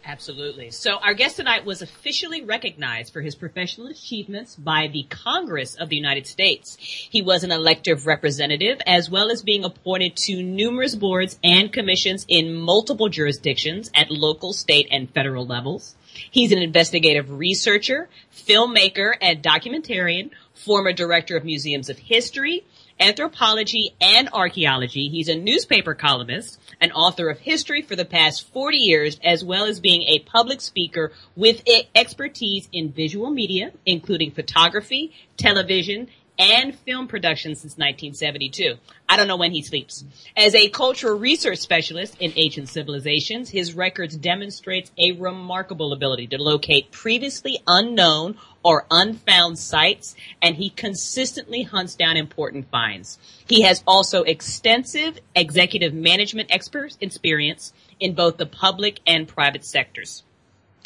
Absolutely. 0.06 0.70
So 0.70 0.96
our 0.96 1.14
guest 1.14 1.36
tonight 1.36 1.64
was 1.64 1.80
officially 1.80 2.42
recognized 2.42 3.12
for 3.12 3.22
his 3.22 3.34
professional 3.34 3.86
achievements 3.86 4.54
by 4.54 4.88
the 4.92 5.04
Congress 5.04 5.76
of 5.76 5.88
the 5.88 5.96
United 5.96 6.26
States. 6.26 6.76
He 6.78 7.22
was 7.22 7.42
an 7.42 7.50
elective 7.50 8.06
representative 8.06 8.80
as 8.86 9.08
well 9.08 9.30
as 9.30 9.42
being 9.42 9.64
appointed 9.64 10.16
to 10.16 10.42
numerous 10.42 10.94
boards 10.94 11.38
and 11.42 11.72
commissions 11.72 12.26
in 12.28 12.54
multiple 12.54 13.08
jurisdictions 13.08 13.90
at 13.94 14.10
local, 14.10 14.52
state, 14.52 14.88
and 14.90 15.08
federal 15.08 15.46
levels. 15.46 15.96
He's 16.30 16.52
an 16.52 16.58
investigative 16.58 17.30
researcher, 17.30 18.08
filmmaker, 18.32 19.14
and 19.20 19.42
documentarian, 19.42 20.30
former 20.52 20.92
director 20.92 21.36
of 21.36 21.44
museums 21.44 21.88
of 21.88 21.98
history, 21.98 22.64
anthropology, 23.00 23.94
and 24.00 24.28
archaeology. 24.32 25.08
He's 25.08 25.28
a 25.28 25.34
newspaper 25.34 25.94
columnist, 25.94 26.60
an 26.80 26.92
author 26.92 27.28
of 27.28 27.40
history 27.40 27.82
for 27.82 27.96
the 27.96 28.04
past 28.04 28.46
40 28.52 28.76
years, 28.76 29.18
as 29.22 29.44
well 29.44 29.66
as 29.66 29.80
being 29.80 30.02
a 30.02 30.20
public 30.20 30.60
speaker 30.60 31.12
with 31.36 31.62
expertise 31.94 32.68
in 32.72 32.92
visual 32.92 33.30
media, 33.30 33.72
including 33.86 34.30
photography, 34.30 35.12
television, 35.36 36.08
and 36.38 36.76
film 36.80 37.06
production 37.06 37.54
since 37.54 37.74
1972. 37.74 38.76
I 39.08 39.16
don't 39.16 39.28
know 39.28 39.36
when 39.36 39.52
he 39.52 39.62
sleeps. 39.62 40.04
As 40.36 40.54
a 40.54 40.68
cultural 40.68 41.18
research 41.18 41.58
specialist 41.58 42.16
in 42.18 42.32
ancient 42.36 42.68
civilizations, 42.68 43.50
his 43.50 43.74
records 43.74 44.16
demonstrates 44.16 44.90
a 44.98 45.12
remarkable 45.12 45.92
ability 45.92 46.26
to 46.28 46.42
locate 46.42 46.90
previously 46.90 47.60
unknown 47.66 48.36
or 48.64 48.86
unfound 48.90 49.58
sites, 49.58 50.16
and 50.42 50.56
he 50.56 50.70
consistently 50.70 51.62
hunts 51.62 51.94
down 51.94 52.16
important 52.16 52.68
finds. 52.70 53.18
He 53.46 53.62
has 53.62 53.84
also 53.86 54.22
extensive 54.22 55.20
executive 55.36 55.94
management 55.94 56.50
experience 56.50 57.72
in 58.00 58.14
both 58.14 58.38
the 58.38 58.46
public 58.46 58.98
and 59.06 59.28
private 59.28 59.64
sectors. 59.64 60.24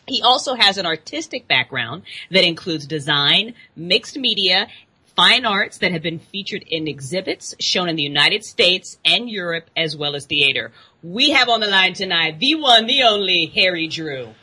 He 0.06 0.20
also 0.22 0.54
has 0.54 0.78
an 0.78 0.86
artistic 0.86 1.46
background 1.46 2.02
that 2.30 2.44
includes 2.44 2.86
design, 2.86 3.54
mixed 3.76 4.16
media, 4.16 4.68
fine 5.14 5.44
arts 5.44 5.78
that 5.78 5.92
have 5.92 6.02
been 6.02 6.18
featured 6.18 6.62
in 6.62 6.88
exhibits 6.88 7.54
shown 7.60 7.88
in 7.88 7.96
the 7.96 8.02
United 8.02 8.44
States 8.44 8.98
and 9.04 9.28
Europe 9.28 9.68
as 9.76 9.96
well 9.96 10.14
as 10.14 10.26
theater. 10.26 10.72
We 11.02 11.30
have 11.30 11.48
on 11.48 11.60
the 11.60 11.66
line 11.66 11.92
tonight 11.92 12.38
the 12.38 12.54
one, 12.54 12.86
the 12.86 13.02
only 13.02 13.46
Harry 13.46 13.86
Drew. 13.86 14.34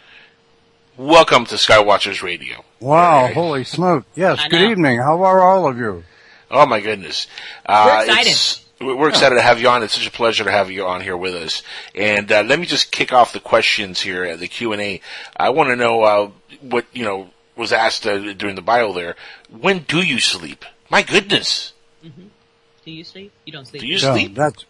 Welcome 0.98 1.46
to 1.48 1.56
Skywatchers 1.56 2.22
Radio. 2.22 2.64
Wow, 2.80 3.28
holy 3.34 3.64
smoke. 3.66 4.06
Yes, 4.16 4.40
I 4.40 4.48
good 4.48 4.62
know. 4.62 4.72
evening. 4.72 5.00
How 5.00 5.22
are 5.24 5.42
all 5.42 5.68
of 5.68 5.78
you? 5.78 6.04
Oh 6.50 6.66
my 6.66 6.80
goodness. 6.80 7.28
Uh, 7.66 7.86
We're 7.88 8.04
excited. 8.06 8.22
it's- 8.30 8.62
We're 8.80 9.10
excited 9.10 9.36
to 9.36 9.42
have 9.42 9.60
you 9.60 9.68
on. 9.70 9.84
It's 9.84 9.94
such 9.94 10.08
a 10.08 10.12
pleasure 10.12 10.44
to 10.46 10.52
have 10.52 10.70
you 10.72 10.86
on 10.86 11.02
here 11.02 11.18
with 11.18 11.34
us. 11.36 11.64
And 11.96 12.32
uh, 12.32 12.44
let 12.44 12.60
me 12.60 12.66
just 12.66 12.92
kick 12.92 13.12
off 13.14 13.34
the 13.34 13.40
questions 13.40 14.02
here 14.02 14.24
at 14.24 14.40
the 14.40 14.48
Q 14.48 14.72
and 14.74 14.82
A. 14.82 15.02
I 15.36 15.50
want 15.50 15.70
to 15.70 15.76
know 15.76 16.04
uh, 16.04 16.32
what 16.62 16.86
you 16.94 17.04
know 17.04 17.30
was 17.58 17.72
asked 17.74 18.06
uh, 18.06 18.34
during 18.34 18.56
the 18.56 18.62
bio 18.62 18.94
there. 18.94 19.16
When 19.50 19.80
do 19.80 19.98
you 20.02 20.20
sleep? 20.20 20.64
My 20.90 21.02
goodness. 21.02 21.74
Do 22.04 22.92
you 22.92 23.04
sleep? 23.04 23.32
You 23.46 23.52
don't 23.54 23.66
sleep. 23.66 23.82
Do 23.82 23.88
you 23.88 23.98
Yeah, 23.98 24.14
sleep? 24.14 24.36
That's, 24.36 24.64
uh, 24.64 24.66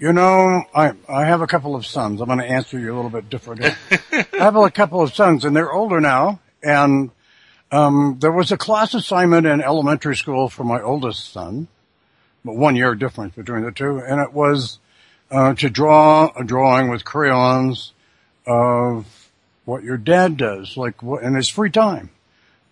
you 0.00 0.14
know, 0.14 0.64
I, 0.74 0.92
I 1.08 1.26
have 1.26 1.42
a 1.42 1.46
couple 1.46 1.76
of 1.76 1.84
sons. 1.84 2.22
I'm 2.22 2.26
going 2.26 2.38
to 2.38 2.46
answer 2.46 2.78
you 2.78 2.94
a 2.94 2.96
little 2.96 3.10
bit 3.10 3.28
differently. 3.28 3.70
I 4.12 4.26
have 4.32 4.56
a 4.56 4.70
couple 4.70 5.02
of 5.02 5.14
sons 5.14 5.44
and 5.44 5.54
they're 5.54 5.70
older 5.70 6.00
now. 6.00 6.40
And, 6.62 7.10
um, 7.70 8.16
there 8.18 8.32
was 8.32 8.50
a 8.50 8.56
class 8.56 8.94
assignment 8.94 9.46
in 9.46 9.60
elementary 9.60 10.16
school 10.16 10.48
for 10.48 10.64
my 10.64 10.80
oldest 10.80 11.32
son, 11.32 11.68
but 12.44 12.56
one 12.56 12.76
year 12.76 12.94
difference 12.94 13.34
between 13.34 13.62
the 13.62 13.72
two. 13.72 13.98
And 13.98 14.20
it 14.20 14.32
was, 14.32 14.78
uh, 15.30 15.54
to 15.54 15.68
draw 15.68 16.32
a 16.34 16.44
drawing 16.44 16.88
with 16.88 17.04
crayons 17.04 17.92
of 18.46 19.30
what 19.66 19.84
your 19.84 19.98
dad 19.98 20.38
does, 20.38 20.78
like 20.78 21.02
what, 21.02 21.22
in 21.22 21.34
his 21.34 21.50
free 21.50 21.70
time. 21.70 22.08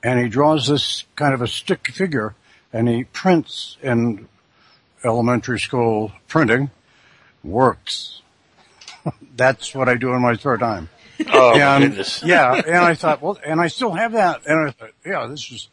And 0.03 0.19
he 0.19 0.29
draws 0.29 0.67
this 0.67 1.05
kind 1.15 1.35
of 1.35 1.43
a 1.43 1.47
stick 1.47 1.93
figure 1.93 2.35
and 2.73 2.89
he 2.89 3.05
prints 3.05 3.77
in 3.83 4.29
elementary 5.05 5.61
school 5.61 6.13
printing 6.27 6.71
works. 7.45 8.23
That's 9.37 9.75
what 9.75 9.89
I 9.89 9.95
do 9.95 10.13
in 10.13 10.23
my 10.23 10.35
spare 10.35 10.59
time. 10.59 10.89
Oh 11.31 11.59
and, 11.59 11.85
goodness. 11.85 12.23
yeah, 12.27 12.55
and 12.55 12.77
I 12.77 12.95
thought, 12.95 13.23
well, 13.23 13.39
and 13.45 13.61
I 13.61 13.69
still 13.69 13.93
have 13.93 14.13
that, 14.13 14.47
and 14.47 14.69
I 14.69 14.71
thought, 14.71 14.91
yeah, 15.05 15.27
this 15.27 15.51
is, 15.51 15.69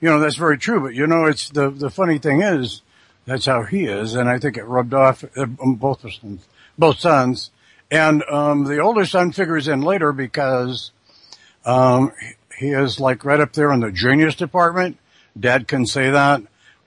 you 0.00 0.08
know, 0.08 0.20
that's 0.20 0.36
very 0.36 0.58
true. 0.58 0.80
But 0.80 0.94
you 0.94 1.06
know, 1.06 1.26
it's 1.26 1.50
the 1.50 1.70
the 1.70 1.90
funny 1.90 2.18
thing 2.18 2.42
is, 2.42 2.82
that's 3.26 3.46
how 3.46 3.62
he 3.62 3.84
is, 3.84 4.14
and 4.14 4.28
I 4.28 4.38
think 4.38 4.56
it 4.56 4.64
rubbed 4.64 4.94
off 4.94 5.24
uh, 5.36 5.46
on 5.60 5.74
both 5.76 6.04
of 6.04 6.14
sons, 6.14 6.46
both 6.76 6.98
sons, 6.98 7.50
and 7.90 8.22
um, 8.24 8.64
the 8.64 8.78
older 8.78 9.06
son 9.06 9.32
figures 9.32 9.68
in 9.68 9.82
later 9.82 10.12
because 10.12 10.90
um, 11.64 12.12
he 12.58 12.70
is 12.70 12.98
like 12.98 13.24
right 13.24 13.40
up 13.40 13.52
there 13.52 13.72
in 13.72 13.80
the 13.80 13.92
genius 13.92 14.34
department. 14.34 14.98
Dad 15.38 15.68
can 15.68 15.86
say 15.86 16.10
that. 16.10 16.42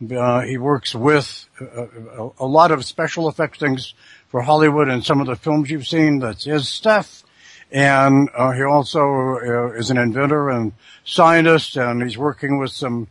Uh, 0.10 0.42
he 0.42 0.58
works 0.58 0.96
with 0.96 1.48
uh, 1.62 1.86
a, 1.86 2.30
a 2.40 2.46
lot 2.46 2.72
of 2.72 2.84
special 2.84 3.30
effects 3.30 3.60
things 3.60 3.94
for 4.32 4.42
Hollywood 4.42 4.88
and 4.88 5.06
some 5.06 5.20
of 5.20 5.28
the 5.28 5.36
films 5.36 5.70
you've 5.70 5.88
seen. 5.88 6.20
That's 6.20 6.46
his 6.46 6.70
stuff. 6.70 7.24
And 7.70 8.30
uh, 8.36 8.52
he 8.52 8.64
also 8.64 9.02
uh, 9.02 9.74
is 9.74 9.92
an 9.92 9.98
inventor 9.98 10.50
and 10.50 10.72
scientist, 11.04 11.76
and 11.76 12.02
he's 12.02 12.18
working 12.18 12.58
with 12.58 12.72
some 12.72 13.08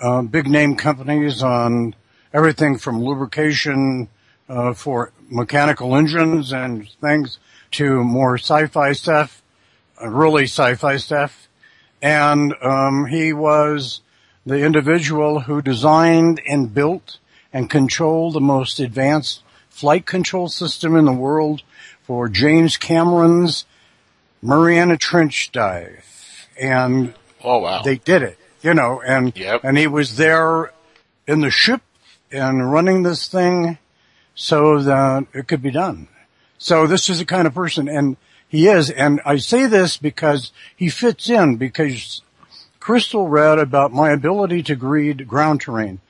uh, 0.00 0.22
big 0.22 0.48
name 0.48 0.76
companies 0.76 1.42
on 1.42 1.94
everything 2.32 2.78
from 2.78 3.02
lubrication 3.02 4.08
uh, 4.48 4.74
for 4.74 5.12
mechanical 5.28 5.94
engines 5.94 6.52
and 6.52 6.88
things 7.00 7.38
to 7.72 8.02
more 8.04 8.36
sci-fi 8.36 8.92
stuff, 8.92 9.42
uh, 10.02 10.08
really 10.08 10.44
sci-fi 10.44 10.96
stuff. 10.96 11.48
And 12.02 12.54
um, 12.62 13.06
he 13.06 13.32
was 13.32 14.02
the 14.44 14.64
individual 14.64 15.40
who 15.40 15.62
designed 15.62 16.40
and 16.46 16.72
built 16.74 17.18
and 17.52 17.70
controlled 17.70 18.34
the 18.34 18.40
most 18.40 18.78
advanced 18.80 19.43
flight 19.74 20.06
control 20.06 20.48
system 20.48 20.94
in 20.96 21.04
the 21.04 21.12
world 21.12 21.62
for 22.04 22.28
James 22.28 22.76
Cameron's 22.76 23.64
Mariana 24.40 24.96
Trench 24.96 25.50
dive. 25.50 26.04
And 26.60 27.12
Oh 27.42 27.58
wow. 27.58 27.82
they 27.82 27.96
did 27.96 28.22
it, 28.22 28.38
you 28.62 28.72
know, 28.72 29.02
and, 29.04 29.36
Yep. 29.36 29.62
and 29.64 29.76
he 29.76 29.88
was 29.88 30.16
there 30.16 30.72
in 31.26 31.40
the 31.40 31.50
ship 31.50 31.82
and 32.30 32.70
running 32.72 33.02
this 33.02 33.26
thing 33.26 33.78
so 34.36 34.80
that 34.80 35.26
it 35.32 35.48
could 35.48 35.60
be 35.62 35.70
done. 35.72 36.06
So 36.58 36.86
this 36.86 37.10
is 37.10 37.18
the 37.18 37.24
kind 37.24 37.46
of 37.46 37.54
person, 37.54 37.88
and 37.88 38.16
he 38.48 38.68
is, 38.68 38.90
and 38.90 39.20
I 39.26 39.38
say 39.38 39.66
this 39.66 39.96
because 39.96 40.52
he 40.76 40.88
fits 40.88 41.28
in 41.28 41.56
because 41.56 42.22
Crystal 42.78 43.26
read 43.26 43.58
about 43.58 43.92
my 43.92 44.10
ability 44.10 44.62
to 44.64 44.76
read 44.76 45.26
ground 45.26 45.60
terrain. 45.62 46.00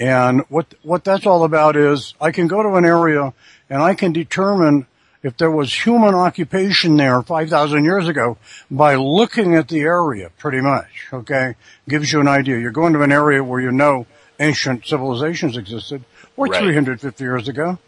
And 0.00 0.40
what, 0.48 0.74
what 0.82 1.04
that's 1.04 1.26
all 1.26 1.44
about 1.44 1.76
is 1.76 2.14
I 2.20 2.32
can 2.32 2.48
go 2.48 2.62
to 2.62 2.70
an 2.70 2.86
area 2.86 3.34
and 3.68 3.82
I 3.82 3.94
can 3.94 4.12
determine 4.12 4.86
if 5.22 5.36
there 5.36 5.50
was 5.50 5.84
human 5.84 6.14
occupation 6.14 6.96
there 6.96 7.20
5,000 7.20 7.84
years 7.84 8.08
ago 8.08 8.38
by 8.70 8.94
looking 8.94 9.54
at 9.54 9.68
the 9.68 9.80
area 9.80 10.30
pretty 10.38 10.62
much, 10.62 11.08
okay? 11.12 11.54
Gives 11.86 12.10
you 12.10 12.20
an 12.20 12.28
idea. 12.28 12.58
You're 12.58 12.70
going 12.70 12.94
to 12.94 13.02
an 13.02 13.12
area 13.12 13.44
where 13.44 13.60
you 13.60 13.70
know 13.70 14.06
ancient 14.40 14.86
civilizations 14.86 15.58
existed 15.58 16.02
or 16.34 16.46
Right. 16.46 16.62
350 16.62 17.22
years 17.22 17.48
ago. 17.48 17.78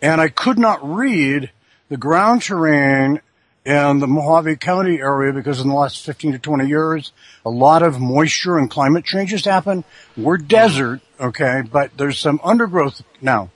And 0.00 0.20
I 0.20 0.28
could 0.28 0.58
not 0.58 0.80
read 0.82 1.50
the 1.88 1.96
ground 1.96 2.42
terrain 2.42 3.20
in 3.64 4.00
the 4.00 4.08
Mohave 4.08 4.58
County 4.58 4.98
area 4.98 5.32
because 5.32 5.60
in 5.60 5.68
the 5.68 5.74
last 5.74 6.04
15 6.04 6.32
to 6.32 6.38
20 6.40 6.66
years, 6.66 7.12
a 7.46 7.50
lot 7.50 7.84
of 7.84 8.00
moisture 8.00 8.58
and 8.58 8.68
climate 8.68 9.04
changes 9.04 9.44
happened. 9.44 9.84
We're 10.16 10.38
mm-hmm. 10.38 10.48
desert, 10.48 11.00
okay, 11.22 11.62
but 11.70 11.96
there's 11.96 12.18
some 12.18 12.40
undergrowth 12.42 13.02
now. 13.20 13.50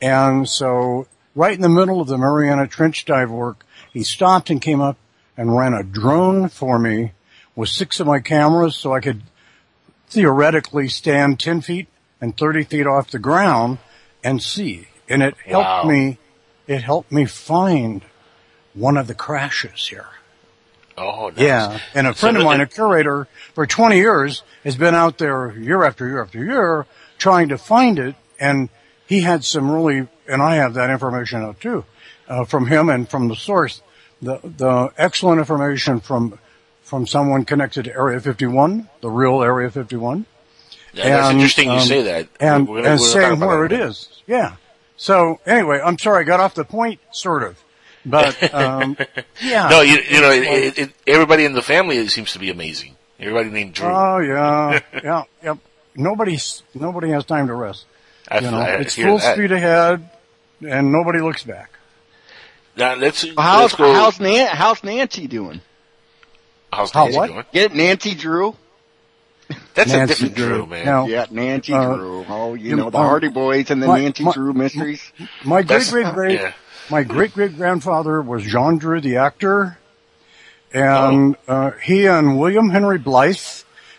And 0.00 0.48
so 0.48 1.06
right 1.34 1.54
in 1.54 1.60
the 1.60 1.68
middle 1.68 2.00
of 2.00 2.08
the 2.08 2.18
Mariana 2.18 2.66
Trench 2.66 3.04
dive 3.04 3.30
work, 3.30 3.64
he 3.92 4.02
stopped 4.02 4.50
and 4.50 4.60
came 4.60 4.80
up 4.80 4.96
and 5.36 5.56
ran 5.56 5.74
a 5.74 5.82
drone 5.84 6.48
for 6.48 6.78
me 6.78 7.12
with 7.54 7.68
six 7.68 8.00
of 8.00 8.06
my 8.06 8.18
cameras 8.20 8.74
so 8.76 8.92
I 8.92 9.00
could 9.00 9.22
theoretically 10.08 10.88
stand 10.88 11.38
10 11.40 11.60
feet 11.60 11.88
and 12.20 12.36
30 12.36 12.64
feet 12.64 12.86
off 12.86 13.10
the 13.10 13.18
ground 13.18 13.78
and 14.22 14.42
see. 14.42 14.88
And 15.08 15.22
it 15.22 15.36
helped 15.44 15.66
Wow. 15.68 15.84
me, 15.84 16.18
it 16.66 16.82
helped 16.82 17.12
me 17.12 17.24
find 17.26 18.02
one 18.74 18.96
of 18.96 19.06
the 19.06 19.14
crashes 19.14 19.86
here. 19.88 20.06
Oh 20.96 21.28
nice. 21.30 21.38
Yeah. 21.38 21.78
And 21.94 22.06
a 22.06 22.14
So 22.14 22.20
friend 22.20 22.36
of 22.36 22.44
mine, 22.44 22.60
a 22.60 22.66
curator 22.66 23.26
for 23.54 23.66
20 23.66 23.96
years, 23.96 24.42
has 24.64 24.76
been 24.76 24.94
out 24.94 25.18
there 25.18 25.50
year 25.58 25.84
after 25.84 26.06
year 26.06 26.22
after 26.22 26.44
year 26.44 26.86
trying 27.22 27.48
to 27.50 27.56
find 27.56 27.98
it. 28.00 28.16
And 28.40 28.68
he 29.06 29.20
had 29.20 29.44
some 29.44 29.70
really, 29.70 30.08
and 30.26 30.42
I 30.42 30.56
have 30.56 30.74
that 30.74 30.90
information 30.90 31.42
out 31.42 31.60
too, 31.60 31.84
uh, 32.28 32.44
from 32.44 32.66
him 32.66 32.88
and 32.88 33.08
from 33.08 33.28
the 33.28 33.36
source, 33.36 33.80
the, 34.20 34.40
the 34.42 34.90
excellent 34.98 35.38
information 35.38 36.00
from, 36.00 36.38
from 36.82 37.06
someone 37.06 37.44
connected 37.44 37.84
to 37.84 37.92
Area 37.94 38.20
51, 38.20 38.88
the 39.00 39.08
real 39.10 39.42
Area 39.42 39.70
51. 39.70 40.26
Yeah, 40.94 41.04
that's 41.08 41.28
And, 41.28 41.36
interesting 41.38 41.68
you 41.68 41.74
um, 41.76 41.80
say 41.80 42.02
that. 42.02 42.28
And, 42.40 42.68
We're 42.68 42.78
gonna- 42.78 42.90
and 42.90 43.00
we're 43.00 43.06
saying 43.06 43.40
where 43.40 43.64
it 43.64 43.68
that 43.70 43.74
in 43.76 43.80
a 43.82 43.90
is. 43.90 44.22
Yeah. 44.26 44.56
So 44.96 45.38
anyway, 45.46 45.80
I'm 45.82 45.98
sorry, 45.98 46.20
I 46.20 46.24
got 46.24 46.40
off 46.40 46.54
the 46.54 46.64
point, 46.64 47.00
sort 47.12 47.44
of. 47.44 47.62
But, 48.04 48.52
um, 48.54 48.96
yeah. 49.40 49.68
No, 49.68 49.80
you, 49.80 49.98
you 50.10 50.20
know, 50.20 50.30
it, 50.32 50.42
it, 50.42 50.78
it, 50.78 50.92
everybody 51.06 51.44
in 51.44 51.52
the 51.52 51.62
family 51.62 52.06
seems 52.08 52.32
to 52.32 52.40
be 52.40 52.50
amazing. 52.50 52.96
Everybody 53.20 53.50
named 53.50 53.74
Drew. 53.74 53.88
Oh 53.88 54.18
yeah, 54.18 54.80
yeah, 55.04 55.22
yep. 55.44 55.58
Nobody's 55.94 56.62
nobody 56.74 57.10
has 57.10 57.24
time 57.24 57.46
to 57.48 57.54
rest. 57.54 57.84
I- 58.28 58.38
you 58.40 58.50
know, 58.50 58.58
I 58.60 58.66
it's 58.76 58.94
full 58.94 59.18
that. 59.18 59.34
speed 59.36 59.52
ahead, 59.52 60.08
and 60.66 60.92
nobody 60.92 61.20
looks 61.20 61.42
back. 61.44 61.70
now 62.76 62.94
let's 62.94 63.22
How's 63.36 63.62
let's 63.62 63.74
go. 63.74 63.92
how's, 63.92 64.20
Nan- 64.20 64.54
how's 64.56 64.82
Nancy 64.84 65.26
doing? 65.26 65.60
how's 66.72 66.90
How 66.92 67.04
Nancy 67.04 67.18
what? 67.18 67.26
doing? 67.30 67.44
Get 67.52 67.74
Nancy 67.74 68.14
Drew. 68.14 68.56
That's 69.74 69.92
a 69.92 69.96
Nancy 69.98 70.14
different 70.28 70.36
Drew, 70.36 70.66
man. 70.66 70.86
Now, 70.86 71.06
yeah, 71.06 71.26
Nancy 71.30 71.74
uh, 71.74 71.94
Drew. 71.94 72.24
Oh, 72.26 72.54
you 72.54 72.70
you- 72.70 72.76
know 72.76 72.88
the 72.88 72.98
um, 72.98 73.04
Hardy 73.06 73.28
Boys 73.28 73.70
and 73.70 73.82
the 73.82 73.86
my- 73.88 74.00
Nancy 74.00 74.24
my- 74.24 74.32
Drew 74.32 74.52
mysteries. 74.54 75.12
My 75.44 75.62
great 75.62 75.86
great 75.90 76.14
great 76.14 76.40
yeah. 76.40 76.52
my 76.90 77.02
great 77.02 77.34
great 77.34 77.56
grandfather 77.56 78.22
was 78.22 78.44
John 78.44 78.78
Drew, 78.78 79.00
the 79.02 79.16
actor, 79.18 79.76
and 80.72 81.36
uh, 81.46 81.72
he 81.72 82.06
and 82.06 82.38
William 82.38 82.70
Henry 82.70 82.98
Blythe, 82.98 83.36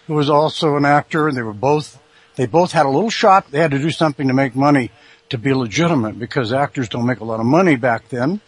who 0.08 0.14
was 0.14 0.30
also 0.30 0.76
an 0.76 0.86
actor, 0.86 1.32
they 1.32 1.42
were 1.42 1.54
both 1.54 2.00
they 2.36 2.46
both 2.46 2.72
had 2.72 2.86
a 2.86 2.90
little 2.90 3.10
shop. 3.10 3.52
They 3.52 3.60
had 3.60 3.72
to 3.72 3.80
do 3.80 3.92
something 3.92 4.28
to 4.28 4.34
make 4.34 4.56
money 4.56 4.92
to 5.30 5.38
be 5.38 5.54
legitimate 5.54 6.18
because 6.18 6.52
actors 6.52 6.90
don't 6.90 7.06
make 7.06 7.20
a 7.20 7.24
lot 7.24 7.40
of 7.40 7.46
money 7.46 7.76
back 7.76 8.10
then. 8.10 8.42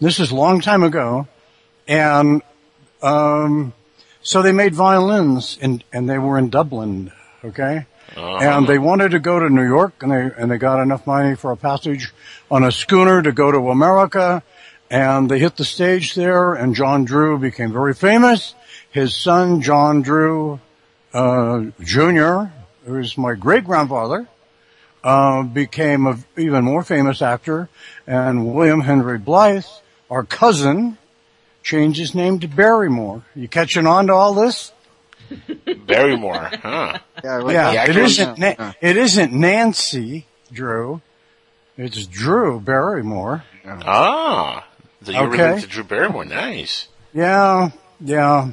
This 0.00 0.20
is 0.20 0.30
a 0.30 0.36
long 0.36 0.60
time 0.60 0.82
ago, 0.82 1.26
and 1.86 2.42
um, 3.02 3.72
so 4.22 4.42
they 4.42 4.52
made 4.52 4.74
violins, 4.74 5.58
and 5.60 5.84
and 5.92 6.08
they 6.08 6.18
were 6.18 6.38
in 6.38 6.50
Dublin. 6.50 7.12
Okay. 7.44 7.86
And 8.16 8.66
they 8.66 8.78
wanted 8.78 9.12
to 9.12 9.20
go 9.20 9.38
to 9.38 9.48
New 9.48 9.66
York 9.66 10.02
and 10.02 10.12
they, 10.12 10.30
and 10.36 10.50
they 10.50 10.58
got 10.58 10.82
enough 10.82 11.06
money 11.06 11.34
for 11.34 11.50
a 11.50 11.56
passage 11.56 12.12
on 12.50 12.62
a 12.62 12.70
schooner 12.70 13.22
to 13.22 13.32
go 13.32 13.50
to 13.50 13.70
America 13.70 14.42
and 14.90 15.30
they 15.30 15.38
hit 15.38 15.56
the 15.56 15.64
stage 15.64 16.14
there 16.14 16.52
and 16.52 16.74
John 16.74 17.04
Drew 17.04 17.38
became 17.38 17.72
very 17.72 17.94
famous. 17.94 18.54
His 18.90 19.16
son, 19.16 19.62
John 19.62 20.02
Drew, 20.02 20.60
uh, 21.14 21.64
Jr., 21.80 22.50
who 22.84 22.96
is 22.98 23.16
my 23.18 23.34
great 23.34 23.64
grandfather, 23.64 24.26
uh, 25.04 25.42
became 25.42 26.06
an 26.06 26.24
even 26.36 26.64
more 26.64 26.82
famous 26.82 27.22
actor 27.22 27.68
and 28.06 28.54
William 28.54 28.80
Henry 28.80 29.18
Blythe, 29.18 29.64
our 30.10 30.24
cousin, 30.24 30.98
changed 31.62 31.98
his 31.98 32.14
name 32.14 32.38
to 32.40 32.48
Barrymore. 32.48 33.22
You 33.34 33.48
catching 33.48 33.86
on 33.86 34.06
to 34.08 34.12
all 34.14 34.34
this? 34.34 34.72
Barrymore, 35.86 36.50
huh? 36.62 36.98
Yeah, 37.24 37.48
Yeah, 37.50 37.72
it 37.72 37.76
actor- 37.88 38.00
isn't. 38.00 38.38
Na- 38.38 38.72
it 38.80 38.96
isn't 38.96 39.32
Nancy 39.32 40.26
Drew. 40.52 41.00
It's 41.78 42.06
Drew 42.06 42.60
Barrymore. 42.60 43.44
Ah, 43.66 44.66
so 45.02 45.12
you're 45.12 45.22
Okay. 45.28 45.42
related 45.42 45.60
to 45.62 45.66
Drew 45.68 45.84
Barrymore. 45.84 46.24
Nice. 46.24 46.88
Yeah, 47.14 47.70
yeah. 48.00 48.50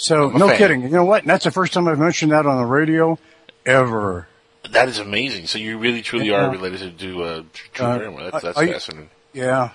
So 0.00 0.30
no 0.30 0.48
fan. 0.48 0.56
kidding. 0.56 0.82
You 0.82 0.88
know 0.88 1.04
what? 1.04 1.24
That's 1.26 1.44
the 1.44 1.50
first 1.50 1.74
time 1.74 1.86
I've 1.86 1.98
mentioned 1.98 2.32
that 2.32 2.46
on 2.46 2.56
the 2.56 2.64
radio 2.64 3.18
ever. 3.66 4.26
That 4.70 4.88
is 4.88 4.98
amazing. 4.98 5.46
So 5.46 5.58
you 5.58 5.76
really 5.78 6.00
truly 6.00 6.28
Yeah. 6.30 6.46
are 6.46 6.50
related 6.50 6.98
to 7.00 7.22
uh, 7.22 7.42
Drew 7.74 7.86
Uh, 7.86 7.98
Barrymore. 7.98 8.30
That's, 8.30 8.42
that's 8.44 8.58
I- 8.58 8.62
I- 8.62 8.72
fascinating. 8.72 9.10
Yeah. 9.34 9.70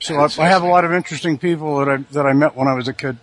So 0.00 0.14
I, 0.16 0.28
I 0.38 0.48
have 0.48 0.62
a 0.62 0.68
lot 0.68 0.84
of 0.84 0.92
interesting 0.92 1.36
people 1.38 1.78
that 1.78 1.88
I 1.88 1.96
that 2.12 2.26
I 2.26 2.32
met 2.32 2.54
when 2.54 2.68
I 2.68 2.74
was 2.74 2.86
a 2.88 2.92
kid. 2.92 3.16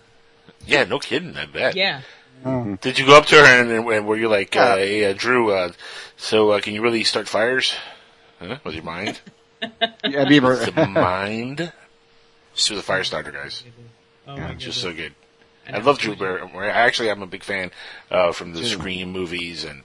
Yeah, 0.66 0.84
no 0.84 0.98
kidding. 0.98 1.36
I 1.36 1.46
bet. 1.46 1.76
Yeah. 1.76 2.02
Um, 2.44 2.76
Did 2.82 2.98
you 2.98 3.06
go 3.06 3.16
up 3.16 3.26
to 3.26 3.36
her 3.36 3.44
and, 3.44 3.70
and, 3.70 3.88
and 3.88 4.06
were 4.06 4.16
you 4.16 4.28
like, 4.28 4.54
uh, 4.56 4.76
hey, 4.76 5.08
uh, 5.08 5.14
Drew? 5.16 5.52
Uh, 5.52 5.72
so 6.16 6.50
uh, 6.50 6.60
can 6.60 6.74
you 6.74 6.82
really 6.82 7.04
start 7.04 7.28
fires? 7.28 7.72
Huh? 8.40 8.58
With 8.64 8.74
your 8.74 8.84
mind? 8.84 9.20
Yeah, 10.04 10.24
Beaver. 10.28 10.56
the 10.56 10.86
mind. 10.88 11.72
She 12.54 12.74
was 12.74 12.80
a 12.80 12.82
fire 12.84 13.04
starter, 13.04 13.30
guys. 13.30 13.62
Oh 14.26 14.36
Yeah, 14.36 14.48
my 14.48 14.54
just 14.54 14.80
so 14.80 14.88
goodness. 14.90 15.12
good. 15.66 15.74
I 15.74 15.78
love 15.78 15.98
Drew 15.98 16.16
Barrymore. 16.16 16.64
I 16.64 16.68
actually, 16.70 17.10
I'm 17.10 17.22
a 17.22 17.26
big 17.26 17.44
fan 17.44 17.70
uh, 18.10 18.32
from 18.32 18.52
the 18.52 18.64
Scream 18.64 19.12
movies 19.12 19.64
and 19.64 19.84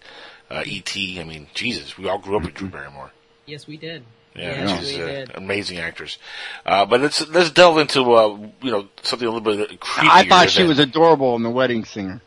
uh, 0.50 0.64
E.T. 0.66 1.20
I 1.20 1.24
mean, 1.24 1.48
Jesus, 1.54 1.98
we 1.98 2.08
all 2.10 2.18
grew 2.18 2.38
up 2.38 2.44
with 2.46 2.56
Drew 2.56 2.68
Barrymore. 2.70 3.12
Yes, 3.46 3.68
we 3.68 3.78
did. 3.78 4.04
Yeah, 4.36 4.66
yes, 4.68 4.80
she's 4.88 4.98
we 4.98 5.04
uh, 5.04 5.26
amazing 5.36 5.78
actress. 5.80 6.18
Uh, 6.66 6.86
but 6.86 7.00
let's 7.02 7.28
let's 7.30 7.50
delve 7.52 7.78
into 7.80 8.14
uh, 8.14 8.38
you 8.62 8.72
know 8.72 8.88
something 9.02 9.28
a 9.28 9.32
little 9.32 9.42
bit 9.68 9.80
creepier. 9.80 10.10
I 10.10 10.28
thought 10.28 10.50
she 10.50 10.60
than- 10.60 10.70
was 10.70 10.80
adorable 10.80 11.36
in 11.36 11.42
The 11.44 11.50
Wedding 11.50 11.86
Singer. 11.86 12.22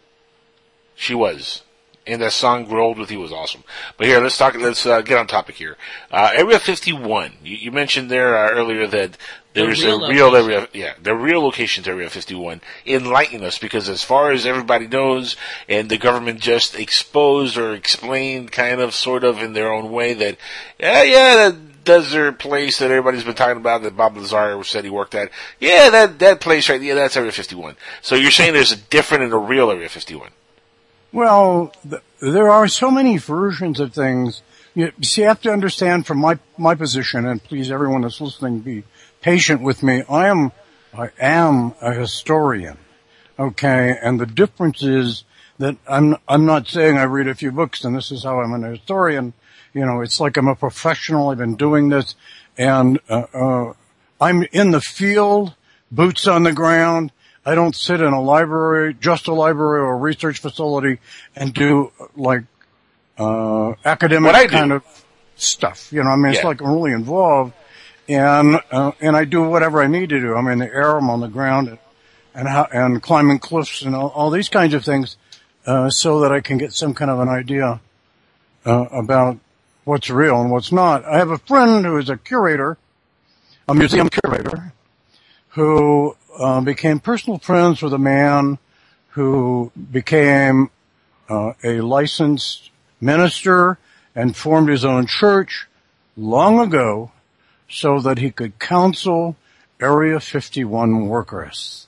She 0.96 1.14
was. 1.14 1.62
And 2.06 2.22
that 2.22 2.32
song 2.32 2.68
"Rolled 2.68 2.98
with 2.98 3.10
You" 3.12 3.20
was 3.20 3.32
awesome. 3.32 3.62
But 3.96 4.06
here, 4.08 4.20
let's 4.20 4.36
talk. 4.36 4.54
Let's 4.56 4.86
uh, 4.86 5.02
get 5.02 5.18
on 5.18 5.26
topic 5.28 5.54
here. 5.56 5.76
Uh, 6.10 6.30
Area 6.34 6.58
51. 6.58 7.32
You, 7.44 7.56
you 7.56 7.70
mentioned 7.70 8.10
there 8.10 8.36
uh, 8.36 8.50
earlier 8.50 8.86
that 8.88 9.16
there's 9.52 9.82
real 9.84 10.04
a 10.04 10.08
real 10.08 10.30
location. 10.30 10.50
area. 10.50 10.68
Yeah, 10.72 10.94
the 11.02 11.14
real 11.14 11.42
location's 11.42 11.88
Area 11.88 12.08
51. 12.08 12.60
Enlighten 12.86 13.42
us, 13.42 13.58
because 13.58 13.88
as 13.88 14.04
far 14.04 14.30
as 14.30 14.46
everybody 14.46 14.86
knows, 14.86 15.36
and 15.68 15.88
the 15.88 15.98
government 15.98 16.40
just 16.40 16.78
exposed 16.78 17.56
or 17.56 17.74
explained, 17.74 18.52
kind 18.52 18.80
of, 18.80 18.94
sort 18.94 19.24
of, 19.24 19.42
in 19.42 19.52
their 19.52 19.72
own 19.72 19.90
way, 19.90 20.14
that 20.14 20.36
yeah, 20.78 21.02
yeah, 21.02 21.34
that 21.36 21.84
desert 21.84 22.38
place 22.38 22.78
that 22.78 22.90
everybody's 22.90 23.24
been 23.24 23.34
talking 23.34 23.56
about 23.56 23.82
that 23.82 23.96
Bob 23.96 24.16
Lazar 24.16 24.62
said 24.64 24.84
he 24.84 24.90
worked 24.90 25.14
at. 25.14 25.30
Yeah, 25.58 25.90
that 25.90 26.18
that 26.20 26.40
place 26.40 26.68
right. 26.68 26.80
Yeah, 26.80 26.94
that's 26.94 27.16
Area 27.16 27.32
51. 27.32 27.76
So 28.02 28.14
you're 28.14 28.30
saying 28.30 28.52
there's 28.52 28.72
a 28.72 28.76
different 28.76 29.24
and 29.24 29.32
a 29.32 29.38
real 29.38 29.70
Area 29.70 29.88
51. 29.88 30.30
Well, 31.12 31.72
th- 31.88 32.02
there 32.20 32.48
are 32.48 32.68
so 32.68 32.90
many 32.90 33.16
versions 33.16 33.80
of 33.80 33.92
things. 33.92 34.42
You 34.74 34.92
see, 35.02 35.22
you 35.22 35.26
have 35.26 35.42
to 35.42 35.52
understand 35.52 36.06
from 36.06 36.18
my 36.18 36.38
my 36.56 36.76
position, 36.76 37.26
and 37.26 37.42
please, 37.42 37.70
everyone 37.72 38.02
that's 38.02 38.20
listening, 38.20 38.60
be 38.60 38.84
patient 39.20 39.62
with 39.62 39.82
me. 39.82 40.02
I 40.08 40.28
am 40.28 40.52
I 40.92 41.10
am 41.20 41.74
a 41.80 41.92
historian, 41.92 42.78
okay, 43.38 43.96
and 44.02 44.20
the 44.20 44.26
difference 44.26 44.82
is 44.82 45.24
that 45.58 45.76
I'm 45.88 46.16
I'm 46.28 46.46
not 46.46 46.68
saying 46.68 46.98
I 46.98 47.04
read 47.04 47.28
a 47.28 47.34
few 47.34 47.52
books 47.52 47.84
and 47.84 47.94
this 47.94 48.10
is 48.10 48.24
how 48.24 48.40
I'm 48.40 48.52
an 48.52 48.62
historian. 48.62 49.32
You 49.72 49.86
know, 49.86 50.00
it's 50.00 50.18
like 50.18 50.36
I'm 50.36 50.48
a 50.48 50.56
professional. 50.56 51.28
I've 51.28 51.38
been 51.38 51.56
doing 51.56 51.90
this, 51.90 52.16
and 52.58 52.98
uh, 53.08 53.26
uh, 53.32 53.72
I'm 54.20 54.42
in 54.52 54.72
the 54.72 54.80
field, 54.80 55.54
boots 55.92 56.26
on 56.26 56.42
the 56.42 56.52
ground. 56.52 57.12
I 57.46 57.54
don't 57.54 57.74
sit 57.74 58.00
in 58.00 58.12
a 58.12 58.20
library, 58.20 58.94
just 59.00 59.28
a 59.28 59.32
library 59.32 59.80
or 59.80 59.92
a 59.92 59.96
research 59.96 60.40
facility 60.40 60.98
and 61.34 61.54
do 61.54 61.90
like, 62.14 62.42
uh, 63.16 63.72
academic 63.84 64.34
do. 64.34 64.48
kind 64.48 64.72
of 64.72 64.84
stuff. 65.36 65.90
You 65.92 66.02
know, 66.02 66.10
I 66.10 66.16
mean, 66.16 66.34
it's 66.34 66.44
like 66.44 66.60
I'm 66.60 66.72
really 66.72 66.92
involved 66.92 67.54
and, 68.10 68.60
uh, 68.72 68.90
and 69.00 69.16
I 69.16 69.24
do 69.24 69.42
whatever 69.44 69.80
I 69.80 69.86
need 69.86 70.08
to 70.08 70.20
do. 70.20 70.34
I'm 70.34 70.48
in 70.48 70.58
the 70.58 70.66
air, 70.66 70.96
I'm 70.96 71.08
on 71.08 71.20
the 71.20 71.28
ground 71.28 71.68
and, 71.68 71.78
and, 72.34 72.48
how, 72.48 72.66
and 72.72 73.00
climbing 73.00 73.38
cliffs 73.38 73.82
and 73.82 73.94
all, 73.94 74.08
all 74.08 74.30
these 74.30 74.48
kinds 74.48 74.74
of 74.74 74.84
things, 74.84 75.16
uh, 75.64 75.90
so 75.90 76.20
that 76.20 76.32
I 76.32 76.40
can 76.40 76.58
get 76.58 76.72
some 76.72 76.92
kind 76.92 77.10
of 77.10 77.20
an 77.20 77.28
idea, 77.28 77.80
uh, 78.66 78.86
about 78.90 79.38
what's 79.84 80.10
real 80.10 80.40
and 80.40 80.50
what's 80.50 80.72
not. 80.72 81.04
I 81.04 81.18
have 81.18 81.30
a 81.30 81.38
friend 81.38 81.84
who 81.84 81.98
is 81.98 82.08
a 82.08 82.16
curator, 82.16 82.76
a 83.68 83.74
museum 83.74 84.08
curator, 84.08 84.72
who 85.50 86.16
uh, 86.36 86.60
became 86.62 86.98
personal 86.98 87.38
friends 87.38 87.80
with 87.80 87.92
a 87.92 87.98
man 87.98 88.58
who 89.10 89.70
became 89.92 90.70
uh, 91.28 91.52
a 91.62 91.80
licensed 91.80 92.70
minister 93.00 93.78
and 94.16 94.36
formed 94.36 94.68
his 94.68 94.84
own 94.84 95.06
church 95.06 95.68
long 96.16 96.58
ago 96.58 97.12
so 97.70 98.00
that 98.00 98.18
he 98.18 98.30
could 98.30 98.58
counsel 98.58 99.36
Area 99.80 100.20
51 100.20 101.06
workers. 101.06 101.86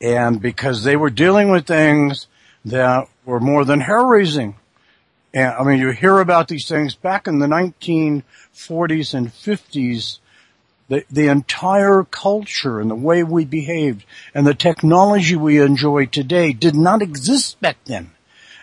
And 0.00 0.40
because 0.40 0.84
they 0.84 0.96
were 0.96 1.10
dealing 1.10 1.50
with 1.50 1.66
things 1.66 2.26
that 2.64 3.08
were 3.24 3.40
more 3.40 3.64
than 3.64 3.80
hair 3.80 4.04
raising. 4.04 4.56
And 5.34 5.48
I 5.48 5.62
mean, 5.64 5.78
you 5.78 5.90
hear 5.90 6.20
about 6.20 6.48
these 6.48 6.68
things 6.68 6.94
back 6.94 7.26
in 7.26 7.38
the 7.38 7.46
1940s 7.46 9.14
and 9.14 9.28
50s 9.28 10.18
the, 10.88 11.04
the 11.10 11.28
entire 11.28 12.02
culture 12.04 12.80
and 12.80 12.90
the 12.90 12.94
way 12.94 13.22
we 13.22 13.44
behaved 13.44 14.04
and 14.34 14.46
the 14.46 14.54
technology 14.54 15.36
we 15.36 15.60
enjoy 15.60 16.06
today 16.06 16.52
did 16.52 16.74
not 16.74 17.02
exist 17.02 17.60
back 17.60 17.76
then. 17.84 18.10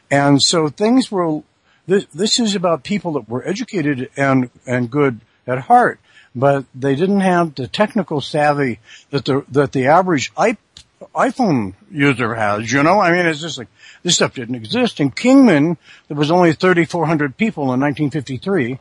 And 0.09 0.41
so 0.41 0.69
things 0.69 1.11
were, 1.11 1.43
this, 1.87 2.05
this 2.13 2.39
is 2.39 2.55
about 2.55 2.83
people 2.83 3.13
that 3.13 3.29
were 3.29 3.47
educated 3.47 4.09
and, 4.17 4.49
and 4.65 4.89
good 4.89 5.21
at 5.45 5.59
heart, 5.59 5.99
but 6.35 6.65
they 6.75 6.95
didn't 6.95 7.21
have 7.21 7.55
the 7.55 7.67
technical 7.67 8.19
savvy 8.19 8.79
that 9.11 9.25
the, 9.25 9.45
that 9.49 9.71
the 9.71 9.87
average 9.87 10.33
iPhone 10.35 11.73
user 11.89 12.35
has, 12.35 12.71
you 12.71 12.83
know? 12.83 12.99
I 12.99 13.11
mean, 13.11 13.25
it's 13.25 13.41
just 13.41 13.57
like, 13.57 13.69
this 14.03 14.15
stuff 14.15 14.35
didn't 14.35 14.55
exist. 14.55 14.99
In 14.99 15.11
Kingman, 15.11 15.77
there 16.07 16.17
was 16.17 16.31
only 16.31 16.53
3,400 16.53 17.37
people 17.37 17.63
in 17.73 17.79
1953. 17.79 18.79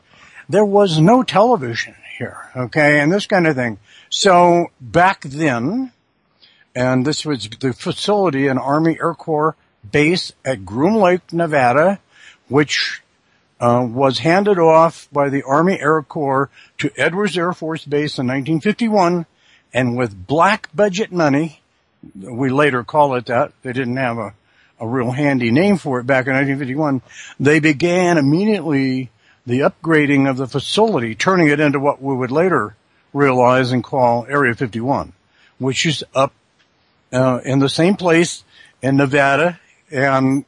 There 0.48 0.64
was 0.64 0.98
no 1.00 1.22
television 1.22 1.94
here, 2.18 2.50
okay, 2.56 3.00
and 3.00 3.12
this 3.12 3.26
kind 3.26 3.46
of 3.46 3.54
thing. 3.54 3.78
So 4.10 4.66
back 4.80 5.22
then, 5.22 5.92
and 6.74 7.06
this 7.06 7.24
was 7.24 7.48
the 7.48 7.72
facility, 7.72 8.48
an 8.48 8.58
Army 8.58 8.98
Air 9.00 9.14
Corps 9.14 9.56
base 9.90 10.32
at 10.44 10.66
Groom 10.66 10.96
Lake, 10.96 11.32
Nevada, 11.32 12.00
which 12.48 13.02
uh, 13.64 13.82
was 13.82 14.18
handed 14.18 14.58
off 14.58 15.08
by 15.10 15.30
the 15.30 15.42
Army 15.42 15.80
Air 15.80 16.02
Corps 16.02 16.50
to 16.76 16.90
Edwards 16.98 17.38
Air 17.38 17.54
Force 17.54 17.82
Base 17.82 18.18
in 18.18 18.26
1951, 18.26 19.24
and 19.72 19.96
with 19.96 20.26
black 20.26 20.68
budget 20.74 21.10
money, 21.10 21.62
we 22.14 22.50
later 22.50 22.84
call 22.84 23.14
it 23.14 23.24
that. 23.26 23.52
They 23.62 23.72
didn't 23.72 23.96
have 23.96 24.18
a, 24.18 24.34
a 24.78 24.86
real 24.86 25.12
handy 25.12 25.50
name 25.50 25.78
for 25.78 25.98
it 25.98 26.06
back 26.06 26.26
in 26.26 26.34
1951. 26.34 27.00
They 27.40 27.58
began 27.58 28.18
immediately 28.18 29.10
the 29.46 29.60
upgrading 29.60 30.28
of 30.28 30.36
the 30.36 30.46
facility, 30.46 31.14
turning 31.14 31.48
it 31.48 31.58
into 31.58 31.80
what 31.80 32.02
we 32.02 32.14
would 32.14 32.30
later 32.30 32.76
realize 33.14 33.72
and 33.72 33.82
call 33.82 34.26
Area 34.28 34.54
51, 34.54 35.14
which 35.58 35.86
is 35.86 36.04
up 36.14 36.34
uh, 37.14 37.40
in 37.46 37.60
the 37.60 37.70
same 37.70 37.96
place 37.96 38.44
in 38.82 38.98
Nevada, 38.98 39.58
and 39.90 40.44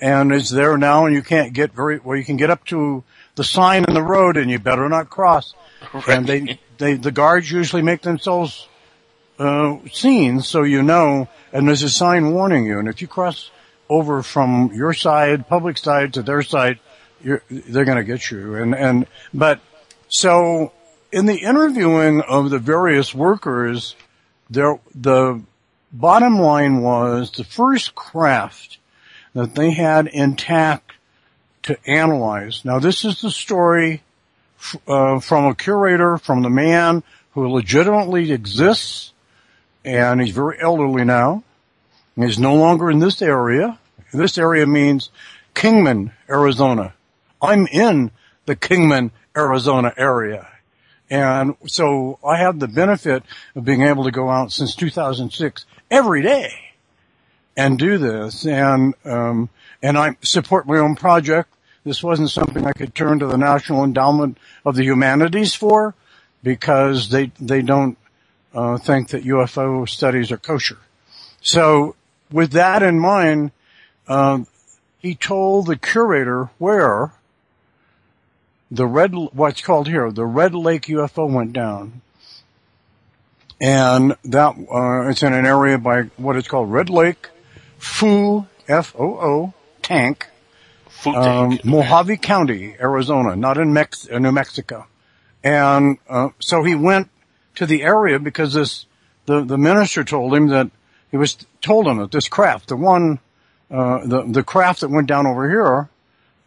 and 0.00 0.32
it's 0.32 0.50
there 0.50 0.76
now, 0.78 1.06
and 1.06 1.14
you 1.14 1.22
can't 1.22 1.52
get 1.52 1.72
very 1.72 1.98
well. 1.98 2.16
You 2.16 2.24
can 2.24 2.36
get 2.36 2.50
up 2.50 2.64
to 2.66 3.04
the 3.34 3.44
sign 3.44 3.84
in 3.86 3.94
the 3.94 4.02
road, 4.02 4.36
and 4.36 4.50
you 4.50 4.58
better 4.58 4.88
not 4.88 5.10
cross. 5.10 5.54
And 6.08 6.26
they, 6.26 6.58
they, 6.78 6.94
the 6.94 7.12
guards 7.12 7.50
usually 7.50 7.82
make 7.82 8.02
themselves 8.02 8.66
uh, 9.38 9.78
seen, 9.92 10.40
so 10.40 10.62
you 10.62 10.82
know. 10.82 11.28
And 11.52 11.68
there's 11.68 11.82
a 11.82 11.90
sign 11.90 12.32
warning 12.32 12.64
you. 12.66 12.78
And 12.78 12.88
if 12.88 13.02
you 13.02 13.08
cross 13.08 13.50
over 13.88 14.22
from 14.22 14.72
your 14.72 14.94
side, 14.94 15.46
public 15.48 15.78
side, 15.78 16.14
to 16.14 16.22
their 16.22 16.42
side, 16.42 16.78
you're, 17.22 17.42
they're 17.50 17.84
going 17.84 17.98
to 17.98 18.04
get 18.04 18.30
you. 18.30 18.56
And 18.56 18.74
and 18.74 19.06
but 19.32 19.60
so 20.08 20.72
in 21.12 21.26
the 21.26 21.38
interviewing 21.38 22.22
of 22.22 22.50
the 22.50 22.58
various 22.58 23.14
workers, 23.14 23.94
there 24.50 24.78
the 24.94 25.42
bottom 25.92 26.38
line 26.38 26.82
was 26.82 27.30
the 27.32 27.44
first 27.44 27.94
craft 27.94 28.78
that 29.34 29.54
they 29.54 29.72
had 29.72 30.06
intact 30.06 30.92
to 31.64 31.76
analyze. 31.88 32.64
Now 32.64 32.78
this 32.78 33.04
is 33.04 33.20
the 33.20 33.30
story 33.30 34.02
uh, 34.86 35.20
from 35.20 35.46
a 35.46 35.54
curator, 35.54 36.18
from 36.18 36.42
the 36.42 36.50
man 36.50 37.02
who 37.32 37.48
legitimately 37.48 38.32
exists, 38.32 39.12
and 39.84 40.20
he's 40.20 40.34
very 40.34 40.58
elderly 40.60 41.04
now. 41.04 41.42
He's 42.16 42.38
no 42.38 42.54
longer 42.54 42.90
in 42.90 43.00
this 43.00 43.20
area. 43.20 43.78
This 44.12 44.38
area 44.38 44.66
means 44.66 45.10
Kingman, 45.54 46.12
Arizona. 46.28 46.94
I'm 47.42 47.66
in 47.66 48.12
the 48.46 48.54
Kingman, 48.54 49.10
Arizona 49.36 49.92
area. 49.96 50.48
And 51.10 51.56
so 51.66 52.18
I 52.24 52.38
have 52.38 52.60
the 52.60 52.68
benefit 52.68 53.24
of 53.54 53.64
being 53.64 53.82
able 53.82 54.04
to 54.04 54.10
go 54.10 54.30
out 54.30 54.52
since 54.52 54.76
2006 54.76 55.66
every 55.90 56.22
day 56.22 56.63
and 57.56 57.78
do 57.78 57.98
this. 57.98 58.46
And, 58.46 58.94
um, 59.04 59.48
and 59.82 59.96
I 59.96 60.16
support 60.22 60.66
my 60.66 60.78
own 60.78 60.96
project. 60.96 61.50
This 61.84 62.02
wasn't 62.02 62.30
something 62.30 62.66
I 62.66 62.72
could 62.72 62.94
turn 62.94 63.18
to 63.18 63.26
the 63.26 63.36
National 63.36 63.84
Endowment 63.84 64.38
of 64.64 64.74
the 64.74 64.84
Humanities 64.84 65.54
for 65.54 65.94
because 66.42 67.10
they, 67.10 67.30
they 67.40 67.62
don't, 67.62 67.98
uh, 68.54 68.78
think 68.78 69.08
that 69.08 69.24
UFO 69.24 69.88
studies 69.88 70.30
are 70.32 70.38
kosher. 70.38 70.78
So 71.40 71.96
with 72.30 72.52
that 72.52 72.82
in 72.82 72.98
mind, 72.98 73.52
um, 74.08 74.46
he 74.98 75.14
told 75.14 75.66
the 75.66 75.76
curator 75.76 76.50
where 76.58 77.12
the 78.70 78.86
red, 78.86 79.14
what's 79.14 79.60
called 79.60 79.88
here, 79.88 80.10
the 80.10 80.24
Red 80.24 80.54
Lake 80.54 80.86
UFO 80.86 81.30
went 81.30 81.52
down. 81.52 82.00
And 83.60 84.16
that, 84.24 84.56
uh, 84.72 85.08
it's 85.10 85.22
in 85.22 85.32
an 85.32 85.46
area 85.46 85.78
by 85.78 86.04
what 86.16 86.36
is 86.36 86.48
called 86.48 86.72
Red 86.72 86.90
Lake 86.90 87.28
Foo, 87.84 88.46
F-O-O, 88.66 89.52
tank, 89.82 90.26
um, 91.06 91.58
Mohave 91.58 92.20
County, 92.20 92.74
Arizona, 92.80 93.36
not 93.36 93.58
in 93.58 93.74
Mex- 93.74 94.08
uh, 94.10 94.18
New 94.18 94.32
Mexico. 94.32 94.86
And, 95.44 95.98
uh, 96.08 96.30
so 96.38 96.64
he 96.64 96.74
went 96.74 97.10
to 97.56 97.66
the 97.66 97.82
area 97.82 98.18
because 98.18 98.54
this, 98.54 98.86
the, 99.26 99.44
the 99.44 99.58
minister 99.58 100.02
told 100.02 100.34
him 100.34 100.48
that, 100.48 100.70
he 101.10 101.18
was, 101.18 101.36
told 101.60 101.86
him 101.86 101.98
that 101.98 102.10
this 102.10 102.26
craft, 102.26 102.68
the 102.68 102.76
one, 102.76 103.20
uh, 103.70 104.06
the, 104.06 104.24
the 104.28 104.42
craft 104.42 104.80
that 104.80 104.90
went 104.90 105.06
down 105.06 105.26
over 105.26 105.48
here, 105.48 105.90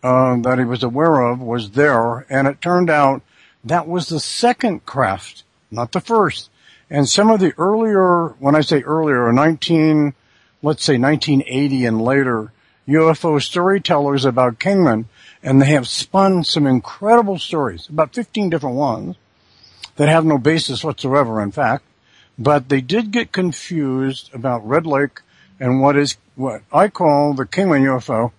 uh, 0.03 0.37
that 0.41 0.57
he 0.57 0.65
was 0.65 0.81
aware 0.81 1.21
of 1.21 1.39
was 1.39 1.71
there, 1.71 2.25
and 2.31 2.47
it 2.47 2.61
turned 2.61 2.89
out 2.89 3.21
that 3.63 3.87
was 3.87 4.09
the 4.09 4.19
second 4.19 4.85
craft, 4.87 5.43
not 5.69 5.91
the 5.91 6.01
first. 6.01 6.49
And 6.89 7.07
some 7.07 7.29
of 7.29 7.39
the 7.39 7.53
earlier, 7.59 8.29
when 8.39 8.55
I 8.55 8.61
say 8.61 8.81
earlier, 8.81 9.31
19, 9.31 10.13
let's 10.61 10.83
say 10.83 10.97
1980 10.97 11.85
and 11.85 12.01
later, 12.01 12.51
UFO 12.87 13.41
storytellers 13.41 14.25
about 14.25 14.59
Kingman, 14.59 15.05
and 15.43 15.61
they 15.61 15.67
have 15.67 15.87
spun 15.87 16.43
some 16.43 16.65
incredible 16.65 17.37
stories, 17.37 17.87
about 17.89 18.13
15 18.13 18.49
different 18.49 18.75
ones, 18.75 19.15
that 19.97 20.09
have 20.09 20.25
no 20.25 20.37
basis 20.37 20.83
whatsoever, 20.83 21.41
in 21.41 21.51
fact. 21.51 21.83
But 22.39 22.69
they 22.69 22.81
did 22.81 23.11
get 23.11 23.31
confused 23.31 24.29
about 24.33 24.67
Red 24.67 24.85
Lake 24.85 25.21
and 25.59 25.81
what 25.81 25.97
is, 25.97 26.17
what 26.35 26.61
I 26.71 26.87
call 26.87 27.33
the 27.33 27.45
Kingman 27.45 27.83
UFO, 27.83 28.31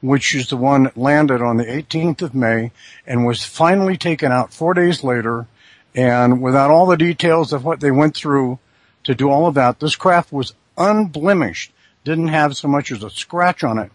which 0.00 0.34
is 0.34 0.48
the 0.48 0.56
one 0.56 0.84
that 0.84 0.96
landed 0.96 1.42
on 1.42 1.58
the 1.58 1.64
18th 1.64 2.22
of 2.22 2.34
May 2.34 2.72
and 3.06 3.26
was 3.26 3.44
finally 3.44 3.96
taken 3.96 4.32
out 4.32 4.52
four 4.52 4.74
days 4.74 5.04
later. 5.04 5.46
And 5.94 6.42
without 6.42 6.70
all 6.70 6.86
the 6.86 6.96
details 6.96 7.52
of 7.52 7.64
what 7.64 7.80
they 7.80 7.90
went 7.90 8.16
through 8.16 8.58
to 9.04 9.14
do 9.14 9.30
all 9.30 9.46
of 9.46 9.54
that, 9.54 9.80
this 9.80 9.96
craft 9.96 10.32
was 10.32 10.54
unblemished, 10.76 11.72
didn't 12.04 12.28
have 12.28 12.56
so 12.56 12.68
much 12.68 12.90
as 12.92 13.02
a 13.02 13.10
scratch 13.10 13.64
on 13.64 13.78
it. 13.78 13.90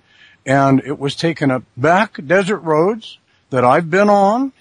And 0.46 0.82
it 0.86 0.98
was 0.98 1.16
taken 1.16 1.52
up 1.52 1.64
back 1.76 2.26
desert 2.26 2.60
roads 2.60 3.18
that 3.50 3.66
I've 3.66 3.90
been 3.90 4.10
on 4.10 4.54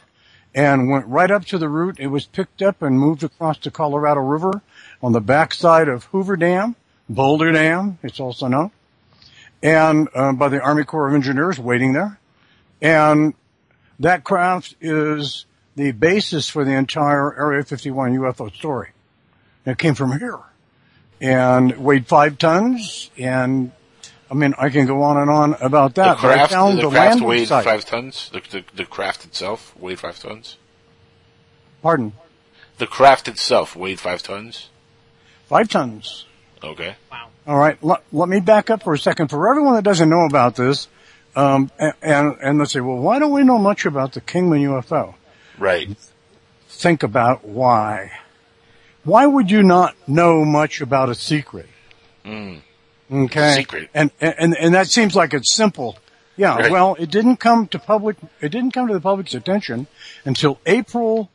and 0.54 0.90
went 0.90 1.06
right 1.06 1.30
up 1.30 1.44
to 1.46 1.58
the 1.58 1.68
route. 1.68 2.00
It 2.00 2.08
was 2.08 2.24
picked 2.24 2.62
up 2.62 2.82
and 2.82 2.98
moved 2.98 3.22
across 3.22 3.58
the 3.58 3.70
Colorado 3.70 4.20
River 4.20 4.62
on 5.02 5.12
the 5.12 5.20
backside 5.20 5.88
of 5.88 6.04
Hoover 6.04 6.36
Dam, 6.36 6.74
Boulder 7.08 7.52
Dam, 7.52 7.98
it's 8.02 8.18
also 8.18 8.48
known 8.48 8.70
and 9.62 10.08
uh, 10.14 10.32
by 10.32 10.48
the 10.48 10.60
Army 10.60 10.84
Corps 10.84 11.08
of 11.08 11.14
Engineers 11.14 11.58
waiting 11.58 11.92
there. 11.92 12.18
And 12.80 13.34
that 13.98 14.24
craft 14.24 14.76
is 14.80 15.46
the 15.74 15.92
basis 15.92 16.48
for 16.48 16.64
the 16.64 16.72
entire 16.72 17.36
Area 17.38 17.64
51 17.64 18.16
UFO 18.18 18.54
story. 18.54 18.90
It 19.64 19.78
came 19.78 19.94
from 19.94 20.18
here 20.18 20.38
and 21.20 21.76
weighed 21.78 22.06
five 22.06 22.38
tons. 22.38 23.10
And 23.18 23.72
I 24.30 24.34
mean, 24.34 24.54
I 24.58 24.70
can 24.70 24.86
go 24.86 25.02
on 25.02 25.16
and 25.16 25.30
on 25.30 25.54
about 25.60 25.94
that. 25.96 26.14
The 26.14 26.20
craft, 26.20 26.22
but 26.22 26.38
I 26.40 26.46
found 26.46 26.78
the 26.78 26.82
the, 26.82 26.90
craft 26.90 27.20
weighed 27.20 27.48
site. 27.48 27.64
five 27.64 27.84
tons. 27.84 28.30
The, 28.32 28.40
the 28.50 28.64
the 28.74 28.84
craft 28.84 29.24
itself 29.24 29.74
weighed 29.78 30.00
five 30.00 30.18
tons. 30.18 30.56
Pardon? 31.82 32.12
The 32.78 32.86
craft 32.86 33.28
itself 33.28 33.76
weighed 33.76 34.00
five 34.00 34.22
tons. 34.22 34.68
Five 35.46 35.68
tons. 35.68 36.24
Okay. 36.62 36.96
Wow. 37.10 37.28
All 37.46 37.56
right. 37.58 37.82
Let, 37.82 38.02
let 38.12 38.28
me 38.28 38.40
back 38.40 38.70
up 38.70 38.82
for 38.82 38.94
a 38.94 38.98
second. 38.98 39.28
For 39.28 39.48
everyone 39.48 39.74
that 39.74 39.84
doesn't 39.84 40.08
know 40.08 40.26
about 40.26 40.56
this, 40.56 40.88
um, 41.36 41.70
and, 41.78 41.92
and, 42.02 42.36
and 42.42 42.58
let's 42.58 42.72
say, 42.72 42.80
well, 42.80 42.96
why 42.96 43.18
don't 43.18 43.30
we 43.30 43.44
know 43.44 43.58
much 43.58 43.86
about 43.86 44.12
the 44.12 44.20
Kingman 44.20 44.62
UFO? 44.62 45.14
Right. 45.58 45.96
Think 46.68 47.02
about 47.02 47.44
why. 47.44 48.10
Why 49.06 49.26
would 49.26 49.50
you 49.50 49.62
not 49.62 49.94
know 50.06 50.44
much 50.44 50.80
about 50.80 51.08
a 51.08 51.14
secret? 51.14 51.68
Mm. 52.24 52.60
Okay. 53.10 53.54
Secret. 53.54 53.88
And, 53.94 54.10
and, 54.20 54.54
and 54.58 54.74
that 54.74 54.88
seems 54.88 55.14
like 55.14 55.32
it's 55.32 55.54
simple. 55.54 55.96
Yeah. 56.36 56.56
Right. 56.56 56.70
Well, 56.70 56.96
it 56.98 57.10
didn't 57.10 57.36
come 57.36 57.68
to 57.68 57.78
public, 57.78 58.16
it 58.40 58.50
didn't 58.50 58.72
come 58.72 58.88
to 58.88 58.94
the 58.94 59.00
public's 59.00 59.32
attention 59.32 59.86
until 60.24 60.60
April 60.66 61.30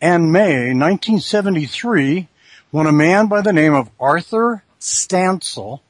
and 0.00 0.32
May 0.32 0.72
1973 0.72 2.28
when 2.70 2.86
a 2.86 2.92
man 2.92 3.26
by 3.26 3.40
the 3.40 3.52
name 3.52 3.74
of 3.74 3.90
Arthur 3.98 4.62
Stancil, 4.80 5.80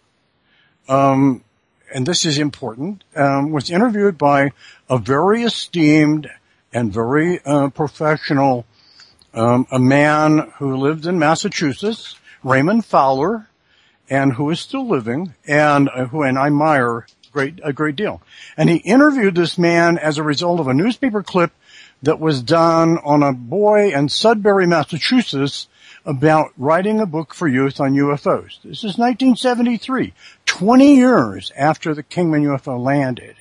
um, 0.89 1.43
and 1.95 2.07
this 2.07 2.25
is 2.25 2.39
important, 2.39 3.05
um, 3.15 3.51
was 3.51 3.71
interviewed 3.71 4.17
by 4.17 4.53
a 4.89 4.99
very 4.99 5.43
esteemed 5.43 6.31
and 6.73 6.93
very 6.93 7.41
uh, 7.45 7.69
professional, 7.71 8.65
um, 9.37 9.67
a 9.71 9.79
man 9.79 10.51
who 10.57 10.77
lived 10.77 11.07
in 11.07 11.19
Massachusetts, 11.19 12.19
Raymond 12.43 12.85
Fowler, 12.85 13.49
and 14.09 14.33
who 14.33 14.51
is 14.51 14.61
still 14.61 14.89
living, 14.89 15.35
and 15.47 15.89
uh, 15.91 16.07
who 16.07 16.23
and 16.23 16.39
I 16.39 16.47
admire 16.47 17.07
great 17.33 17.61
a 17.63 17.73
great 17.73 17.97
deal. 17.97 18.23
And 18.57 18.71
he 18.71 18.77
interviewed 18.77 19.35
this 19.35 19.59
man 19.59 19.99
as 19.99 20.17
a 20.17 20.23
result 20.23 20.59
of 20.59 20.69
a 20.69 20.75
newspaper 20.75 21.23
clip 21.23 21.53
that 22.03 22.19
was 22.19 22.43
done 22.43 22.99
on 22.99 23.23
a 23.23 23.33
boy 23.33 23.93
in 23.93 24.09
Sudbury, 24.09 24.67
Massachusetts, 24.67 25.69
about 26.07 26.53
writing 26.57 27.01
a 27.01 27.07
book 27.07 27.35
for 27.35 27.49
youth 27.49 27.81
on 27.81 27.95
UFOs. 27.95 28.63
This 28.63 28.79
is 28.79 28.97
1973, 28.97 30.15
20 30.47 30.97
years 30.97 31.53
after 31.57 31.95
the 31.95 32.03
Kingman 32.03 32.45
UFO 32.45 32.83
landed. 32.83 33.37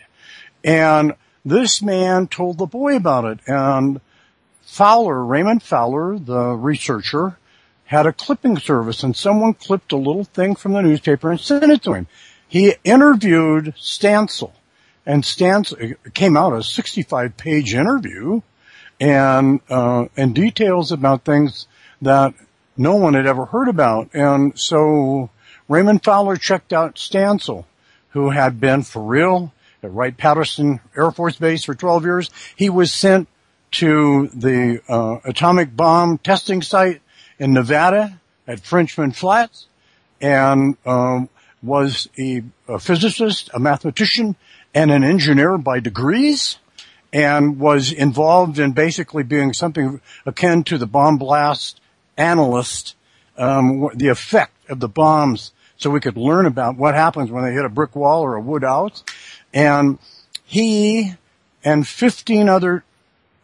And 0.64 1.14
this 1.46 1.82
man 1.82 2.28
told 2.28 2.58
the 2.58 2.66
boy 2.66 2.96
about 2.96 3.26
it. 3.26 3.40
And 3.48 4.02
Fowler, 4.76 5.24
Raymond 5.24 5.64
Fowler, 5.64 6.20
the 6.20 6.50
researcher, 6.50 7.38
had 7.86 8.06
a 8.06 8.12
clipping 8.12 8.58
service 8.58 9.04
and 9.04 9.16
someone 9.16 9.54
clipped 9.54 9.94
a 9.94 9.96
little 9.96 10.26
thing 10.26 10.54
from 10.54 10.74
the 10.74 10.82
newspaper 10.82 11.32
and 11.32 11.40
sent 11.40 11.72
it 11.72 11.82
to 11.84 11.94
him. 11.94 12.08
He 12.46 12.76
interviewed 12.84 13.74
Stancil 13.78 14.52
and 15.06 15.24
Stancil 15.24 15.96
came 16.14 16.36
out 16.36 16.52
a 16.52 16.62
65 16.62 17.38
page 17.38 17.74
interview 17.74 18.42
and, 19.00 19.62
uh, 19.70 20.08
and 20.18 20.36
details 20.36 20.92
about 20.92 21.24
things 21.24 21.68
that 22.02 22.34
no 22.76 22.98
one 22.98 23.14
had 23.14 23.28
ever 23.28 23.46
heard 23.46 23.70
about. 23.70 24.10
And 24.14 24.60
so 24.60 25.30
Raymond 25.70 26.04
Fowler 26.04 26.36
checked 26.36 26.74
out 26.74 26.96
Stancil, 26.96 27.64
who 28.10 28.32
had 28.32 28.60
been 28.60 28.84
for 28.84 29.02
real 29.02 29.54
at 29.82 29.94
Wright 29.94 30.18
Patterson 30.18 30.82
Air 30.98 31.12
Force 31.12 31.38
Base 31.38 31.64
for 31.64 31.76
12 31.76 32.04
years. 32.04 32.30
He 32.58 32.70
was 32.70 32.92
sent 32.92 33.30
to 33.76 34.28
the 34.28 34.82
uh, 34.88 35.20
atomic 35.26 35.76
bomb 35.76 36.18
testing 36.18 36.62
site 36.62 37.02
in 37.40 37.54
Nevada 37.54 38.20
at 38.48 38.62
Frenchman 38.62 39.12
Flats 39.12 39.68
and 40.22 40.78
um, 40.86 41.30
was 41.62 42.08
a, 42.18 42.44
a 42.68 42.80
physicist, 42.80 43.50
a 43.54 43.60
mathematician, 43.60 44.36
and 44.74 44.92
an 44.92 45.04
engineer 45.04 45.58
by 45.58 45.80
degrees 45.80 46.58
and 47.12 47.60
was 47.60 47.92
involved 47.92 48.60
in 48.60 48.72
basically 48.72 49.24
being 49.24 49.52
something 49.54 50.00
akin 50.26 50.64
to 50.64 50.78
the 50.78 50.88
bomb 50.88 51.18
blast 51.18 51.80
analyst, 52.18 52.96
um, 53.38 53.90
the 53.94 54.08
effect 54.08 54.54
of 54.70 54.80
the 54.80 54.88
bombs 54.88 55.52
so 55.78 55.90
we 55.90 56.00
could 56.00 56.18
learn 56.18 56.46
about 56.46 56.78
what 56.78 56.96
happens 56.96 57.30
when 57.30 57.44
they 57.44 57.52
hit 57.52 57.66
a 57.66 57.70
brick 57.70 57.96
wall 57.96 58.22
or 58.22 58.36
a 58.36 58.42
wood 58.42 58.64
house. 58.64 59.04
And 59.54 60.00
he 60.46 61.14
and 61.64 61.86
15 61.88 62.48
other 62.48 62.84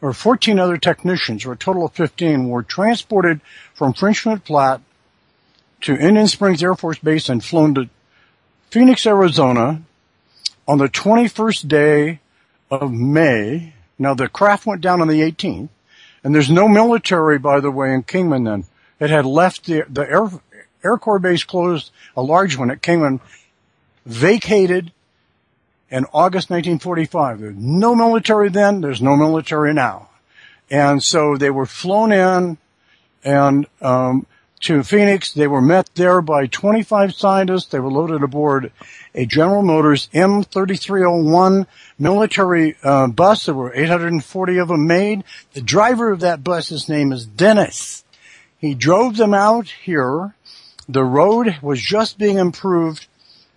or 0.02 0.14
14 0.14 0.60
other 0.60 0.78
technicians, 0.78 1.46
or 1.46 1.54
a 1.54 1.58
total 1.58 1.86
of 1.86 1.94
15, 1.94 2.50
were 2.50 2.64
transported 2.64 3.40
from 3.74 3.94
Frenchman 3.94 4.40
Flat 4.40 4.82
to 5.82 5.94
Indian 5.96 6.28
Springs 6.28 6.64
Air 6.64 6.76
Force 6.76 7.00
Base 7.00 7.30
and 7.30 7.44
flown 7.44 7.76
to 7.76 7.90
Phoenix, 8.70 9.06
Arizona 9.06 9.82
on 10.68 10.78
the 10.78 10.88
21st 10.88 11.68
day 11.68 12.20
of 12.70 12.92
May. 12.92 13.74
Now 14.00 14.14
the 14.14 14.30
craft 14.30 14.66
went 14.66 14.82
down 14.82 15.02
on 15.02 15.08
the 15.08 15.22
18th, 15.22 15.70
and 16.24 16.34
there's 16.34 16.50
no 16.50 16.68
military, 16.68 17.38
by 17.38 17.60
the 17.60 17.72
way, 17.72 17.94
in 17.94 18.04
Kingman 18.04 18.46
then. 18.46 18.66
It 19.00 19.10
had 19.10 19.26
left 19.26 19.66
the, 19.66 19.84
the 19.90 20.02
Air, 20.02 20.30
Air 20.84 20.98
Corps 20.98 21.20
base 21.20 21.44
closed, 21.44 21.92
a 22.16 22.22
large 22.22 22.58
one 22.58 22.72
at 22.72 22.82
Kingman, 22.82 23.20
vacated 24.06 24.92
in 25.92 26.06
August 26.06 26.50
1945. 26.50 27.40
There's 27.40 27.56
no 27.56 27.94
military 27.94 28.50
then, 28.50 28.82
there's 28.82 29.02
no 29.02 29.16
military 29.16 29.74
now. 29.74 30.10
And 30.70 31.04
so 31.04 31.36
they 31.36 31.50
were 31.50 31.66
flown 31.66 32.14
in 32.14 32.58
and 33.24 33.68
um, 33.82 34.26
to 34.62 34.84
Phoenix. 34.84 35.34
They 35.34 35.48
were 35.48 35.62
met 35.62 35.90
there 35.96 36.22
by 36.22 36.48
25 36.48 37.14
scientists. 37.14 37.66
They 37.66 37.80
were 37.80 37.92
loaded 37.92 38.24
aboard 38.24 38.72
a 39.14 39.26
General 39.26 39.62
Motors 39.62 40.08
M3301 40.14 41.68
military 42.00 42.78
uh, 42.84 43.08
bus. 43.08 43.46
There 43.46 43.56
were 43.56 43.76
840 43.76 44.58
of 44.58 44.70
them 44.70 44.88
made. 44.88 45.26
The 45.54 45.62
driver 45.62 46.12
of 46.12 46.22
that 46.22 46.44
bus, 46.44 46.70
his 46.70 46.88
name 46.88 47.12
is 47.12 47.26
Dennis. 47.26 48.06
He 48.58 48.74
drove 48.76 49.18
them 49.18 49.34
out 49.34 49.68
here. 49.68 50.36
The 50.88 51.04
road 51.04 51.58
was 51.62 51.82
just 51.82 52.18
being 52.18 52.38
improved 52.38 53.08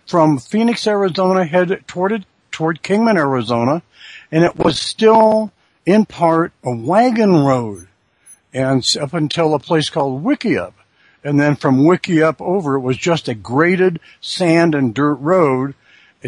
from 0.05 0.37
Phoenix, 0.37 0.85
Arizona, 0.87 1.45
headed 1.45 1.87
toward 1.87 2.25
toward 2.51 2.81
Kingman, 2.81 3.17
Arizona, 3.17 3.81
and 4.31 4.43
it 4.43 4.55
was 4.55 4.79
still 4.79 5.51
in 5.85 6.05
part 6.05 6.53
a 6.63 6.75
wagon 6.75 7.43
road, 7.43 7.87
and 8.53 8.95
up 9.01 9.13
until 9.13 9.53
a 9.53 9.59
place 9.59 9.89
called 9.89 10.23
Wickiup, 10.23 10.73
and 11.23 11.39
then 11.39 11.55
from 11.55 11.79
Wickiup 11.79 12.39
over, 12.39 12.75
it 12.75 12.81
was 12.81 12.97
just 12.97 13.27
a 13.27 13.35
graded 13.35 13.99
sand 14.21 14.73
and 14.73 14.93
dirt 14.93 15.15
road 15.15 15.75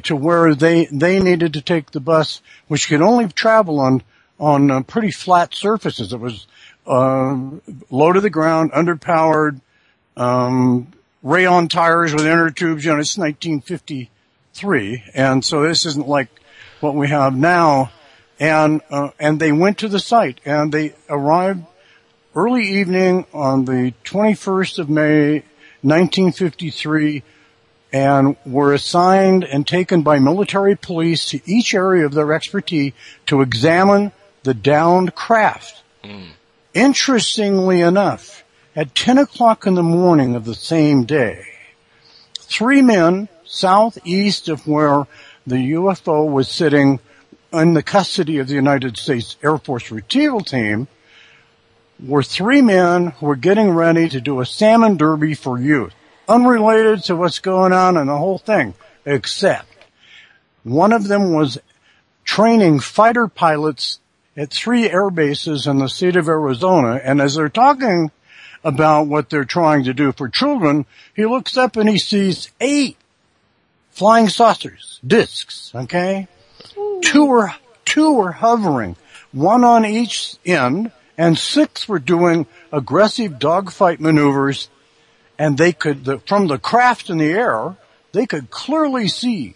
to 0.04 0.16
where 0.16 0.54
they 0.54 0.86
they 0.86 1.20
needed 1.20 1.54
to 1.54 1.62
take 1.62 1.92
the 1.92 2.00
bus, 2.00 2.42
which 2.68 2.88
could 2.88 3.02
only 3.02 3.28
travel 3.28 3.80
on 3.80 4.04
on 4.40 4.70
uh, 4.70 4.82
pretty 4.82 5.12
flat 5.12 5.54
surfaces. 5.54 6.14
It 6.14 6.20
was 6.20 6.46
uh, 6.86 7.36
low 7.90 8.14
to 8.14 8.22
the 8.22 8.30
ground, 8.30 8.72
underpowered, 8.72 9.60
um, 10.16 10.92
rayon 11.24 11.68
tires 11.68 12.14
with 12.14 12.26
inner 12.26 12.50
tubes. 12.50 12.86
You 12.86 12.94
know, 12.94 13.00
it's 13.00 13.18
1953, 13.18 15.04
and 15.14 15.44
so 15.44 15.64
this 15.64 15.86
isn't 15.86 16.08
like 16.08 16.30
what 16.80 16.96
we 16.96 17.08
have 17.08 17.36
now. 17.36 17.92
And 18.40 18.82
uh, 18.92 19.10
and 19.20 19.40
they 19.40 19.52
went 19.52 19.80
to 19.80 19.88
the 19.88 20.00
site, 20.00 20.40
and 20.46 20.72
they 20.72 20.94
arrived 21.10 21.66
early 22.36 22.68
evening 22.68 23.26
on 23.34 23.66
the 23.66 23.94
21st 24.04 24.78
of 24.78 24.90
May, 24.92 25.44
1953, 25.82 27.24
and 27.92 28.36
were 28.46 28.74
assigned 28.74 29.44
and 29.44 29.66
taken 29.66 30.04
by 30.04 30.20
military 30.20 30.76
police 30.76 31.30
to 31.30 31.42
each 31.46 31.74
area 31.74 32.06
of 32.06 32.14
their 32.14 32.32
expertise 32.34 32.94
to 33.26 33.42
examine 33.42 34.12
the 34.44 34.54
downed 34.54 35.16
craft. 35.16 35.82
Interestingly 36.74 37.82
enough, 37.82 38.44
at 38.78 38.94
10 38.94 39.18
o'clock 39.18 39.66
in 39.66 39.74
the 39.74 39.82
morning 39.82 40.36
of 40.36 40.46
the 40.46 40.54
same 40.54 41.04
day, 41.04 41.44
three 42.40 42.84
men 42.84 43.28
southeast 43.44 44.48
of 44.50 44.68
where 44.68 45.08
the 45.48 45.74
UFO 45.74 46.32
was 46.32 46.48
sitting 46.48 47.00
in 47.52 47.74
the 47.74 47.82
custody 47.82 48.38
of 48.38 48.48
the 48.48 48.54
United 48.54 48.96
States 48.96 49.36
Air 49.42 49.58
Force 49.58 49.90
retrieval 49.90 50.42
team 50.42 50.88
were 52.06 52.22
three 52.22 52.62
men 52.62 53.08
who 53.08 53.26
were 53.26 53.36
getting 53.36 53.72
ready 53.72 54.08
to 54.10 54.22
do 54.22 54.42
a 54.42 54.46
salmon 54.46 54.96
derby 54.96 55.34
for 55.34 55.60
youth, 55.60 55.96
unrelated 56.30 57.04
to 57.06 57.16
what's 57.16 57.40
going 57.40 57.74
on 57.74 57.98
in 57.98 58.06
the 58.06 58.18
whole 58.18 58.38
thing, 58.38 58.76
except 59.06 59.74
one 60.64 60.94
of 60.94 61.08
them 61.08 61.34
was 61.34 61.58
training 62.24 62.80
fighter 62.80 63.28
pilots 63.28 64.00
at 64.36 64.52
three 64.52 64.88
air 64.88 65.10
bases 65.10 65.66
in 65.66 65.80
the 65.80 65.90
state 65.90 66.16
of 66.16 66.30
Arizona. 66.30 67.02
And 67.04 67.20
as 67.20 67.34
they're 67.34 67.50
talking 67.50 68.12
about 68.64 69.08
what 69.08 69.30
they're 69.30 69.46
trying 69.46 69.84
to 69.86 69.94
do 69.94 70.12
for 70.12 70.30
children, 70.30 70.86
he 71.16 71.26
looks 71.26 71.58
up 71.58 71.78
and 71.78 71.90
he 71.90 71.98
sees 71.98 72.52
eight 72.60 72.98
flying 73.92 74.30
saucers, 74.30 75.00
discs, 75.06 75.72
okay? 75.74 76.28
Two 77.02 77.26
were, 77.26 77.52
two 77.86 78.14
were 78.14 78.32
hovering, 78.32 78.96
one 79.32 79.64
on 79.64 79.86
each 79.86 80.36
end, 80.46 80.92
and 81.18 81.38
six 81.38 81.88
were 81.88 82.00
doing 82.00 82.46
aggressive 82.72 83.40
dogfight 83.40 84.00
maneuvers, 84.00 84.70
and 85.40 85.58
they 85.58 85.74
could, 85.74 86.06
the, 86.06 86.20
from 86.20 86.48
the 86.48 86.60
craft 86.60 87.10
in 87.10 87.18
the 87.18 87.32
air, 87.32 87.76
they 88.12 88.26
could 88.26 88.50
clearly 88.50 89.08
see 89.08 89.56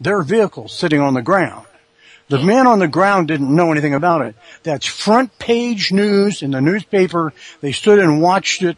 their 0.00 0.22
vehicle 0.22 0.68
sitting 0.68 1.00
on 1.00 1.14
the 1.14 1.22
ground. 1.22 1.66
The 2.28 2.38
man 2.42 2.66
on 2.66 2.78
the 2.78 2.88
ground 2.88 3.28
didn't 3.28 3.54
know 3.54 3.72
anything 3.72 3.94
about 3.94 4.20
it. 4.22 4.34
That's 4.62 4.86
front 4.86 5.38
page 5.38 5.92
news 5.92 6.42
in 6.42 6.50
the 6.50 6.60
newspaper. 6.60 7.32
They 7.62 7.72
stood 7.72 7.98
and 7.98 8.20
watched 8.20 8.62
it 8.62 8.76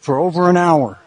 for 0.00 0.18
over 0.18 0.48
an 0.48 0.56
hour. 0.56 0.98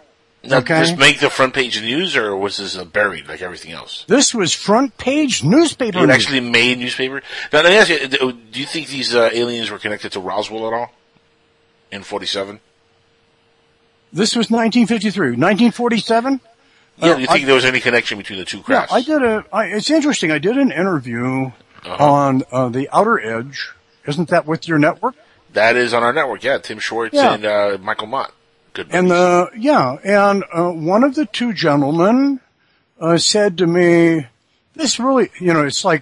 Now, 0.44 0.58
Okay. 0.58 0.82
This 0.82 0.98
make 0.98 1.20
the 1.20 1.30
front 1.30 1.54
page 1.54 1.82
news, 1.82 2.16
or 2.18 2.36
was 2.36 2.58
this 2.58 2.78
uh, 2.78 2.84
buried 2.84 3.28
like 3.30 3.42
everything 3.42 3.72
else? 3.72 4.04
This 4.08 4.34
was 4.36 4.54
front 4.54 4.98
page 4.98 5.44
newspaper 5.44 6.04
It 6.04 6.10
actually 6.10 6.42
made 6.42 6.78
newspaper. 6.80 7.22
Now, 7.52 7.62
let 7.62 7.70
me 7.70 7.78
ask 7.78 7.90
you: 7.90 8.08
Do 8.08 8.34
do 8.34 8.60
you 8.60 8.66
think 8.66 8.88
these 8.88 9.16
uh, 9.16 9.30
aliens 9.32 9.72
were 9.72 9.80
connected 9.80 10.12
to 10.12 10.20
Roswell 10.20 10.68
at 10.68 10.74
all? 10.74 10.92
In 11.92 12.04
forty-seven? 12.04 12.60
This 14.12 14.36
was 14.36 14.52
1953. 14.52 15.30
1947? 15.38 16.40
Yeah. 16.98 17.06
Uh, 17.06 17.16
do 17.16 17.22
you 17.22 17.28
think 17.28 17.44
I- 17.44 17.46
there 17.46 17.56
was 17.56 17.66
any 17.66 17.80
connection 17.80 18.18
between 18.18 18.38
the 18.38 18.46
two 18.46 18.62
crafts? 18.62 18.92
Yeah? 18.92 18.98
I 18.98 19.02
did 19.02 19.24
a. 19.24 19.46
I, 19.52 19.66
it's 19.68 19.90
interesting. 19.90 20.30
I 20.32 20.38
did 20.40 20.58
an 20.58 20.72
interview 20.72 21.52
Uh-huh. 21.86 22.12
on 22.12 22.44
uh, 22.52 22.70
the 22.70 22.90
Outer 22.92 23.20
Edge. 23.20 23.72
Isn't 24.08 24.30
that 24.30 24.46
with 24.46 24.68
your 24.68 24.80
network? 24.80 25.16
that 25.54 25.76
is 25.76 25.94
on 25.94 26.02
our 26.02 26.12
network. 26.14 26.44
Yeah, 26.44 26.58
Tim 26.58 26.80
Schwartz 26.80 27.14
Yeah. 27.14 27.34
and 27.36 27.46
uh, 27.46 27.78
Michael 27.80 28.08
Mott. 28.08 28.34
Good. 28.74 28.88
And 28.92 29.12
the 29.12 29.52
yeah, 29.56 29.98
and 30.04 30.44
uh, 30.52 30.72
one 30.72 31.04
of 31.04 31.14
the 31.14 31.28
two 31.28 31.54
gentlemen 31.54 32.40
uh, 33.00 33.18
said 33.18 33.60
to 33.60 33.68
me, 33.68 34.26
"This 34.74 35.00
really, 35.00 35.30
you 35.40 35.54
know, 35.54 35.64
it's 35.64 35.86
like, 35.86 36.02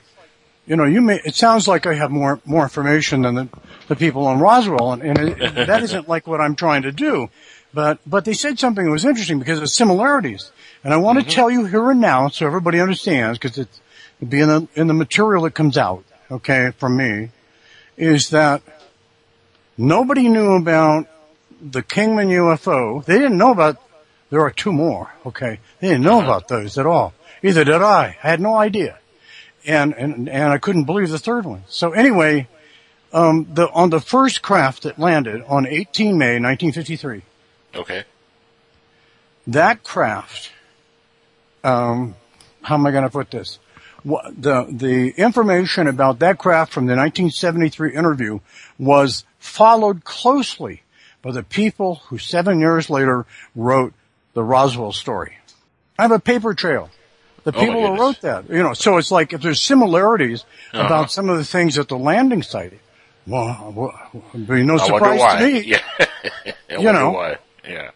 you 0.66 0.78
know, 0.78 0.86
you 0.86 1.02
may. 1.02 1.20
It 1.26 1.36
sounds 1.36 1.68
like 1.68 1.86
I 1.86 1.96
have 1.96 2.12
more 2.12 2.40
more 2.46 2.64
information 2.64 3.24
than 3.24 3.36
the, 3.36 3.50
the 3.90 3.96
people 3.98 4.26
on 4.26 4.40
Roswell, 4.40 4.94
and, 4.94 5.04
and 5.04 5.20
it, 5.20 5.38
that 5.68 5.84
isn't 5.84 6.08
like 6.08 6.28
what 6.28 6.40
I'm 6.40 6.56
trying 6.56 6.84
to 6.84 6.94
do." 6.94 7.30
But 7.74 8.00
but 8.06 8.24
they 8.24 8.34
said 8.34 8.58
something 8.58 8.86
that 8.86 8.92
was 8.92 9.04
interesting 9.06 9.38
because 9.40 9.60
of 9.60 9.70
similarities, 9.70 10.50
and 10.86 10.94
I 10.94 10.98
want 10.98 11.20
to 11.20 11.26
tell 11.26 11.52
you 11.52 11.66
here 11.66 11.92
and 11.92 12.00
now 12.00 12.30
so 12.30 12.46
everybody 12.46 12.80
understands 12.80 13.38
because 13.38 13.58
it's 13.58 13.82
be 14.28 14.40
in 14.40 14.50
the 14.50 14.68
in 14.76 14.88
the 14.88 14.94
material 14.94 15.44
that 15.44 15.54
comes 15.54 15.78
out, 15.78 16.04
okay, 16.30 16.72
from 16.78 16.98
me, 16.98 17.30
is 17.98 18.30
that 18.30 18.62
nobody 19.78 20.28
knew 20.30 20.54
about 20.56 21.08
the 21.62 21.82
Kingman 21.84 22.30
UFO. 22.30 23.04
They 23.06 23.16
didn't 23.18 23.38
know 23.38 23.52
about. 23.52 23.78
There 24.30 24.42
are 24.42 24.52
two 24.52 24.72
more. 24.72 25.12
Okay, 25.26 25.60
they 25.80 25.90
didn't 25.90 26.04
know 26.04 26.22
about 26.22 26.48
those 26.48 26.78
at 26.78 26.86
all. 26.86 27.14
Either 27.44 27.64
did 27.64 27.82
I. 27.82 28.16
I 28.24 28.28
had 28.28 28.40
no 28.40 28.56
idea, 28.56 28.98
and 29.66 29.94
and 29.94 30.30
and 30.30 30.54
I 30.54 30.58
couldn't 30.58 30.86
believe 30.86 31.10
the 31.10 31.20
third 31.20 31.46
one. 31.46 31.64
So 31.68 31.92
anyway, 31.92 32.48
um, 33.12 33.48
the 33.54 33.70
on 33.72 33.90
the 33.90 34.00
first 34.00 34.42
craft 34.42 34.84
that 34.84 34.98
landed 35.00 35.44
on 35.48 35.66
18 35.68 36.18
May 36.18 36.40
1953, 36.40 37.24
Okay. 37.76 38.04
that 39.48 39.84
craft. 39.84 40.52
Um, 41.64 42.16
how 42.64 42.76
am 42.76 42.86
I 42.88 42.92
going 42.92 43.04
to 43.04 43.10
put 43.10 43.30
this? 43.32 43.60
The 44.04 44.66
the 44.70 45.10
information 45.18 45.88
about 45.88 46.20
that 46.20 46.38
craft 46.40 46.74
from 46.74 46.86
the 46.88 46.96
1973 46.96 47.94
interview 47.96 48.40
was 48.80 49.26
followed 49.40 50.04
closely 50.04 50.82
by 51.22 51.32
the 51.32 51.44
people 51.44 51.96
who 52.08 52.18
seven 52.18 52.60
years 52.60 52.90
later 52.90 53.26
wrote 53.56 53.94
the 54.34 54.44
Roswell 54.44 54.92
story. 54.92 55.38
I 56.00 56.04
have 56.04 56.12
a 56.12 56.20
paper 56.20 56.54
trail. 56.56 56.90
The 57.44 57.52
Oh, 57.56 57.60
people 57.60 57.88
who 57.96 58.00
wrote 58.02 58.22
that, 58.22 58.50
you 58.50 58.62
know, 58.64 58.74
so 58.74 58.98
it's 58.98 59.12
like 59.12 59.34
if 59.34 59.42
there's 59.42 59.62
similarities 59.62 60.46
Uh-huh. 60.74 60.86
about 60.86 61.12
some 61.12 61.30
of 61.30 61.38
the 61.38 61.44
things 61.46 61.78
at 61.78 61.88
the 61.88 61.98
landing 61.98 62.44
site, 62.44 62.74
well, 63.28 63.72
well 63.76 64.24
be 64.34 64.64
no 64.64 64.78
surprise 64.78 65.20
to 65.40 65.46
me. 65.46 65.60
Yeah. 65.62 65.82
You 66.70 66.92
know. 66.94 67.12
why. 67.12 67.38
Yeah. 67.68 67.92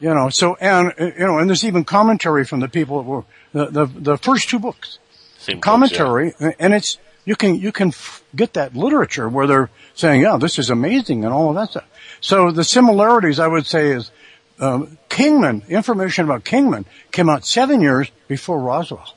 You 0.00 0.12
know, 0.14 0.28
so 0.30 0.56
and 0.56 0.92
you 0.98 1.26
know, 1.26 1.38
and 1.38 1.48
there's 1.48 1.64
even 1.64 1.84
commentary 1.84 2.44
from 2.44 2.60
the 2.60 2.68
people 2.68 2.96
that 3.02 3.08
were 3.08 3.24
the 3.52 3.66
the, 3.86 3.86
the 4.12 4.16
first 4.18 4.48
two 4.48 4.58
books. 4.58 4.98
Same 5.46 5.60
commentary, 5.60 6.34
and 6.58 6.74
it's 6.74 6.98
you 7.24 7.36
can 7.36 7.54
you 7.54 7.70
can 7.70 7.88
f- 7.88 8.24
get 8.34 8.54
that 8.54 8.74
literature 8.74 9.28
where 9.28 9.46
they're 9.46 9.70
saying, 9.94 10.22
"Yeah, 10.22 10.38
this 10.38 10.58
is 10.58 10.70
amazing," 10.70 11.24
and 11.24 11.32
all 11.32 11.50
of 11.50 11.54
that 11.54 11.70
stuff. 11.70 11.84
So 12.20 12.50
the 12.50 12.64
similarities, 12.64 13.38
I 13.38 13.46
would 13.46 13.64
say, 13.64 13.90
is 13.92 14.10
um, 14.58 14.98
Kingman 15.08 15.62
information 15.68 16.24
about 16.24 16.42
Kingman 16.42 16.84
came 17.12 17.28
out 17.28 17.46
seven 17.46 17.80
years 17.80 18.10
before 18.26 18.58
Roswell, 18.58 19.14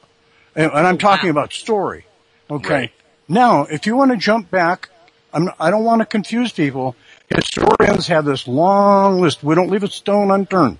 and, 0.55 0.71
and 0.71 0.85
I'm 0.85 0.99
talking 0.99 1.31
about 1.31 1.51
story. 1.51 2.05
Okay. 2.51 2.73
Right. 2.73 2.91
Now, 3.27 3.63
if 3.63 3.87
you 3.87 3.95
want 3.95 4.11
to 4.11 4.17
jump 4.17 4.51
back, 4.51 4.89
I'm, 5.33 5.49
I 5.59 5.71
don't 5.71 5.83
want 5.83 6.01
to 6.01 6.05
confuse 6.05 6.51
people. 6.51 6.95
Historians 7.27 8.05
have 8.05 8.25
this 8.25 8.47
long 8.47 9.19
list. 9.19 9.43
We 9.43 9.55
don't 9.55 9.71
leave 9.71 9.83
a 9.83 9.87
stone 9.87 10.29
unturned. 10.29 10.77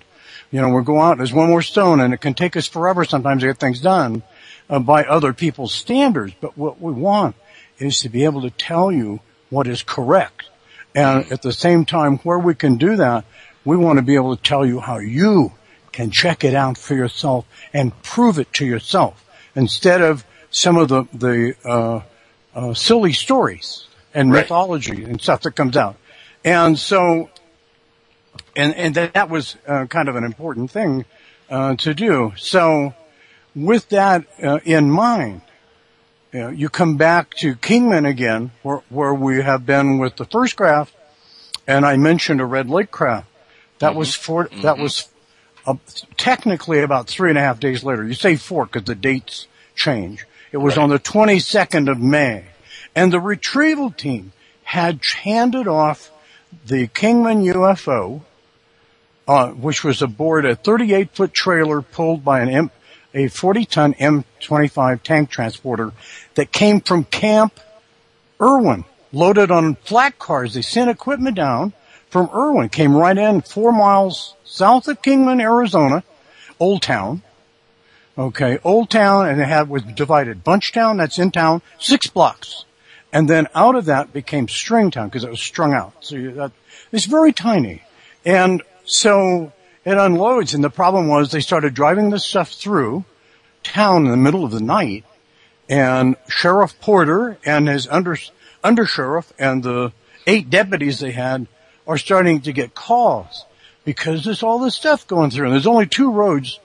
You 0.52 0.60
know, 0.60 0.68
we 0.68 0.82
go 0.84 1.00
out, 1.00 1.18
there's 1.18 1.32
one 1.32 1.48
more 1.48 1.62
stone, 1.62 1.98
and 2.00 2.14
it 2.14 2.20
can 2.20 2.34
take 2.34 2.56
us 2.56 2.66
forever 2.68 3.04
sometimes 3.04 3.42
to 3.42 3.48
get 3.48 3.58
things 3.58 3.80
done 3.80 4.22
by 4.78 5.04
other 5.04 5.32
people's 5.32 5.74
standards. 5.74 6.34
But 6.40 6.56
what 6.56 6.80
we 6.80 6.92
want 6.92 7.34
is 7.78 8.00
to 8.00 8.08
be 8.08 8.24
able 8.24 8.42
to 8.42 8.50
tell 8.50 8.92
you 8.92 9.20
what 9.48 9.66
is 9.66 9.82
correct. 9.82 10.48
And 10.94 11.30
at 11.32 11.42
the 11.42 11.52
same 11.52 11.84
time, 11.84 12.18
where 12.18 12.38
we 12.38 12.54
can 12.54 12.76
do 12.76 12.96
that, 12.96 13.24
we 13.64 13.76
want 13.76 13.98
to 13.98 14.02
be 14.02 14.14
able 14.14 14.36
to 14.36 14.42
tell 14.42 14.64
you 14.64 14.80
how 14.80 14.98
you 14.98 15.52
can 15.92 16.10
check 16.10 16.44
it 16.44 16.54
out 16.54 16.78
for 16.78 16.94
yourself 16.94 17.46
and 17.72 18.00
prove 18.02 18.38
it 18.38 18.52
to 18.54 18.64
yourself 18.64 19.24
instead 19.54 20.00
of 20.00 20.24
some 20.50 20.76
of 20.76 20.88
the, 20.88 21.04
the, 21.12 21.54
uh, 21.64 22.00
uh, 22.54 22.74
silly 22.74 23.12
stories 23.12 23.86
and 24.14 24.32
Right. 24.32 24.42
mythology 24.42 25.04
and 25.04 25.20
stuff 25.20 25.42
that 25.42 25.52
comes 25.52 25.76
out. 25.76 25.96
And 26.44 26.78
so, 26.78 27.30
and, 28.56 28.74
and 28.74 28.94
that, 28.94 29.14
that 29.14 29.30
was 29.30 29.56
uh, 29.66 29.86
kind 29.86 30.08
of 30.08 30.16
an 30.16 30.24
important 30.24 30.70
thing 30.70 31.04
uh, 31.48 31.76
to 31.76 31.94
do. 31.94 32.32
So, 32.36 32.94
with 33.54 33.88
that 33.90 34.26
uh, 34.42 34.60
in 34.64 34.90
mind, 34.90 35.42
you, 36.32 36.40
know, 36.40 36.48
you 36.50 36.68
come 36.68 36.96
back 36.96 37.34
to 37.38 37.54
Kingman 37.56 38.06
again, 38.06 38.52
where, 38.62 38.82
where 38.88 39.14
we 39.14 39.42
have 39.42 39.66
been 39.66 39.98
with 39.98 40.16
the 40.16 40.24
first 40.24 40.56
craft, 40.56 40.94
and 41.66 41.84
I 41.84 41.96
mentioned 41.96 42.40
a 42.40 42.46
Red 42.46 42.68
Lake 42.68 42.90
craft. 42.90 43.28
That 43.80 43.94
was 43.94 44.14
four. 44.14 44.48
That 44.62 44.78
was 44.78 45.08
uh, 45.66 45.74
technically 46.16 46.80
about 46.80 47.08
three 47.08 47.30
and 47.30 47.38
a 47.38 47.40
half 47.40 47.60
days 47.60 47.82
later. 47.82 48.06
You 48.06 48.14
say 48.14 48.36
four 48.36 48.66
because 48.66 48.84
the 48.84 48.94
dates 48.94 49.46
change. 49.74 50.26
It 50.52 50.58
was 50.58 50.76
on 50.76 50.90
the 50.90 50.98
22nd 50.98 51.90
of 51.90 51.98
May, 51.98 52.44
and 52.94 53.12
the 53.12 53.20
retrieval 53.20 53.90
team 53.90 54.32
had 54.64 55.04
handed 55.04 55.66
off 55.66 56.10
the 56.66 56.88
Kingman 56.88 57.42
UFO, 57.42 58.22
uh, 59.26 59.50
which 59.50 59.82
was 59.82 60.02
aboard 60.02 60.44
a 60.44 60.56
38 60.56 61.10
foot 61.14 61.32
trailer 61.32 61.82
pulled 61.82 62.24
by 62.24 62.40
an 62.40 62.48
M, 62.48 62.70
a 63.14 63.28
40 63.28 63.64
ton 63.64 63.94
M25 63.94 65.02
tank 65.02 65.30
transporter 65.30 65.92
that 66.34 66.52
came 66.52 66.80
from 66.80 67.04
Camp 67.04 67.58
Irwin, 68.40 68.84
loaded 69.12 69.50
on 69.50 69.74
flat 69.76 70.18
cars. 70.18 70.54
They 70.54 70.62
sent 70.62 70.90
equipment 70.90 71.36
down 71.36 71.72
from 72.08 72.30
Irwin, 72.34 72.68
came 72.68 72.96
right 72.96 73.16
in 73.16 73.42
four 73.42 73.72
miles 73.72 74.34
south 74.44 74.88
of 74.88 75.02
Kingman, 75.02 75.40
Arizona, 75.40 76.02
Old 76.58 76.82
Town. 76.82 77.22
Okay, 78.18 78.58
Old 78.64 78.90
Town, 78.90 79.28
and 79.28 79.40
it 79.40 79.46
had 79.46 79.68
was 79.68 79.82
divided. 79.82 80.44
Bunchtown, 80.44 80.98
that's 80.98 81.18
in 81.18 81.30
town, 81.30 81.62
six 81.78 82.06
blocks, 82.08 82.64
and 83.12 83.30
then 83.30 83.46
out 83.54 83.76
of 83.76 83.86
that 83.86 84.12
became 84.12 84.46
Stringtown 84.46 85.06
because 85.06 85.24
it 85.24 85.30
was 85.30 85.40
strung 85.40 85.72
out. 85.72 85.94
So 86.00 86.16
you, 86.16 86.32
that, 86.32 86.52
it's 86.92 87.06
very 87.06 87.32
tiny, 87.32 87.82
and 88.24 88.62
so 88.84 89.52
it 89.84 89.96
unloads. 89.96 90.54
And 90.54 90.62
the 90.62 90.70
problem 90.70 91.08
was 91.08 91.30
they 91.30 91.40
started 91.40 91.74
driving 91.74 92.10
this 92.10 92.24
stuff 92.24 92.50
through 92.52 93.04
town 93.62 94.04
in 94.04 94.10
the 94.10 94.16
middle 94.16 94.44
of 94.44 94.50
the 94.50 94.60
night, 94.60 95.04
and 95.68 96.16
Sheriff 96.28 96.80
Porter 96.80 97.38
and 97.44 97.68
his 97.68 97.86
under, 97.88 98.16
under 98.64 98.86
sheriff 98.86 99.32
and 99.38 99.62
the 99.62 99.92
eight 100.26 100.50
deputies 100.50 101.00
they 101.00 101.12
had 101.12 101.46
are 101.86 101.98
starting 101.98 102.40
to 102.42 102.52
get 102.52 102.74
calls 102.74 103.44
because 103.84 104.24
there's 104.24 104.42
all 104.42 104.58
this 104.58 104.74
stuff 104.74 105.06
going 105.06 105.30
through, 105.30 105.46
and 105.46 105.54
there's 105.54 105.66
only 105.66 105.86
two 105.86 106.10
roads 106.10 106.60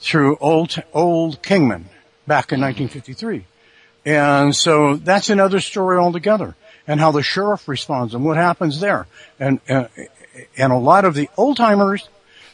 through 0.00 0.36
old 0.40 0.82
old 0.92 1.42
Kingman 1.42 1.88
back 2.26 2.52
in 2.52 2.60
1953, 2.60 3.44
and 4.04 4.54
so 4.54 4.96
that's 4.96 5.30
another 5.30 5.60
story 5.60 5.98
altogether, 5.98 6.54
and 6.86 7.00
how 7.00 7.12
the 7.12 7.22
sheriff 7.22 7.68
responds 7.68 8.14
and 8.14 8.24
what 8.24 8.36
happens 8.36 8.80
there, 8.80 9.06
and 9.38 9.60
uh, 9.68 9.88
and 10.56 10.72
a 10.72 10.76
lot 10.76 11.04
of 11.04 11.14
the 11.14 11.28
old 11.36 11.56
timers, 11.56 12.08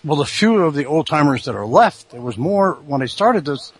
well, 0.05 0.17
the 0.17 0.25
few 0.27 0.63
of 0.63 0.75
the 0.75 0.85
old 0.87 1.07
timers 1.07 1.45
that 1.45 1.55
are 1.55 1.67
left, 1.67 2.11
there 2.11 2.21
was 2.21 2.37
more 2.37 2.75
when 2.87 3.03
I 3.03 3.07
started 3.07 3.45
this, 3.45 3.73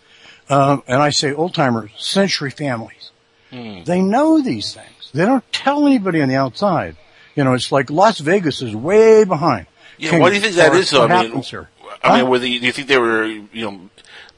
uh, 0.49 0.79
and 0.87 1.01
I 1.03 1.11
say 1.11 1.33
old 1.33 1.55
timers, 1.55 1.91
century 1.99 2.51
families. 2.51 3.11
They 3.51 4.01
know 4.01 4.41
these 4.41 4.73
things. 4.73 5.11
They 5.13 5.27
don't 5.27 5.45
tell 5.53 5.87
anybody 5.87 6.23
on 6.23 6.29
the 6.29 6.37
outside. 6.37 6.97
You 7.35 7.45
know, 7.45 7.53
it's 7.53 7.71
like 7.71 7.91
Las 7.91 8.19
Vegas 8.19 8.63
is 8.63 8.75
way 8.75 9.25
behind. 9.25 9.67
Yeah, 9.99 10.19
why 10.19 10.31
do 10.31 10.37
you 10.37 10.41
think 10.41 10.55
that 10.57 10.75
is? 10.75 10.91
Though? 10.91 11.05
I 11.05 11.09
mean, 11.09 11.27
happens 11.27 11.51
here? 11.51 11.69
I 12.03 12.17
mean, 12.17 12.25
Huh? 12.25 12.31
were 12.31 12.39
they, 12.39 12.59
do 12.59 12.67
you 12.67 12.73
think 12.73 12.89
they 12.89 12.99
were, 12.99 13.25
you 13.27 13.47
know, 13.53 13.91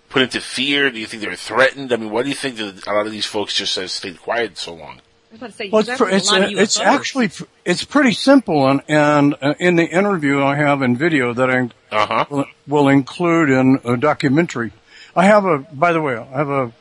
put 0.09 0.23
into 0.23 0.41
fear? 0.41 0.91
Do 0.91 0.99
you 0.99 1.07
think 1.07 1.23
they 1.23 1.29
were 1.29 1.37
threatened? 1.37 1.93
I 1.93 1.97
mean, 1.97 2.11
why 2.11 2.23
do 2.25 2.29
you 2.29 2.35
think 2.35 2.57
that 2.57 2.87
a 2.87 2.93
lot 2.93 3.07
of 3.07 3.13
these 3.13 3.25
folks 3.27 3.55
just 3.55 3.77
have 3.77 3.91
stayed 3.91 4.21
quiet 4.21 4.59
so 4.59 4.75
long? 4.75 5.01
I 5.35 5.37
was 5.37 5.41
about 5.43 5.51
to 5.51 5.57
say, 5.57 5.71
Well, 5.71 5.81
it's, 5.81 5.99
pr- 5.99 6.05
a 6.09 6.15
it's, 6.15 6.31
lot 6.31 6.43
uh, 6.43 6.47
of 6.47 6.53
it's 6.53 6.79
actually 6.79 7.31
it's 7.65 7.83
pretty 7.85 8.13
simple, 8.13 8.69
and 8.69 8.83
and 8.87 9.35
uh, 9.43 9.55
in 9.59 9.75
the 9.75 9.85
interview 9.85 10.41
I 10.41 10.55
have 10.55 10.81
in 10.81 10.97
video 10.97 11.33
that 11.35 11.51
I 11.51 11.71
Uh-huh. 11.91 12.25
will, 12.31 12.45
will 12.69 12.89
include 12.89 13.51
in 13.51 13.81
a 13.85 13.97
documentary. 13.97 14.71
I 15.17 15.25
have 15.25 15.45
a, 15.45 15.59
by 15.59 15.93
the 15.93 16.01
way, 16.01 16.17
I 16.17 16.39
have 16.39 16.51
a 16.51 16.73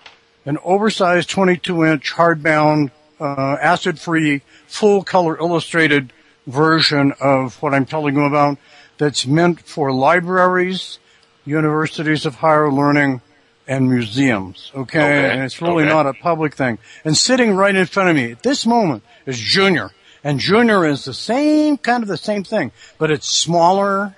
an 0.45 0.60
oversized 0.64 1.30
22 1.32 1.84
inch 1.86 2.14
hardbound, 2.14 2.91
uh, 3.20 3.58
acid 3.60 3.97
free, 3.99 4.41
full 4.68 5.04
color 5.04 5.36
illustrated 5.39 6.14
version 6.45 7.14
of 7.20 7.56
what 7.62 7.74
I'm 7.74 7.86
telling 7.86 8.14
you 8.16 8.24
about. 8.26 8.60
That's 8.99 9.26
meant 9.26 9.62
for 9.62 9.91
libraries, 9.91 10.99
universities 11.45 12.26
of 12.28 12.36
higher 12.36 12.72
learning, 12.72 13.22
and 13.68 13.89
museums. 13.89 14.72
Okay, 14.76 14.99
Okay, 14.99 15.32
and 15.32 15.43
it's 15.43 15.61
really 15.61 15.84
okay. 15.84 15.93
not 15.93 16.05
a 16.05 16.14
public 16.14 16.55
thing. 16.55 16.78
And 17.05 17.18
sitting 17.18 17.55
right 17.55 17.76
in 17.76 17.86
front 17.86 18.09
of 18.09 18.16
me 18.16 18.32
at 18.32 18.43
this 18.43 18.66
moment 18.66 19.03
is 19.26 19.39
Junior, 19.39 19.91
and 20.24 20.39
Junior 20.39 20.86
is 20.86 21.05
the 21.05 21.14
same 21.14 21.78
kind 21.78 22.03
of 22.03 22.09
the 22.09 22.18
same 22.18 22.43
thing, 22.43 22.72
but 22.97 23.11
it's 23.11 23.28
smaller. 23.28 24.16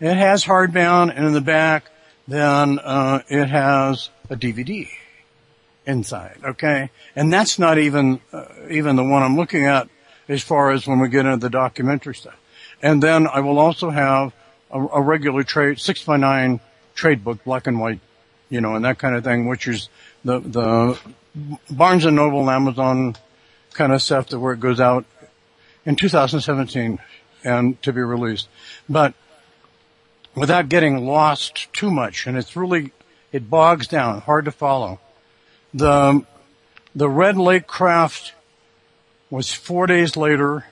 It 0.00 0.16
has 0.16 0.44
hardbound, 0.44 1.12
and 1.16 1.26
in 1.26 1.32
the 1.32 1.40
back, 1.40 1.84
then 2.28 2.78
uh, 2.78 3.22
it 3.28 3.46
has 3.46 4.10
a 4.30 4.36
DVD 4.36 4.88
inside. 5.86 6.38
Okay, 6.44 6.90
and 7.14 7.32
that's 7.32 7.58
not 7.58 7.78
even 7.78 8.20
uh, 8.32 8.44
even 8.70 8.96
the 8.96 9.04
one 9.04 9.22
I'm 9.22 9.36
looking 9.36 9.66
at 9.66 9.88
as 10.28 10.42
far 10.42 10.70
as 10.70 10.86
when 10.86 11.00
we 11.00 11.08
get 11.08 11.26
into 11.26 11.38
the 11.38 11.50
documentary 11.50 12.14
stuff. 12.14 12.38
And 12.82 13.02
then 13.02 13.26
I 13.26 13.40
will 13.40 13.58
also 13.58 13.90
have 13.90 14.32
a, 14.70 14.78
a 14.80 15.00
regular 15.00 15.42
trade 15.42 15.78
six 15.78 16.02
by 16.02 16.16
nine 16.16 16.60
trade 16.94 17.24
book, 17.24 17.44
black 17.44 17.66
and 17.66 17.80
white, 17.80 18.00
you 18.54 18.60
know, 18.60 18.76
and 18.76 18.84
that 18.84 18.98
kind 18.98 19.16
of 19.16 19.24
thing, 19.24 19.48
which 19.48 19.66
is 19.66 19.88
the 20.24 20.38
the 20.38 20.98
Barnes 21.68 22.04
and 22.04 22.14
Noble, 22.14 22.40
and 22.40 22.48
Amazon 22.48 23.16
kind 23.72 23.92
of 23.92 24.00
stuff 24.00 24.28
that 24.28 24.38
where 24.38 24.52
it 24.52 24.60
goes 24.60 24.78
out 24.78 25.04
in 25.84 25.96
2017 25.96 27.00
and 27.42 27.82
to 27.82 27.92
be 27.92 28.00
released. 28.00 28.46
But 28.88 29.14
without 30.36 30.68
getting 30.68 31.04
lost 31.04 31.72
too 31.72 31.90
much, 31.90 32.28
and 32.28 32.36
it's 32.38 32.54
really, 32.54 32.92
it 33.32 33.50
bogs 33.50 33.88
down, 33.88 34.20
hard 34.20 34.44
to 34.44 34.52
follow. 34.52 35.00
The, 35.74 36.24
the 36.94 37.08
Red 37.08 37.36
Lake 37.36 37.66
craft 37.66 38.34
was 39.30 39.52
four 39.52 39.88
days 39.88 40.16
later 40.16 40.66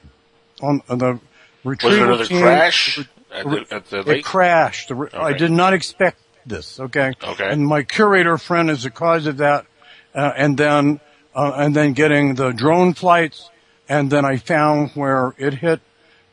on 0.63 0.83
on 0.89 0.99
the 0.99 1.13
Was 1.15 1.21
retrieval 1.65 1.99
there 1.99 2.07
another 2.07 2.27
team- 2.27 2.43
crash 2.43 2.99
at 3.33 3.45
the, 3.45 3.67
at 3.73 3.91
the 3.91 4.11
it 4.11 4.25
crashed. 4.25 4.89
The 4.89 5.11
I 5.15 5.33
did 5.33 5.51
not 5.51 5.73
expect 5.73 6.22
this. 6.47 6.81
Okay. 6.81 7.13
Okay. 7.23 7.51
And 7.51 7.67
my 7.67 7.83
curator 7.83 8.39
friend 8.39 8.71
is 8.71 8.83
the 8.83 8.91
cause 8.91 9.27
of 9.27 9.39
that. 9.39 9.67
Uh, 10.15 10.33
and 10.37 10.57
then, 10.57 11.01
uh, 11.35 11.53
and 11.57 11.75
then 11.75 11.93
getting 11.93 12.35
the 12.35 12.53
drone 12.53 12.95
flights. 12.95 13.51
And 13.89 14.11
then 14.11 14.25
I 14.25 14.37
found 14.37 14.91
where 14.91 15.35
it 15.39 15.55
hit, 15.55 15.81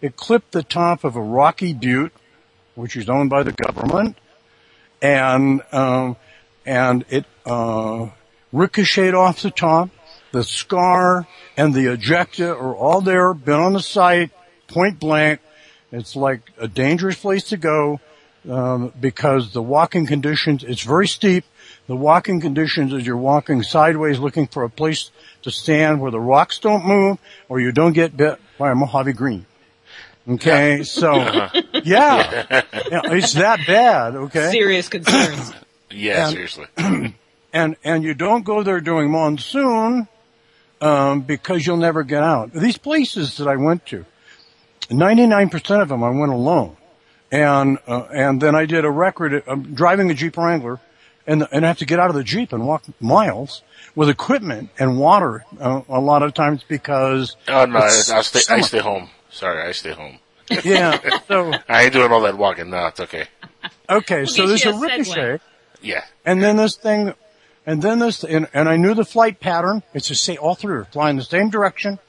it 0.02 0.16
clipped 0.16 0.52
the 0.52 0.64
top 0.64 1.04
of 1.04 1.16
a 1.16 1.22
rocky 1.22 1.74
butte, 1.74 2.14
which 2.76 2.96
is 2.96 3.10
owned 3.10 3.30
by 3.30 3.44
the 3.44 3.52
government. 3.52 4.18
And, 5.02 5.62
um, 5.72 6.18
and 6.66 7.06
it, 7.10 7.26
uh, 7.46 8.10
ricocheted 8.52 9.14
off 9.14 9.42
the 9.42 9.52
top. 9.52 9.90
The 10.32 10.44
scar 10.44 11.28
and 11.58 11.74
the 11.74 11.86
ejecta 11.86 12.50
are 12.50 12.76
all 12.76 13.02
there, 13.02 13.34
been 13.34 13.60
on 13.60 13.74
the 13.74 13.82
site, 13.82 14.32
point 14.68 15.00
blank. 15.00 15.42
It's 15.92 16.16
like 16.16 16.42
a 16.58 16.68
dangerous 16.68 17.18
place 17.18 17.46
to 17.46 17.58
go 17.58 18.00
um, 18.50 18.92
because 19.00 19.54
the 19.54 19.62
walking 19.62 20.06
conditions, 20.06 20.64
it's 20.64 20.82
very 20.84 21.08
steep. 21.08 21.46
The 21.88 21.96
walking 21.96 22.42
conditions 22.42 22.94
is 22.94 23.06
you're 23.06 23.18
walking 23.18 23.64
sideways 23.64 24.20
looking 24.20 24.48
for 24.48 24.64
a 24.64 24.70
place 24.70 25.12
to 25.44 25.52
stand 25.52 26.02
where 26.02 26.12
the 26.12 26.20
rocks 26.20 26.60
don't 26.60 26.86
move 26.86 27.18
or 27.48 27.60
you 27.60 27.72
don't 27.72 27.94
get 27.94 28.16
bit 28.18 28.40
by 28.58 28.72
a 28.72 28.76
Mojave 28.76 29.14
Green. 29.14 29.46
Okay, 30.28 30.84
so 30.84 31.12
Uh-huh. 31.20 31.62
yeah, 31.84 32.46
Yeah, 32.92 33.02
it's 33.06 33.34
that 33.34 33.60
bad. 33.66 34.16
Okay, 34.16 34.52
Serious 34.52 34.90
concerns. 34.90 35.54
Yeah, 35.92 36.26
And- 36.28 36.32
seriously. 36.34 36.66
and 37.54 37.76
and 37.84 38.04
you 38.04 38.14
don't 38.14 38.46
go 38.46 38.62
there 38.62 38.80
during 38.80 39.10
monsoon 39.10 40.08
um, 40.82 41.22
because 41.22 41.66
you'll 41.66 41.78
never 41.78 42.04
get 42.04 42.22
out. 42.22 42.54
These 42.54 42.78
places 42.78 43.38
that 43.38 43.48
I 43.48 43.56
went 43.56 43.88
to, 43.88 44.06
99% 44.92 45.82
of 45.82 45.90
them 45.90 46.04
I 46.04 46.12
went 46.12 46.32
alone, 46.32 46.78
and 47.32 47.78
uh, 47.88 48.04
and 48.14 48.42
then 48.42 48.56
I 48.56 48.66
did 48.66 48.86
a 48.86 48.92
record 48.92 49.34
of 49.48 49.76
driving 49.76 50.10
a 50.12 50.14
Jeep 50.14 50.38
Wrangler, 50.38 50.80
and 51.28 51.48
and 51.52 51.66
I 51.66 51.68
have 51.68 51.78
to 51.80 51.86
get 51.86 52.00
out 52.00 52.10
of 52.10 52.16
the 52.16 52.24
Jeep 52.24 52.54
and 52.54 52.66
walk 52.68 52.84
miles 53.00 53.62
with 53.96 54.10
equipment 54.10 54.70
and 54.80 54.98
water 55.00 55.46
uh, 55.60 55.82
a 55.90 56.00
lot 56.00 56.24
of 56.24 56.34
times 56.34 56.64
because 56.68 57.36
Oh 57.48 57.66
no, 57.66 57.80
I, 57.80 57.82
I 57.84 57.88
it's 57.88 58.28
stay. 58.28 58.54
I 58.54 58.62
stay 58.62 58.80
home. 58.80 59.10
Sorry, 59.30 59.62
I 59.62 59.72
stay 59.74 59.92
home. 59.92 60.20
Yeah, 60.64 60.98
so 61.28 61.54
I 61.70 61.84
ain't 61.84 61.94
doing 61.94 62.12
all 62.12 62.22
that 62.22 62.38
walking. 62.38 62.70
No, 62.72 62.88
it's 62.88 63.00
okay. 63.00 63.28
okay, 63.90 64.26
so 64.26 64.44
We'll 64.44 64.50
there's 64.50 64.66
a 64.66 64.70
you 64.70 64.74
segue. 64.76 64.82
ricochet. 64.82 65.40
Yeah. 65.82 66.04
And 66.26 66.42
then 66.42 66.58
this 66.58 66.76
thing, 66.76 67.14
and 67.66 67.82
then 67.82 68.00
this, 68.00 68.24
and, 68.24 68.48
and 68.54 68.68
I 68.68 68.76
knew 68.76 68.96
the 68.96 69.06
flight 69.06 69.40
pattern. 69.40 69.84
It's 69.94 70.10
the 70.10 70.16
same, 70.16 70.38
all 70.42 70.56
three 70.56 70.76
are 70.76 70.86
flying 70.86 71.18
the 71.18 71.24
same 71.24 71.50
direction 71.52 72.00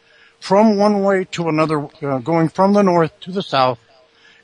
from 0.41 0.79
one 0.79 1.03
way 1.03 1.25
to 1.33 1.49
another, 1.49 1.87
uh, 2.03 2.19
going 2.19 2.49
from 2.49 2.73
the 2.73 2.83
north 2.83 3.13
to 3.21 3.31
the 3.31 3.43
south. 3.43 3.79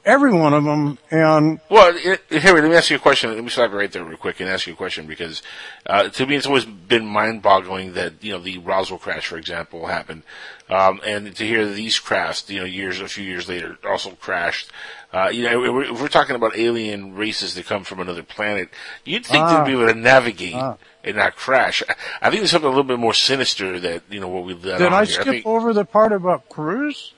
Every 0.06 0.32
one 0.32 0.54
of 0.54 0.62
them, 0.62 0.98
and 1.10 1.58
Well, 1.68 1.92
it, 1.96 2.22
let 2.30 2.62
me 2.64 2.76
ask 2.76 2.90
you 2.90 2.96
a 2.96 3.00
question. 3.00 3.34
Let 3.34 3.42
me 3.42 3.50
stop 3.50 3.72
right 3.72 3.90
there 3.90 4.04
real 4.04 4.16
quick 4.16 4.38
and 4.38 4.48
ask 4.48 4.68
you 4.68 4.72
a 4.74 4.76
question 4.76 5.08
because 5.08 5.42
uh, 5.84 6.08
to 6.10 6.26
me 6.26 6.36
it's 6.36 6.46
always 6.46 6.64
been 6.64 7.04
mind-boggling 7.04 7.94
that 7.94 8.22
you 8.22 8.30
know 8.32 8.38
the 8.38 8.58
Roswell 8.58 9.00
crash, 9.00 9.26
for 9.26 9.36
example, 9.36 9.88
happened, 9.88 10.22
um, 10.70 11.00
and 11.04 11.34
to 11.34 11.44
hear 11.44 11.66
these 11.66 11.98
crafts, 11.98 12.48
you 12.48 12.60
know, 12.60 12.64
years 12.64 13.00
a 13.00 13.08
few 13.08 13.24
years 13.24 13.48
later, 13.48 13.78
also 13.84 14.12
crashed. 14.12 14.70
Uh, 15.12 15.28
you 15.32 15.42
know, 15.42 15.64
if 15.64 15.72
we're, 15.72 15.92
we're 16.02 16.08
talking 16.08 16.36
about 16.36 16.56
alien 16.56 17.16
races 17.16 17.54
that 17.56 17.66
come 17.66 17.82
from 17.82 17.98
another 17.98 18.22
planet, 18.22 18.68
you'd 19.04 19.26
think 19.26 19.42
Ah. 19.42 19.64
they'd 19.64 19.72
be 19.72 19.76
able 19.76 19.92
to 19.92 19.98
navigate 19.98 20.54
Ah. 20.54 20.76
and 21.02 21.16
not 21.16 21.34
crash. 21.34 21.82
I, 21.88 21.94
I 22.22 22.30
think 22.30 22.42
there's 22.42 22.52
something 22.52 22.66
a 22.68 22.70
little 22.70 22.84
bit 22.84 23.00
more 23.00 23.14
sinister 23.14 23.80
that 23.80 24.04
you 24.08 24.20
know 24.20 24.28
what 24.28 24.44
we 24.44 24.54
let 24.54 24.78
did 24.78 24.92
I 24.92 25.02
skip 25.02 25.24
think, 25.24 25.46
over 25.46 25.72
the 25.72 25.84
part 25.84 26.12
about 26.12 26.48
cruise? 26.48 27.12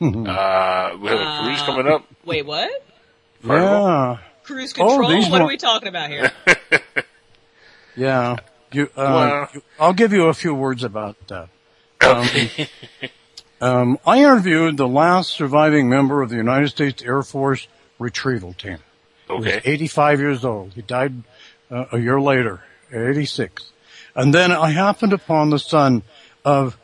Uh, 0.00 0.96
we 1.00 1.08
have 1.08 1.20
a 1.20 1.40
cruise 1.42 1.62
coming 1.62 1.86
up. 1.88 2.04
Wait, 2.24 2.44
what? 2.46 2.70
yeah, 3.44 4.18
Cruise 4.42 4.72
Oh, 4.78 4.88
control? 4.88 5.10
these 5.10 5.28
what 5.30 5.40
are 5.40 5.46
we 5.46 5.56
talking 5.56 5.88
about 5.88 6.10
here? 6.10 6.30
yeah. 7.96 8.36
You, 8.72 8.84
uh, 8.84 8.88
Well- 8.96 9.48
you- 9.54 9.62
I'll 9.78 9.92
give 9.92 10.12
you 10.12 10.26
a 10.26 10.34
few 10.34 10.54
words 10.54 10.84
about 10.84 11.16
that. 11.28 11.48
Um, 12.00 12.28
um, 13.60 13.98
I 14.06 14.18
interviewed 14.18 14.76
the 14.76 14.88
last 14.88 15.30
surviving 15.30 15.88
member 15.88 16.22
of 16.22 16.28
the 16.30 16.36
United 16.36 16.68
States 16.68 17.02
Air 17.02 17.22
Force 17.22 17.66
retrieval 17.98 18.52
team. 18.52 18.78
He 19.28 19.32
was 19.32 19.46
Okay. 19.46 19.60
85 19.64 20.20
years 20.20 20.44
old. 20.44 20.74
He 20.74 20.82
died 20.82 21.22
uh, 21.70 21.86
a 21.92 21.98
year 21.98 22.20
later, 22.20 22.62
at 22.92 23.00
86. 23.02 23.70
And 24.14 24.32
then 24.34 24.52
I 24.52 24.70
happened 24.70 25.12
upon 25.12 25.50
the 25.50 25.58
son 25.58 26.02
of, 26.44 26.76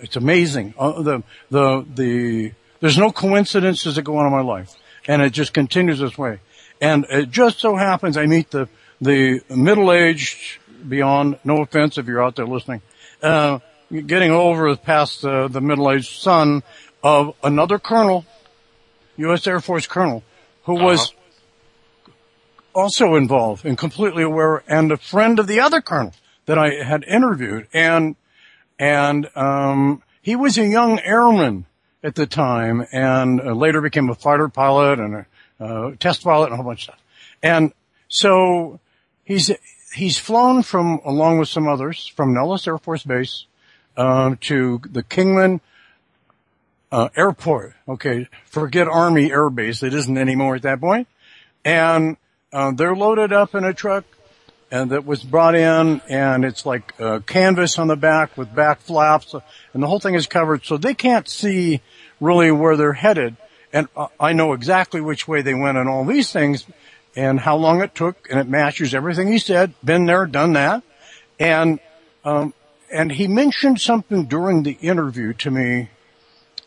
it's 0.00 0.16
amazing, 0.16 0.74
uh, 0.78 1.02
the, 1.02 1.22
the, 1.50 1.84
the, 1.94 2.52
there's 2.80 2.98
no 2.98 3.10
coincidences 3.10 3.96
that 3.96 4.02
go 4.02 4.16
on 4.18 4.26
in 4.26 4.32
my 4.32 4.42
life. 4.42 4.74
And 5.06 5.22
it 5.22 5.30
just 5.30 5.52
continues 5.52 5.98
this 5.98 6.16
way. 6.18 6.40
And 6.80 7.06
it 7.10 7.30
just 7.30 7.58
so 7.58 7.76
happens 7.76 8.16
I 8.16 8.26
meet 8.26 8.50
the, 8.50 8.68
the 9.00 9.42
middle-aged, 9.48 10.58
beyond, 10.88 11.38
no 11.44 11.62
offense 11.62 11.98
if 11.98 12.06
you're 12.06 12.22
out 12.22 12.36
there 12.36 12.46
listening, 12.46 12.82
uh, 13.22 13.58
getting 13.90 14.30
over 14.30 14.76
past 14.76 15.24
uh, 15.24 15.48
the 15.48 15.60
middle-aged 15.60 16.20
son 16.20 16.62
of 17.02 17.34
another 17.42 17.78
colonel, 17.78 18.24
U.S. 19.16 19.46
Air 19.46 19.60
Force 19.60 19.86
colonel, 19.86 20.22
who 20.64 20.74
was 20.74 21.12
also 22.74 23.16
involved 23.16 23.64
and 23.64 23.76
completely 23.76 24.22
aware 24.22 24.62
and 24.68 24.92
a 24.92 24.96
friend 24.96 25.40
of 25.40 25.46
the 25.46 25.60
other 25.60 25.80
colonel 25.80 26.12
that 26.46 26.58
I 26.58 26.84
had 26.84 27.02
interviewed. 27.04 27.66
And, 27.72 28.14
and, 28.78 29.28
um, 29.34 30.02
he 30.22 30.36
was 30.36 30.58
a 30.58 30.66
young 30.66 31.00
airman 31.00 31.64
at 32.02 32.14
the 32.14 32.26
time 32.26 32.86
and 32.92 33.40
uh, 33.40 33.52
later 33.52 33.80
became 33.80 34.08
a 34.08 34.14
fighter 34.14 34.48
pilot 34.48 34.98
and 35.00 35.14
a 35.14 35.26
uh, 35.60 35.92
test 35.98 36.22
pilot 36.22 36.46
and 36.46 36.54
a 36.54 36.56
whole 36.56 36.64
bunch 36.64 36.80
of 36.80 36.94
stuff. 36.94 37.02
And 37.42 37.72
so 38.08 38.80
he's, 39.24 39.50
he's 39.94 40.18
flown 40.18 40.62
from, 40.62 41.00
along 41.04 41.38
with 41.38 41.48
some 41.48 41.68
others, 41.68 42.06
from 42.06 42.34
Nellis 42.34 42.66
Air 42.66 42.78
Force 42.78 43.04
Base, 43.04 43.46
um, 43.96 44.36
to 44.38 44.80
the 44.90 45.02
Kingman, 45.02 45.60
uh, 46.90 47.08
airport. 47.16 47.74
Okay. 47.88 48.28
Forget 48.46 48.88
Army 48.88 49.30
Air 49.32 49.50
Base. 49.50 49.82
It 49.82 49.92
isn't 49.92 50.16
anymore 50.16 50.54
at 50.54 50.62
that 50.62 50.80
point. 50.80 51.08
And, 51.64 52.16
uh, 52.52 52.70
they're 52.72 52.96
loaded 52.96 53.32
up 53.32 53.54
in 53.54 53.64
a 53.64 53.74
truck 53.74 54.04
and 54.70 54.90
that 54.90 55.06
was 55.06 55.22
brought 55.22 55.54
in 55.54 56.00
and 56.08 56.44
it's 56.44 56.66
like 56.66 56.92
uh, 57.00 57.20
canvas 57.20 57.78
on 57.78 57.88
the 57.88 57.96
back 57.96 58.36
with 58.36 58.54
back 58.54 58.80
flaps 58.80 59.34
and 59.72 59.82
the 59.82 59.86
whole 59.86 60.00
thing 60.00 60.14
is 60.14 60.26
covered 60.26 60.64
so 60.64 60.76
they 60.76 60.94
can't 60.94 61.28
see 61.28 61.80
really 62.20 62.50
where 62.50 62.76
they're 62.76 62.92
headed. 62.92 63.36
And 63.72 63.88
I 64.18 64.32
know 64.32 64.52
exactly 64.54 65.00
which 65.00 65.28
way 65.28 65.42
they 65.42 65.54
went 65.54 65.78
and 65.78 65.88
all 65.88 66.04
these 66.04 66.32
things 66.32 66.66
and 67.14 67.38
how 67.38 67.56
long 67.56 67.82
it 67.82 67.94
took 67.94 68.28
and 68.30 68.38
it 68.38 68.48
matches 68.48 68.94
everything 68.94 69.28
he 69.28 69.38
said. 69.38 69.74
Been 69.84 70.06
there 70.06 70.26
done 70.26 70.54
that. 70.54 70.82
And 71.38 71.80
um 72.24 72.54
and 72.92 73.12
he 73.12 73.28
mentioned 73.28 73.80
something 73.80 74.24
during 74.24 74.62
the 74.62 74.72
interview 74.80 75.32
to 75.34 75.50
me 75.50 75.90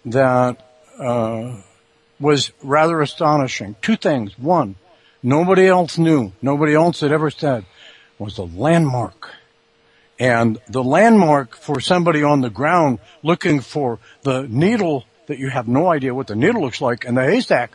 that 0.05 0.57
uh 0.97 1.61
was 2.19 2.51
rather 2.63 3.01
astonishing. 3.01 3.75
Two 3.81 3.95
things. 3.95 4.37
One 4.37 4.75
nobody 5.23 5.67
else 5.67 5.97
knew. 5.99 6.31
Nobody 6.41 6.73
else 6.73 7.01
had 7.01 7.11
ever 7.11 7.29
said 7.29 7.65
was 8.21 8.37
a 8.37 8.43
landmark. 8.43 9.31
And 10.19 10.59
the 10.69 10.83
landmark 10.83 11.55
for 11.55 11.79
somebody 11.79 12.21
on 12.21 12.41
the 12.41 12.51
ground 12.51 12.99
looking 13.23 13.59
for 13.59 13.97
the 14.21 14.43
needle 14.47 15.05
that 15.25 15.39
you 15.39 15.49
have 15.49 15.67
no 15.67 15.89
idea 15.89 16.13
what 16.13 16.27
the 16.27 16.35
needle 16.35 16.61
looks 16.61 16.79
like 16.81 17.03
in 17.03 17.15
the 17.15 17.23
haystack, 17.23 17.71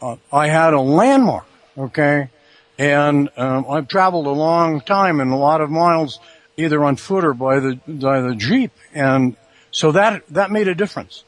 uh, 0.00 0.16
I 0.32 0.46
had 0.46 0.72
a 0.72 0.80
landmark, 0.80 1.46
okay? 1.76 2.30
And 2.78 3.28
um, 3.36 3.66
I've 3.68 3.88
traveled 3.88 4.26
a 4.28 4.30
long 4.30 4.80
time 4.80 5.20
and 5.20 5.32
a 5.32 5.36
lot 5.36 5.60
of 5.60 5.68
miles 5.68 6.20
either 6.56 6.84
on 6.84 6.94
foot 6.94 7.24
or 7.24 7.34
by 7.34 7.58
the 7.58 7.80
by 7.88 8.20
the 8.20 8.36
jeep, 8.36 8.70
and 8.94 9.36
so 9.72 9.92
that 9.92 10.22
that 10.28 10.52
made 10.52 10.68
a 10.68 10.74
difference. 10.74 11.24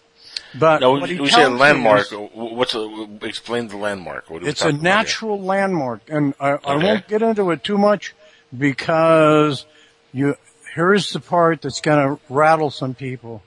But 0.56 0.80
Now, 0.80 1.04
you 1.04 1.28
say 1.28 1.44
a 1.44 1.48
landmark, 1.50 2.12
is- 2.12 2.18
what's 2.34 2.74
a, 2.74 3.08
explain 3.22 3.66
the 3.68 3.76
landmark? 3.76 4.30
What 4.30 4.44
it's 4.44 4.62
a 4.62 4.68
about 4.68 4.82
natural 4.82 5.40
landmark, 5.40 6.02
and 6.08 6.34
I, 6.40 6.58
I 6.64 6.76
won't 6.76 7.08
get 7.08 7.22
into 7.22 7.50
it 7.50 7.64
too 7.64 7.78
much 7.78 8.14
because 8.56 9.66
you. 10.12 10.36
Here's 10.74 11.10
the 11.10 11.18
part 11.18 11.62
that's 11.62 11.80
going 11.80 12.16
to 12.16 12.22
rattle 12.32 12.70
some 12.70 12.94
people. 12.94 13.42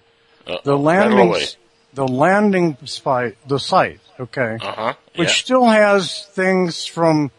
Uh, 0.45 0.57
The 0.65 0.77
landing, 0.77 1.33
the 1.93 2.05
landing 2.05 2.75
site, 2.85 3.37
the 3.47 3.59
site, 3.59 4.01
okay, 4.19 4.57
Uh-huh. 4.61 4.93
yeah. 5.13 5.19
which 5.21 5.29
still 5.39 5.63
has 5.65 6.25
things 6.25 6.85
from 6.85 7.31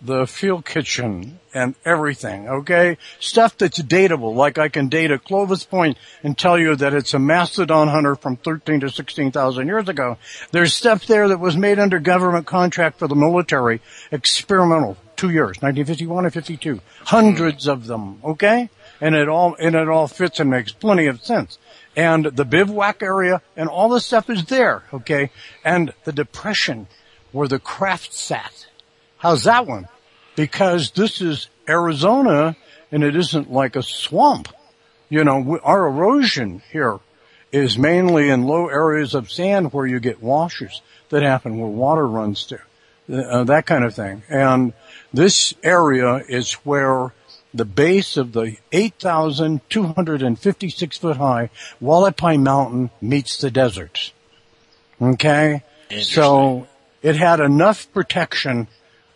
the 0.00 0.28
field 0.28 0.64
kitchen 0.64 1.40
and 1.52 1.74
everything, 1.84 2.48
okay? 2.48 2.98
Stuff 3.18 3.58
that's 3.58 3.82
dateable, 3.82 4.32
like 4.36 4.58
I 4.58 4.68
can 4.68 4.88
date 4.88 5.10
a 5.10 5.18
Clovis 5.18 5.64
Point 5.64 5.98
and 6.22 6.38
tell 6.38 6.56
you 6.56 6.76
that 6.76 6.94
it's 6.94 7.12
a 7.12 7.18
mastodon 7.18 7.88
hunter 7.88 8.14
from 8.14 8.36
13 8.36 8.80
to 8.80 8.90
16,000 8.90 9.66
years 9.66 9.88
ago. 9.88 10.18
There's 10.52 10.72
stuff 10.72 11.06
there 11.08 11.26
that 11.28 11.40
was 11.40 11.56
made 11.56 11.80
under 11.80 11.98
government 11.98 12.46
contract 12.46 13.00
for 13.00 13.08
the 13.08 13.16
military, 13.16 13.80
experimental, 14.12 14.96
two 15.16 15.30
years, 15.30 15.56
1951 15.62 16.24
and 16.24 16.34
52. 16.34 16.80
Hundreds 17.04 17.66
of 17.66 17.86
them, 17.86 18.20
okay? 18.24 18.68
And 19.00 19.14
it 19.14 19.28
all, 19.28 19.56
and 19.58 19.74
it 19.74 19.88
all 19.88 20.08
fits 20.08 20.40
and 20.40 20.50
makes 20.50 20.72
plenty 20.72 21.06
of 21.06 21.22
sense. 21.22 21.58
And 21.96 22.26
the 22.26 22.44
bivouac 22.44 23.02
area 23.02 23.40
and 23.56 23.68
all 23.68 23.88
this 23.88 24.06
stuff 24.06 24.28
is 24.30 24.44
there, 24.44 24.82
okay? 24.92 25.30
And 25.64 25.92
the 26.04 26.12
depression 26.12 26.86
where 27.32 27.48
the 27.48 27.58
craft 27.58 28.12
sat. 28.12 28.66
How's 29.18 29.44
that 29.44 29.66
one? 29.66 29.88
Because 30.36 30.90
this 30.90 31.20
is 31.20 31.48
Arizona 31.68 32.56
and 32.92 33.02
it 33.02 33.16
isn't 33.16 33.50
like 33.50 33.76
a 33.76 33.82
swamp. 33.82 34.48
You 35.08 35.24
know, 35.24 35.58
our 35.62 35.86
erosion 35.86 36.62
here 36.70 36.98
is 37.52 37.78
mainly 37.78 38.28
in 38.28 38.44
low 38.44 38.68
areas 38.68 39.14
of 39.14 39.30
sand 39.30 39.72
where 39.72 39.86
you 39.86 40.00
get 40.00 40.22
washes 40.22 40.82
that 41.08 41.22
happen 41.22 41.58
where 41.58 41.68
water 41.68 42.06
runs 42.06 42.44
through, 42.44 42.58
uh, 43.16 43.44
that 43.44 43.66
kind 43.66 43.84
of 43.84 43.94
thing. 43.94 44.22
And 44.28 44.72
this 45.16 45.52
area 45.62 46.24
is 46.28 46.54
where 46.64 47.12
the 47.52 47.64
base 47.64 48.16
of 48.16 48.32
the 48.32 48.56
8,256 48.72 50.98
foot 50.98 51.16
high 51.16 51.50
Wallapai 51.82 52.40
Mountain 52.40 52.90
meets 53.00 53.38
the 53.38 53.50
desert. 53.50 54.12
Okay? 55.00 55.64
So 56.02 56.68
it 57.02 57.16
had 57.16 57.40
enough 57.40 57.92
protection 57.92 58.68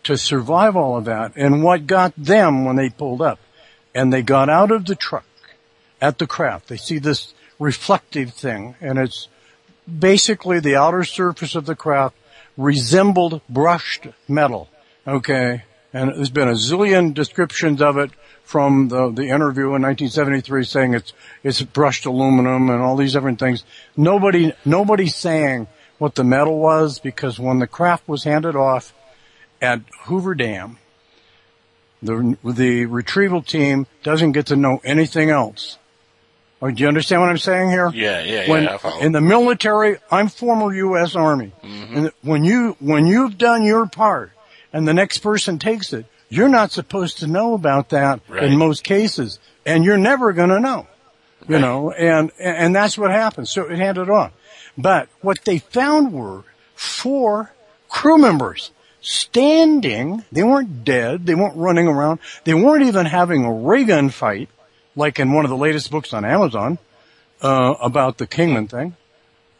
to 0.03 0.17
survive 0.17 0.75
all 0.75 0.97
of 0.97 1.05
that. 1.05 1.31
And 1.35 1.63
what 1.63 1.87
got 1.87 2.13
them 2.17 2.65
when 2.65 2.75
they 2.75 2.89
pulled 2.89 3.21
up 3.21 3.39
and 3.93 4.11
they 4.11 4.23
got 4.23 4.49
out 4.49 4.71
of 4.71 4.85
the 4.85 4.95
truck 4.95 5.25
at 6.01 6.17
the 6.17 6.25
craft, 6.25 6.67
they 6.67 6.77
see 6.77 6.97
this 6.97 7.35
reflective 7.59 8.33
thing 8.33 8.73
and 8.81 8.97
it's 8.97 9.27
basically 9.99 10.59
the 10.59 10.75
outer 10.75 11.03
surface 11.03 11.53
of 11.53 11.67
the 11.67 11.75
craft 11.75 12.15
resembled 12.57 13.41
brushed 13.47 14.07
metal. 14.27 14.67
Okay. 15.05 15.61
And 15.93 16.15
there's 16.15 16.29
been 16.29 16.47
a 16.47 16.53
zillion 16.53 17.13
descriptions 17.13 17.81
of 17.81 17.97
it 17.97 18.11
from 18.43 18.87
the, 18.87 19.11
the 19.11 19.23
interview 19.23 19.65
in 19.75 19.81
1973 19.81 20.63
saying 20.63 20.93
it's, 20.93 21.13
it's 21.43 21.61
brushed 21.61 22.05
aluminum 22.05 22.69
and 22.69 22.81
all 22.81 22.95
these 22.95 23.13
different 23.13 23.39
things. 23.39 23.63
Nobody, 23.97 24.53
nobody's 24.63 25.15
saying 25.15 25.67
what 25.97 26.15
the 26.15 26.23
metal 26.23 26.59
was 26.59 26.99
because 26.99 27.39
when 27.39 27.59
the 27.59 27.67
craft 27.67 28.07
was 28.07 28.23
handed 28.23 28.55
off 28.55 28.93
at 29.61 29.81
Hoover 30.03 30.33
Dam, 30.33 30.77
the, 32.01 32.37
the 32.43 32.85
retrieval 32.85 33.41
team 33.41 33.85
doesn't 34.01 34.31
get 34.31 34.47
to 34.47 34.55
know 34.55 34.79
anything 34.83 35.29
else. 35.29 35.77
Oh, 36.61 36.69
do 36.69 36.81
you 36.81 36.87
understand 36.87 37.21
what 37.21 37.29
I'm 37.29 37.37
saying 37.37 37.69
here? 37.69 37.89
Yeah, 37.93 38.21
yeah, 38.21 38.49
when, 38.49 38.63
yeah. 38.63 38.99
In 38.99 39.11
the 39.11 39.21
military, 39.21 39.97
I'm 40.11 40.27
former 40.27 40.73
U.S. 40.73 41.15
Army. 41.15 41.51
Mm-hmm. 41.63 41.97
And 41.97 42.11
when 42.21 42.43
you, 42.43 42.75
when 42.79 43.07
you've 43.07 43.37
done 43.37 43.63
your 43.63 43.87
part 43.87 44.31
and 44.73 44.87
the 44.87 44.93
next 44.93 45.19
person 45.19 45.59
takes 45.59 45.93
it, 45.93 46.05
you're 46.29 46.49
not 46.49 46.71
supposed 46.71 47.19
to 47.19 47.27
know 47.27 47.53
about 47.53 47.89
that 47.89 48.21
Right. 48.29 48.43
in 48.43 48.57
most 48.57 48.83
cases. 48.83 49.39
And 49.65 49.83
you're 49.83 49.97
never 49.97 50.33
gonna 50.33 50.59
know. 50.59 50.87
You 51.49 51.57
know, 51.59 51.91
and, 51.91 52.31
and 52.39 52.75
that's 52.75 52.97
what 52.97 53.09
happened. 53.11 53.47
So 53.47 53.63
it 53.69 53.77
handed 53.77 54.09
on. 54.09 54.31
But 54.77 55.09
what 55.21 55.39
they 55.43 55.57
found 55.57 56.13
were 56.13 56.43
four 56.75 57.51
crew 57.89 58.17
members 58.19 58.71
standing. 59.01 60.23
They 60.31 60.43
weren't 60.43 60.83
dead. 60.83 61.25
They 61.25 61.35
weren't 61.35 61.57
running 61.57 61.87
around. 61.87 62.19
They 62.43 62.53
weren't 62.53 62.83
even 62.85 63.05
having 63.07 63.43
a 63.45 63.51
ray 63.51 63.83
gun 63.85 64.09
fight, 64.09 64.49
like 64.95 65.19
in 65.19 65.33
one 65.33 65.43
of 65.45 65.49
the 65.49 65.57
latest 65.57 65.89
books 65.91 66.13
on 66.13 66.23
Amazon, 66.25 66.77
uh, 67.41 67.73
about 67.81 68.17
the 68.17 68.27
Kingman 68.27 68.67
thing. 68.67 68.95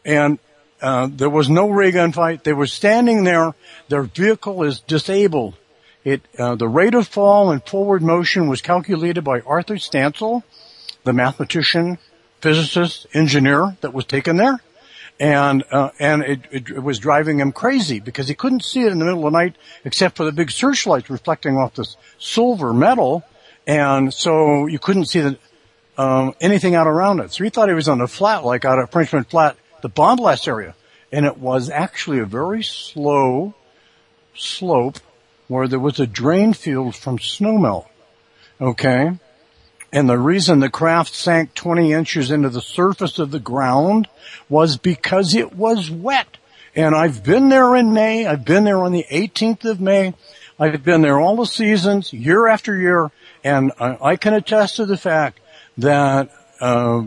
And, 0.05 0.39
uh, 0.82 1.07
there 1.11 1.29
was 1.29 1.49
no 1.49 1.69
ray 1.69 1.91
gun 1.91 2.11
fight. 2.11 2.43
They 2.43 2.53
were 2.53 2.67
standing 2.67 3.23
there. 3.23 3.53
Their 3.89 4.03
vehicle 4.03 4.63
is 4.63 4.79
disabled. 4.82 5.55
It, 6.03 6.21
uh, 6.38 6.55
the 6.55 6.67
rate 6.67 6.95
of 6.95 7.07
fall 7.07 7.51
and 7.51 7.63
forward 7.63 8.01
motion 8.01 8.47
was 8.47 8.61
calculated 8.61 9.23
by 9.23 9.41
Arthur 9.41 9.75
Stancil, 9.75 10.43
the 11.03 11.13
mathematician, 11.13 11.99
physicist, 12.41 13.05
engineer 13.13 13.77
that 13.82 13.93
was 13.93 14.05
taken 14.05 14.38
there. 14.38 14.59
And, 15.19 15.63
uh, 15.69 15.91
and 15.99 16.23
it, 16.23 16.39
it, 16.51 16.69
it 16.69 16.79
was 16.79 16.97
driving 16.97 17.39
him 17.39 17.51
crazy 17.51 17.99
because 17.99 18.27
he 18.27 18.34
couldn't 18.34 18.63
see 18.63 18.82
it 18.82 18.91
in 18.91 18.97
the 18.97 19.05
middle 19.05 19.27
of 19.27 19.32
the 19.32 19.38
night 19.38 19.55
except 19.86 20.17
for 20.17 20.23
the 20.23 20.32
big 20.32 20.49
searchlights 20.49 21.11
reflecting 21.11 21.57
off 21.57 21.75
this 21.75 21.95
silver 22.17 22.73
metal. 22.73 23.23
And 23.67 24.11
so 24.11 24.65
you 24.65 24.79
couldn't 24.79 25.05
see 25.05 25.19
the, 25.19 25.38
um, 25.95 26.34
anything 26.41 26.73
out 26.73 26.88
around 26.88 27.19
it. 27.19 27.32
So 27.32 27.43
he 27.43 27.51
thought 27.51 27.69
he 27.69 27.75
was 27.75 27.88
on 27.88 28.01
a 28.01 28.07
flat, 28.07 28.43
like 28.43 28.65
out 28.65 28.79
at 28.79 28.91
Frenchman 28.91 29.25
Flat, 29.25 29.55
the 29.82 29.89
bomb 29.89 30.17
blast 30.17 30.47
area. 30.47 30.75
And 31.11 31.25
it 31.25 31.38
was 31.38 31.69
actually 31.69 32.19
a 32.19 32.25
very 32.25 32.63
slow 32.63 33.53
slope 34.34 34.99
where 35.47 35.67
there 35.67 35.79
was 35.79 35.99
a 35.99 36.07
drain 36.07 36.53
field 36.53 36.95
from 36.95 37.17
snowmelt. 37.17 37.88
Okay? 38.59 39.11
And 39.91 40.09
the 40.09 40.17
reason 40.17 40.59
the 40.59 40.69
craft 40.69 41.13
sank 41.13 41.53
20 41.53 41.91
inches 41.91 42.32
into 42.32 42.49
the 42.49 42.61
surface 42.61 43.19
of 43.19 43.32
the 43.32 43.39
ground 43.39 44.07
was 44.47 44.77
because 44.77 45.36
it 45.36 45.53
was 45.53 45.91
wet. 45.91 46.38
And 46.73 46.95
I've 46.95 47.23
been 47.23 47.49
there 47.49 47.75
in 47.75 47.93
May. 47.93 48.25
I've 48.25 48.45
been 48.45 48.63
there 48.63 48.77
on 48.77 48.93
the 48.93 49.05
18th 49.11 49.65
of 49.65 49.82
May. 49.82 50.13
I've 50.57 50.84
been 50.84 51.01
there 51.01 51.19
all 51.19 51.36
the 51.36 51.45
seasons, 51.45 52.13
year 52.13 52.47
after 52.47 52.77
year, 52.77 53.11
and 53.43 53.73
I, 53.79 53.97
I 54.01 54.15
can 54.15 54.34
attest 54.34 54.77
to 54.77 54.86
the 54.86 54.95
fact 54.95 55.39
that 55.79 56.29
uh, 56.61 57.03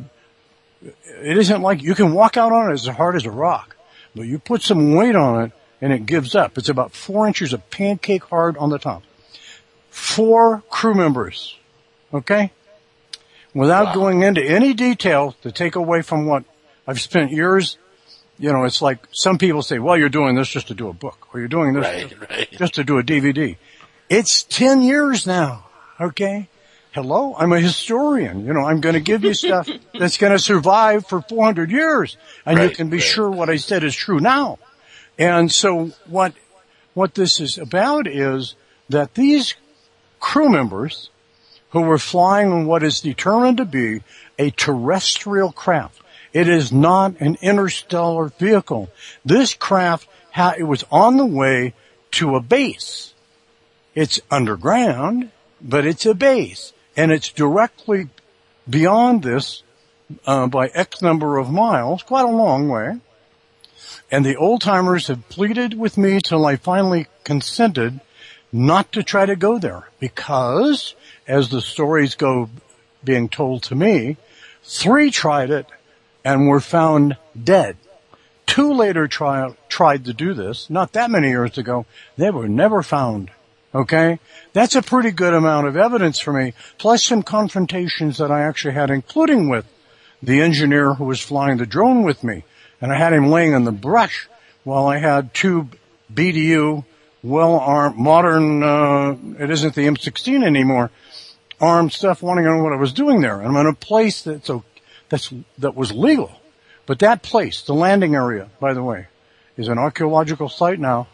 it 1.25 1.39
isn't 1.39 1.63
like 1.63 1.83
you 1.83 1.95
can 1.95 2.13
walk 2.13 2.37
out 2.37 2.53
on 2.53 2.71
it 2.71 2.75
as 2.75 2.87
hard 2.87 3.17
as 3.17 3.25
a 3.27 3.31
rock, 3.31 3.77
but 4.15 4.23
you 4.23 4.39
put 4.39 4.63
some 4.63 4.95
weight 4.95 5.17
on 5.17 5.45
it 5.45 5.53
and 5.81 5.93
it 5.93 6.07
gives 6.07 6.35
up. 6.35 6.57
It's 6.59 6.69
about 6.69 6.93
four 6.93 7.27
inches 7.27 7.53
of 7.53 7.69
pancake 7.71 8.25
hard 8.25 8.57
on 8.57 8.71
the 8.71 8.79
top. 8.79 9.03
Four 9.91 10.63
crew 10.71 10.95
members, 10.95 11.57
okay? 12.13 12.51
Without 13.55 13.95
going 13.95 14.23
into 14.23 14.43
any 14.43 14.75
detail 14.75 15.37
to 15.43 15.53
take 15.53 15.77
away 15.77 16.03
from 16.03 16.27
what 16.27 16.45
I've 16.87 17.01
spent 17.01 17.31
years, 17.31 17.79
you 18.39 18.53
know, 18.53 18.65
it's 18.65 18.83
like 18.83 19.07
some 19.13 19.39
people 19.39 19.63
say, 19.63 19.79
well, 19.79 19.97
you're 19.97 20.09
doing 20.09 20.35
this 20.35 20.49
just 20.49 20.69
to 20.69 20.75
do 20.75 20.89
a 20.89 20.93
book, 20.93 21.29
or 21.33 21.39
you're 21.39 21.49
doing 21.49 21.75
this 21.75 21.85
Right, 21.85 22.09
just, 22.09 22.31
right. 22.31 22.51
just 22.51 22.75
to 22.75 22.85
do 22.85 22.99
a 22.99 23.03
DVD. 23.03 23.57
It's 24.09 24.43
10 24.43 24.83
years 24.83 25.27
now, 25.27 25.67
okay? 26.01 26.49
Hello? 26.95 27.35
I'm 27.37 27.53
a 27.53 27.59
historian. 27.59 28.47
You 28.47 28.53
know, 28.53 28.61
I'm 28.61 28.81
going 28.81 28.93
to 28.93 29.01
give 29.01 29.25
you 29.25 29.35
stuff 29.35 29.69
that's 29.99 30.17
going 30.17 30.31
to 30.31 30.39
survive 30.39 31.05
for 31.05 31.23
400 31.23 31.73
years. 31.73 32.17
And 32.47 32.57
you 32.61 32.71
can 32.71 32.89
be 32.89 32.99
right. 32.99 33.05
sure 33.05 33.29
what 33.29 33.51
I 33.51 33.57
said 33.57 33.83
is 33.83 33.97
true 33.97 34.21
now. 34.21 34.61
And 35.19 35.51
so 35.51 35.87
what, 36.07 36.35
what 36.95 37.17
this 37.17 37.41
is 37.41 37.59
about 37.59 38.07
is 38.07 38.55
that 38.91 39.15
these 39.15 39.57
crew 40.21 40.49
members 40.49 41.11
who 41.71 41.81
were 41.81 41.99
flying 41.99 42.53
on 42.53 42.67
what 42.67 42.85
is 42.85 43.01
determined 43.01 43.57
to 43.57 43.65
be 43.65 44.03
a 44.39 44.51
terrestrial 44.51 45.51
craft. 45.51 46.01
It 46.33 46.49
is 46.49 46.71
not 46.71 47.21
an 47.21 47.39
interstellar 47.43 48.29
vehicle. 48.39 48.89
This 49.25 49.53
craft, 49.53 50.07
ha- 50.31 50.55
it 50.57 50.63
was 50.63 50.85
on 50.93 51.17
the 51.17 51.27
way 51.27 51.75
to 52.13 52.37
a 52.37 52.41
base. 52.41 53.15
It's 53.97 54.21
underground, 54.31 55.33
but 55.61 55.85
it's 55.85 56.07
a 56.07 56.15
base. 56.15 56.73
And 56.97 57.11
it's 57.13 57.31
directly 57.31 58.09
beyond 58.69 59.23
this 59.23 59.63
uh, 60.27 60.47
by 60.47 60.69
X 60.69 61.03
number 61.03 61.39
of 61.39 61.51
miles, 61.51 62.03
quite 62.03 62.25
a 62.25 62.29
long 62.29 62.69
way. 62.69 63.01
And 64.11 64.25
the 64.25 64.37
old 64.37 64.61
timers 64.61 65.09
have 65.09 65.29
pleaded 65.29 65.75
with 65.75 65.99
me 65.99 66.21
till 66.21 66.47
I 66.47 66.57
finally 66.57 67.07
consented 67.25 68.01
not 68.53 68.93
to 68.93 69.03
try 69.03 69.27
to 69.27 69.35
go 69.35 69.59
there 69.59 69.89
because, 69.99 70.95
as 71.27 71.49
the 71.49 71.61
stories 71.61 72.15
go 72.15 72.49
being 73.03 73.29
told 73.29 73.65
to 73.65 73.75
me, 73.75 74.17
three 74.63 75.11
tried 75.11 75.51
it 75.51 75.67
and 76.25 76.47
were 76.47 76.61
found 76.61 77.17
dead. 77.43 77.77
Two 78.47 78.73
later 78.73 79.09
try, 79.09 79.53
tried 79.69 80.05
to 80.05 80.13
do 80.13 80.35
this, 80.35 80.71
not 80.71 80.93
that 80.93 81.11
many 81.11 81.29
years 81.29 81.59
ago. 81.59 81.87
They 82.17 82.31
were 82.31 82.49
never 82.49 82.83
found. 82.83 83.31
Okay? 83.75 84.21
That's 84.53 84.77
a 84.77 84.83
pretty 84.83 85.11
good 85.11 85.35
amount 85.35 85.67
of 85.67 85.77
evidence 85.77 86.21
for 86.21 86.33
me, 86.33 86.55
plus 86.79 87.03
some 87.03 87.23
confrontations 87.23 88.19
that 88.19 88.31
I 88.31 88.43
actually 88.43 88.75
had, 88.75 88.91
including 88.91 89.49
with 89.49 89.67
the 90.23 90.41
engineer 90.41 90.95
who 90.95 91.05
was 91.05 91.21
flying 91.21 91.59
the 91.59 91.67
drone 91.67 92.05
with 92.05 92.23
me. 92.23 92.45
And 92.81 92.93
I 92.93 92.99
had 92.99 93.13
him 93.13 93.31
laying 93.31 93.53
in 93.53 93.65
the 93.65 93.73
brush 93.73 94.29
while 94.63 94.87
I 94.87 94.99
had 94.99 95.35
two 95.35 95.69
BDU 96.13 96.85
well 97.23 97.59
armed, 97.59 97.97
modern, 97.97 98.63
uh, 98.63 99.17
it 99.39 99.51
isn't 99.51 99.75
the 99.75 99.87
M16 99.87 100.45
anymore, 100.45 100.91
armed 101.61 101.93
stuff 101.93 102.23
wanting 102.23 102.45
to 102.45 102.51
know 102.51 102.63
what 102.63 102.75
I 102.75 102.77
was 102.77 102.93
doing 102.93 103.23
there. 103.23 103.43
I'm 103.43 103.57
in 103.57 103.67
a 103.67 103.75
place 103.75 104.23
that's, 104.23 104.51
that's, 105.09 105.33
that 105.59 105.75
was 105.75 105.93
legal. 105.93 106.33
But 106.87 106.99
that 106.99 107.23
place, 107.23 107.63
the 107.63 107.75
landing 107.75 108.15
area, 108.15 108.51
by 108.61 108.75
the 108.75 108.83
way, 108.83 109.07
is 109.57 109.69
an 109.69 109.79
archaeological 109.79 110.51
site 110.51 110.79
now. 110.79 111.09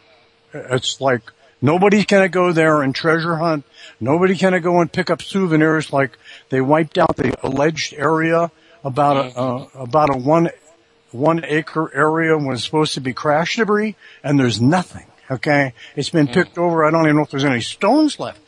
It's 0.53 1.01
like 1.01 1.23
nobody 1.61 2.05
can 2.05 2.31
go 2.31 2.53
there 2.53 2.83
and 2.83 2.95
treasure 2.95 3.37
hunt. 3.37 3.65
Nobody 4.01 4.37
can 4.37 4.61
go 4.63 4.81
and 4.81 4.93
pick 4.93 5.11
up 5.11 5.23
souvenirs 5.23 5.93
like 5.93 6.19
they 6.49 6.61
wiped 6.61 6.99
out 6.99 7.17
the 7.17 7.37
alleged 7.47 7.95
area 7.95 8.51
about 8.83 9.17
a, 9.17 9.39
uh, 9.39 9.69
about 9.75 10.15
a 10.15 10.19
one, 10.19 10.51
one 11.11 11.45
acre 11.45 11.91
area 11.95 12.37
was 12.37 12.65
supposed 12.65 12.95
to 12.95 13.01
be 13.01 13.13
crash 13.13 13.57
debris 13.57 13.97
and 14.23 14.39
there's 14.39 14.61
nothing. 14.61 15.07
Okay. 15.31 15.75
It's 15.97 16.11
been 16.11 16.29
picked 16.29 16.59
over. 16.59 16.85
I 16.85 16.91
don't 16.91 17.05
even 17.05 17.17
know 17.17 17.23
if 17.23 17.31
there's 17.31 17.45
any 17.45 17.61
stones 17.61 18.19
left. 18.19 18.41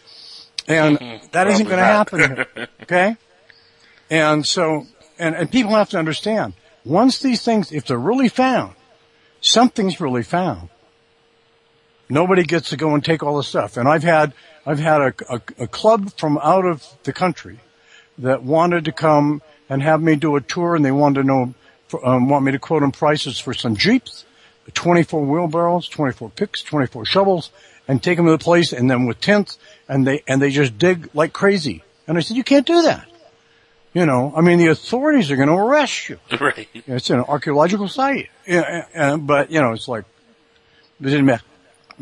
And 0.68 1.20
that 1.32 1.48
isn't 1.48 1.66
going 1.66 1.78
to 1.78 1.84
happen 1.84 2.20
here. 2.20 2.68
Okay. 2.82 3.16
And 4.10 4.46
so, 4.46 4.86
and, 5.18 5.34
and 5.34 5.50
people 5.50 5.72
have 5.72 5.90
to 5.90 5.98
understand, 5.98 6.54
once 6.84 7.18
these 7.20 7.44
things, 7.44 7.72
if 7.72 7.86
they're 7.86 7.98
really 7.98 8.28
found, 8.28 8.74
something's 9.40 10.00
really 10.00 10.22
found. 10.22 10.68
Nobody 12.12 12.42
gets 12.42 12.68
to 12.68 12.76
go 12.76 12.94
and 12.94 13.02
take 13.02 13.22
all 13.22 13.38
the 13.38 13.42
stuff. 13.42 13.78
And 13.78 13.88
I've 13.88 14.02
had, 14.02 14.34
I've 14.66 14.78
had 14.78 15.00
a, 15.00 15.14
a, 15.30 15.40
a 15.60 15.66
club 15.66 16.12
from 16.18 16.38
out 16.42 16.66
of 16.66 16.86
the 17.04 17.12
country 17.12 17.58
that 18.18 18.42
wanted 18.42 18.84
to 18.84 18.92
come 18.92 19.40
and 19.70 19.82
have 19.82 20.02
me 20.02 20.16
do 20.16 20.36
a 20.36 20.42
tour 20.42 20.76
and 20.76 20.84
they 20.84 20.90
wanted 20.90 21.22
to 21.22 21.26
know, 21.26 21.54
um, 22.04 22.28
want 22.28 22.44
me 22.44 22.52
to 22.52 22.58
quote 22.58 22.82
them 22.82 22.92
prices 22.92 23.38
for 23.38 23.54
some 23.54 23.76
Jeeps, 23.76 24.26
24 24.74 25.24
wheelbarrows, 25.24 25.88
24 25.88 26.28
picks, 26.28 26.62
24 26.62 27.06
shovels, 27.06 27.50
and 27.88 28.02
take 28.02 28.18
them 28.18 28.26
to 28.26 28.32
the 28.32 28.38
place 28.38 28.74
and 28.74 28.90
then 28.90 29.06
with 29.06 29.18
tents 29.18 29.58
and 29.88 30.06
they, 30.06 30.22
and 30.28 30.42
they 30.42 30.50
just 30.50 30.76
dig 30.76 31.08
like 31.14 31.32
crazy. 31.32 31.82
And 32.06 32.18
I 32.18 32.20
said, 32.20 32.36
you 32.36 32.44
can't 32.44 32.66
do 32.66 32.82
that. 32.82 33.08
You 33.94 34.04
know, 34.04 34.34
I 34.36 34.42
mean, 34.42 34.58
the 34.58 34.66
authorities 34.66 35.30
are 35.30 35.36
going 35.36 35.48
to 35.48 35.54
arrest 35.54 36.10
you. 36.10 36.18
Right. 36.38 36.68
It's 36.74 37.08
an 37.08 37.20
archaeological 37.20 37.88
site. 37.88 38.28
Yeah, 38.46 39.16
but 39.16 39.50
you 39.50 39.60
know, 39.62 39.72
it's 39.72 39.88
like 39.88 40.04
it 41.00 41.04
didn't 41.04 41.26
matter. 41.26 41.44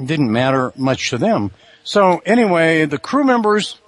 Didn't 0.05 0.33
matter 0.33 0.73
much 0.77 1.11
to 1.11 1.19
them. 1.19 1.51
So 1.85 2.23
anyway, 2.25 2.85
the 2.87 2.99
crew 2.99 3.25
members 3.25 3.79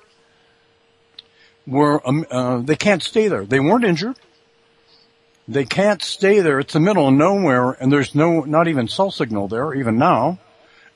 were 1.67 2.07
um, 2.07 2.27
uh, 2.31 2.59
they 2.59 2.77
can't 2.77 3.03
stay 3.03 3.29
there. 3.29 3.45
They 3.45 3.61
weren't 3.61 3.85
injured. 3.85 4.17
They 5.49 5.65
can't 5.65 6.03
stay 6.03 6.41
there. 6.41 6.61
It's 6.61 6.73
the 6.73 6.81
middle 6.81 7.09
of 7.09 7.15
nowhere, 7.15 7.73
and 7.73 7.93
there's 7.93 8.15
no 8.15 8.41
not 8.41 8.69
even 8.69 8.89
cell 8.89 9.11
signal 9.11 9.49
there 9.49 9.75
even 9.75 9.99
now. 9.99 10.39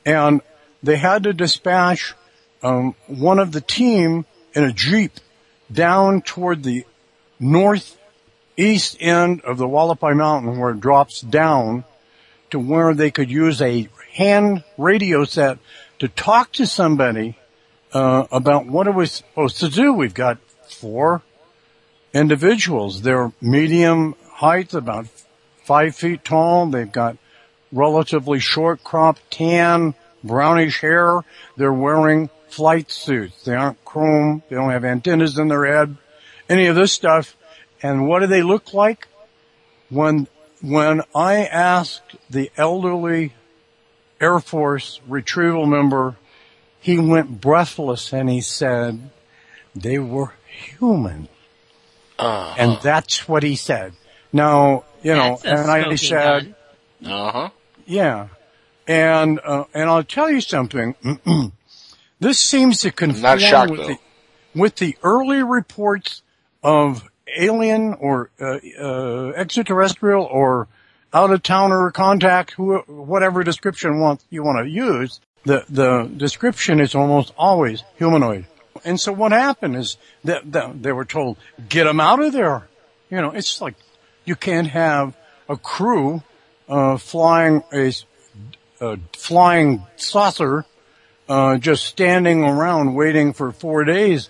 And 0.04 0.40
they 0.82 0.96
had 0.96 1.24
to 1.24 1.32
dispatch 1.32 2.14
um, 2.62 2.94
one 3.06 3.38
of 3.38 3.52
the 3.52 3.60
team 3.60 4.24
in 4.54 4.64
a 4.64 4.72
jeep 4.72 5.12
down 5.70 6.22
toward 6.22 6.62
the 6.62 6.84
northeast 7.38 8.96
end 9.00 9.42
of 9.42 9.58
the 9.58 9.66
Wallapai 9.66 10.16
Mountain, 10.16 10.58
where 10.58 10.70
it 10.70 10.80
drops 10.80 11.20
down 11.20 11.84
to 12.50 12.58
where 12.58 12.94
they 12.94 13.10
could 13.10 13.30
use 13.30 13.60
a 13.60 13.88
hand 14.16 14.64
radio 14.78 15.24
set 15.24 15.58
to 15.98 16.08
talk 16.08 16.52
to 16.52 16.66
somebody 16.66 17.36
uh, 17.92 18.26
about 18.32 18.66
what 18.66 18.88
are 18.88 18.92
we 18.92 19.06
supposed 19.06 19.58
to 19.60 19.68
do. 19.68 19.92
We've 19.92 20.14
got 20.14 20.38
four 20.68 21.22
individuals. 22.14 23.02
They're 23.02 23.32
medium 23.40 24.14
height, 24.32 24.72
about 24.72 25.06
five 25.64 25.94
feet 25.94 26.24
tall. 26.24 26.66
They've 26.66 26.90
got 26.90 27.18
relatively 27.70 28.40
short 28.40 28.82
cropped 28.82 29.30
tan, 29.30 29.94
brownish 30.24 30.80
hair. 30.80 31.22
They're 31.56 31.72
wearing 31.72 32.30
flight 32.48 32.90
suits. 32.90 33.44
They 33.44 33.54
aren't 33.54 33.84
chrome. 33.84 34.42
They 34.48 34.56
don't 34.56 34.70
have 34.70 34.84
antennas 34.84 35.38
in 35.38 35.48
their 35.48 35.66
head. 35.66 35.96
Any 36.48 36.66
of 36.66 36.76
this 36.76 36.92
stuff. 36.92 37.36
And 37.82 38.08
what 38.08 38.20
do 38.20 38.26
they 38.26 38.42
look 38.42 38.72
like? 38.72 39.08
When, 39.90 40.26
when 40.62 41.02
I 41.14 41.44
asked 41.44 42.16
the 42.30 42.50
elderly 42.56 43.34
Air 44.20 44.40
Force 44.40 45.00
retrieval 45.06 45.66
member, 45.66 46.16
he 46.80 46.98
went 46.98 47.40
breathless 47.40 48.12
and 48.12 48.28
he 48.28 48.40
said, 48.40 49.10
they 49.74 49.98
were 49.98 50.32
human. 50.46 51.28
Uh-huh. 52.18 52.54
And 52.58 52.78
that's 52.82 53.28
what 53.28 53.42
he 53.42 53.56
said. 53.56 53.92
Now, 54.32 54.84
you 55.02 55.14
know, 55.14 55.38
and 55.44 55.70
I 55.70 55.94
said, 55.96 56.54
Uh 57.04 57.32
huh. 57.32 57.50
yeah. 57.84 58.28
And, 58.88 59.40
uh, 59.44 59.64
and 59.74 59.90
I'll 59.90 60.04
tell 60.04 60.30
you 60.30 60.40
something. 60.40 60.94
this 62.20 62.38
seems 62.38 62.80
to 62.80 62.90
conform 62.90 63.38
shocked, 63.38 63.70
with 63.70 63.86
the, 63.86 63.98
with 64.54 64.76
the 64.76 64.96
early 65.02 65.42
reports 65.42 66.22
of 66.62 67.04
alien 67.36 67.94
or, 67.94 68.30
uh, 68.40 68.58
uh, 68.80 69.32
extraterrestrial 69.36 70.24
or 70.24 70.68
out 71.16 71.30
of 71.30 71.42
towner 71.42 71.90
contact, 71.90 72.50
who, 72.52 72.76
whatever 72.86 73.42
description 73.42 74.00
want, 74.00 74.22
you 74.28 74.44
want 74.44 74.62
to 74.62 74.70
use. 74.70 75.18
The, 75.44 75.64
the 75.70 76.10
description 76.14 76.78
is 76.78 76.94
almost 76.94 77.32
always 77.38 77.82
humanoid. 77.96 78.44
And 78.84 79.00
so 79.00 79.12
what 79.12 79.32
happened 79.32 79.76
is 79.76 79.96
that, 80.24 80.52
that 80.52 80.82
they 80.82 80.92
were 80.92 81.06
told, 81.06 81.38
get 81.70 81.84
them 81.84 82.00
out 82.00 82.20
of 82.22 82.34
there. 82.34 82.68
You 83.08 83.22
know, 83.22 83.30
it's 83.30 83.62
like 83.62 83.76
you 84.26 84.36
can't 84.36 84.68
have 84.68 85.16
a 85.48 85.56
crew 85.56 86.22
uh, 86.68 86.98
flying 86.98 87.62
a, 87.72 87.92
a 88.80 88.98
flying 89.16 89.86
saucer 89.96 90.66
uh, 91.30 91.56
just 91.56 91.86
standing 91.86 92.44
around 92.44 92.94
waiting 92.94 93.32
for 93.32 93.52
four 93.52 93.84
days 93.84 94.28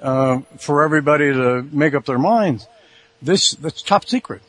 uh, 0.00 0.40
for 0.58 0.84
everybody 0.84 1.32
to 1.32 1.62
make 1.72 1.94
up 1.94 2.04
their 2.04 2.18
minds. 2.18 2.68
This 3.20 3.52
that's 3.52 3.82
top 3.82 4.06
secret, 4.06 4.42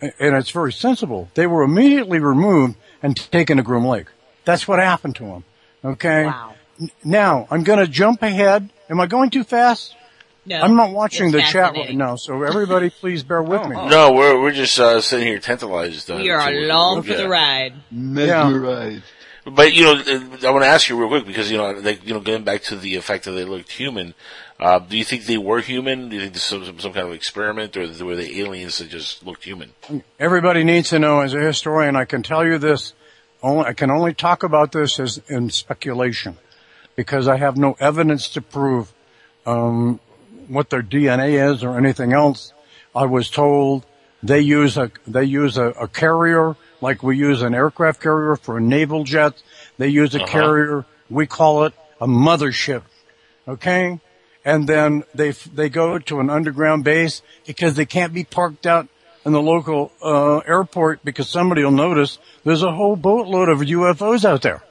and 0.00 0.36
it's 0.36 0.50
very 0.50 0.72
sensible. 0.72 1.28
They 1.34 1.46
were 1.46 1.62
immediately 1.62 2.18
removed 2.18 2.76
and 3.02 3.16
taken 3.16 3.56
to 3.56 3.62
Groom 3.62 3.86
Lake. 3.86 4.06
That's 4.44 4.66
what 4.68 4.78
happened 4.78 5.16
to 5.16 5.24
them. 5.24 5.44
Okay. 5.84 6.26
Wow. 6.26 6.54
Now 7.04 7.46
I'm 7.50 7.64
going 7.64 7.80
to 7.80 7.88
jump 7.88 8.22
ahead. 8.22 8.70
Am 8.88 9.00
I 9.00 9.06
going 9.06 9.30
too 9.30 9.44
fast? 9.44 9.94
No, 10.46 10.60
I'm 10.60 10.76
not 10.76 10.92
watching 10.92 11.30
the 11.30 11.42
chat 11.42 11.74
right 11.74 11.94
now, 11.94 12.16
so 12.16 12.42
everybody 12.42 12.88
please 13.00 13.22
bear 13.22 13.42
with 13.42 13.62
me. 13.66 13.76
No, 13.88 14.12
we're 14.12 14.40
we're 14.40 14.52
just 14.52 14.78
uh, 14.80 15.00
sitting 15.02 15.26
here 15.26 15.38
tantalized. 15.38 16.10
Uh, 16.10 16.16
We 16.16 16.30
are 16.30 16.50
to- 16.50 16.64
along 16.64 17.02
for 17.02 17.10
yeah. 17.10 17.16
the 17.18 17.28
ride. 17.28 17.74
Mesmerized. 17.90 19.02
But 19.44 19.74
you 19.74 19.84
know, 19.84 19.92
uh, 19.94 20.46
I 20.46 20.50
want 20.50 20.64
to 20.64 20.68
ask 20.68 20.88
you 20.88 20.98
real 20.98 21.08
quick 21.08 21.26
because 21.26 21.50
you 21.50 21.58
know, 21.58 21.72
like 21.72 22.06
you 22.06 22.14
know, 22.14 22.20
getting 22.20 22.44
back 22.44 22.62
to 22.64 22.76
the 22.76 22.98
fact 23.00 23.24
that 23.24 23.32
they 23.32 23.44
looked 23.44 23.72
human. 23.72 24.14
Uh, 24.60 24.78
do 24.80 24.96
you 24.96 25.04
think 25.04 25.24
they 25.26 25.38
were 25.38 25.60
human? 25.60 26.08
Do 26.08 26.16
you 26.16 26.22
think 26.22 26.34
this 26.34 26.50
was 26.50 26.66
some, 26.66 26.80
some 26.80 26.92
kind 26.92 27.06
of 27.06 27.12
experiment, 27.12 27.76
or 27.76 27.86
were 28.04 28.16
they 28.16 28.40
aliens 28.40 28.78
that 28.78 28.88
just 28.88 29.24
looked 29.24 29.44
human? 29.44 29.70
Everybody 30.18 30.64
needs 30.64 30.88
to 30.90 30.98
know 30.98 31.20
as 31.20 31.32
a 31.32 31.38
historian, 31.40 31.94
I 31.94 32.04
can 32.04 32.22
tell 32.24 32.44
you 32.44 32.58
this, 32.58 32.92
only, 33.40 33.66
I 33.66 33.72
can 33.72 33.90
only 33.90 34.14
talk 34.14 34.42
about 34.42 34.72
this 34.72 34.98
as 34.98 35.18
in 35.28 35.50
speculation 35.50 36.38
because 36.96 37.28
I 37.28 37.36
have 37.36 37.56
no 37.56 37.76
evidence 37.78 38.28
to 38.30 38.40
prove, 38.42 38.92
um, 39.46 40.00
what 40.48 40.70
their 40.70 40.82
DNA 40.82 41.52
is 41.52 41.62
or 41.62 41.78
anything 41.78 42.12
else. 42.12 42.52
I 42.96 43.04
was 43.04 43.30
told 43.30 43.86
they 44.24 44.40
use 44.40 44.76
a, 44.76 44.90
they 45.06 45.22
use 45.24 45.56
a, 45.56 45.66
a 45.66 45.86
carrier 45.86 46.56
like 46.80 47.02
we 47.04 47.16
use 47.16 47.42
an 47.42 47.54
aircraft 47.54 48.00
carrier 48.02 48.34
for 48.34 48.58
naval 48.58 49.04
jets. 49.04 49.42
They 49.76 49.88
use 49.88 50.14
a 50.16 50.22
Uh-huh. 50.22 50.26
carrier. 50.32 50.84
We 51.10 51.26
call 51.28 51.64
it 51.64 51.74
a 52.00 52.06
mothership. 52.08 52.82
Okay? 53.46 54.00
And 54.48 54.66
then 54.66 55.04
they, 55.14 55.32
they 55.32 55.68
go 55.68 55.98
to 55.98 56.20
an 56.20 56.30
underground 56.30 56.82
base 56.82 57.20
because 57.46 57.74
they 57.74 57.84
can't 57.84 58.14
be 58.14 58.24
parked 58.24 58.66
out 58.66 58.88
in 59.26 59.32
the 59.32 59.42
local, 59.42 59.92
uh, 60.02 60.38
airport 60.38 61.04
because 61.04 61.28
somebody 61.28 61.62
will 61.62 61.70
notice 61.70 62.18
there's 62.44 62.62
a 62.62 62.72
whole 62.72 62.96
boatload 62.96 63.50
of 63.50 63.58
UFOs 63.58 64.24
out 64.24 64.40
there. 64.40 64.62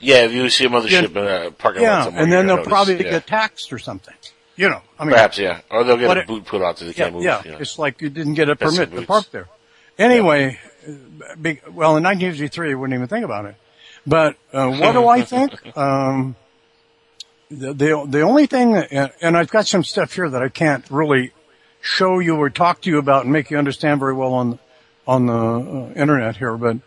Yeah, 0.00 0.24
if 0.26 0.32
you 0.32 0.50
see 0.50 0.66
a 0.66 0.68
mothership 0.68 1.16
in 1.16 1.46
a 1.46 1.50
parking 1.50 1.82
lot 1.82 1.88
Yeah. 1.88 2.04
somewhere, 2.04 2.22
And 2.24 2.32
then 2.32 2.46
they'll 2.46 2.56
gonna 2.56 2.68
probably 2.68 2.96
yeah. 3.02 3.10
get 3.12 3.26
taxed 3.26 3.72
or 3.72 3.78
something. 3.78 4.14
You 4.56 4.68
know, 4.68 4.82
I 4.98 5.04
mean. 5.04 5.14
perhaps 5.14 5.38
yeah, 5.38 5.60
or 5.70 5.82
they'll 5.84 5.96
get 5.96 6.14
a 6.18 6.26
boot 6.26 6.44
put 6.44 6.60
out 6.60 6.78
so 6.78 6.84
they 6.84 6.90
Yeah, 6.90 7.04
can't 7.04 7.14
move. 7.14 7.22
yeah. 7.24 7.42
you 7.44 7.52
know. 7.52 7.58
It's 7.58 7.78
like 7.78 8.02
you 8.02 8.10
didn't 8.10 8.34
get 8.34 8.50
a 8.50 8.54
That's 8.54 8.76
permit 8.76 8.90
to 8.94 9.06
park 9.06 9.30
there. 9.30 9.48
Anyway, 9.98 10.58
well, 10.86 11.96
in 11.96 12.02
1953, 12.02 12.72
I 12.72 12.74
wouldn't 12.74 12.94
even 12.94 13.08
think 13.08 13.24
about 13.24 13.46
it. 13.46 13.54
But 14.06 14.36
uh, 14.52 14.68
what 14.72 14.92
do 14.92 15.06
I 15.08 15.22
think? 15.22 15.52
Um, 15.76 16.36
the, 17.52 18.06
the 18.08 18.20
only 18.22 18.46
thing, 18.46 18.72
that, 18.72 19.14
and 19.20 19.36
I've 19.36 19.50
got 19.50 19.66
some 19.66 19.84
stuff 19.84 20.14
here 20.14 20.28
that 20.28 20.42
I 20.42 20.48
can't 20.48 20.84
really 20.90 21.32
show 21.80 22.20
you 22.20 22.36
or 22.36 22.48
talk 22.48 22.80
to 22.82 22.90
you 22.90 22.98
about 22.98 23.24
and 23.24 23.32
make 23.32 23.50
you 23.50 23.58
understand 23.58 24.00
very 24.00 24.14
well 24.14 24.32
on 24.32 24.58
on 25.06 25.26
the 25.26 25.34
uh, 25.34 25.92
internet 25.94 26.36
here. 26.36 26.56
But 26.56 26.78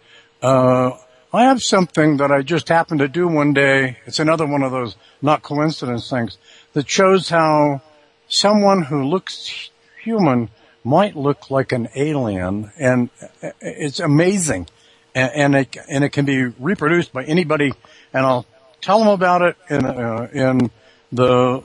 uh, 0.42 0.92
I 1.34 1.44
have 1.44 1.62
something 1.62 2.18
that 2.18 2.32
I 2.32 2.42
just 2.42 2.70
happened 2.70 3.00
to 3.00 3.08
do 3.08 3.28
one 3.28 3.54
day. 3.54 3.98
It's 4.06 4.20
another 4.20 4.46
one 4.46 4.64
of 4.64 4.72
those 4.72 4.96
not 5.22 5.42
coincidence 5.42 6.10
things 6.10 6.38
that 6.74 6.90
shows 6.90 7.30
how 7.30 7.82
someone 8.28 8.84
who 8.84 9.04
looks 9.04 9.70
human 10.02 10.50
might 10.84 11.16
look 11.16 11.50
like 11.50 11.72
an 11.72 11.90
alien, 11.96 12.72
and 12.80 13.10
uh, 13.44 13.50
it's 13.60 14.00
amazing, 14.00 14.68
and, 15.14 15.32
and 15.34 15.56
it 15.56 15.78
and 15.90 16.04
it 16.04 16.10
can 16.10 16.26
be 16.26 16.46
reproduced 16.46 17.12
by 17.12 17.24
anybody. 17.26 17.74
And 18.14 18.26
I'll 18.26 18.46
tell 18.81 18.99
them 18.99 19.07
about 19.07 19.41
it 19.41 19.56
in 19.69 19.85
uh, 19.85 20.27
in 20.34 20.72
the 21.11 21.64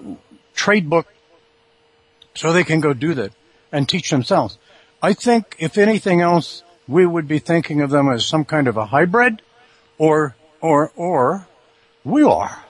trade 0.54 0.88
book, 0.88 1.06
so 2.34 2.52
they 2.52 2.64
can 2.64 2.80
go 2.80 2.92
do 2.92 3.14
that 3.14 3.32
and 3.72 3.88
teach 3.88 4.10
themselves. 4.10 4.58
I 5.02 5.14
think 5.14 5.56
if 5.58 5.78
anything 5.78 6.20
else, 6.20 6.62
we 6.86 7.06
would 7.06 7.26
be 7.28 7.38
thinking 7.38 7.80
of 7.80 7.90
them 7.90 8.10
as 8.10 8.26
some 8.26 8.44
kind 8.44 8.68
of 8.68 8.76
a 8.76 8.86
hybrid, 8.86 9.42
or 9.98 10.34
or 10.60 10.92
or 10.96 11.46
we 12.04 12.22
are. 12.22 12.64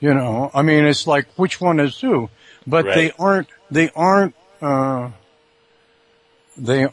You 0.00 0.12
know, 0.12 0.50
I 0.52 0.62
mean, 0.62 0.84
it's 0.84 1.06
like 1.06 1.26
which 1.36 1.60
one 1.60 1.80
is 1.80 1.98
who, 1.98 2.28
but 2.66 2.84
they 2.84 3.12
aren't. 3.18 3.48
They 3.70 3.90
aren't. 3.96 4.34
Uh, 4.60 5.10
they 6.56 6.88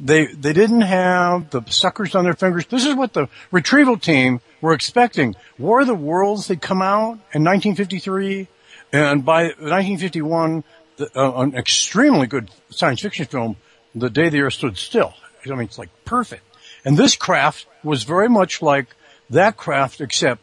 they 0.00 0.26
they 0.26 0.52
didn't 0.52 0.82
have 0.82 1.50
the 1.50 1.62
suckers 1.68 2.14
on 2.14 2.24
their 2.24 2.34
fingers. 2.34 2.66
This 2.66 2.84
is 2.84 2.94
what 2.94 3.12
the 3.12 3.28
retrieval 3.50 3.96
team 3.96 4.40
were 4.60 4.72
expecting. 4.72 5.34
War 5.58 5.80
of 5.80 5.86
the 5.86 5.94
Worlds 5.94 6.48
had 6.48 6.60
come 6.60 6.82
out 6.82 7.18
in 7.32 7.44
1953, 7.44 8.48
and 8.92 9.24
by 9.24 9.44
1951, 9.44 10.64
the, 10.96 11.18
uh, 11.18 11.40
an 11.40 11.54
extremely 11.54 12.26
good 12.26 12.50
science 12.70 13.00
fiction 13.00 13.26
film, 13.26 13.56
The 13.94 14.10
Day 14.10 14.28
the 14.28 14.40
Earth 14.40 14.54
Stood 14.54 14.76
Still. 14.76 15.14
I 15.44 15.50
mean, 15.50 15.62
it's 15.62 15.78
like 15.78 15.90
perfect. 16.04 16.42
And 16.84 16.96
this 16.96 17.16
craft 17.16 17.66
was 17.84 18.02
very 18.02 18.28
much 18.28 18.62
like 18.62 18.94
that 19.30 19.56
craft, 19.56 20.00
except 20.00 20.42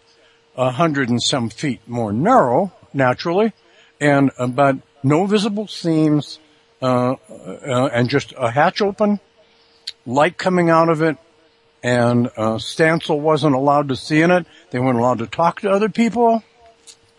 a 0.56 0.72
hundred 0.72 1.10
and 1.10 1.22
some 1.22 1.50
feet 1.50 1.82
more 1.88 2.14
narrow, 2.14 2.72
naturally, 2.94 3.54
and 4.00 4.32
but 4.50 4.78
no 5.04 5.26
visible 5.26 5.68
seams, 5.68 6.40
uh, 6.82 7.16
uh, 7.30 7.90
and 7.92 8.10
just 8.10 8.34
a 8.38 8.52
hatch 8.52 8.82
open, 8.82 9.20
light 10.06 10.38
coming 10.38 10.70
out 10.70 10.90
of 10.90 11.02
it, 11.02 11.18
and 11.82 12.30
uh, 12.38 12.60
wasn't 13.10 13.56
allowed 13.56 13.90
to 13.90 13.96
see 13.96 14.22
in 14.22 14.32
it. 14.32 14.46
They 14.72 14.80
weren't 14.80 14.98
allowed 14.98 15.20
to 15.20 15.28
talk 15.28 15.62
to 15.62 15.70
other 15.70 15.90
people, 15.90 16.44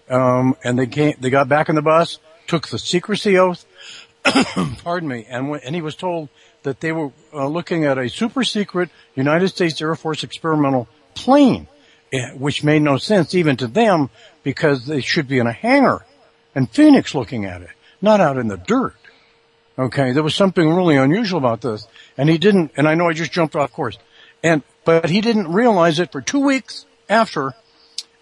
um, 0.09 0.57
and 0.65 0.79
they 0.79 0.87
came. 0.87 1.15
They 1.21 1.31
got 1.31 1.49
back 1.49 1.69
in 1.69 1.75
the 1.75 1.83
bus, 1.83 2.19
took 2.47 2.69
the 2.69 2.79
secrecy 2.79 3.39
oath. 3.39 3.67
pardon 4.83 5.09
me, 5.09 5.27
and 5.29 5.51
when, 5.51 5.61
and 5.61 5.75
he 5.75 5.83
was 5.83 5.97
told 5.97 6.29
that 6.63 6.81
they 6.81 6.93
were 6.93 7.13
uh, 7.33 7.47
looking 7.47 7.85
at 7.85 7.99
a 7.99 8.09
super 8.09 8.43
secret 8.43 8.89
United 9.15 9.49
States 9.49 9.81
Air 9.83 9.95
Force 9.95 10.25
experimental 10.25 10.89
plane, 11.15 11.69
eh, 12.13 12.31
which 12.33 12.65
made 12.65 12.81
no 12.81 12.97
sense 12.97 13.35
even 13.35 13.57
to 13.59 13.67
them 13.67 14.09
because 14.43 14.87
they 14.87 15.03
should 15.03 15.29
be 15.29 15.39
in 15.39 15.47
a 15.47 15.53
hangar, 15.53 16.07
and 16.55 16.71
Phoenix 16.71 17.15
looking 17.15 17.45
at 17.45 17.61
it, 17.61 17.71
not 18.01 18.21
out 18.21 18.39
in 18.39 18.49
the 18.49 18.57
dirt. 18.57 18.97
Okay, 19.77 20.13
there 20.13 20.23
was 20.23 20.37
something 20.37 20.73
really 20.73 20.97
unusual 20.97 21.39
about 21.39 21.61
this, 21.61 21.89
and 22.17 22.29
he 22.29 22.39
didn't. 22.39 22.73
And 22.77 22.87
I 22.87 22.95
know 22.95 23.09
I 23.09 23.13
just 23.13 23.33
jumped 23.33 23.57
off 23.57 23.73
course, 23.73 23.99
and 24.43 24.63
but 24.85 25.11
he 25.11 25.21
didn't 25.21 25.53
realize 25.53 25.99
it 25.99 26.13
for 26.13 26.21
two 26.21 26.41
weeks 26.41 26.87
after, 27.09 27.55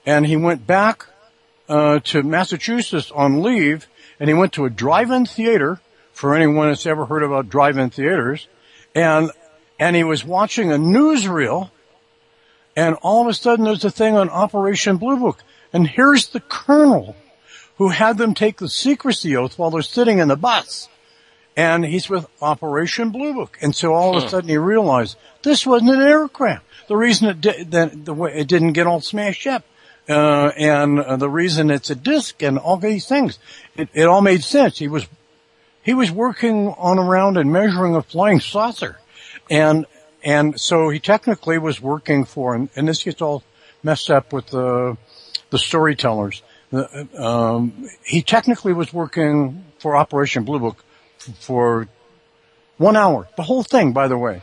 and 0.07 0.25
he 0.27 0.37
went 0.37 0.67
back 0.67 1.07
uh, 1.69 1.99
to 2.05 2.23
Massachusetts 2.23 3.11
on 3.11 3.43
leave, 3.43 3.87
and 4.19 4.31
he 4.31 4.35
went 4.35 4.55
to 4.55 4.65
a 4.65 4.71
drive-in 4.71 5.27
theater. 5.27 5.81
For 6.15 6.35
anyone 6.35 6.69
that's 6.69 6.87
ever 6.87 7.07
heard 7.07 7.23
about 7.23 7.49
drive-in 7.49 7.91
theaters, 7.91 8.47
and 8.95 9.31
and 9.79 9.97
he 9.97 10.05
was 10.05 10.25
watching 10.25 10.71
a 10.71 10.77
newsreel, 10.77 11.71
and 12.77 12.95
all 13.03 13.23
of 13.23 13.29
a 13.29 13.35
sudden 13.35 13.65
there's 13.65 13.85
a 13.85 13.91
thing 13.91 14.17
on 14.17 14.29
Operation 14.29 14.99
Blue 14.99 15.17
Book, 15.17 15.43
and 15.73 15.87
here's 15.87 16.29
the 16.29 16.41
colonel 16.41 17.17
who 17.77 17.89
had 17.89 18.19
them 18.19 18.35
take 18.35 18.59
the 18.59 18.69
secrecy 18.69 19.37
oath 19.37 19.59
while 19.59 19.71
they're 19.71 19.83
sitting 19.83 20.19
in 20.19 20.29
the 20.29 20.37
bus. 20.37 20.89
And 21.57 21.85
he's 21.85 22.09
with 22.09 22.27
Operation 22.41 23.11
Blue 23.11 23.35
Book. 23.35 23.59
And 23.61 23.75
so 23.75 23.93
all 23.93 24.17
of 24.17 24.23
a 24.23 24.27
Hmm. 24.27 24.31
sudden 24.31 24.49
he 24.49 24.57
realized 24.57 25.17
this 25.43 25.67
wasn't 25.67 25.91
an 25.91 26.03
aircraft. 26.03 26.65
The 26.89 26.97
reason 26.97 27.29
it, 27.29 27.41
di- 27.41 27.63
that 27.65 28.05
the 28.05 28.15
way 28.15 28.33
it 28.35 28.49
didn't 28.49 28.73
get 28.73 28.87
all 28.87 29.01
smashed 29.01 29.47
up, 29.47 29.65
uh, 30.09 30.51
and 30.57 30.99
uh, 30.99 31.17
the 31.17 31.29
reason 31.29 31.71
it's 31.71 31.91
a 31.91 31.95
disc 31.95 32.43
and 32.43 32.59
all 32.59 32.77
these 32.77 33.07
things, 33.07 33.39
it, 33.77 33.89
it 33.93 34.05
all 34.05 34.21
made 34.23 34.43
sense. 34.43 34.79
He 34.79 34.89
was, 34.89 35.07
he 35.83 35.95
was 35.95 36.11
working 36.11 36.69
on 36.79 36.99
around 36.99 37.37
and 37.37 37.53
measuring 37.53 37.95
a 37.97 38.03
flying 38.03 38.41
saucer. 38.41 38.99
And, 39.51 39.87
and 40.25 40.59
so 40.59 40.89
he 40.89 40.99
technically 41.01 41.59
was 41.59 41.81
working 41.81 42.25
for, 42.25 42.55
and, 42.55 42.71
and 42.77 42.89
this 42.89 43.03
gets 43.03 43.21
all 43.21 43.43
messed 43.83 44.11
up 44.11 44.33
with 44.33 44.47
the, 44.47 44.97
the 45.51 45.59
storytellers. 45.59 46.43
The, 46.71 47.09
um, 47.23 47.89
he 48.05 48.23
technically 48.23 48.73
was 48.73 48.93
working 48.93 49.65
for 49.79 49.97
Operation 49.97 50.45
Blue 50.45 50.59
Book 50.59 50.83
for 51.41 51.89
one 52.79 52.97
hour. 52.97 53.29
The 53.37 53.43
whole 53.43 53.63
thing, 53.63 53.93
by 53.93 54.09
the 54.09 54.19
way. 54.19 54.43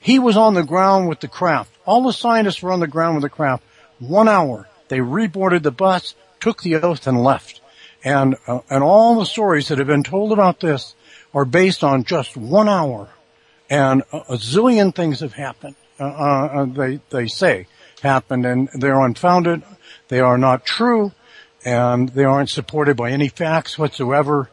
He 0.00 0.18
was 0.18 0.36
on 0.36 0.54
the 0.54 0.62
ground 0.62 1.08
with 1.08 1.20
the 1.20 1.28
craft. 1.28 1.72
All 1.84 2.02
the 2.02 2.12
scientists 2.12 2.62
were 2.62 2.72
on 2.72 2.80
the 2.80 2.86
ground 2.86 3.16
with 3.16 3.22
the 3.22 3.28
craft. 3.30 3.64
One 3.98 4.28
hour. 4.28 4.68
They 4.88 4.98
reboarded 4.98 5.62
the 5.62 5.72
bus, 5.72 6.14
took 6.40 6.62
the 6.62 6.76
oath, 6.76 7.06
and 7.06 7.22
left. 7.22 7.60
And 8.04 8.36
uh, 8.46 8.60
and 8.70 8.84
all 8.84 9.18
the 9.18 9.26
stories 9.26 9.68
that 9.68 9.78
have 9.78 9.86
been 9.86 10.04
told 10.04 10.32
about 10.32 10.60
this 10.60 10.94
are 11.34 11.44
based 11.44 11.82
on 11.82 12.04
just 12.04 12.36
one 12.36 12.68
hour. 12.68 13.08
And 13.68 14.02
a, 14.12 14.16
a 14.16 14.36
zillion 14.36 14.94
things 14.94 15.20
have 15.20 15.32
happened. 15.32 15.74
Uh, 15.98 16.04
uh, 16.04 16.64
they 16.66 17.00
they 17.10 17.26
say 17.26 17.66
happened, 18.02 18.46
and 18.46 18.68
they're 18.74 19.00
unfounded. 19.00 19.62
They 20.08 20.20
are 20.20 20.38
not 20.38 20.64
true, 20.64 21.12
and 21.64 22.08
they 22.10 22.24
aren't 22.24 22.50
supported 22.50 22.96
by 22.96 23.10
any 23.10 23.28
facts 23.28 23.78
whatsoever. 23.78 24.50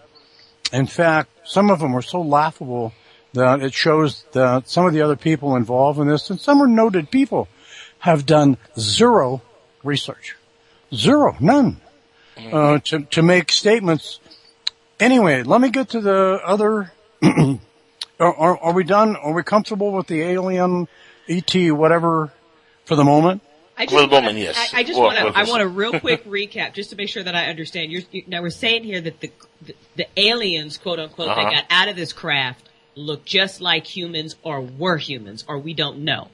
In 0.73 0.87
fact, 0.87 1.29
some 1.45 1.69
of 1.69 1.79
them 1.79 1.95
are 1.95 2.01
so 2.01 2.19
laughable 2.19 2.93
that 3.33 3.61
it 3.61 3.73
shows 3.73 4.25
that 4.31 4.67
some 4.67 4.87
of 4.87 4.93
the 4.93 5.01
other 5.01 5.15
people 5.15 5.55
involved 5.55 5.99
in 5.99 6.07
this, 6.07 6.31
and 6.31 6.39
some 6.39 6.61
are 6.61 6.67
noted 6.67 7.11
people, 7.11 7.47
have 7.99 8.25
done 8.25 8.57
zero 8.77 9.41
research. 9.83 10.35
Zero. 10.93 11.37
None. 11.39 11.79
Uh, 12.51 12.79
to, 12.79 13.01
to 13.01 13.21
make 13.21 13.51
statements. 13.51 14.19
Anyway, 14.99 15.43
let 15.43 15.61
me 15.61 15.69
get 15.69 15.89
to 15.89 16.01
the 16.01 16.41
other, 16.43 16.91
are, 17.21 17.59
are, 18.19 18.57
are 18.57 18.73
we 18.73 18.83
done? 18.83 19.15
Are 19.15 19.33
we 19.33 19.43
comfortable 19.43 19.91
with 19.91 20.07
the 20.07 20.21
alien, 20.21 20.87
ET, 21.29 21.53
whatever, 21.71 22.31
for 22.85 22.95
the 22.95 23.03
moment? 23.03 23.43
I 23.77 23.85
For 23.87 23.91
the 23.91 23.95
wanna- 24.07 24.11
moment, 24.27 24.37
yes. 24.37 24.71
I, 24.73 24.79
I 24.79 24.83
just 24.83 24.99
want 24.99 25.17
to. 25.17 25.25
I 25.35 25.43
want 25.45 25.61
a 25.63 25.67
real 25.67 25.99
quick 25.99 26.25
recap, 26.29 26.73
just 26.73 26.91
to 26.91 26.95
make 26.95 27.09
sure 27.09 27.23
that 27.23 27.33
I 27.35 27.45
understand. 27.45 27.91
You're, 27.91 28.03
you, 28.11 28.23
now 28.27 28.41
we're 28.41 28.49
saying 28.51 28.83
here 28.83 29.01
that 29.01 29.19
the, 29.19 29.31
the 29.63 29.75
the 29.95 30.07
aliens, 30.17 30.77
quote 30.77 30.99
unquote, 30.99 31.29
Uh-huh. 31.29 31.41
that 31.43 31.51
got 31.51 31.65
out 31.69 31.87
of 31.87 31.95
this 31.95 32.13
craft 32.13 32.69
look 32.95 33.25
just 33.25 33.61
like 33.61 33.87
humans, 33.87 34.35
or 34.43 34.61
were 34.61 34.97
humans, 34.97 35.43
or 35.47 35.57
we 35.57 35.73
don't 35.73 35.99
know. 35.99 36.27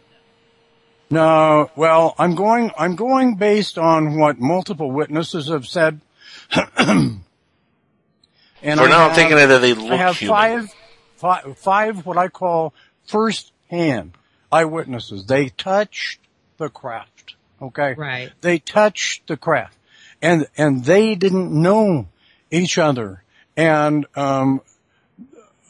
No, 1.10 1.72
well, 1.76 2.14
I'm 2.20 2.36
going, 2.36 2.72
I'm 2.78 2.96
going 2.96 3.36
based 3.36 3.78
on 3.80 4.20
what 4.20 4.40
multiple 4.40 4.92
witnesses 4.92 5.48
have 5.48 5.66
said. 5.66 6.02
and 6.78 7.22
For 8.62 8.76
now, 8.88 9.08
I'm 9.08 9.16
thinking 9.16 9.38
that 9.38 9.60
they 9.62 9.74
look 9.74 9.92
I 9.92 9.96
have 9.96 10.18
human. 10.18 10.36
five, 10.36 10.76
five, 11.16 11.58
five 11.58 12.06
what 12.06 12.18
I 12.18 12.28
call 12.28 12.74
first 13.08 13.54
hand 13.70 14.12
eyewitnesses. 14.52 15.26
They 15.26 15.50
touched 15.50 16.20
the 16.58 16.70
craft. 16.70 17.19
Okay. 17.62 17.94
Right. 17.94 18.32
They 18.42 18.60
touched 18.60 19.28
the 19.28 19.38
craft 19.38 19.78
and, 20.22 20.48
and 20.58 20.84
they 20.84 21.16
didn't 21.16 21.52
know 21.52 22.08
each 22.52 22.78
other. 22.78 23.24
And, 23.56 24.06
um, 24.16 24.62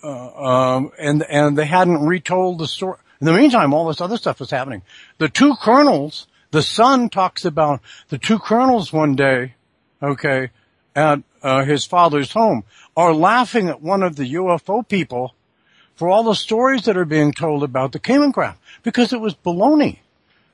uh, 0.04 0.76
um, 0.78 0.92
and, 1.00 1.24
and 1.24 1.58
they 1.58 1.66
hadn't 1.66 2.06
retold 2.06 2.60
the 2.60 2.68
story. 2.68 2.98
In 3.20 3.26
the 3.26 3.34
meantime, 3.34 3.74
all 3.74 3.88
this 3.88 4.02
other 4.02 4.18
stuff 4.18 4.40
was 4.40 4.52
happening. 4.52 4.82
The 5.18 5.28
two 5.28 5.56
colonels, 5.56 6.28
the 6.52 6.64
son 6.64 7.10
talks 7.10 7.44
about 7.44 7.82
the 8.08 8.18
two 8.18 8.40
colonels 8.40 8.94
one 8.94 9.16
day, 9.16 9.56
okay, 10.02 10.52
at 10.96 11.22
uh, 11.42 11.66
his 11.66 11.86
father's 11.86 12.32
home, 12.32 12.64
are 12.96 13.14
laughing 13.14 13.68
at 13.68 13.82
one 13.82 14.04
of 14.04 14.16
the 14.16 14.36
UFO 14.36 14.88
people 14.88 15.36
for 15.96 16.10
all 16.10 16.24
the 16.24 16.34
stories 16.34 16.86
that 16.86 16.96
are 16.96 17.06
being 17.06 17.34
told 17.34 17.62
about 17.62 17.92
the 17.92 18.00
Kingman 18.00 18.32
craft 18.32 18.62
because 18.84 19.12
it 19.12 19.20
was 19.20 19.36
baloney. 19.36 20.00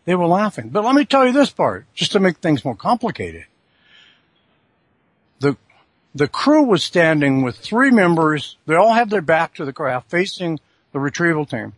They 0.06 0.16
were 0.16 0.28
laughing. 0.28 0.70
But 0.70 0.86
let 0.86 0.96
me 0.96 1.04
tell 1.04 1.26
you 1.26 1.34
this 1.34 1.50
part, 1.50 1.86
just 1.94 2.12
to 2.14 2.20
make 2.20 2.38
things 2.38 2.64
more 2.64 2.76
complicated. 2.76 3.46
The 5.40 5.58
the 6.16 6.28
crew 6.30 6.64
was 6.64 6.84
standing 6.84 7.42
with 7.42 7.58
three 7.58 7.92
members. 7.92 8.58
They 8.66 8.76
all 8.76 8.94
have 8.94 9.10
their 9.10 9.22
back 9.22 9.56
to 9.56 9.66
the 9.66 9.74
craft, 9.74 10.10
facing 10.10 10.60
the 10.94 11.00
retrieval 11.00 11.46
team. 11.46 11.74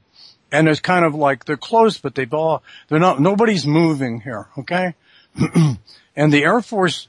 And 0.52 0.70
it's 0.70 0.80
kind 0.80 1.04
of 1.04 1.16
like 1.16 1.46
they're 1.46 1.58
close, 1.58 1.98
but 1.98 2.14
they've 2.14 2.34
all, 2.34 2.64
they're 2.88 3.00
not, 3.00 3.20
nobody's 3.20 3.66
moving 3.66 4.22
here, 4.22 4.48
okay? 4.58 4.94
and 6.16 6.32
the 6.32 6.44
Air 6.44 6.62
Force 6.62 7.08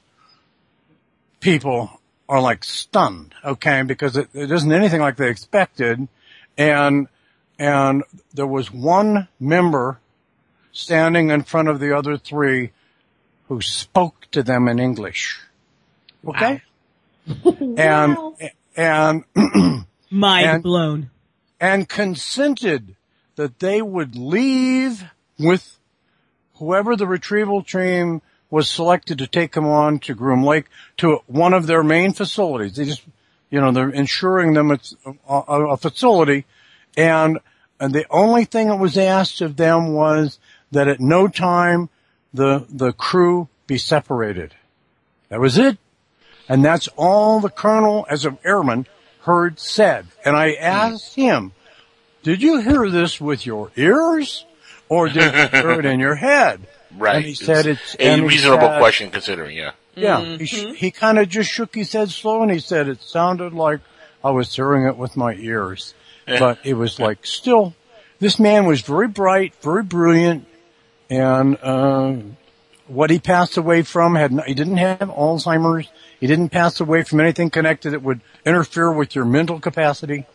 people 1.39 2.01
are 2.27 2.41
like 2.41 2.63
stunned, 2.63 3.35
okay, 3.45 3.83
because 3.83 4.17
it, 4.17 4.29
it 4.33 4.51
isn't 4.51 4.71
anything 4.71 4.99
like 4.99 5.15
they 5.15 5.29
expected. 5.29 6.07
And, 6.57 7.07
and 7.59 8.03
there 8.33 8.47
was 8.47 8.73
one 8.73 9.27
member 9.39 9.99
standing 10.79 11.29
in 11.29 11.43
front 11.43 11.67
of 11.67 11.79
the 11.79 11.95
other 11.95 12.17
three 12.17 12.71
who 13.47 13.61
spoke 13.61 14.27
to 14.31 14.41
them 14.43 14.67
in 14.67 14.79
English. 14.79 15.39
Okay? 16.25 16.61
And, 17.77 18.17
and, 18.75 19.23
Mind 20.11 20.47
And- 20.47 20.63
blown. 20.63 21.09
and 21.59 21.87
consented 21.87 22.95
that 23.35 23.59
they 23.59 23.81
would 23.81 24.15
leave 24.15 25.03
with 25.37 25.77
whoever 26.55 26.95
the 26.95 27.07
retrieval 27.07 27.63
team 27.63 28.21
was 28.49 28.67
selected 28.69 29.19
to 29.19 29.27
take 29.27 29.53
them 29.53 29.65
on 29.67 29.99
to 29.99 30.15
Groom 30.15 30.43
Lake 30.43 30.65
to 30.97 31.19
one 31.27 31.53
of 31.53 31.67
their 31.67 31.83
main 31.83 32.13
facilities. 32.13 32.75
They 32.75 32.85
just, 32.85 33.03
you 33.51 33.61
know, 33.61 33.71
they're 33.71 33.89
ensuring 33.89 34.53
them 34.53 34.71
it's 34.71 34.95
a, 35.05 35.13
a, 35.33 35.67
a 35.73 35.77
facility 35.77 36.45
and, 36.97 37.39
and 37.79 37.93
the 37.93 38.05
only 38.09 38.45
thing 38.45 38.67
that 38.67 38.77
was 38.77 38.97
asked 38.97 39.41
of 39.41 39.55
them 39.55 39.93
was 39.93 40.39
that 40.71 40.87
at 40.87 40.99
no 40.99 41.27
time 41.27 41.89
the, 42.33 42.65
the 42.69 42.91
crew 42.93 43.47
be 43.67 43.77
separated. 43.77 44.53
That 45.29 45.39
was 45.39 45.57
it. 45.57 45.77
And 46.47 46.65
that's 46.65 46.87
all 46.95 47.39
the 47.39 47.49
colonel, 47.49 48.05
as 48.09 48.25
an 48.25 48.37
airman, 48.43 48.87
heard 49.21 49.59
said. 49.59 50.07
And 50.25 50.35
I 50.35 50.53
asked 50.53 51.15
him, 51.15 51.51
did 52.23 52.41
you 52.41 52.59
hear 52.61 52.89
this 52.89 53.21
with 53.21 53.45
your 53.45 53.71
ears? 53.75 54.45
Or 54.89 55.07
did 55.07 55.15
you 55.23 55.59
hear 55.59 55.71
it 55.79 55.85
in 55.85 55.99
your 55.99 56.15
head? 56.15 56.61
Right. 56.97 57.17
And 57.17 57.25
he 57.25 57.35
said 57.35 57.67
it's, 57.67 57.95
a 57.99 58.19
reasonable 58.19 58.67
said- 58.67 58.79
question 58.79 59.11
considering, 59.11 59.55
yeah. 59.55 59.73
Yeah. 59.93 60.21
Mm-hmm. 60.21 60.37
He, 60.39 60.45
sh- 60.47 60.75
he 60.75 60.89
kind 60.89 61.19
of 61.19 61.29
just 61.29 61.51
shook 61.51 61.75
his 61.75 61.93
head 61.93 62.09
slow 62.09 62.41
and 62.41 62.51
he 62.51 62.57
said 62.57 62.87
it 62.87 62.99
sounded 63.03 63.53
like 63.53 63.81
I 64.23 64.31
was 64.31 64.55
hearing 64.55 64.87
it 64.87 64.97
with 64.97 65.15
my 65.15 65.35
ears. 65.35 65.93
But 66.25 66.57
it 66.63 66.73
was 66.73 66.99
like 66.99 67.27
still, 67.27 67.75
this 68.19 68.39
man 68.39 68.65
was 68.65 68.81
very 68.81 69.07
bright, 69.07 69.53
very 69.61 69.83
brilliant, 69.83 70.47
and, 71.09 71.57
uh, 71.61 72.13
what 72.87 73.09
he 73.09 73.19
passed 73.19 73.57
away 73.57 73.83
from 73.83 74.15
had, 74.15 74.31
he 74.47 74.53
didn't 74.53 74.77
have 74.77 74.99
Alzheimer's. 74.99 75.87
He 76.19 76.27
didn't 76.27 76.49
pass 76.49 76.79
away 76.79 77.03
from 77.03 77.19
anything 77.19 77.49
connected 77.49 77.91
that 77.91 78.01
would 78.01 78.21
interfere 78.45 78.91
with 78.91 79.15
your 79.15 79.25
mental 79.25 79.59
capacity. 79.59 80.25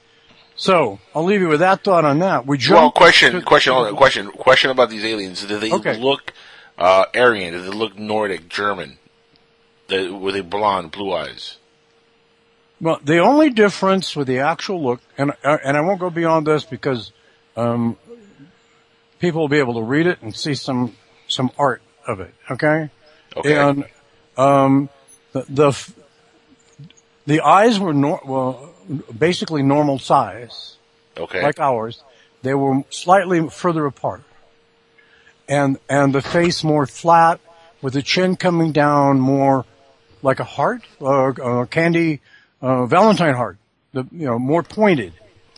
So, 0.56 1.00
I'll 1.14 1.24
leave 1.24 1.40
you 1.40 1.48
with 1.48 1.60
that 1.60 1.82
thought 1.82 2.04
on 2.04 2.20
that. 2.20 2.46
We 2.46 2.58
Well, 2.70 2.92
question, 2.92 3.32
to- 3.32 3.42
question, 3.42 3.72
hold 3.72 3.88
on, 3.88 3.96
question, 3.96 4.30
question 4.30 4.70
about 4.70 4.88
these 4.88 5.04
aliens. 5.04 5.44
Did 5.44 5.60
they 5.60 5.72
Okay. 5.72 5.96
look 5.98 6.32
uh, 6.78 7.06
Aryan? 7.14 7.54
Did 7.54 7.64
they 7.64 7.68
look 7.76 7.98
Nordic, 7.98 8.48
German? 8.48 8.98
They, 9.88 10.08
were 10.08 10.32
they 10.32 10.40
blonde, 10.42 10.92
blue 10.92 11.12
eyes? 11.12 11.58
Well, 12.80 13.00
the 13.02 13.18
only 13.18 13.50
difference 13.50 14.14
with 14.16 14.26
the 14.26 14.40
actual 14.40 14.82
look, 14.82 15.00
and 15.16 15.32
uh, 15.44 15.58
and 15.64 15.76
I 15.76 15.80
won't 15.80 16.00
go 16.00 16.10
beyond 16.10 16.46
this 16.46 16.64
because 16.64 17.12
um, 17.56 17.96
people 19.24 19.40
will 19.40 19.48
be 19.48 19.58
able 19.58 19.74
to 19.74 19.82
read 19.82 20.06
it 20.06 20.20
and 20.22 20.34
see 20.36 20.54
some 20.54 20.94
some 21.28 21.50
art 21.58 21.80
of 22.06 22.20
it. 22.20 22.34
Okay. 22.50 22.90
Okay. 23.36 23.56
And 23.56 23.84
um, 24.36 24.88
the 25.32 25.44
the 25.48 25.92
the 27.26 27.40
eyes 27.40 27.78
were 27.80 27.94
nor- 27.94 28.20
well 28.24 28.74
basically 29.16 29.62
normal 29.62 29.98
size, 29.98 30.76
Okay. 31.16 31.42
like 31.42 31.58
ours. 31.58 32.02
They 32.42 32.52
were 32.54 32.82
slightly 32.90 33.48
further 33.48 33.86
apart, 33.86 34.22
and 35.48 35.78
and 35.88 36.14
the 36.14 36.20
face 36.20 36.62
more 36.62 36.86
flat, 36.86 37.40
with 37.80 37.94
the 37.94 38.02
chin 38.02 38.36
coming 38.36 38.72
down 38.72 39.18
more 39.20 39.64
like 40.22 40.40
a 40.40 40.44
heart, 40.44 40.82
uh, 41.00 41.32
a 41.62 41.66
candy 41.66 42.20
uh, 42.60 42.84
Valentine 42.84 43.34
heart, 43.34 43.56
the 43.94 44.04
you 44.12 44.26
know 44.26 44.38
more 44.38 44.62
pointed, 44.62 45.14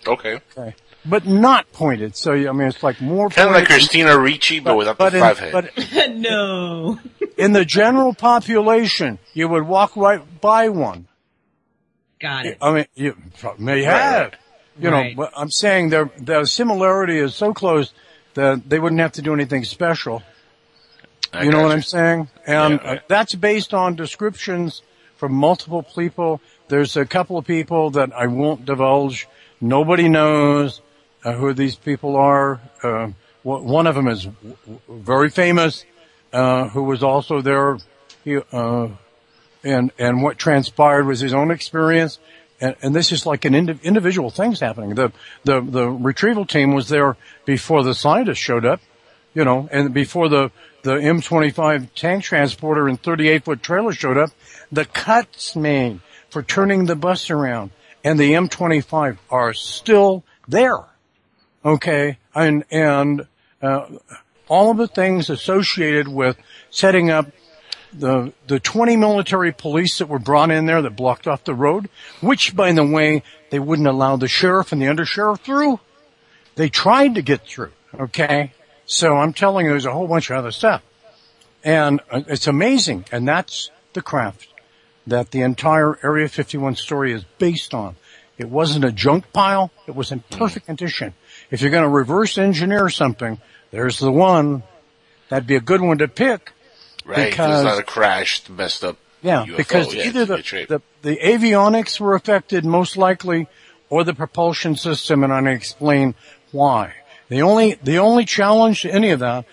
Okay. 0.07 0.35
okay, 0.57 0.75
but 1.09 1.27
not 1.27 1.71
pointed. 1.73 2.17
So 2.17 2.33
I 2.33 2.53
mean, 2.53 2.69
it's 2.69 2.83
like 2.83 3.01
more 3.01 3.29
Kind 3.29 3.49
of 3.51 3.55
like. 3.55 3.67
Christina 3.67 4.19
Ricci, 4.19 4.61
but, 4.61 4.77
without 4.77 4.99
the 4.99 5.07
in- 5.07 5.21
five 5.21 5.39
head. 5.39 5.53
but 5.53 5.71
no. 6.17 6.99
in 7.37 7.53
the 7.53 7.65
general 7.65 8.15
population, 8.15 9.19
you 9.35 9.49
would 9.49 9.65
walk 9.67 9.97
right 9.97 10.21
by 10.41 10.69
one. 10.69 11.07
Got 12.21 12.47
it. 12.47 12.59
I 12.63 12.73
mean, 12.73 12.87
you 12.95 13.17
may 13.59 13.83
have. 13.83 14.23
right. 14.33 14.37
You 14.79 14.91
Right. 14.91 15.17
know, 15.17 15.23
but 15.25 15.33
I'm 15.37 15.51
saying 15.51 15.89
their 15.91 16.11
the 16.19 16.45
similarity 16.45 17.19
is 17.19 17.35
so 17.35 17.55
close 17.55 17.93
that 18.35 18.69
they 18.69 18.79
wouldn't 18.79 19.01
have 19.01 19.13
to 19.13 19.23
do 19.23 19.33
anything 19.33 19.65
special. 19.65 20.23
I 21.33 21.45
you 21.45 21.51
know 21.51 21.59
what 21.63 21.69
gotcha. 21.69 21.75
I'm 21.77 21.83
saying? 21.83 22.29
And 22.47 22.81
Yeah, 22.83 22.91
uh, 22.93 22.99
that's 23.09 23.35
based 23.35 23.73
on 23.75 23.97
descriptions 23.97 24.83
from 25.17 25.33
multiple 25.33 25.83
people. 25.83 26.41
There's 26.69 26.97
a 26.97 27.07
couple 27.07 27.39
of 27.39 27.47
people 27.47 27.91
that 27.93 28.13
I 28.15 28.27
won't 28.27 28.65
divulge. 28.67 29.27
Nobody 29.61 30.09
knows 30.09 30.81
uh, 31.27 31.33
who 31.33 31.53
these 31.53 31.75
people 31.75 32.17
are. 32.17 32.61
Uh, 32.83 33.11
one 33.43 33.87
of 33.87 33.95
them 33.95 34.09
is 34.09 34.29
very 34.89 35.29
famous, 35.29 35.85
uh, 36.33 36.69
who 36.69 36.85
was 36.85 37.03
also 37.03 37.41
there. 37.43 37.79
He, 38.25 38.39
uh, 38.53 38.89
and 39.63 39.93
and 39.99 40.23
what 40.23 40.39
transpired 40.39 41.05
was 41.05 41.21
his 41.21 41.35
own 41.35 41.51
experience. 41.51 42.19
And, 42.61 42.75
and 42.81 42.95
this 42.95 43.13
is 43.13 43.27
like 43.27 43.45
an 43.45 43.55
indi- 43.55 43.79
individual 43.83 44.31
things 44.31 44.61
happening. 44.61 44.95
The 44.95 45.13
the 45.45 45.61
the 45.61 45.89
retrieval 45.89 46.47
team 46.47 46.75
was 46.75 46.89
there 46.89 47.17
before 47.45 47.83
the 47.83 47.95
scientists 47.95 48.39
showed 48.39 48.65
up, 48.65 48.81
you 49.35 49.45
know, 49.45 49.69
and 49.71 49.93
before 49.93 50.29
the 50.29 50.51
the 50.83 50.95
M25 50.95 51.89
tank 51.95 52.23
transporter 52.23 52.87
and 52.87 53.01
38 53.01 53.45
foot 53.45 53.63
trailer 53.63 53.93
showed 53.93 54.17
up. 54.17 54.31
The 54.71 54.85
cuts 54.85 55.57
made 55.57 56.01
for 56.31 56.43
turning 56.43 56.87
the 56.87 56.97
bus 56.97 57.31
around 57.31 57.71
and 58.05 58.19
the 58.19 58.33
M25 58.33 59.19
are 59.31 59.53
still 59.53 60.25
there. 60.47 60.85
Okay, 61.67 62.19
and 62.33 62.65
and 62.71 63.27
uh, 63.61 63.87
all 64.47 64.71
of 64.71 64.77
the 64.77 64.87
things 64.87 65.29
associated 65.29 66.07
with 66.07 66.37
setting 66.71 67.11
up 67.11 67.27
the 67.93 68.33
the 68.47 68.61
20 68.61 68.97
military 68.97 69.51
police 69.51 69.99
that 69.99 70.09
were 70.09 70.21
brought 70.21 70.53
in 70.53 70.67
there 70.67 70.81
that 70.81 70.95
blocked 70.95 71.27
off 71.27 71.43
the 71.43 71.55
road, 71.55 71.89
which 72.21 72.55
by 72.55 72.71
the 72.71 72.87
way 72.87 73.25
they 73.51 73.59
wouldn't 73.59 73.89
allow 73.89 74.15
the 74.15 74.29
sheriff 74.29 74.71
and 74.71 74.81
the 74.81 74.87
undersheriff 74.87 75.41
through. 75.41 75.81
They 76.55 76.69
tried 76.69 77.17
to 77.17 77.23
get 77.23 77.45
through. 77.45 77.73
Okay, 77.99 78.53
so 78.87 79.17
I'm 79.17 79.33
telling 79.33 79.67
you, 79.67 79.73
there's 79.73 79.87
a 79.87 79.93
whole 79.93 80.07
bunch 80.07 80.31
of 80.31 80.37
other 80.37 80.53
stuff, 80.53 80.83
and 81.65 82.01
uh, 82.13 82.23
it's 82.29 82.47
amazing, 82.47 83.07
and 83.11 83.27
that's 83.27 83.73
the 83.93 84.03
craft 84.03 84.47
that 85.05 85.33
the 85.33 85.43
entire 85.43 85.99
Area 86.05 86.29
51 86.29 86.77
story 86.77 87.13
is 87.13 87.25
based 87.39 87.75
on. 87.75 87.97
It 88.39 88.51
wasn't 88.51 88.85
a 88.85 88.93
junk 88.93 89.33
pile; 89.33 89.73
it 89.89 89.97
was 89.97 90.13
in 90.13 90.21
perfect 90.31 90.67
condition. 90.67 91.15
If 91.51 91.61
you're 91.61 91.71
going 91.71 91.85
to 91.85 91.89
reverse 91.89 92.39
engineer 92.39 92.89
something, 92.89 93.41
there's 93.71 93.99
the 93.99 94.11
one. 94.13 94.63
That'd 95.29 95.47
be 95.47 95.57
a 95.57 95.61
good 95.61 95.81
one 95.81 95.99
to 95.99 96.09
pick. 96.09 96.53
Right, 97.05 97.31
because- 97.31 97.61
it's 97.63 97.65
not 97.65 97.79
a 97.79 97.85
crash, 97.85 98.49
messed 98.49 98.85
up. 98.85 98.97
Yeah, 99.23 99.45
UFO. 99.45 99.57
because 99.57 99.95
Yeah, 99.95 100.05
either 100.05 100.25
the, 100.25 100.37
the 100.69 100.83
the 101.03 101.17
avionics 101.17 101.99
were 101.99 102.15
affected 102.15 102.65
most 102.65 102.97
likely, 102.97 103.49
or 103.89 104.05
the 104.05 104.15
propulsion 104.15 104.77
system, 104.77 105.25
and 105.25 105.33
I 105.33 105.41
explain 105.51 106.15
why. 106.53 106.93
The 107.29 107.43
only 107.43 107.75
the 107.83 107.99
only 107.99 108.25
challenge 108.25 108.83
to 108.83 108.91
any 108.91 109.11
of 109.11 109.21
that, 109.21 109.47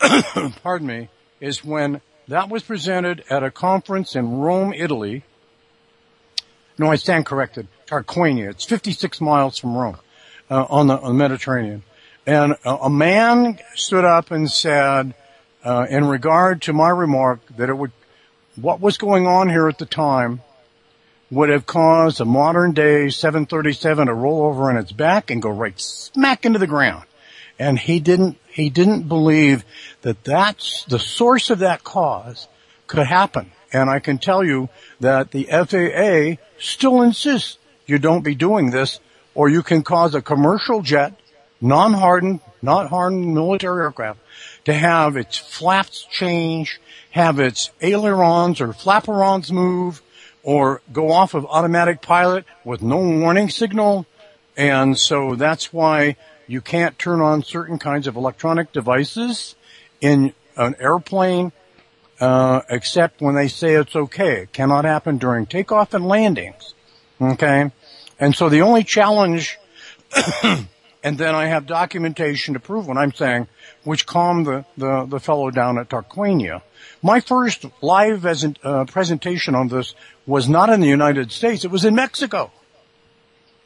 pardon 0.62 0.86
me, 0.86 1.08
is 1.40 1.64
when 1.64 2.00
that 2.28 2.48
was 2.48 2.62
presented 2.62 3.22
at 3.30 3.42
a 3.44 3.50
conference 3.50 4.16
in 4.16 4.38
Rome, 4.38 4.72
Italy. 4.72 5.22
No, 6.78 6.90
I 6.90 6.96
stand 6.96 7.26
corrected. 7.26 7.68
Tarquinia. 7.86 8.50
It's 8.50 8.64
56 8.64 9.20
miles 9.20 9.58
from 9.58 9.76
Rome, 9.76 9.98
uh, 10.50 10.66
on 10.68 10.88
the, 10.88 10.98
on 10.98 11.08
the 11.08 11.14
Mediterranean. 11.14 11.82
And 12.26 12.56
a, 12.64 12.74
a 12.76 12.90
man 12.90 13.58
stood 13.74 14.04
up 14.04 14.30
and 14.30 14.50
said, 14.50 15.14
uh, 15.64 15.86
in 15.88 16.06
regard 16.06 16.62
to 16.62 16.72
my 16.72 16.88
remark 16.88 17.40
that 17.56 17.68
it 17.68 17.76
would 17.76 17.92
what 18.56 18.80
was 18.80 18.98
going 18.98 19.26
on 19.26 19.48
here 19.48 19.68
at 19.68 19.78
the 19.78 19.86
time 19.86 20.40
would 21.30 21.48
have 21.48 21.66
caused 21.66 22.20
a 22.20 22.24
modern 22.24 22.72
day 22.72 23.08
737 23.08 24.06
to 24.06 24.14
roll 24.14 24.42
over 24.42 24.68
on 24.68 24.76
its 24.76 24.92
back 24.92 25.30
and 25.30 25.40
go 25.40 25.50
right 25.50 25.78
smack 25.78 26.44
into 26.44 26.58
the 26.58 26.66
ground. 26.66 27.04
And 27.58 27.78
he 27.78 28.00
didn't, 28.00 28.38
he 28.48 28.70
didn't 28.70 29.06
believe 29.06 29.64
that 30.02 30.24
that's 30.24 30.84
the 30.84 30.98
source 30.98 31.50
of 31.50 31.60
that 31.60 31.84
cause 31.84 32.48
could 32.86 33.06
happen. 33.06 33.52
And 33.72 33.88
I 33.88 34.00
can 34.00 34.18
tell 34.18 34.42
you 34.42 34.68
that 34.98 35.30
the 35.30 35.44
FAA 35.44 36.42
still 36.58 37.02
insists 37.02 37.58
you 37.86 37.98
don't 37.98 38.24
be 38.24 38.34
doing 38.34 38.70
this 38.70 38.98
or 39.34 39.48
you 39.48 39.62
can 39.62 39.82
cause 39.82 40.14
a 40.14 40.22
commercial 40.22 40.82
jet, 40.82 41.14
non-hardened, 41.60 42.40
not 42.62 42.88
hardened 42.88 43.34
military 43.34 43.84
aircraft 43.84 44.20
to 44.64 44.74
have 44.74 45.16
its 45.16 45.36
flaps 45.36 46.04
change, 46.10 46.80
have 47.10 47.38
its 47.38 47.70
ailerons 47.80 48.60
or 48.60 48.68
flaperons 48.68 49.50
move, 49.50 50.02
or 50.42 50.80
go 50.92 51.10
off 51.10 51.34
of 51.34 51.46
automatic 51.46 52.00
pilot 52.02 52.44
with 52.64 52.82
no 52.82 52.96
warning 52.96 53.48
signal. 53.48 54.06
And 54.56 54.98
so 54.98 55.34
that's 55.34 55.72
why 55.72 56.16
you 56.46 56.60
can't 56.60 56.98
turn 56.98 57.20
on 57.20 57.42
certain 57.42 57.78
kinds 57.78 58.06
of 58.06 58.16
electronic 58.16 58.72
devices 58.72 59.54
in 60.00 60.34
an 60.56 60.74
airplane, 60.80 61.52
uh, 62.20 62.62
except 62.68 63.20
when 63.20 63.34
they 63.34 63.48
say 63.48 63.74
it's 63.74 63.96
okay. 63.96 64.42
It 64.42 64.52
cannot 64.52 64.84
happen 64.84 65.18
during 65.18 65.46
takeoff 65.46 65.94
and 65.94 66.06
landings. 66.06 66.74
Okay? 67.20 67.70
And 68.20 68.34
so 68.34 68.48
the 68.48 68.62
only 68.62 68.84
challenge 68.84 69.58
and 71.02 71.16
then 71.16 71.34
I 71.34 71.46
have 71.46 71.66
documentation 71.66 72.54
to 72.54 72.60
prove 72.60 72.86
what 72.86 72.96
I'm 72.96 73.12
saying, 73.12 73.48
which 73.84 74.06
calmed 74.06 74.46
the, 74.46 74.64
the, 74.76 75.06
the 75.06 75.20
fellow 75.20 75.50
down 75.50 75.78
at 75.78 75.88
Tarquinia. 75.88 76.62
My 77.02 77.20
first 77.20 77.64
live 77.80 78.26
uh, 78.26 78.84
presentation 78.84 79.54
on 79.54 79.68
this 79.68 79.94
was 80.26 80.48
not 80.48 80.68
in 80.68 80.80
the 80.80 80.88
United 80.88 81.32
States, 81.32 81.64
it 81.64 81.70
was 81.70 81.84
in 81.84 81.94
Mexico. 81.94 82.50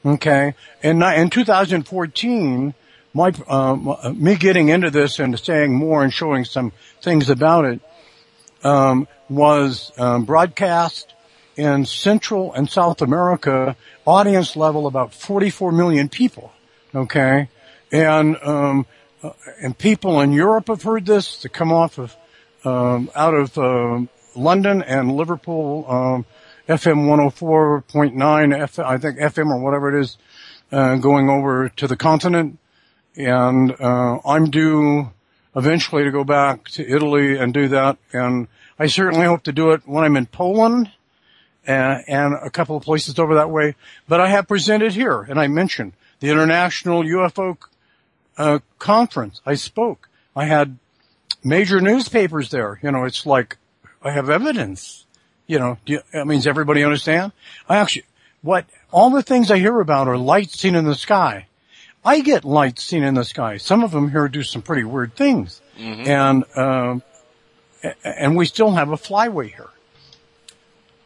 Okay, 0.06 0.54
and 0.82 1.02
in 1.02 1.30
2014, 1.30 2.74
my 3.14 3.32
um, 3.48 3.96
me 4.14 4.36
getting 4.36 4.68
into 4.68 4.90
this 4.90 5.18
and 5.18 5.38
saying 5.38 5.74
more 5.74 6.02
and 6.02 6.12
showing 6.12 6.44
some 6.44 6.72
things 7.00 7.30
about 7.30 7.64
it 7.64 7.80
um, 8.62 9.08
was 9.30 9.92
um, 9.96 10.24
broadcast 10.24 11.14
in 11.56 11.84
Central 11.84 12.52
and 12.52 12.68
South 12.68 13.00
America, 13.00 13.76
audience 14.06 14.56
level 14.56 14.86
about 14.86 15.14
44 15.14 15.72
million 15.72 16.08
people. 16.08 16.52
Okay, 16.94 17.48
and 17.92 18.36
um, 18.42 18.86
uh, 19.22 19.30
and 19.60 19.76
people 19.76 20.20
in 20.20 20.32
Europe 20.32 20.68
have 20.68 20.82
heard 20.82 21.06
this 21.06 21.38
to 21.38 21.48
come 21.48 21.72
off 21.72 21.98
of 21.98 22.16
um, 22.64 23.10
out 23.14 23.34
of 23.34 23.58
um 23.58 24.08
London 24.36 24.82
and 24.82 25.12
Liverpool. 25.12 25.86
Um, 25.88 26.26
FM 26.68 27.04
104.9, 27.06 28.58
F, 28.58 28.78
I 28.78 28.96
think 28.96 29.18
FM 29.18 29.50
or 29.50 29.58
whatever 29.58 29.94
it 29.94 30.00
is, 30.00 30.16
uh, 30.72 30.96
going 30.96 31.28
over 31.28 31.68
to 31.68 31.86
the 31.86 31.96
continent. 31.96 32.58
And, 33.16 33.78
uh, 33.78 34.18
I'm 34.24 34.50
due 34.50 35.12
eventually 35.54 36.04
to 36.04 36.10
go 36.10 36.24
back 36.24 36.68
to 36.70 36.88
Italy 36.88 37.36
and 37.36 37.52
do 37.52 37.68
that. 37.68 37.98
And 38.12 38.48
I 38.78 38.86
certainly 38.86 39.26
hope 39.26 39.42
to 39.44 39.52
do 39.52 39.72
it 39.72 39.82
when 39.84 40.04
I'm 40.04 40.16
in 40.16 40.26
Poland 40.26 40.90
and, 41.66 42.04
and 42.06 42.34
a 42.34 42.50
couple 42.50 42.76
of 42.76 42.82
places 42.82 43.18
over 43.18 43.36
that 43.36 43.50
way. 43.50 43.74
But 44.08 44.20
I 44.20 44.28
have 44.28 44.48
presented 44.48 44.92
here 44.92 45.22
and 45.22 45.38
I 45.38 45.46
mentioned 45.46 45.92
the 46.20 46.30
International 46.30 47.02
UFO, 47.02 47.56
uh, 48.36 48.58
conference. 48.78 49.40
I 49.44 49.54
spoke. 49.54 50.08
I 50.34 50.46
had 50.46 50.78
major 51.42 51.80
newspapers 51.80 52.50
there. 52.50 52.80
You 52.82 52.90
know, 52.90 53.04
it's 53.04 53.26
like 53.26 53.56
I 54.02 54.10
have 54.10 54.30
evidence. 54.30 55.06
You 55.46 55.58
know, 55.58 55.78
do 55.84 55.94
you, 55.94 56.00
that 56.12 56.26
means 56.26 56.46
everybody 56.46 56.82
understand? 56.82 57.32
I 57.68 57.76
actually, 57.76 58.04
what, 58.42 58.66
all 58.90 59.10
the 59.10 59.22
things 59.22 59.50
I 59.50 59.58
hear 59.58 59.78
about 59.80 60.08
are 60.08 60.16
lights 60.16 60.58
seen 60.58 60.74
in 60.74 60.84
the 60.84 60.94
sky. 60.94 61.46
I 62.04 62.20
get 62.20 62.44
lights 62.44 62.82
seen 62.84 63.02
in 63.02 63.14
the 63.14 63.24
sky. 63.24 63.56
Some 63.56 63.82
of 63.82 63.90
them 63.90 64.10
here 64.10 64.28
do 64.28 64.42
some 64.42 64.62
pretty 64.62 64.84
weird 64.84 65.14
things. 65.16 65.60
And, 66.06 66.44
um, 66.56 67.02
and 68.04 68.36
we 68.36 68.46
still 68.46 68.72
have 68.72 68.90
a 68.90 68.96
flyway 68.96 69.54
here. 69.54 69.68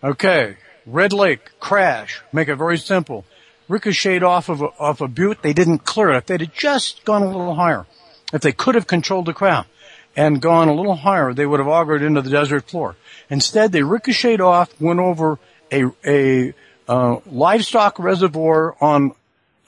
Okay. 0.02 0.56
Red 0.86 1.12
Lake, 1.12 1.50
crash. 1.60 2.22
Make 2.32 2.48
it 2.48 2.56
very 2.56 2.78
simple. 2.78 3.24
Ricocheted 3.68 4.22
off 4.22 4.48
of 4.48 4.62
a, 4.62 4.66
off 4.78 5.00
a 5.00 5.08
butte. 5.08 5.42
They 5.42 5.52
didn't 5.52 5.80
clear 5.80 6.10
it. 6.10 6.16
If 6.18 6.26
they'd 6.26 6.40
have 6.40 6.54
just 6.54 7.04
gone 7.04 7.22
a 7.22 7.26
little 7.26 7.54
higher, 7.54 7.86
if 8.32 8.40
they 8.40 8.52
could 8.52 8.74
have 8.74 8.86
controlled 8.86 9.26
the 9.26 9.34
craft 9.34 9.68
and 10.16 10.40
gone 10.40 10.68
a 10.68 10.74
little 10.74 10.96
higher, 10.96 11.34
they 11.34 11.44
would 11.44 11.60
have 11.60 11.68
augured 11.68 12.02
into 12.02 12.22
the 12.22 12.30
desert 12.30 12.68
floor. 12.68 12.96
Instead, 13.28 13.72
they 13.72 13.82
ricocheted 13.82 14.40
off, 14.40 14.72
went 14.80 15.00
over 15.00 15.38
a, 15.70 15.84
a, 16.06 16.54
uh, 16.88 17.20
livestock 17.26 17.98
reservoir 17.98 18.74
on, 18.80 19.12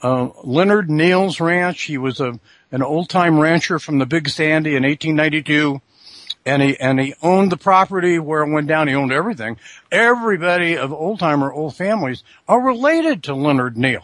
uh, 0.01 0.29
Leonard 0.43 0.89
Neal's 0.89 1.39
ranch. 1.39 1.83
He 1.83 1.99
was 1.99 2.19
a, 2.19 2.39
an 2.71 2.81
old 2.81 3.09
time 3.09 3.39
rancher 3.39 3.77
from 3.77 3.99
the 3.99 4.07
Big 4.07 4.27
Sandy 4.29 4.75
in 4.75 4.81
1892 4.81 5.79
and 6.45 6.61
he 6.61 6.79
and 6.79 6.99
he 6.99 7.13
owned 7.21 7.51
the 7.51 7.57
property 7.57 8.19
where 8.19 8.43
it 8.43 8.51
went 8.51 8.67
down. 8.67 8.87
He 8.87 8.95
owned 8.95 9.11
everything. 9.11 9.57
Everybody 9.91 10.77
of 10.77 10.91
old 10.91 11.19
timer 11.19 11.51
old 11.51 11.75
families 11.75 12.23
are 12.47 12.59
related 12.59 13.23
to 13.23 13.35
Leonard 13.35 13.77
Neal. 13.77 14.03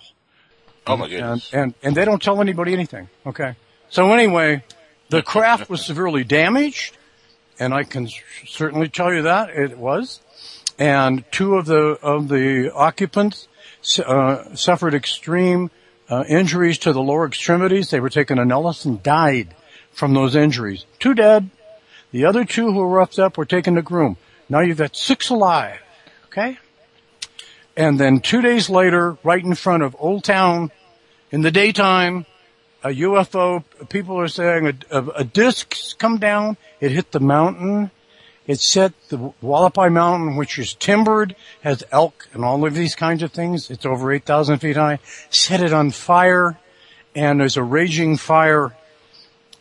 Oh 0.86 0.98
my 0.98 1.10
goodness. 1.10 1.52
And, 1.52 1.64
and 1.64 1.74
and 1.84 1.96
they 1.96 2.06
don't 2.06 2.22
tell 2.22 2.42
anybody 2.42 2.74
anything. 2.74 3.10
Okay. 3.26 3.56
So 3.90 4.12
anyway, 4.14 4.64
the 5.10 5.22
craft 5.22 5.70
was 5.70 5.86
severely 5.86 6.24
damaged, 6.24 6.98
and 7.60 7.74
I 7.74 7.84
can 7.84 8.10
certainly 8.46 8.90
tell 8.90 9.14
you 9.14 9.24
that 9.24 9.50
it 9.50 9.78
was. 9.78 10.22
And 10.80 11.24
two 11.32 11.56
of 11.56 11.66
the 11.66 11.98
of 12.02 12.28
the 12.28 12.72
occupants 12.74 13.48
uh, 14.06 14.56
suffered 14.56 14.94
extreme 14.94 15.72
uh, 16.10 16.24
injuries 16.28 16.78
to 16.80 16.94
the 16.94 17.02
lower 17.02 17.26
extremities. 17.26 17.90
They 17.90 18.00
were 18.00 18.10
taken 18.10 18.38
to 18.38 18.46
Nellis 18.46 18.86
and 18.86 19.02
died 19.02 19.56
from 19.92 20.14
those 20.14 20.36
injuries. 20.36 20.86
Two 21.00 21.16
dead. 21.16 21.50
The 22.12 22.26
other 22.26 22.46
two 22.46 22.72
who 22.72 22.80
were 22.80 22.88
roughed 22.88 23.20
up 23.20 23.38
were 23.38 23.46
taken 23.46 23.76
to 23.76 23.82
Groom. 23.82 24.18
Now 24.50 24.60
you've 24.62 24.78
got 24.78 24.96
six 24.96 25.30
alive. 25.30 25.80
Okay? 26.28 26.58
And 27.76 28.00
then 28.00 28.22
two 28.22 28.42
days 28.42 28.70
later, 28.70 29.18
right 29.24 29.44
in 29.44 29.56
front 29.56 29.84
of 29.84 29.96
Old 30.00 30.24
Town, 30.24 30.72
in 31.32 31.42
the 31.42 31.52
daytime, 31.52 32.26
a 32.84 32.90
UFO, 32.90 33.64
people 33.90 34.20
are 34.20 34.28
saying 34.28 34.68
a, 34.68 35.00
a, 35.00 35.08
a 35.10 35.24
disc's 35.24 35.94
come 35.94 36.18
down, 36.18 36.58
it 36.80 36.92
hit 36.92 37.12
the 37.12 37.20
mountain, 37.20 37.92
it 38.48 38.62
set 38.62 38.94
the 39.10 39.18
Wallapai 39.44 39.92
Mountain, 39.92 40.38
which 40.38 40.58
is 40.58 40.74
timbered, 40.74 41.36
has 41.62 41.84
elk 41.92 42.30
and 42.32 42.46
all 42.46 42.66
of 42.66 42.74
these 42.74 42.96
kinds 42.96 43.22
of 43.22 43.34
things. 43.34 43.70
It's 43.70 43.86
over 43.86 44.12
8,000 44.12 44.60
feet 44.60 44.78
high. 44.78 45.00
Set 45.30 45.60
it 45.60 45.74
on 45.74 45.92
fire, 45.92 46.58
and 47.14 47.42
there's 47.42 47.58
a 47.58 47.64
raging 47.64 48.16
fire. 48.16 48.74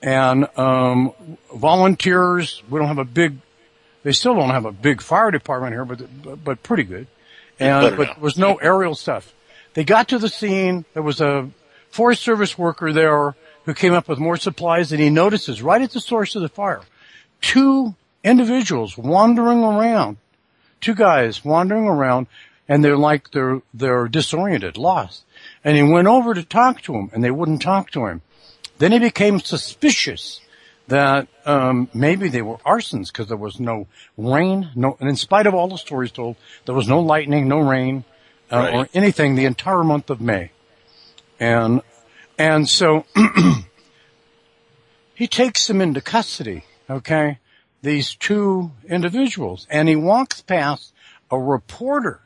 And 0.07 0.47
um, 0.57 1.13
volunteers, 1.53 2.63
we 2.71 2.79
don't 2.79 2.87
have 2.87 2.99
a 2.99 3.05
big, 3.05 3.39
they 4.05 4.13
still 4.13 4.37
don't 4.37 4.51
have 4.51 4.65
a 4.65 4.71
big 4.71 5.03
fire 5.03 5.33
department 5.33 5.75
here, 5.75 5.85
but 5.85 6.45
but 6.45 6.63
pretty 6.63 6.85
good. 6.85 7.09
And 7.59 7.97
but 7.97 8.07
there 8.07 8.17
was 8.21 8.39
no 8.39 8.55
aerial 8.55 8.95
stuff. 8.95 9.35
They 9.75 9.83
got 9.83 10.09
to 10.09 10.21
the 10.21 10.29
scene. 10.29 10.85
There 10.95 11.03
was 11.03 11.21
a 11.21 11.51
Forest 11.91 12.23
Service 12.23 12.57
worker 12.57 12.93
there 12.93 13.35
who 13.65 13.75
came 13.75 13.95
up 13.95 14.09
with 14.09 14.21
more 14.21 14.37
supplies, 14.37 14.93
and 14.93 15.01
he 15.01 15.11
notices 15.11 15.61
right 15.61 15.83
at 15.83 15.91
the 15.91 15.99
source 15.99 16.37
of 16.37 16.43
the 16.43 16.49
fire, 16.49 16.83
two 17.41 17.97
individuals 18.23 18.97
wandering 18.97 19.65
around, 19.65 20.19
two 20.81 20.95
guys 20.95 21.45
wandering 21.45 21.89
around, 21.89 22.29
and 22.69 22.85
they're 22.85 22.97
like 22.97 23.33
they're 23.33 23.61
they're 23.75 24.07
disoriented, 24.07 24.77
lost. 24.79 25.25
And 25.65 25.77
he 25.77 25.83
went 25.83 26.07
over 26.07 26.33
to 26.33 26.45
talk 26.45 26.81
to 26.83 26.93
them, 26.93 27.11
and 27.13 27.25
they 27.25 27.33
wouldn't 27.33 27.61
talk 27.61 27.91
to 27.91 28.07
him. 28.07 28.23
Then 28.79 28.93
he 28.93 28.99
became 28.99 29.41
suspicious 29.41 30.41
that 30.89 31.29
um, 31.45 31.89
maybe 31.95 32.29
they 32.29 32.43
were 32.43 32.59
arsons 32.59 33.09
because 33.09 33.29
there 33.29 33.37
was 33.37 33.59
no 33.59 33.87
rain, 34.17 34.71
no, 34.77 34.97
and 35.01 35.09
in 35.09 35.17
spite 35.17 35.47
of 35.47 35.55
all 35.55 35.69
the 35.69 35.79
stories 35.79 36.13
told, 36.13 36.37
there 36.65 36.75
was 36.75 36.89
no 36.89 37.01
lightning, 37.01 37.49
no 37.49 37.59
rain, 37.59 38.05
uh, 38.53 38.57
Right. 38.59 38.75
or 38.75 38.89
anything 38.95 39.35
the 39.35 39.47
entire 39.47 39.83
month 39.83 40.11
of 40.11 40.21
May. 40.21 40.51
And 41.41 41.83
and 42.39 42.69
so 42.69 43.05
he 45.15 45.27
takes 45.27 45.67
them 45.67 45.81
into 45.81 46.01
custody. 46.01 46.65
Okay, 46.89 47.39
these 47.83 48.15
two 48.15 48.71
individuals, 48.89 49.67
and 49.69 49.89
he 49.89 49.97
walks 49.97 50.41
past 50.43 50.93
a 51.31 51.39
reporter 51.39 52.21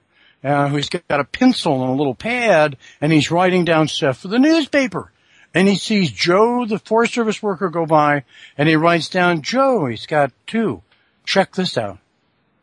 uh, 0.44 0.68
who's 0.68 0.90
got 0.90 1.20
a 1.20 1.24
pencil 1.24 1.82
and 1.82 1.93
a 1.93 1.97
little 1.97 2.14
pad, 2.14 2.77
and 3.01 3.12
he's 3.12 3.31
writing 3.31 3.64
down 3.64 3.89
stuff 3.89 4.18
for 4.18 4.28
the 4.28 4.39
newspaper. 4.39 5.10
And 5.52 5.66
he 5.66 5.77
sees 5.77 6.12
Joe, 6.12 6.64
the 6.64 6.78
Forest 6.78 7.14
Service 7.14 7.43
worker, 7.43 7.68
go 7.68 7.85
by, 7.86 8.24
and 8.56 8.68
he 8.68 8.77
writes 8.77 9.09
down 9.09 9.43
Joe. 9.43 9.86
He's 9.86 10.06
got 10.06 10.32
two. 10.47 10.82
Check 11.24 11.55
this 11.55 11.77
out. 11.77 11.98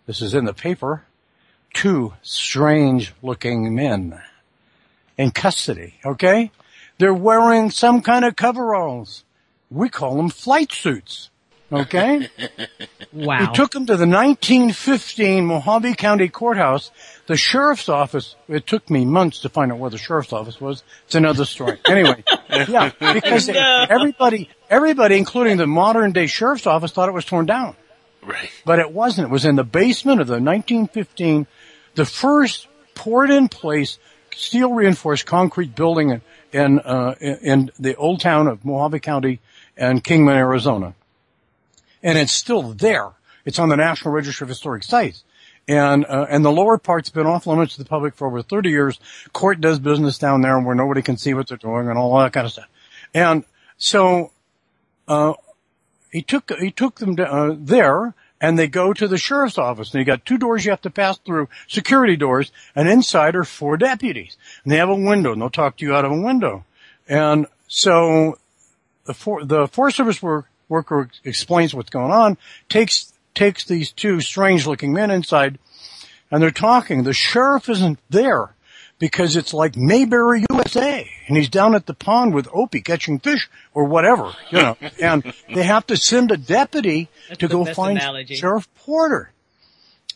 This 0.06 0.22
is 0.22 0.34
in 0.34 0.46
the 0.46 0.54
paper. 0.54 1.04
Two 1.74 2.14
strange-looking 2.22 3.76
men 3.76 4.22
in 5.18 5.32
custody. 5.32 5.96
Okay, 6.06 6.52
they're 6.98 7.14
wearing 7.14 7.72
some 7.72 8.02
kind 8.02 8.24
of 8.24 8.36
coveralls. 8.36 9.26
We 9.70 9.90
call 9.90 10.16
them 10.16 10.30
flight 10.30 10.72
suits. 10.72 11.30
Okay. 11.72 12.30
Wow. 13.14 13.40
We 13.40 13.48
took 13.56 13.72
them 13.72 13.86
to 13.88 13.96
the 13.96 14.06
1915 14.06 15.48
Mohave 15.48 15.98
County 15.98 16.28
Courthouse. 16.28 16.92
The 17.28 17.38
sheriff's 17.38 17.90
office, 17.90 18.36
it 18.48 18.66
took 18.66 18.90
me 18.90 19.06
months 19.06 19.42
to 19.42 19.50
find 19.50 19.72
out 19.72 19.80
where 19.80 19.90
the 19.90 19.98
sheriff's 19.98 20.34
office 20.34 20.60
was. 20.60 20.84
It's 21.06 21.16
another 21.16 21.46
story. 21.46 21.78
Anyway, 21.88 22.24
yeah, 22.50 22.92
because 23.00 23.48
No. 23.50 23.86
everybody, 23.90 24.50
everybody, 24.70 25.18
including 25.18 25.58
the 25.58 25.68
modern 25.68 26.14
day 26.14 26.28
sheriff's 26.28 26.66
office 26.66 26.92
thought 26.92 27.10
it 27.10 27.14
was 27.14 27.26
torn 27.26 27.46
down. 27.46 27.76
Right. 28.24 28.50
But 28.66 28.80
it 28.80 28.92
wasn't. 28.92 29.28
It 29.28 29.32
was 29.32 29.46
in 29.46 29.56
the 29.56 29.64
basement 29.64 30.22
of 30.22 30.28
the 30.28 30.34
1915, 30.34 31.48
the 31.96 32.06
first 32.06 32.68
poured 32.96 33.30
in 33.30 33.48
place 33.50 34.00
steel 34.36 34.74
reinforced 34.74 35.26
concrete 35.26 35.76
building 35.76 36.10
in, 36.12 36.22
in, 36.54 36.80
uh, 36.80 37.16
in 37.20 37.36
in 37.44 37.72
the 37.80 37.96
old 37.96 38.22
town 38.22 38.48
of 38.48 38.64
Mohave 38.64 39.02
County 39.02 39.40
and 39.76 40.04
Kingman, 40.04 40.36
Arizona 40.36 40.94
and 42.04 42.18
it's 42.18 42.32
still 42.32 42.74
there. 42.74 43.10
It's 43.46 43.60
on 43.60 43.70
the 43.70 43.76
National 43.76 44.14
Register 44.14 44.44
of 44.46 44.50
Historic 44.50 44.84
Sites. 44.84 45.24
And, 45.68 46.06
uh, 46.06 46.28
and 46.30 46.46
the 46.46 46.52
lower 46.52 46.78
part's 46.78 47.10
been 47.10 47.26
off 47.26 47.46
limits 47.46 47.76
to 47.76 47.84
the 47.84 47.90
public 47.90 48.16
for 48.16 48.28
over 48.28 48.42
30 48.42 48.70
years. 48.70 49.00
Court 49.34 49.60
does 49.60 49.80
business 49.80 50.18
down 50.18 50.42
there 50.42 50.60
where 50.60 50.76
nobody 50.76 51.02
can 51.02 51.18
see 51.18 51.34
what 51.34 51.48
they're 51.48 51.58
doing 51.58 51.90
and 51.90 51.98
all 51.98 52.18
that 52.20 52.32
kind 52.32 52.46
of 52.46 52.54
stuff. 52.54 52.70
And 53.14 53.44
so, 53.78 54.32
uh, 55.08 55.34
he 56.12 56.22
took, 56.22 56.52
he 56.58 56.72
took 56.72 56.96
them 56.96 57.18
to, 57.18 57.30
uh, 57.30 57.56
there 57.58 58.14
and 58.40 58.58
they 58.58 58.68
go 58.68 58.94
to 58.94 59.08
the 59.08 59.18
sheriff's 59.18 59.58
office 59.58 59.94
and 59.94 60.00
you 60.00 60.06
got 60.06 60.26
two 60.26 60.38
doors 60.38 60.64
you 60.64 60.72
have 60.72 60.82
to 60.82 60.90
pass 60.90 61.18
through, 61.18 61.50
security 61.68 62.16
doors, 62.16 62.52
and 62.76 62.88
inside 62.88 63.36
are 63.36 63.44
four 63.44 63.78
deputies. 63.78 64.38
And 64.64 64.72
they 64.72 64.78
have 64.78 64.90
a 64.90 64.96
window 64.96 65.34
and 65.34 65.42
they'll 65.42 65.50
talk 65.50 65.78
to 65.78 65.86
you 65.86 65.96
out 65.96 66.06
of 66.06 66.12
a 66.12 66.22
window. 66.22 66.64
And 67.10 67.48
so 67.68 68.38
the 69.06 69.14
for, 69.14 69.44
the 69.44 69.68
Forest 69.68 69.98
Service 69.98 70.22
work, 70.22 70.48
worker 70.70 71.10
explains 71.24 71.74
what's 71.74 71.90
going 71.90 72.12
on, 72.12 72.38
takes 72.70 73.14
takes 73.38 73.64
these 73.64 73.92
two 73.92 74.20
strange 74.20 74.66
looking 74.66 74.94
men 74.94 75.12
inside, 75.12 75.60
and 76.32 76.42
they're 76.42 76.52
talking. 76.52 77.04
The 77.04 77.14
sheriff 77.14 77.70
isn't 77.70 78.00
there 78.10 78.56
because 79.00 79.36
it's 79.36 79.54
like 79.54 79.78
Mayberry, 79.78 80.44
USA, 80.52 81.08
and 81.28 81.38
he's 81.38 81.50
down 81.50 81.76
at 81.76 81.86
the 81.86 81.94
pond 81.94 82.34
with 82.34 82.48
Opie 82.52 82.82
catching 82.82 83.20
fish 83.20 83.48
or 83.76 83.86
whatever, 83.86 84.34
you 84.50 84.58
know. 84.58 84.78
and 85.02 85.24
they 85.54 85.64
have 85.64 85.86
to 85.88 85.98
send 85.98 86.32
a 86.32 86.38
deputy 86.38 87.10
That's 87.30 87.40
to 87.42 87.48
go 87.48 87.64
find 87.64 88.00
analogy. 88.00 88.36
Sheriff 88.36 88.68
Porter. 88.76 89.32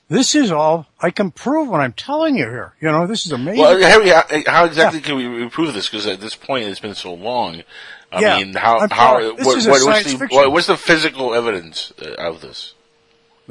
This 0.09 0.35
is 0.35 0.51
all 0.51 0.87
I 0.99 1.11
can 1.11 1.31
prove 1.31 1.69
what 1.69 1.79
I'm 1.79 1.93
telling 1.93 2.35
you 2.35 2.43
here. 2.43 2.73
You 2.81 2.91
know, 2.91 3.07
this 3.07 3.25
is 3.25 3.31
amazing. 3.31 3.61
Well, 3.61 3.79
Harry, 3.79 4.09
how, 4.09 4.23
how 4.45 4.65
exactly 4.65 4.99
can 4.99 5.15
we 5.15 5.47
prove 5.47 5.73
this? 5.73 5.87
Because 5.87 6.05
at 6.05 6.19
this 6.19 6.35
point, 6.35 6.65
it's 6.65 6.81
been 6.81 6.95
so 6.95 7.13
long. 7.13 7.61
I 8.11 8.19
Yeah, 8.19 8.37
mean, 8.39 8.53
how 8.55 8.79
I'm 8.79 8.89
how 8.89 9.21
sorry. 9.21 9.35
This 9.37 9.45
what, 9.45 9.57
is 9.57 9.67
a 9.67 9.69
what, 9.69 9.85
what's 9.85 10.11
the 10.11 10.27
what, 10.31 10.51
what's 10.51 10.67
the 10.67 10.75
physical 10.75 11.33
evidence 11.33 11.93
uh, 12.01 12.15
of 12.15 12.41
this? 12.41 12.73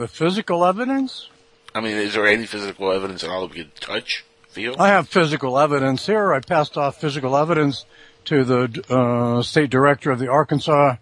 The 0.01 0.09
physical 0.09 0.64
evidence? 0.64 1.28
I 1.74 1.81
mean, 1.82 1.98
is 1.98 2.14
there 2.14 2.27
any 2.27 2.47
physical 2.47 2.90
evidence 2.90 3.22
at 3.22 3.28
all 3.28 3.43
that 3.43 3.55
we 3.55 3.64
could 3.64 3.74
touch, 3.77 4.24
feel? 4.48 4.74
I 4.78 4.89
have 4.89 5.10
physical 5.10 5.59
evidence 5.59 6.06
here. 6.06 6.32
I 6.32 6.40
passed 6.40 6.78
off 6.78 6.98
physical 6.98 7.36
evidence 7.36 7.85
to 8.24 8.43
the 8.43 8.82
uh, 8.89 9.43
state 9.43 9.68
director 9.68 10.10
of 10.10 10.18
the 10.18 10.28
Arkansas 10.28 10.97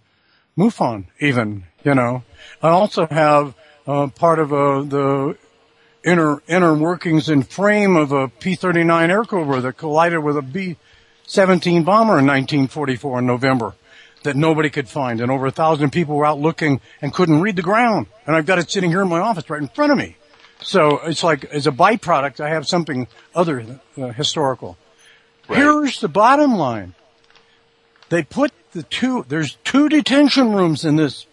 MUFON, 0.57 1.05
even, 1.21 1.63
you 1.85 1.95
know. 1.95 2.25
I 2.61 2.71
also 2.71 3.07
have 3.07 3.55
uh, 3.87 4.09
part 4.09 4.41
of 4.41 4.53
uh, 4.53 4.83
the 4.83 5.39
inner 6.05 6.43
inner 6.49 6.75
workings 6.75 7.29
and 7.29 7.49
frame 7.49 7.95
of 7.95 8.11
a 8.11 8.27
P-39 8.27 9.11
Airacobra 9.11 9.63
that 9.63 9.77
collided 9.77 10.25
with 10.25 10.37
a 10.37 10.43
B-17 10.43 11.85
bomber 11.85 12.19
in 12.19 12.27
1944 12.27 13.21
in 13.21 13.27
November 13.27 13.75
that 14.29 14.37
nobody 14.37 14.69
could 14.69 14.91
find. 14.91 15.23
And 15.23 15.31
over 15.31 15.47
a 15.47 15.51
thousand 15.51 15.91
people 15.91 16.15
were 16.15 16.27
out 16.27 16.39
looking 16.39 16.83
and 17.01 17.15
couldn't 17.15 17.41
read 17.41 17.57
the 17.57 17.63
ground. 17.63 18.09
And 18.27 18.37
I've 18.37 18.45
got 18.45 18.59
it 18.59 18.71
sitting 18.71 18.91
here 18.91 19.01
in 19.01 19.09
my 19.09 19.21
office 19.21 19.49
right 19.49 19.61
in 19.61 19.69
front 19.69 19.91
of 19.91 19.97
me. 19.97 20.17
So 20.61 20.99
it's 20.99 21.25
like, 21.25 21.47
as 21.47 21.67
a 21.67 21.71
byproduct, 21.71 22.39
I 22.39 22.51
have 22.51 22.69
something 22.69 23.07
other 23.35 23.81
uh, 23.97 24.09
historical. 24.09 24.77
Here's 25.49 26.01
the 26.01 26.09
bottom 26.09 26.57
line. 26.57 26.95
They 28.11 28.23
put 28.23 28.53
the 28.73 28.83
two, 28.83 29.25
there's 29.27 29.57
two 29.65 29.89
detention 29.89 30.53
rooms 30.53 30.85
in 30.85 30.97
this 30.97 31.27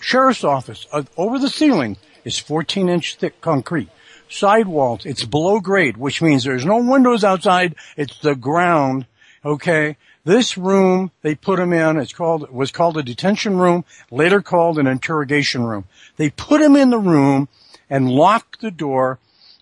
sheriff's 0.00 0.42
office. 0.42 0.86
Uh, 0.90 1.02
over 1.18 1.38
the 1.38 1.50
ceiling 1.50 1.98
is 2.24 2.38
14 2.38 2.88
inch 2.88 3.16
thick 3.16 3.42
concrete. 3.42 3.90
Sidewalls, 4.30 5.04
it's 5.04 5.26
below 5.26 5.60
grade, 5.60 5.98
which 5.98 6.22
means 6.22 6.44
there's 6.44 6.64
no 6.64 6.78
windows 6.78 7.24
outside. 7.24 7.74
It's 7.98 8.18
the 8.20 8.34
ground. 8.34 9.04
Okay. 9.44 9.98
This 10.24 10.58
room, 10.58 11.10
they 11.22 11.34
put 11.34 11.58
him 11.58 11.72
in, 11.72 11.96
it's 11.96 12.12
called, 12.12 12.50
was 12.50 12.70
called 12.70 12.98
a 12.98 13.02
detention 13.02 13.56
room, 13.56 13.84
later 14.10 14.42
called 14.42 14.78
an 14.78 14.86
interrogation 14.86 15.64
room. 15.64 15.84
They 16.16 16.30
put 16.30 16.60
him 16.60 16.76
in 16.76 16.90
the 16.90 16.98
room 16.98 17.48
and 17.88 18.10
locked 18.10 18.60
the 18.60 18.70
door. 18.70 19.18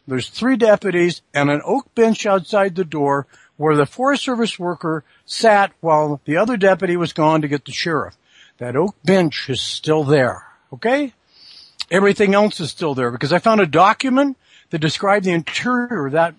There's 0.06 0.28
three 0.28 0.56
deputies 0.56 1.22
and 1.32 1.50
an 1.50 1.60
oak 1.64 1.94
bench 1.94 2.26
outside 2.26 2.74
the 2.74 2.84
door 2.84 3.26
where 3.56 3.76
the 3.76 3.86
Forest 3.86 4.24
Service 4.24 4.58
worker 4.58 5.04
sat 5.26 5.72
while 5.80 6.20
the 6.24 6.36
other 6.36 6.56
deputy 6.56 6.96
was 6.96 7.12
gone 7.12 7.42
to 7.42 7.48
get 7.48 7.64
the 7.64 7.72
sheriff. 7.72 8.16
That 8.58 8.76
oak 8.76 8.96
bench 9.04 9.48
is 9.48 9.60
still 9.60 10.04
there. 10.04 10.44
Okay? 10.72 11.12
everything 11.90 12.34
else 12.34 12.60
is 12.60 12.70
still 12.70 12.94
there 12.94 13.10
because 13.10 13.32
I 13.32 13.38
found 13.38 13.60
a 13.60 13.66
document 13.66 14.36
that 14.70 14.78
described 14.78 15.24
the 15.24 15.32
interior 15.32 16.06
of 16.06 16.12
that 16.12 16.34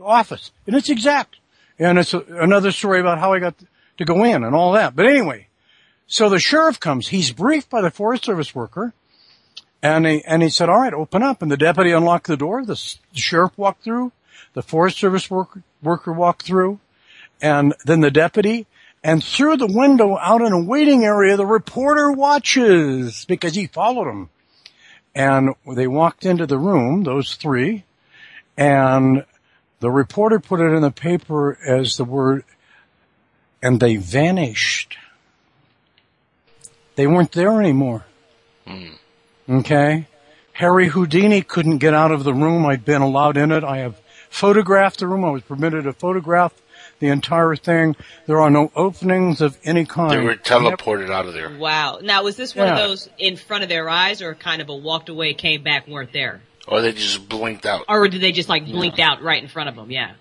office 0.00 0.50
and 0.66 0.74
it's 0.74 0.90
exact. 0.90 1.36
And 1.78 1.98
it's 1.98 2.14
a, 2.14 2.20
another 2.20 2.70
story 2.70 3.00
about 3.00 3.18
how 3.18 3.32
I 3.32 3.40
got 3.40 3.54
to 3.98 4.04
go 4.04 4.24
in 4.24 4.44
and 4.44 4.54
all 4.54 4.72
that. 4.72 4.94
But 4.94 5.06
anyway, 5.06 5.48
so 6.06 6.28
the 6.28 6.38
sheriff 6.38 6.78
comes. 6.80 7.08
He's 7.08 7.32
briefed 7.32 7.70
by 7.70 7.80
the 7.80 7.90
Forest 7.90 8.24
Service 8.24 8.54
worker, 8.54 8.92
and 9.82 10.06
he 10.06 10.24
and 10.24 10.42
he 10.42 10.50
said, 10.50 10.68
"All 10.68 10.80
right, 10.80 10.94
open 10.94 11.22
up." 11.22 11.42
And 11.42 11.50
the 11.50 11.56
deputy 11.56 11.92
unlocked 11.92 12.26
the 12.26 12.36
door. 12.36 12.64
The, 12.64 12.74
the 13.12 13.20
sheriff 13.20 13.56
walked 13.56 13.82
through. 13.82 14.12
The 14.54 14.62
Forest 14.62 14.98
Service 14.98 15.30
worker, 15.30 15.62
worker 15.82 16.12
walked 16.12 16.42
through, 16.42 16.78
and 17.42 17.74
then 17.84 18.00
the 18.00 18.10
deputy. 18.10 18.66
And 19.02 19.22
through 19.22 19.58
the 19.58 19.66
window 19.66 20.16
out 20.16 20.40
in 20.40 20.52
a 20.52 20.64
waiting 20.64 21.04
area, 21.04 21.36
the 21.36 21.44
reporter 21.44 22.10
watches 22.10 23.26
because 23.26 23.54
he 23.54 23.66
followed 23.66 24.08
him. 24.08 24.30
And 25.14 25.54
they 25.66 25.86
walked 25.86 26.24
into 26.24 26.46
the 26.46 26.58
room, 26.58 27.04
those 27.04 27.34
three, 27.34 27.84
and 28.56 29.26
the 29.84 29.90
reporter 29.90 30.40
put 30.40 30.60
it 30.60 30.72
in 30.72 30.80
the 30.80 30.90
paper 30.90 31.58
as 31.62 31.98
the 31.98 32.06
word, 32.06 32.42
and 33.62 33.78
they 33.78 33.96
vanished. 33.96 34.96
They 36.96 37.06
weren't 37.06 37.32
there 37.32 37.60
anymore. 37.60 38.06
Hmm. 38.66 38.94
Okay? 39.46 40.06
Harry 40.54 40.88
Houdini 40.88 41.42
couldn't 41.42 41.78
get 41.78 41.92
out 41.92 42.12
of 42.12 42.24
the 42.24 42.32
room. 42.32 42.64
I'd 42.64 42.86
been 42.86 43.02
allowed 43.02 43.36
in 43.36 43.52
it. 43.52 43.62
I 43.62 43.80
have 43.80 44.00
photographed 44.30 45.00
the 45.00 45.06
room. 45.06 45.22
I 45.22 45.30
was 45.30 45.42
permitted 45.42 45.84
to 45.84 45.92
photograph 45.92 46.54
the 46.98 47.08
entire 47.08 47.54
thing. 47.54 47.94
There 48.24 48.40
are 48.40 48.48
no 48.48 48.72
openings 48.74 49.42
of 49.42 49.58
any 49.64 49.84
kind. 49.84 50.12
They 50.12 50.24
were 50.24 50.36
teleported 50.36 51.10
out 51.10 51.26
of 51.26 51.34
there. 51.34 51.54
Wow. 51.54 51.98
Now, 52.02 52.22
was 52.22 52.36
this 52.36 52.56
one 52.56 52.68
of 52.68 52.78
those 52.78 53.10
in 53.18 53.36
front 53.36 53.64
of 53.64 53.68
their 53.68 53.86
eyes, 53.90 54.22
or 54.22 54.34
kind 54.34 54.62
of 54.62 54.70
a 54.70 54.74
walked 54.74 55.10
away, 55.10 55.34
came 55.34 55.62
back, 55.62 55.86
weren't 55.86 56.14
there, 56.14 56.40
Or 56.66 56.80
they 56.80 56.92
just 56.92 57.28
blinked 57.28 57.66
out. 57.66 57.84
or 57.88 58.08
did 58.08 58.20
they 58.22 58.32
just 58.32 58.48
like 58.48 58.64
blinked 58.64 58.98
out 58.98 59.22
right 59.22 59.42
in 59.42 59.48
front 59.48 59.68
of 59.68 59.76
them? 59.76 59.90
Yeah. 59.90 60.12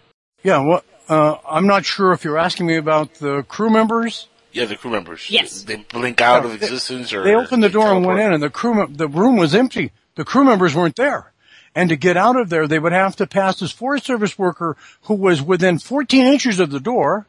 Yeah, 0.44 0.60
well, 0.60 0.84
uh, 1.08 1.38
I'm 1.50 1.68
not 1.68 1.86
sure 1.86 2.12
if 2.12 2.24
you're 2.26 2.38
asking 2.38 2.66
me 2.68 2.76
about 2.76 3.14
the 3.16 3.44
crew 3.44 3.70
members. 3.70 4.28
Yeah, 4.52 4.66
the 4.66 4.76
crew 4.76 4.92
members. 4.92 5.30
Yes. 5.30 5.64
They 5.64 5.78
blink 5.78 6.20
out 6.22 6.44
Yeah, 6.44 6.52
of 6.52 6.60
they- 6.60 6.66
existence 6.68 7.14
or 7.14 7.24
They 7.24 7.34
opened 7.36 7.64
the 7.64 7.70
door 7.70 7.92
and 7.94 8.06
went 8.06 8.20
in, 8.20 8.34
and 8.34 8.44
the 8.44 8.50
crew, 8.50 8.86
the 8.90 9.08
room 9.08 9.38
was 9.38 9.56
empty. 9.56 9.92
The 10.16 10.26
crew 10.26 10.44
members 10.44 10.76
weren't 10.76 10.96
there. 10.98 11.32
And 11.76 11.90
to 11.90 11.96
get 11.96 12.18
out 12.18 12.36
of 12.36 12.50
there, 12.50 12.68
they 12.68 12.78
would 12.78 12.92
have 12.92 13.16
to 13.16 13.26
pass 13.26 13.60
this 13.60 13.72
Forest 13.72 14.06
Service 14.06 14.38
worker 14.38 14.78
who 15.04 15.16
was 15.16 15.42
within 15.42 15.80
14 15.80 16.28
inches 16.28 16.60
of 16.60 16.70
the 16.70 16.80
door, 16.80 17.26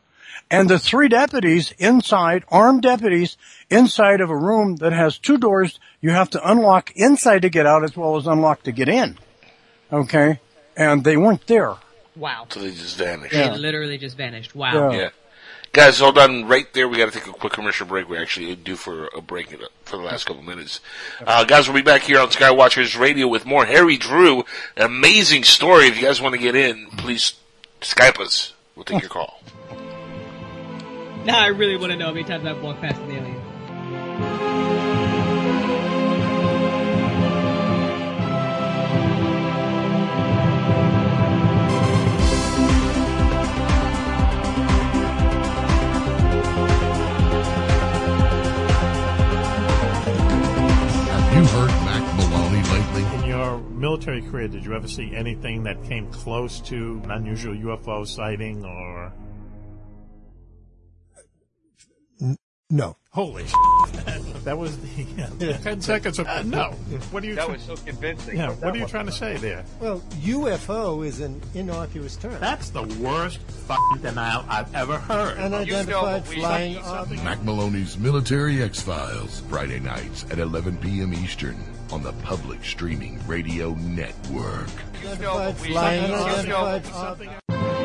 and 0.50 0.68
the 0.68 0.78
three 0.78 1.08
deputies 1.08 1.72
inside, 1.78 2.44
armed 2.48 2.82
deputies, 2.82 3.36
inside 3.70 4.20
of 4.20 4.30
a 4.30 4.36
room 4.36 4.76
that 4.76 4.92
has 4.92 5.18
two 5.18 5.38
doors. 5.38 5.78
You 6.00 6.10
have 6.10 6.30
to 6.30 6.50
unlock 6.50 6.92
inside 6.94 7.42
to 7.42 7.48
get 7.48 7.66
out 7.66 7.84
as 7.84 7.96
well 7.96 8.16
as 8.16 8.26
unlock 8.26 8.62
to 8.64 8.72
get 8.72 8.88
in. 8.88 9.18
Okay? 9.92 10.40
And 10.76 11.04
they 11.04 11.16
weren't 11.16 11.46
there. 11.46 11.74
Wow. 12.16 12.46
So 12.50 12.60
they 12.60 12.70
just 12.70 12.96
vanished. 12.96 13.32
They 13.32 13.50
literally 13.56 13.98
just 13.98 14.16
vanished. 14.16 14.54
Wow. 14.54 14.90
Yeah. 14.92 15.10
Guys, 15.72 15.98
hold 15.98 16.18
on 16.18 16.46
right 16.46 16.72
there. 16.72 16.86
We 16.86 16.98
got 16.98 17.12
to 17.12 17.18
take 17.18 17.26
a 17.26 17.32
quick 17.32 17.52
commercial 17.52 17.84
break. 17.84 18.08
We're 18.08 18.22
actually 18.22 18.54
due 18.54 18.76
for 18.76 19.08
a 19.08 19.20
break 19.20 19.48
for 19.84 19.96
the 19.96 20.04
last 20.04 20.24
couple 20.24 20.42
minutes. 20.42 20.78
Uh, 21.26 21.42
guys, 21.42 21.66
we'll 21.66 21.74
be 21.74 21.82
back 21.82 22.02
here 22.02 22.20
on 22.20 22.28
Skywatchers 22.28 22.96
Radio 22.96 23.26
with 23.26 23.44
more 23.44 23.64
Harry 23.64 23.96
Drew. 23.96 24.44
An 24.76 24.84
amazing 24.84 25.42
story. 25.42 25.86
If 25.86 25.96
you 25.96 26.02
guys 26.02 26.20
want 26.20 26.36
to 26.36 26.40
get 26.40 26.54
in, 26.54 26.86
please 26.96 27.34
Skype 27.80 28.20
us. 28.20 28.54
We'll 28.76 28.84
take 28.84 29.02
your 29.02 29.10
call. 29.10 29.40
Now 31.26 31.40
I 31.40 31.46
really 31.46 31.78
want 31.78 31.90
to 31.90 31.96
know 31.96 32.08
how 32.08 32.12
many 32.12 32.24
times 32.24 32.44
I've 32.44 32.62
walked 32.62 32.82
past 32.82 33.00
an 33.00 33.10
alien. 33.10 33.40
Have 51.08 51.34
you 51.34 51.46
heard 51.46 51.70
Mac 51.86 52.16
Maloney 52.16 52.62
lately? 52.68 53.18
In 53.18 53.24
your 53.24 53.60
military 53.70 54.20
career, 54.20 54.48
did 54.48 54.62
you 54.62 54.74
ever 54.74 54.86
see 54.86 55.16
anything 55.16 55.62
that 55.62 55.82
came 55.84 56.06
close 56.12 56.60
to 56.60 57.00
an 57.04 57.10
unusual 57.10 57.54
UFO 57.54 58.06
sighting 58.06 58.62
or? 58.62 59.10
No. 62.70 62.96
Holy 63.10 63.44
that 64.44 64.58
was 64.58 64.76
the 64.78 65.58
ten 65.62 65.80
seconds 65.80 66.18
of 66.18 66.26
no. 66.46 66.70
What 67.12 67.22
are 67.22 67.26
you? 67.26 67.36
That 67.36 67.46
tr- 67.46 67.52
was 67.52 67.62
so 67.62 67.76
convincing. 67.76 68.36
Yeah, 68.38 68.50
what 68.50 68.74
are 68.74 68.78
you 68.78 68.86
trying 68.86 69.06
to 69.06 69.12
say 69.12 69.36
there? 69.36 69.64
Well, 69.80 70.00
UFO 70.22 71.06
is 71.06 71.20
an 71.20 71.40
innocuous 71.54 72.16
term. 72.16 72.40
That's 72.40 72.70
the 72.70 72.82
worst 73.00 73.38
fucking 73.38 74.02
denial 74.02 74.44
I've 74.48 74.74
ever 74.74 74.98
heard. 74.98 75.38
And 75.38 75.54
unidentified 75.54 76.24
flying 76.26 76.78
object. 76.78 77.22
Mac 77.22 77.42
Maloney's 77.44 77.96
Military 77.98 78.62
X 78.62 78.80
Files, 78.80 79.42
Friday 79.48 79.78
nights 79.78 80.24
at 80.32 80.40
11 80.40 80.78
p.m. 80.78 81.14
Eastern 81.14 81.62
on 81.92 82.02
the 82.02 82.12
public 82.24 82.64
streaming 82.64 83.24
radio 83.28 83.74
network. 83.74 84.68
Unidentified 85.04 85.56
flying 85.58 86.10
unidentified 86.10 86.86
object. 86.92 87.83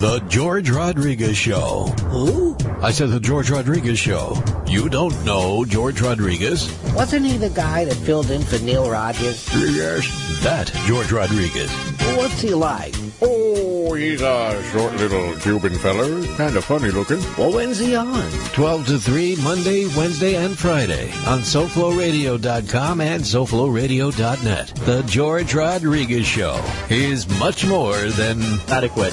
The 0.00 0.20
George 0.28 0.70
Rodriguez 0.70 1.36
Show. 1.36 1.84
Who? 2.08 2.56
I 2.80 2.90
said 2.90 3.10
the 3.10 3.20
George 3.20 3.50
Rodriguez 3.50 3.98
Show. 3.98 4.42
You 4.66 4.88
don't 4.88 5.12
know 5.26 5.62
George 5.66 6.00
Rodriguez? 6.00 6.74
Wasn't 6.94 7.26
he 7.26 7.36
the 7.36 7.50
guy 7.50 7.84
that 7.84 7.96
filled 7.96 8.30
in 8.30 8.40
for 8.40 8.58
Neil 8.64 8.90
Rogers? 8.90 9.46
Yes. 9.54 10.40
That 10.42 10.72
George 10.86 11.12
Rodriguez. 11.12 11.70
What's 12.16 12.40
he 12.40 12.54
like? 12.54 12.94
Oh, 13.20 13.92
he's 13.92 14.22
a 14.22 14.62
short 14.72 14.94
little 14.94 15.34
Cuban 15.36 15.74
feller. 15.74 16.26
Kind 16.38 16.56
of 16.56 16.64
funny 16.64 16.90
looking. 16.90 17.20
Well, 17.36 17.52
when's 17.52 17.78
he 17.78 17.94
on? 17.94 18.30
12 18.54 18.86
to 18.86 18.98
3, 18.98 19.36
Monday, 19.42 19.84
Wednesday, 19.98 20.36
and 20.36 20.58
Friday 20.58 21.10
on 21.26 21.40
SoFloRadio.com 21.40 23.02
and 23.02 23.22
SoFloRadio.net. 23.22 24.68
The 24.86 25.02
George 25.02 25.52
Rodriguez 25.52 26.26
Show 26.26 26.58
is 26.88 27.28
much 27.38 27.66
more 27.66 27.98
than 27.98 28.40
adequate. 28.68 29.12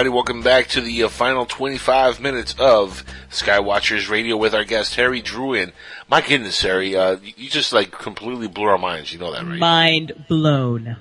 everybody, 0.00 0.16
welcome 0.16 0.42
back 0.42 0.66
to 0.66 0.80
the 0.80 1.02
uh, 1.02 1.08
final 1.10 1.44
25 1.44 2.22
minutes 2.22 2.54
of 2.58 3.04
Skywatchers 3.28 4.08
Radio 4.08 4.34
with 4.34 4.54
our 4.54 4.64
guest 4.64 4.94
Harry 4.94 5.20
Druin. 5.20 5.72
My 6.08 6.22
goodness, 6.22 6.62
Harry, 6.62 6.96
uh, 6.96 7.18
you 7.22 7.34
you 7.36 7.50
just 7.50 7.70
like 7.74 7.90
completely 7.90 8.48
blew 8.48 8.64
our 8.64 8.78
minds. 8.78 9.12
You 9.12 9.18
know 9.18 9.30
that, 9.30 9.44
right? 9.44 9.58
Mind 9.58 10.24
blown. 10.26 10.96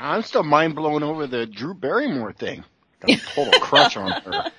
I'm 0.00 0.22
still 0.22 0.42
mind 0.42 0.74
blown 0.74 1.04
over 1.04 1.28
the 1.28 1.46
Drew 1.46 1.74
Barrymore 1.74 2.32
thing. 2.32 2.64
Got 2.98 3.10
a 3.10 3.20
total 3.20 3.52
crush 3.60 3.96
on 3.96 4.10
her. 4.10 4.50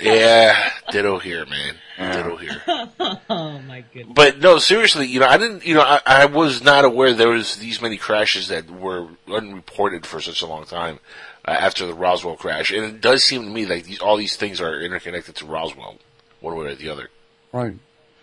Yeah, 0.00 0.70
ditto 0.92 1.18
here, 1.18 1.46
man. 1.46 1.74
Ditto 1.98 2.36
here. 2.36 2.62
oh 3.28 3.58
my 3.58 3.84
goodness. 3.92 4.14
But 4.14 4.38
no, 4.38 4.58
seriously, 4.58 5.08
you 5.08 5.18
know, 5.18 5.26
I 5.26 5.36
didn't, 5.36 5.66
you 5.66 5.74
know, 5.74 5.82
I, 5.82 6.00
I 6.06 6.26
was 6.26 6.62
not 6.62 6.84
aware 6.84 7.12
there 7.12 7.30
was 7.30 7.56
these 7.56 7.82
many 7.82 7.96
crashes 7.96 8.46
that 8.48 8.70
were 8.70 9.08
unreported 9.26 10.06
for 10.06 10.20
such 10.20 10.42
a 10.42 10.46
long 10.46 10.64
time 10.64 11.00
uh, 11.46 11.50
after 11.50 11.86
the 11.86 11.94
Roswell 11.94 12.36
crash, 12.36 12.72
and 12.72 12.84
it 12.84 13.00
does 13.00 13.22
seem 13.22 13.42
to 13.44 13.50
me 13.50 13.66
like 13.66 13.84
these, 13.84 13.98
all 13.98 14.16
these 14.16 14.36
things 14.36 14.60
are 14.60 14.80
interconnected 14.80 15.36
to 15.36 15.46
Roswell, 15.46 15.96
one 16.40 16.56
way 16.56 16.66
or 16.66 16.74
the 16.74 16.88
other. 16.88 17.10
Right. 17.52 17.76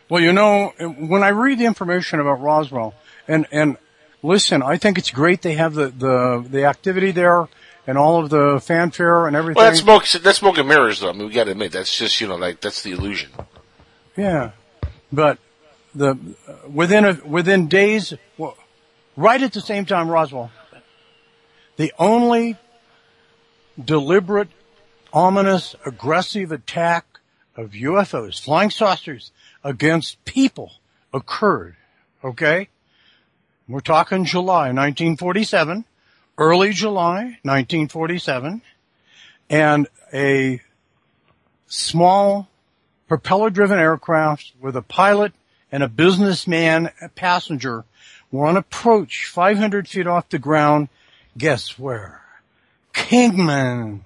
Well, 0.10 0.22
you 0.22 0.34
know, 0.34 0.74
when 0.80 1.24
I 1.24 1.30
read 1.30 1.60
the 1.60 1.66
information 1.66 2.20
about 2.20 2.42
Roswell, 2.42 2.94
and 3.28 3.48
and 3.52 3.78
listen, 4.22 4.62
I 4.62 4.78
think 4.78 4.98
it's 4.98 5.12
great 5.12 5.42
they 5.42 5.54
have 5.54 5.74
the 5.74 5.88
the 5.88 6.46
the 6.48 6.66
activity 6.66 7.12
there 7.12 7.48
and 7.88 7.98
all 7.98 8.24
of 8.24 8.30
the 8.30 8.60
fanfare 8.62 9.28
and 9.28 9.36
everything. 9.36 9.62
Well, 9.62 9.70
that's 9.70 9.82
smoke. 9.82 10.08
That's 10.08 10.38
smoke 10.38 10.58
and 10.58 10.68
mirrors, 10.68 11.00
though. 11.00 11.10
I 11.10 11.14
mean, 11.14 11.28
we 11.28 11.34
got 11.34 11.46
to 11.46 11.52
admit 11.52 11.72
that's 11.72 11.98
just 11.98 12.20
you 12.22 12.28
know 12.28 12.36
like 12.36 12.62
that's 12.62 12.84
the 12.84 12.92
illusion. 12.92 13.32
Yeah, 14.18 14.52
but 15.12 15.40
the 15.96 16.18
within 16.70 17.06
a, 17.06 17.14
within 17.26 17.68
days, 17.68 18.14
well, 18.38 18.58
right 19.16 19.42
at 19.42 19.54
the 19.54 19.62
same 19.62 19.86
time, 19.86 20.10
Roswell, 20.10 20.52
the 21.78 21.94
only 21.98 22.58
deliberate, 23.82 24.50
ominous, 25.12 25.76
aggressive 25.86 26.52
attack 26.52 27.06
of 27.56 27.72
UFOs, 27.72 28.42
flying 28.42 28.70
saucers 28.70 29.32
against 29.64 30.24
people 30.26 30.74
occurred. 31.14 31.76
Okay, 32.24 32.70
we're 33.68 33.80
talking 33.80 34.26
July 34.26 34.72
1947, 34.72 35.86
early 36.38 36.72
July 36.72 37.38
1947, 37.44 38.62
and 39.50 39.88
a 40.14 40.62
small 41.68 42.48
propeller-driven 43.08 43.78
aircraft 43.78 44.54
with 44.60 44.76
a 44.76 44.82
pilot 44.82 45.34
and 45.72 45.84
a 45.84 45.88
businessman 45.88 46.90
a 47.02 47.10
passenger 47.10 47.86
were 48.32 48.48
on 48.48 48.58
approach 48.58 49.26
500 49.28 49.88
feet 49.88 50.08
off 50.08 50.30
the 50.30 50.40
ground. 50.40 50.88
Guess 51.38 51.78
where? 51.78 52.23
Kingman. 52.94 54.06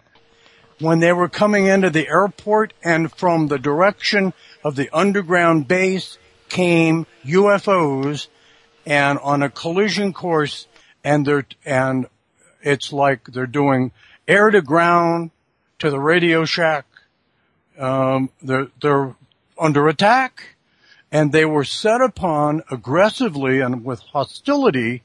When 0.80 1.00
they 1.00 1.12
were 1.12 1.30
coming 1.30 1.66
into 1.66 1.90
the 1.90 2.08
airport 2.08 2.74
and 2.84 3.12
from 3.12 3.48
the 3.48 3.58
direction 3.58 4.34
of 4.64 4.76
the 4.76 4.90
underground 4.94 5.68
base 5.68 6.18
came 6.50 7.08
UFOs 7.26 8.28
and 8.86 9.20
on 9.20 9.44
a 9.44 9.50
collision 9.50 10.14
course 10.14 10.68
and 11.04 11.26
they're, 11.26 11.48
and 11.66 12.08
it's 12.62 12.94
like 12.94 13.26
they're 13.26 13.48
doing 13.48 13.92
air 14.28 14.50
to 14.50 14.62
ground 14.62 15.32
to 15.80 15.90
the 15.90 16.00
Radio 16.00 16.46
Shack. 16.46 16.86
Um, 17.78 18.30
they're, 18.42 18.68
they're 18.82 19.16
under 19.60 19.88
attack 19.88 20.56
and 21.12 21.32
they 21.32 21.46
were 21.46 21.64
set 21.64 22.02
upon 22.02 22.64
aggressively 22.70 23.60
and 23.60 23.86
with 23.86 24.00
hostility 24.00 25.04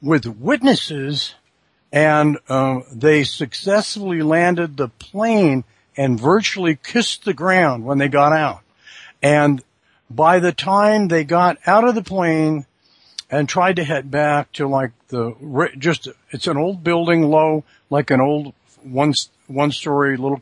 with 0.00 0.26
witnesses 0.26 1.34
and 1.92 2.38
uh, 2.48 2.80
they 2.92 3.24
successfully 3.24 4.22
landed 4.22 4.76
the 4.76 4.88
plane 4.88 5.64
and 5.96 6.20
virtually 6.20 6.78
kissed 6.82 7.24
the 7.24 7.34
ground 7.34 7.84
when 7.84 7.98
they 7.98 8.08
got 8.08 8.32
out. 8.32 8.60
And 9.22 9.62
by 10.10 10.38
the 10.40 10.52
time 10.52 11.08
they 11.08 11.24
got 11.24 11.58
out 11.66 11.84
of 11.84 11.94
the 11.94 12.02
plane 12.02 12.66
and 13.30 13.48
tried 13.48 13.76
to 13.76 13.84
head 13.84 14.10
back 14.10 14.52
to 14.52 14.68
like 14.68 14.92
the 15.08 15.34
just 15.78 16.08
it's 16.30 16.46
an 16.46 16.56
old 16.56 16.84
building 16.84 17.22
low 17.22 17.64
like 17.90 18.10
an 18.10 18.20
old 18.20 18.52
one 18.84 19.12
one 19.48 19.72
story 19.72 20.16
little 20.16 20.40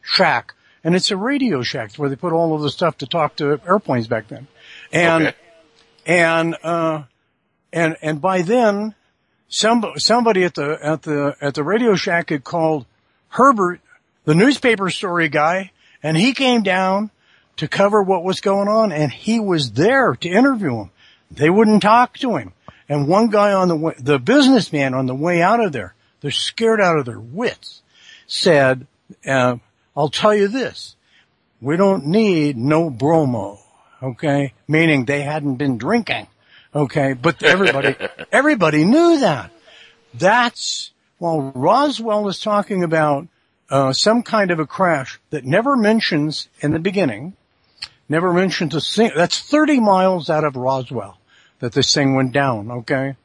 shack 0.00 0.54
and 0.82 0.94
it's 0.94 1.10
a 1.10 1.16
radio 1.18 1.60
shack 1.62 1.94
where 1.96 2.08
they 2.08 2.16
put 2.16 2.32
all 2.32 2.54
of 2.54 2.62
the 2.62 2.70
stuff 2.70 2.96
to 2.96 3.06
talk 3.06 3.36
to 3.36 3.60
airplanes 3.66 4.06
back 4.06 4.28
then 4.28 4.46
and 4.90 5.26
Okay. 5.26 5.36
and 6.06 6.56
uh 6.62 7.02
and 7.74 7.96
and 8.00 8.22
by 8.22 8.40
then 8.40 8.94
some 9.48 9.84
somebody 9.96 10.44
at 10.44 10.54
the 10.54 10.78
at 10.82 11.02
the 11.02 11.36
at 11.40 11.54
the 11.54 11.62
radio 11.62 11.94
shack 11.94 12.30
had 12.30 12.44
called 12.44 12.86
Herbert 13.28 13.80
the 14.24 14.34
newspaper 14.34 14.90
story 14.90 15.28
guy 15.28 15.72
and 16.02 16.16
he 16.16 16.32
came 16.32 16.62
down 16.62 17.10
to 17.56 17.68
cover 17.68 18.02
what 18.02 18.24
was 18.24 18.40
going 18.40 18.68
on 18.68 18.92
and 18.92 19.12
he 19.12 19.38
was 19.38 19.72
there 19.72 20.14
to 20.16 20.28
interview 20.28 20.80
him. 20.80 20.90
They 21.30 21.50
wouldn't 21.50 21.82
talk 21.82 22.18
to 22.18 22.36
him. 22.36 22.52
And 22.88 23.08
one 23.08 23.28
guy 23.28 23.52
on 23.52 23.68
the 23.68 23.76
way, 23.76 23.94
the 23.98 24.18
businessman 24.18 24.94
on 24.94 25.06
the 25.06 25.14
way 25.14 25.40
out 25.40 25.64
of 25.64 25.72
there 25.72 25.94
they're 26.20 26.30
scared 26.30 26.80
out 26.80 26.98
of 26.98 27.04
their 27.04 27.20
wits 27.20 27.82
said 28.26 28.86
uh, 29.26 29.56
I'll 29.96 30.08
tell 30.08 30.34
you 30.34 30.48
this. 30.48 30.96
We 31.60 31.76
don't 31.76 32.06
need 32.06 32.56
no 32.56 32.90
bromo 32.90 33.60
okay? 34.04 34.52
Meaning 34.68 35.04
they 35.04 35.22
hadn't 35.22 35.56
been 35.56 35.78
drinking 35.78 36.28
okay 36.74 37.12
but 37.12 37.42
everybody 37.42 37.94
everybody 38.32 38.84
knew 38.84 39.20
that 39.20 39.50
that's 40.14 40.92
while 41.18 41.52
Roswell 41.54 42.28
is 42.28 42.38
talking 42.38 42.82
about 42.82 43.28
uh, 43.70 43.92
some 43.92 44.22
kind 44.22 44.50
of 44.50 44.58
a 44.58 44.66
crash 44.66 45.18
that 45.30 45.44
never 45.44 45.76
mentions 45.76 46.48
in 46.60 46.72
the 46.72 46.78
beginning, 46.78 47.34
never 48.08 48.32
mentions 48.32 48.74
a 48.74 48.80
thing. 48.80 49.10
that's 49.16 49.40
30 49.40 49.80
miles 49.80 50.28
out 50.28 50.44
of 50.44 50.56
Roswell 50.56 51.18
that 51.60 51.72
this 51.72 51.94
thing 51.94 52.14
went 52.14 52.32
down, 52.32 52.70
okay? 52.70 53.16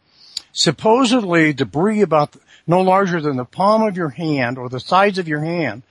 Supposedly 0.51 1.53
debris 1.53 2.01
about 2.01 2.35
no 2.65 2.81
larger 2.81 3.19
than 3.19 3.37
the 3.37 3.45
palm 3.45 3.83
of 3.83 3.97
your 3.97 4.09
hand 4.09 4.57
or 4.57 4.69
the 4.69 4.79
size 4.79 5.17
of 5.17 5.27
your 5.27 5.43
hand 5.43 5.83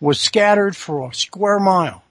was 0.00 0.20
scattered 0.20 0.76
for 0.76 1.08
a 1.08 1.14
square 1.14 1.58
mile. 1.58 2.04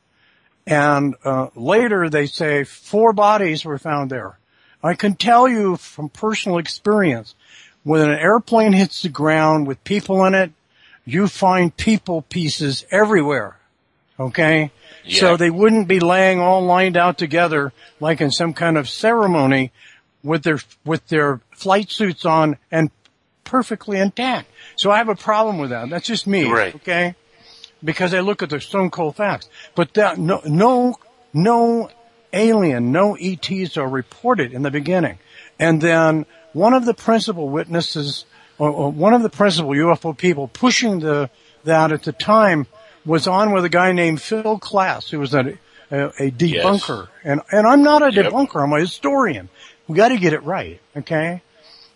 And 0.67 1.15
uh, 1.23 1.47
later 1.55 2.09
they 2.09 2.25
say 2.25 2.63
four 2.63 3.13
bodies 3.13 3.63
were 3.63 3.77
found 3.77 4.09
there. 4.09 4.37
I 4.85 4.93
can 4.93 5.15
tell 5.15 5.47
you 5.47 5.77
from 5.77 6.09
personal 6.09 6.59
experience, 6.59 7.33
when 7.83 8.01
an 8.01 8.19
airplane 8.19 8.73
hits 8.73 9.01
the 9.01 9.09
ground 9.09 9.65
with 9.67 9.83
people 9.83 10.23
in 10.25 10.35
it, 10.35 10.51
you 11.05 11.27
find 11.27 11.75
people 11.75 12.21
pieces 12.21 12.85
everywhere. 12.91 13.57
Okay? 14.19 14.71
Yeah. 15.03 15.19
So 15.19 15.37
they 15.37 15.49
wouldn't 15.49 15.87
be 15.87 15.99
laying 15.99 16.39
all 16.39 16.63
lined 16.63 16.97
out 16.97 17.17
together 17.17 17.73
like 17.99 18.21
in 18.21 18.29
some 18.29 18.53
kind 18.53 18.77
of 18.77 18.87
ceremony 18.87 19.71
with 20.23 20.43
their, 20.43 20.59
with 20.85 21.07
their 21.07 21.41
flight 21.51 21.89
suits 21.89 22.23
on 22.23 22.57
and 22.71 22.91
perfectly 23.43 23.97
intact. 23.97 24.49
So 24.75 24.91
I 24.91 24.97
have 24.97 25.09
a 25.09 25.15
problem 25.15 25.57
with 25.57 25.71
that. 25.71 25.89
That's 25.89 26.05
just 26.05 26.27
me. 26.27 26.45
Right. 26.45 26.75
Okay? 26.75 27.15
Because 27.83 28.13
I 28.13 28.19
look 28.19 28.43
at 28.43 28.51
the 28.51 28.61
stone 28.61 28.91
cold 28.91 29.15
facts. 29.15 29.49
But 29.73 29.95
that, 29.95 30.19
no, 30.19 30.41
no, 30.45 30.95
no 31.33 31.89
alien, 32.35 32.91
no 32.91 33.15
ETs 33.19 33.77
are 33.77 33.87
reported 33.87 34.53
in 34.53 34.61
the 34.61 34.69
beginning. 34.71 35.17
And 35.59 35.81
then 35.81 36.25
one 36.53 36.73
of 36.73 36.85
the 36.85 36.93
principal 36.93 37.49
witnesses, 37.49 38.25
or, 38.57 38.69
or 38.69 38.91
one 38.91 39.13
of 39.13 39.23
the 39.23 39.29
principal 39.29 39.71
UFO 39.71 40.15
people 40.15 40.47
pushing 40.47 40.99
the, 40.99 41.29
that 41.63 41.91
at 41.91 42.03
the 42.03 42.11
time 42.11 42.67
was 43.05 43.27
on 43.27 43.51
with 43.53 43.65
a 43.65 43.69
guy 43.69 43.91
named 43.91 44.21
Phil 44.21 44.59
Klass, 44.59 45.09
who 45.09 45.19
was 45.19 45.33
a, 45.33 45.57
a, 45.91 46.05
a 46.19 46.31
debunker. 46.31 47.07
And, 47.23 47.41
and 47.51 47.65
I'm 47.67 47.83
not 47.83 48.01
a 48.01 48.11
Yep. 48.11 48.31
debunker, 48.31 48.63
I'm 48.63 48.73
a 48.73 48.79
historian. 48.79 49.49
We 49.87 49.95
gotta 49.95 50.17
get 50.17 50.33
it 50.33 50.43
right, 50.43 50.81
okay? 50.97 51.41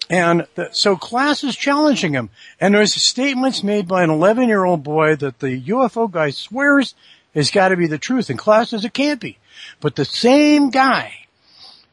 And 0.10 0.48
the, 0.56 0.70
so 0.72 0.96
Klass 0.96 1.44
is 1.44 1.56
challenging 1.56 2.14
him. 2.14 2.30
And 2.60 2.74
there's 2.76 2.94
statements 2.94 3.64
made 3.64 3.88
by 3.88 4.04
an 4.04 4.10
11 4.10 4.48
year 4.48 4.64
old 4.64 4.84
boy 4.84 5.16
that 5.18 5.40
the 5.40 5.60
UFO 5.62 6.10
guy 6.10 6.30
swears 6.32 6.96
has 7.36 7.52
got 7.52 7.70
to 7.70 7.78
be 7.78 7.88
the 7.88 7.98
truth. 7.98 8.30
And 8.30 8.38
Klass 8.40 8.70
says 8.70 8.86
it 8.86 8.94
can't 8.94 9.20
be. 9.20 9.38
But 9.80 9.96
the 9.96 10.06
same 10.06 10.70
guy 10.70 11.14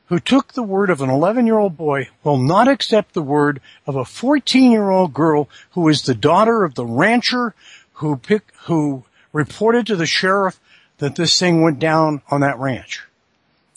who 0.06 0.18
took 0.20 0.52
the 0.52 0.62
word 0.62 0.90
of 0.90 1.00
an 1.00 1.10
11 1.10 1.46
year 1.46 1.58
old 1.58 1.76
boy 1.76 2.08
will 2.22 2.38
not 2.38 2.68
accept 2.68 3.14
the 3.14 3.22
word 3.22 3.60
of 3.86 3.96
a 3.96 4.04
14 4.04 4.70
year 4.70 4.90
old 4.90 5.12
girl 5.12 5.48
who 5.70 5.88
is 5.88 6.02
the 6.02 6.14
daughter 6.14 6.64
of 6.64 6.74
the 6.74 6.86
rancher 6.86 7.54
who 7.94 8.20
who 8.64 9.04
reported 9.32 9.86
to 9.86 9.96
the 9.96 10.06
sheriff 10.06 10.60
that 10.98 11.16
this 11.16 11.38
thing 11.38 11.62
went 11.62 11.78
down 11.78 12.22
on 12.30 12.40
that 12.40 12.58
ranch. 12.58 13.04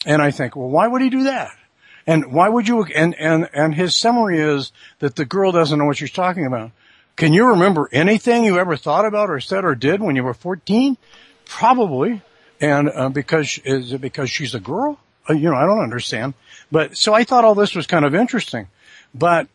And 0.06 0.22
I 0.22 0.30
think, 0.30 0.56
well, 0.56 0.70
why 0.70 0.86
would 0.86 1.02
he 1.02 1.10
do 1.10 1.24
that? 1.24 1.50
And 2.06 2.32
why 2.32 2.48
would 2.48 2.66
you, 2.66 2.82
and, 2.84 3.14
and, 3.14 3.48
and 3.52 3.74
his 3.74 3.94
summary 3.94 4.40
is 4.40 4.72
that 5.00 5.16
the 5.16 5.26
girl 5.26 5.52
doesn't 5.52 5.78
know 5.78 5.84
what 5.84 5.98
she's 5.98 6.10
talking 6.10 6.46
about. 6.46 6.72
Can 7.16 7.34
you 7.34 7.48
remember 7.48 7.88
anything 7.92 8.44
you 8.44 8.58
ever 8.58 8.76
thought 8.76 9.04
about 9.04 9.28
or 9.28 9.40
said 9.40 9.64
or 9.64 9.74
did 9.74 10.00
when 10.00 10.16
you 10.16 10.24
were 10.24 10.32
14? 10.32 10.96
Probably. 11.44 12.22
And, 12.60 12.90
uh, 12.90 13.08
because, 13.08 13.58
is 13.64 13.92
it 13.92 14.00
because 14.00 14.30
she's 14.30 14.54
a 14.54 14.60
girl? 14.60 14.98
Uh, 15.28 15.34
you 15.34 15.50
know, 15.50 15.56
I 15.56 15.64
don't 15.64 15.82
understand. 15.82 16.34
But, 16.70 16.96
so 16.96 17.14
I 17.14 17.24
thought 17.24 17.44
all 17.44 17.54
this 17.54 17.74
was 17.74 17.86
kind 17.86 18.04
of 18.04 18.14
interesting. 18.14 18.68
But 19.14 19.48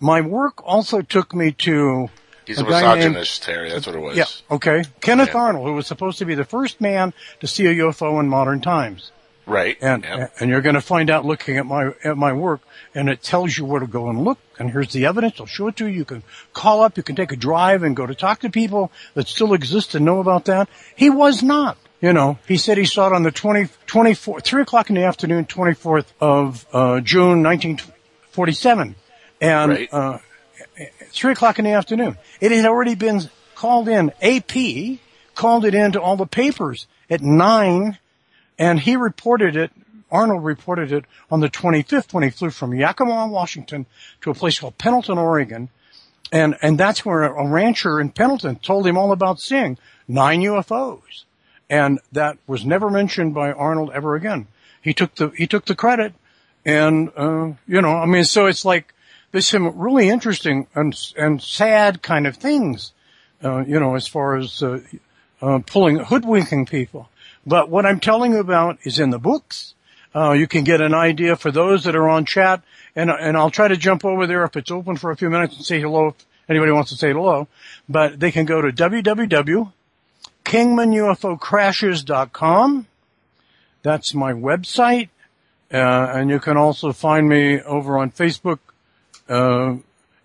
my 0.00 0.20
work 0.20 0.62
also 0.64 1.02
took 1.02 1.34
me 1.34 1.52
to 1.52 2.08
He's 2.46 2.58
a, 2.58 2.62
named- 2.62 2.74
misogynist, 2.74 3.42
Terry. 3.42 3.70
That's 3.70 3.86
what 3.86 3.96
it 3.96 4.00
was. 4.00 4.16
yeah, 4.16 4.24
okay. 4.50 4.84
Kenneth 5.00 5.34
Arnold, 5.34 5.66
who 5.66 5.74
was 5.74 5.86
supposed 5.86 6.18
to 6.18 6.24
be 6.24 6.34
the 6.34 6.44
first 6.44 6.80
man 6.80 7.12
to 7.40 7.46
see 7.46 7.66
a 7.66 7.74
UFO 7.74 8.18
in 8.18 8.28
modern 8.28 8.60
times. 8.60 9.12
Right. 9.46 9.76
And 9.80 10.04
and 10.38 10.50
you're 10.50 10.60
going 10.60 10.74
to 10.76 10.80
find 10.80 11.10
out 11.10 11.24
looking 11.24 11.56
at 11.56 11.66
my 11.66 11.92
at 12.04 12.16
my 12.16 12.32
work, 12.32 12.60
and 12.94 13.08
it 13.08 13.22
tells 13.22 13.56
you 13.56 13.64
where 13.64 13.80
to 13.80 13.86
go 13.86 14.08
and 14.08 14.22
look. 14.24 14.38
And 14.58 14.70
here's 14.70 14.92
the 14.92 15.06
evidence. 15.06 15.40
I'll 15.40 15.46
show 15.46 15.68
it 15.68 15.76
to 15.76 15.86
you. 15.86 15.98
You 15.98 16.04
can 16.04 16.22
call 16.52 16.82
up. 16.82 16.96
You 16.96 17.02
can 17.02 17.16
take 17.16 17.32
a 17.32 17.36
drive 17.36 17.82
and 17.82 17.96
go 17.96 18.06
to 18.06 18.14
talk 18.14 18.40
to 18.40 18.50
people 18.50 18.92
that 19.14 19.26
still 19.28 19.52
exist 19.54 19.94
and 19.94 20.04
know 20.04 20.20
about 20.20 20.44
that. 20.44 20.68
He 20.94 21.10
was 21.10 21.42
not. 21.42 21.78
You 22.00 22.12
know, 22.14 22.38
he 22.48 22.56
said 22.56 22.78
he 22.78 22.86
saw 22.86 23.08
it 23.08 23.12
on 23.12 23.22
the 23.24 23.30
20, 23.30 23.68
24, 23.86 24.40
3 24.40 24.62
o'clock 24.62 24.88
in 24.88 24.96
the 24.96 25.04
afternoon, 25.04 25.44
24th 25.44 26.06
of 26.20 26.66
uh, 26.72 27.00
June, 27.00 27.42
1947. 27.42 28.94
And 29.42 29.70
Right. 29.70 29.88
uh, 29.92 30.18
three 31.10 31.32
o'clock 31.32 31.58
in 31.58 31.64
the 31.64 31.72
afternoon. 31.72 32.16
It 32.40 32.52
had 32.52 32.64
already 32.66 32.94
been 32.94 33.22
called 33.54 33.88
in. 33.88 34.12
AP 34.22 34.98
called 35.34 35.64
it 35.64 35.74
into 35.74 36.00
all 36.00 36.16
the 36.16 36.26
papers 36.26 36.86
at 37.08 37.20
nine 37.20 37.98
and 38.58 38.78
he 38.80 38.96
reported 38.96 39.56
it. 39.56 39.70
Arnold 40.10 40.44
reported 40.44 40.92
it 40.92 41.04
on 41.30 41.40
the 41.40 41.48
25th 41.48 42.12
when 42.12 42.24
he 42.24 42.30
flew 42.30 42.50
from 42.50 42.74
Yakima, 42.74 43.28
Washington, 43.28 43.86
to 44.22 44.30
a 44.30 44.34
place 44.34 44.58
called 44.58 44.76
Pendleton, 44.76 45.18
Oregon, 45.18 45.68
and 46.32 46.56
and 46.62 46.76
that's 46.78 47.04
where 47.04 47.22
a 47.22 47.46
rancher 47.46 48.00
in 48.00 48.10
Pendleton 48.10 48.56
told 48.56 48.86
him 48.86 48.98
all 48.98 49.12
about 49.12 49.38
seeing 49.40 49.78
nine 50.08 50.40
UFOs, 50.40 51.24
and 51.70 52.00
that 52.10 52.36
was 52.48 52.66
never 52.66 52.90
mentioned 52.90 53.32
by 53.32 53.52
Arnold 53.52 53.92
ever 53.94 54.16
again. 54.16 54.48
He 54.82 54.92
took 54.92 55.14
the 55.14 55.28
he 55.28 55.46
took 55.46 55.64
the 55.64 55.74
credit, 55.74 56.12
and 56.66 57.10
uh, 57.16 57.52
you 57.66 57.80
know, 57.80 57.96
I 57.96 58.06
mean, 58.06 58.24
so 58.24 58.46
it's 58.46 58.64
like 58.64 58.92
there's 59.30 59.46
some 59.46 59.78
really 59.78 60.08
interesting 60.08 60.66
and 60.74 60.94
and 61.16 61.40
sad 61.40 62.02
kind 62.02 62.26
of 62.26 62.36
things, 62.36 62.92
uh, 63.42 63.64
you 63.66 63.78
know, 63.78 63.94
as 63.94 64.08
far 64.08 64.36
as 64.36 64.62
uh, 64.62 64.80
uh, 65.40 65.60
pulling 65.64 65.98
hoodwinking 65.98 66.66
people. 66.66 67.08
But 67.46 67.70
what 67.70 67.86
I'm 67.86 68.00
telling 68.00 68.32
you 68.32 68.40
about 68.40 68.78
is 68.82 68.98
in 68.98 69.10
the 69.10 69.18
books. 69.18 69.74
Uh, 70.12 70.32
you 70.32 70.48
can 70.48 70.64
get 70.64 70.80
an 70.80 70.92
idea 70.92 71.36
for 71.36 71.52
those 71.52 71.84
that 71.84 71.94
are 71.94 72.08
on 72.08 72.24
chat, 72.24 72.62
and 72.96 73.10
and 73.10 73.36
I'll 73.36 73.50
try 73.50 73.68
to 73.68 73.76
jump 73.76 74.04
over 74.04 74.26
there 74.26 74.42
if 74.42 74.56
it's 74.56 74.72
open 74.72 74.96
for 74.96 75.12
a 75.12 75.16
few 75.16 75.30
minutes 75.30 75.54
and 75.54 75.64
say 75.64 75.80
hello 75.80 76.08
if 76.08 76.26
anybody 76.48 76.72
wants 76.72 76.90
to 76.90 76.96
say 76.96 77.12
hello. 77.12 77.46
But 77.88 78.18
they 78.18 78.32
can 78.32 78.44
go 78.44 78.60
to 78.60 78.72
www.kingmanufocrashes.com. 80.50 82.86
That's 83.82 84.14
my 84.14 84.32
website, 84.32 85.08
uh, 85.72 85.76
and 85.76 86.28
you 86.28 86.40
can 86.40 86.56
also 86.56 86.92
find 86.92 87.28
me 87.28 87.62
over 87.62 87.98
on 87.98 88.10
Facebook, 88.10 88.58
uh, 89.28 89.76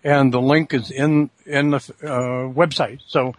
and 0.02 0.32
the 0.32 0.40
link 0.40 0.74
is 0.74 0.90
in 0.90 1.30
in 1.46 1.70
the 1.70 1.76
uh, 2.02 2.50
website. 2.52 3.02
So 3.06 3.36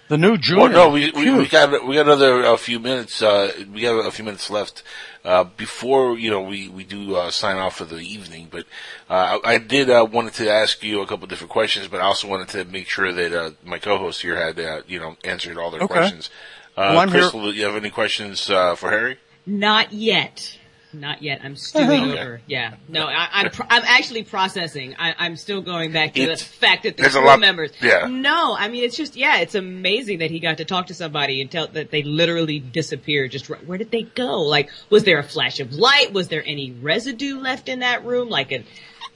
The 0.10 0.18
new 0.18 0.38
junior. 0.38 0.64
Oh 0.66 0.68
no, 0.68 0.90
we, 0.90 1.12
we, 1.12 1.32
we 1.32 1.48
got 1.48 1.86
we 1.86 1.96
got 1.96 2.06
another 2.06 2.44
a 2.46 2.58
few 2.58 2.80
minutes. 2.80 3.22
Uh, 3.22 3.52
we 3.74 3.82
got 3.82 3.94
a 4.06 4.12
few 4.12 4.24
minutes 4.24 4.50
left 4.50 4.84
uh, 5.26 5.44
before 5.44 6.18
you 6.18 6.30
know 6.32 6.42
we 6.42 6.70
we 6.70 6.86
do 6.86 7.16
uh, 7.16 7.30
sign 7.30 7.58
off 7.58 7.76
for 7.76 7.84
the 7.86 7.98
evening. 7.98 8.48
But 8.50 8.66
uh, 9.10 9.40
I, 9.44 9.56
I 9.56 9.58
did 9.58 9.90
uh, 9.90 10.08
wanted 10.10 10.34
to 10.36 10.50
ask 10.50 10.82
you 10.82 11.02
a 11.02 11.08
couple 11.08 11.28
different 11.28 11.52
questions, 11.52 11.90
but 11.90 12.00
I 12.00 12.06
also 12.06 12.28
wanted 12.30 12.48
to 12.50 12.64
make 12.66 12.88
sure 12.88 13.12
that 13.12 13.34
uh, 13.34 13.52
my 13.66 13.80
co-host 13.80 14.22
here 14.22 14.38
had 14.38 14.58
uh, 14.60 14.82
you 14.88 15.00
know 15.00 15.18
answered 15.26 15.58
all 15.58 15.72
their 15.72 15.82
Okay. 15.82 15.94
questions. 15.94 16.30
Uh, 16.78 16.92
Well, 16.92 17.00
I'm 17.00 17.10
here. 17.10 17.22
Crystal, 17.22 17.42
do 17.44 17.52
you 17.52 17.66
have 17.66 17.76
any 17.76 17.90
questions 17.90 18.50
uh, 18.50 18.76
for 18.76 18.90
Harry? 18.92 19.18
Not 19.46 19.92
yet. 19.92 20.58
Not 21.00 21.22
yet. 21.22 21.42
I'm 21.44 21.56
stewing 21.56 22.04
Okay. 22.12 22.20
over. 22.20 22.42
Yeah. 22.48 22.76
No, 22.90 23.06
I, 23.06 23.28
I'm 23.32 23.50
pro- 23.52 23.68
I'm 23.70 23.84
actually 23.86 24.24
processing. 24.24 24.96
I, 24.98 25.14
I'm 25.18 25.36
still 25.36 25.62
going 25.62 25.92
back 25.92 26.14
to 26.16 26.22
It's- 26.22 26.40
the 26.42 26.46
fact 26.48 26.84
that 26.84 26.98
the 26.98 27.04
there's 27.04 27.16
a 27.16 27.20
crew 27.20 27.28
lot- 27.28 27.40
members. 27.40 27.72
yeah. 27.82 28.08
No, 28.08 28.56
I 28.58 28.68
mean 28.68 28.84
it's 28.84 28.98
just 28.98 29.16
yeah, 29.16 29.38
it's 29.38 29.56
amazing 29.56 30.20
that 30.20 30.32
he 30.32 30.40
got 30.40 30.58
to 30.58 30.66
talk 30.66 30.88
to 30.88 30.94
somebody 30.94 31.42
and 31.42 31.50
tell 31.52 31.68
that 31.68 31.92
they 31.92 32.04
literally 32.04 32.60
disappeared. 32.60 33.32
Just 33.32 33.50
right- 33.50 33.66
where 33.66 33.78
did 33.78 33.92
they 33.92 34.04
go? 34.04 34.42
Like, 34.42 34.70
was 34.90 35.04
there 35.04 35.20
a 35.20 35.24
flash 35.24 35.60
of 35.60 35.74
light? 35.74 36.14
Was 36.14 36.28
there 36.30 36.44
any 36.46 36.72
residue 36.72 37.40
left 37.40 37.70
in 37.70 37.80
that 37.80 38.04
room? 38.06 38.30
Like 38.30 38.52
a 38.52 38.64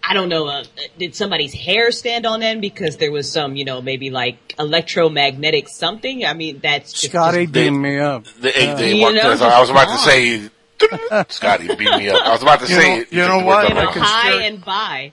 I 0.03 0.15
don't 0.15 0.29
know, 0.29 0.47
uh, 0.47 0.63
did 0.97 1.15
somebody's 1.15 1.53
hair 1.53 1.91
stand 1.91 2.25
on 2.25 2.41
end 2.41 2.59
because 2.59 2.97
there 2.97 3.11
was 3.11 3.31
some, 3.31 3.55
you 3.55 3.65
know, 3.65 3.83
maybe 3.83 4.09
like 4.09 4.55
electromagnetic 4.57 5.69
something? 5.69 6.25
I 6.25 6.33
mean, 6.33 6.59
that's 6.61 6.91
just, 6.91 7.11
Scotty 7.11 7.43
just- 7.43 7.53
beamed 7.53 7.79
me 7.81 7.99
up. 7.99 8.25
The, 8.39 8.49
Uh, 8.49 8.75
they 8.77 8.95
You 8.95 9.01
walked- 9.03 9.15
know, 9.17 9.29
I 9.31 9.59
was 9.61 9.69
about 9.69 9.91
to 9.95 9.97
say, 10.09 10.49
Scotty, 11.29 11.67
beat 11.67 11.79
me 11.79 12.09
up. 12.09 12.25
I 12.25 12.31
was 12.31 12.41
about 12.41 12.59
to 12.61 12.67
You 12.67 12.75
say, 12.75 12.95
know- 12.95 13.01
it. 13.01 13.11
you 13.13 13.21
took 13.21 13.29
know 13.29 13.45
what? 13.45 13.63
words 13.63 13.69
you 13.69 13.77
out 13.77 13.83
know, 13.83 13.89
of 13.89 13.95
my 13.95 14.01
mouth. 14.01 14.09
high 14.09 14.41
and 14.43 14.65
by. 14.65 15.11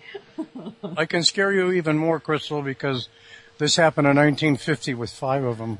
I 0.97 1.05
can 1.07 1.23
scare 1.25 1.53
you 1.53 1.73
even 1.73 1.99
more, 1.99 2.21
Crystal, 2.21 2.63
because 2.63 3.09
this 3.59 3.77
happened 3.77 4.07
in 4.07 4.17
1950 4.17 4.95
with 4.95 5.11
five 5.11 5.43
of 5.45 5.59
them, 5.59 5.79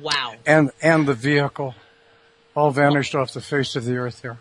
Wow. 0.00 0.34
and 0.46 0.70
and 0.80 1.06
the 1.08 1.14
vehicle 1.14 1.74
all 2.54 2.70
vanished 2.70 3.14
off 3.14 3.32
the 3.32 3.40
face 3.40 3.74
of 3.76 3.84
the 3.84 3.96
earth. 3.96 4.22
Here, 4.22 4.38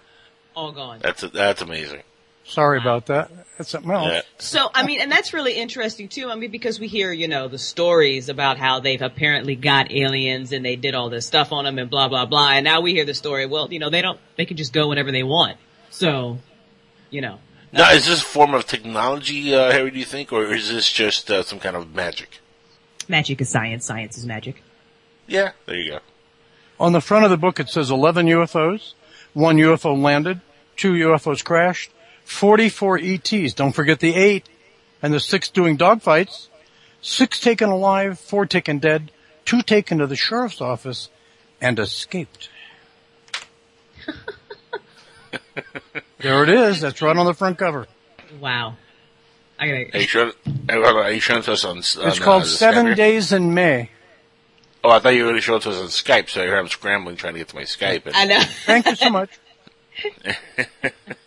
All 0.55 0.71
gone. 0.71 0.99
That's 1.01 1.21
that's 1.21 1.61
amazing. 1.61 2.03
Sorry 2.49 2.79
about 2.79 3.07
that. 3.07 3.31
That's 3.57 3.71
something 3.71 3.91
else. 3.91 4.07
Yeah. 4.07 4.21
So, 4.37 4.69
I 4.73 4.85
mean, 4.85 5.01
and 5.01 5.11
that's 5.11 5.33
really 5.33 5.53
interesting 5.53 6.07
too. 6.07 6.29
I 6.29 6.35
mean, 6.35 6.49
because 6.49 6.79
we 6.79 6.87
hear, 6.87 7.11
you 7.11 7.27
know, 7.27 7.49
the 7.49 7.57
stories 7.57 8.29
about 8.29 8.57
how 8.57 8.79
they've 8.79 9.01
apparently 9.01 9.55
got 9.55 9.91
aliens 9.91 10.53
and 10.53 10.63
they 10.63 10.77
did 10.77 10.95
all 10.95 11.09
this 11.09 11.27
stuff 11.27 11.51
on 11.51 11.65
them 11.65 11.77
and 11.77 11.89
blah, 11.89 12.07
blah, 12.07 12.25
blah. 12.25 12.51
And 12.51 12.63
now 12.63 12.79
we 12.79 12.93
hear 12.93 13.03
the 13.03 13.13
story, 13.13 13.45
well, 13.45 13.71
you 13.71 13.79
know, 13.79 13.89
they 13.89 14.01
don't, 14.01 14.19
they 14.37 14.45
can 14.45 14.55
just 14.55 14.71
go 14.71 14.87
whenever 14.87 15.11
they 15.11 15.23
want. 15.23 15.57
So, 15.89 16.39
you 17.09 17.19
know. 17.19 17.39
Now, 17.71 17.91
is 17.91 18.07
this 18.07 18.21
a 18.21 18.25
form 18.25 18.53
of 18.53 18.65
technology, 18.65 19.53
uh, 19.53 19.71
Harry? 19.71 19.91
Do 19.91 19.99
you 19.99 20.05
think, 20.05 20.31
or 20.31 20.45
is 20.45 20.69
this 20.69 20.89
just 20.91 21.29
uh, 21.29 21.43
some 21.43 21.59
kind 21.59 21.75
of 21.75 21.93
magic? 21.93 22.39
Magic 23.09 23.41
is 23.41 23.49
science. 23.49 23.85
Science 23.85 24.17
is 24.17 24.25
magic. 24.25 24.63
Yeah, 25.27 25.51
there 25.65 25.77
you 25.77 25.91
go. 25.91 25.99
On 26.79 26.93
the 26.93 27.01
front 27.01 27.25
of 27.25 27.31
the 27.31 27.37
book, 27.37 27.59
it 27.59 27.69
says 27.69 27.91
11 27.91 28.25
UFOs, 28.27 28.93
one 29.33 29.57
UFO 29.57 30.01
landed, 30.01 30.39
two 30.77 30.93
UFOs 30.93 31.43
crashed, 31.43 31.91
44 32.29 32.99
ETs. 33.01 33.53
Don't 33.53 33.71
forget 33.73 33.99
the 33.99 34.13
eight, 34.13 34.47
and 35.01 35.11
the 35.13 35.19
six 35.19 35.49
doing 35.49 35.77
dogfights. 35.77 36.47
Six 37.01 37.39
taken 37.39 37.69
alive, 37.69 38.19
four 38.19 38.45
taken 38.45 38.77
dead, 38.77 39.11
two 39.45 39.61
taken 39.63 39.97
to 39.97 40.07
the 40.07 40.15
sheriff's 40.15 40.61
office, 40.61 41.09
and 41.59 41.79
escaped. 41.79 42.49
there 46.19 46.43
it 46.43 46.49
is. 46.49 46.81
That's 46.81 47.01
right 47.01 47.17
on 47.17 47.25
the 47.25 47.33
front 47.33 47.57
cover. 47.57 47.87
Wow. 48.39 48.75
I 49.57 49.67
gotta, 49.67 49.97
Are 49.97 50.01
you 50.01 50.07
showing, 50.07 50.33
are 50.69 51.11
you 51.11 51.19
showing 51.19 51.39
it 51.39 51.45
to 51.45 51.53
us 51.53 51.65
on? 51.65 51.71
on 51.71 51.79
It's 51.79 51.97
uh, 51.97 52.15
called 52.19 52.43
the 52.43 52.47
Seven 52.47 52.85
Skype 52.85 52.87
here? 52.89 52.95
Days 52.95 53.33
in 53.33 53.53
May. 53.53 53.89
Oh, 54.83 54.91
I 54.91 54.99
thought 54.99 55.09
you 55.09 55.23
were 55.23 55.29
going 55.29 55.37
to 55.37 55.41
show 55.41 55.55
it 55.55 55.63
to 55.63 55.71
us 55.71 55.77
on 55.77 55.87
Skype. 55.87 56.29
So 56.29 56.41
here 56.43 56.57
I'm 56.57 56.69
scrambling 56.69 57.15
trying 57.17 57.33
to 57.33 57.39
get 57.39 57.49
to 57.49 57.55
my 57.55 57.63
Skype. 57.63 58.05
And, 58.05 58.15
I 58.15 58.25
know. 58.25 58.39
Thank 58.65 58.85
you 58.85 58.95
so 58.95 59.09
much. 59.09 59.31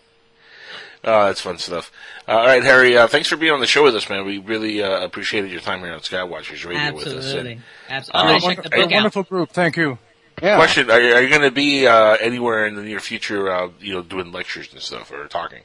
oh, 1.04 1.26
that's 1.26 1.40
fun 1.40 1.58
stuff. 1.58 1.92
Uh, 2.26 2.32
all 2.32 2.46
right, 2.46 2.62
Harry. 2.62 2.96
Uh, 2.96 3.06
thanks 3.06 3.28
for 3.28 3.36
being 3.36 3.52
on 3.52 3.60
the 3.60 3.66
show 3.66 3.82
with 3.82 3.94
us, 3.96 4.08
man. 4.08 4.24
We 4.24 4.38
really 4.38 4.82
uh, 4.82 5.04
appreciated 5.04 5.50
your 5.50 5.60
time 5.60 5.80
here 5.80 5.92
on 5.92 6.00
Skywatchers 6.00 6.66
Radio 6.66 6.94
with 6.94 7.06
us. 7.06 7.14
Absolutely. 7.14 7.52
And, 7.52 7.62
Absolutely. 7.88 8.32
I'm 8.32 8.40
check 8.40 8.56
the 8.56 8.68
A 8.68 8.70
book 8.70 8.86
out. 8.86 8.92
wonderful 8.92 9.22
group. 9.24 9.50
Thank 9.50 9.76
you. 9.76 9.98
Question: 10.38 10.90
Are 10.90 11.00
you, 11.00 11.14
are 11.14 11.22
you 11.22 11.28
going 11.28 11.42
to 11.42 11.50
be 11.50 11.86
uh, 11.86 12.16
anywhere 12.20 12.66
in 12.66 12.74
the 12.74 12.82
near 12.82 13.00
future? 13.00 13.52
Uh, 13.52 13.68
you 13.80 13.94
know, 13.94 14.02
doing 14.02 14.32
lectures 14.32 14.72
and 14.72 14.80
stuff 14.80 15.12
or 15.12 15.26
talking? 15.28 15.60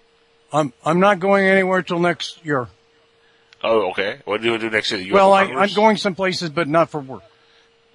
I'm 0.51 0.73
I'm 0.85 0.99
not 0.99 1.19
going 1.19 1.47
anywhere 1.47 1.81
till 1.81 1.99
next 1.99 2.45
year. 2.45 2.67
Oh, 3.63 3.89
okay. 3.91 4.19
What 4.25 4.41
do 4.41 4.51
you 4.51 4.57
do 4.57 4.69
next 4.69 4.91
year? 4.91 5.01
The 5.01 5.11
well, 5.11 5.33
I, 5.33 5.45
I'm 5.45 5.73
going 5.73 5.97
some 5.97 6.15
places, 6.15 6.49
but 6.49 6.67
not 6.67 6.89
for 6.89 6.99
work. 6.99 7.23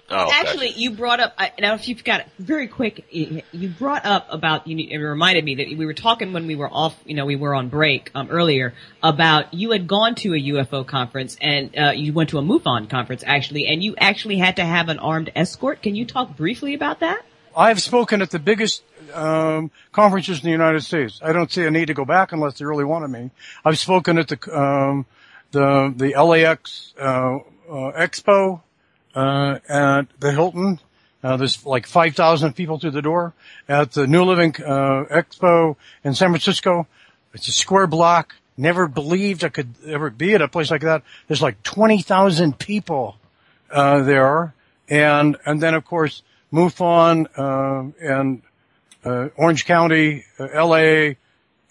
Oh, 0.09 0.27
gotcha. 0.27 0.35
Actually, 0.35 0.69
you 0.71 0.91
brought 0.91 1.19
up, 1.19 1.33
I- 1.37 1.53
now 1.59 1.75
if 1.75 1.87
you've 1.87 2.03
got 2.03 2.19
it 2.21 2.27
very 2.37 2.67
quick, 2.67 3.05
you 3.09 3.41
you 3.51 3.69
brought 3.69 4.05
up 4.05 4.27
about, 4.29 4.67
you 4.67 4.77
it 4.89 4.97
reminded 4.97 5.43
me 5.45 5.55
that 5.55 5.77
we 5.77 5.85
were 5.85 5.93
talking 5.93 6.33
when 6.33 6.45
we 6.45 6.55
were 6.55 6.69
off, 6.69 6.95
you 7.05 7.15
know, 7.15 7.25
we 7.25 7.35
were 7.35 7.55
on 7.55 7.69
break, 7.69 8.11
um, 8.13 8.29
earlier 8.29 8.73
about 9.01 9.53
you 9.53 9.71
had 9.71 9.87
gone 9.87 10.15
to 10.15 10.33
a 10.33 10.37
UFO 10.37 10.85
conference 10.85 11.37
and, 11.41 11.77
uh, 11.77 11.91
you 11.91 12.11
went 12.13 12.29
to 12.31 12.37
a 12.37 12.41
MUFON 12.41 12.89
conference 12.89 13.23
actually, 13.25 13.67
and 13.67 13.83
you 13.83 13.95
actually 13.97 14.37
had 14.37 14.57
to 14.57 14.65
have 14.65 14.89
an 14.89 14.99
armed 14.99 15.31
escort. 15.35 15.81
Can 15.81 15.95
you 15.95 16.05
talk 16.05 16.35
briefly 16.35 16.73
about 16.73 16.99
that? 16.99 17.21
I've 17.55 17.81
spoken 17.81 18.21
at 18.21 18.29
the 18.31 18.39
biggest 18.39 18.83
um, 19.13 19.71
conferences 19.91 20.39
in 20.39 20.45
the 20.45 20.51
United 20.51 20.81
States. 20.83 21.19
I 21.23 21.31
don't 21.31 21.51
see 21.51 21.63
a 21.63 21.71
need 21.71 21.85
to 21.85 21.93
go 21.93 22.03
back 22.05 22.31
unless 22.31 22.57
they 22.57 22.65
really 22.65 22.83
wanted 22.83 23.09
me. 23.09 23.31
I've 23.63 23.77
spoken 23.77 24.17
at 24.17 24.27
the 24.27 24.59
um, 24.59 25.05
the 25.51 25.93
the 25.95 26.21
LAX 26.21 26.93
uh, 26.99 27.37
uh, 27.69 27.91
Expo 27.93 28.61
uh, 29.15 29.59
at 29.67 30.03
the 30.19 30.31
Hilton. 30.31 30.79
Uh, 31.23 31.37
there's 31.37 31.65
like 31.65 31.87
5,000 31.87 32.53
people 32.53 32.79
through 32.79 32.91
the 32.91 33.01
door 33.01 33.33
at 33.69 33.93
the 33.93 34.07
New 34.07 34.23
Living 34.23 34.53
uh, 34.61 35.05
Expo 35.09 35.77
in 36.03 36.13
San 36.13 36.29
Francisco. 36.29 36.87
It's 37.33 37.47
a 37.47 37.51
square 37.51 37.87
block. 37.87 38.35
Never 38.57 38.87
believed 38.87 39.43
I 39.43 39.49
could 39.49 39.73
ever 39.87 40.09
be 40.09 40.33
at 40.33 40.41
a 40.41 40.47
place 40.47 40.69
like 40.69 40.81
that. 40.81 41.01
There's 41.27 41.41
like 41.41 41.63
20,000 41.63 42.59
people 42.59 43.17
uh, 43.71 44.03
there, 44.03 44.53
and 44.87 45.37
and 45.45 45.59
then 45.59 45.73
of 45.73 45.85
course 45.85 46.21
MUFON 46.51 47.27
uh, 47.35 47.91
and 47.99 48.43
uh, 49.03 49.29
Orange 49.35 49.65
County, 49.65 50.25
uh, 50.39 50.47
L.A. 50.53 51.17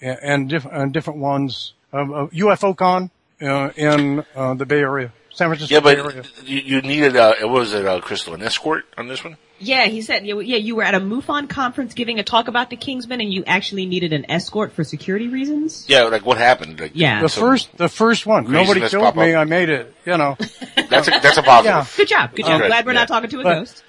and, 0.01 0.19
and, 0.23 0.49
diff- 0.49 0.67
and 0.67 0.93
different 0.93 1.21
ones. 1.21 1.75
Uh, 1.93 2.27
UFOCon 2.33 3.11
uh, 3.41 3.71
in 3.77 4.25
uh, 4.35 4.55
the 4.55 4.67
Bay 4.67 4.81
Area, 4.81 5.13
San 5.35 5.49
Francisco 5.49 5.75
Yeah, 5.75 5.81
but 5.81 5.99
Area. 5.99 6.23
you, 6.45 6.59
you 6.59 6.81
needed 6.83 7.17
uh, 7.17 7.35
what 7.43 7.51
was 7.51 7.73
it, 7.75 7.87
uh, 7.87 8.01
Crystal, 8.01 8.35
an 8.35 8.43
escort 8.43 8.85
on 8.99 9.09
this 9.09 9.25
one? 9.25 9.37
Yeah, 9.59 9.85
he 9.87 10.03
said, 10.03 10.27
yeah, 10.27 10.35
yeah, 10.41 10.57
you 10.57 10.75
were 10.75 10.83
at 10.83 10.95
a 10.95 11.01
MUFON 11.01 11.49
conference 11.49 11.95
giving 11.95 12.19
a 12.19 12.25
talk 12.25 12.49
about 12.49 12.69
the 12.69 12.77
Kingsman 12.77 13.21
and 13.21 13.33
you 13.33 13.45
actually 13.47 13.87
needed 13.87 14.13
an 14.13 14.29
escort 14.31 14.73
for 14.73 14.83
security 14.83 15.29
reasons? 15.29 15.87
Yeah, 15.89 16.03
like 16.05 16.27
what 16.27 16.37
happened? 16.37 16.81
Like, 16.81 16.93
Yeah. 16.95 17.21
The 17.23 17.29
first, 17.29 17.77
the 17.77 17.89
first 17.89 18.27
one. 18.27 18.51
Nobody 18.51 18.81
killed 18.81 19.15
me. 19.17 19.33
up. 19.35 19.41
I 19.41 19.45
made 19.45 19.69
it. 19.69 19.95
You 20.05 20.17
know. 20.19 20.37
That's 20.91 21.07
a 21.09 21.13
that's 21.23 21.37
a 21.39 21.43
positive. 21.43 21.65
Yeah. 21.77 21.87
Good 21.97 22.09
job, 22.09 22.35
good 22.35 22.45
job. 22.45 22.61
Okay, 22.61 22.67
Glad 22.69 22.85
we're 22.87 22.93
yeah. 22.93 22.99
not 22.99 23.09
talking 23.09 23.31
to 23.31 23.41
a 23.41 23.43
But- 23.45 23.55
ghost. 23.61 23.85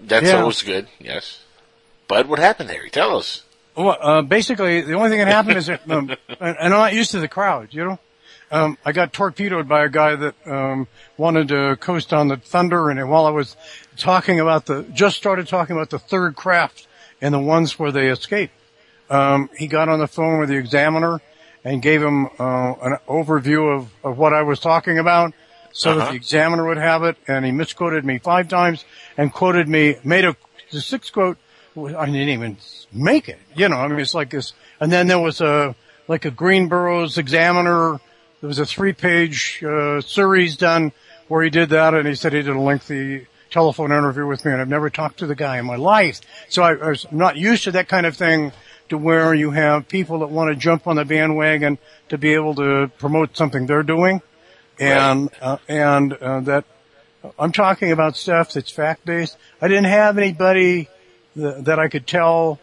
That's 0.00 0.26
Yeah. 0.26 0.40
always 0.40 0.62
good. 0.62 0.86
Yes. 1.00 1.40
but 2.08 2.28
what 2.28 2.38
happened, 2.38 2.70
Harry? 2.70 2.88
Tell 2.90 3.16
us. 3.18 3.42
Well, 3.76 3.96
uh, 4.00 4.22
basically, 4.22 4.80
the 4.82 4.94
only 4.94 5.10
thing 5.10 5.18
that 5.18 5.28
happened 5.28 5.58
is 5.58 5.66
that, 5.66 5.82
um, 5.90 6.10
and 6.40 6.56
I'm 6.58 6.70
not 6.70 6.94
used 6.94 7.10
to 7.10 7.20
the 7.20 7.28
crowd, 7.28 7.68
you 7.72 7.84
know? 7.84 7.98
Um, 8.50 8.78
I 8.84 8.92
got 8.92 9.12
torpedoed 9.12 9.66
by 9.68 9.84
a 9.84 9.88
guy 9.88 10.14
that, 10.14 10.34
um, 10.46 10.86
wanted 11.16 11.48
to 11.48 11.76
coast 11.80 12.12
on 12.12 12.28
the 12.28 12.36
Thunder 12.36 12.90
and 12.90 13.10
while 13.10 13.26
I 13.26 13.30
was 13.30 13.56
talking 13.96 14.38
about 14.38 14.66
the, 14.66 14.84
just 14.92 15.16
started 15.16 15.48
talking 15.48 15.74
about 15.74 15.90
the 15.90 15.98
third 15.98 16.36
craft 16.36 16.86
and 17.20 17.34
the 17.34 17.40
ones 17.40 17.76
where 17.78 17.90
they 17.90 18.08
escaped, 18.08 18.52
um, 19.10 19.50
he 19.56 19.66
got 19.66 19.88
on 19.88 19.98
the 19.98 20.06
phone 20.06 20.38
with 20.38 20.48
the 20.48 20.56
examiner 20.56 21.20
and 21.64 21.82
gave 21.82 22.00
him, 22.00 22.26
uh, 22.38 22.74
an 22.82 22.98
overview 23.08 23.76
of, 23.76 23.90
of 24.04 24.16
what 24.16 24.32
I 24.32 24.42
was 24.42 24.60
talking 24.60 24.98
about 25.00 25.32
so 25.72 25.94
that 25.94 26.02
Uh-huh. 26.02 26.10
the 26.12 26.16
examiner 26.16 26.66
would 26.68 26.76
have 26.78 27.02
it 27.02 27.16
and 27.26 27.44
he 27.44 27.50
misquoted 27.50 28.04
me 28.04 28.18
five 28.18 28.46
times 28.48 28.84
and 29.16 29.32
quoted 29.32 29.68
me, 29.68 29.96
made 30.04 30.24
a, 30.24 30.36
the 30.70 30.80
sixth 30.80 31.12
quote, 31.12 31.36
I 31.76 32.06
didn't 32.06 32.28
even 32.28 32.58
make 32.92 33.28
it, 33.28 33.38
you 33.56 33.68
know, 33.68 33.76
I 33.76 33.88
mean, 33.88 33.98
it's 33.98 34.14
like 34.14 34.30
this, 34.30 34.52
and 34.80 34.90
then 34.92 35.08
there 35.08 35.18
was 35.18 35.40
a, 35.40 35.74
like 36.06 36.24
a 36.24 36.30
Greenborough's 36.30 37.18
examiner, 37.18 38.00
there 38.46 38.50
was 38.50 38.60
a 38.60 38.66
three 38.66 38.92
page, 38.92 39.60
uh, 39.64 40.00
series 40.00 40.56
done 40.56 40.92
where 41.26 41.42
he 41.42 41.50
did 41.50 41.70
that 41.70 41.94
and 41.94 42.06
he 42.06 42.14
said 42.14 42.32
he 42.32 42.42
did 42.42 42.54
a 42.54 42.60
lengthy 42.60 43.26
telephone 43.50 43.90
interview 43.90 44.24
with 44.24 44.44
me 44.44 44.52
and 44.52 44.60
I've 44.60 44.68
never 44.68 44.88
talked 44.88 45.18
to 45.18 45.26
the 45.26 45.34
guy 45.34 45.58
in 45.58 45.66
my 45.66 45.74
life. 45.74 46.20
So 46.48 46.62
I, 46.62 46.76
I 46.76 46.90
was 46.90 47.10
not 47.10 47.36
used 47.36 47.64
to 47.64 47.72
that 47.72 47.88
kind 47.88 48.06
of 48.06 48.16
thing 48.16 48.52
to 48.88 48.98
where 48.98 49.34
you 49.34 49.50
have 49.50 49.88
people 49.88 50.20
that 50.20 50.28
want 50.28 50.50
to 50.50 50.54
jump 50.54 50.86
on 50.86 50.94
the 50.94 51.04
bandwagon 51.04 51.78
to 52.08 52.18
be 52.18 52.34
able 52.34 52.54
to 52.54 52.88
promote 52.98 53.36
something 53.36 53.66
they're 53.66 53.82
doing. 53.82 54.22
And, 54.78 55.28
uh, 55.40 55.56
and, 55.66 56.12
uh, 56.12 56.38
that 56.42 56.66
I'm 57.36 57.50
talking 57.50 57.90
about 57.90 58.14
stuff 58.14 58.52
that's 58.52 58.70
fact 58.70 59.04
based. 59.04 59.36
I 59.60 59.66
didn't 59.66 59.86
have 59.86 60.18
anybody 60.18 60.88
that, 61.34 61.64
that 61.64 61.80
I 61.80 61.88
could 61.88 62.06
tell, 62.06 62.60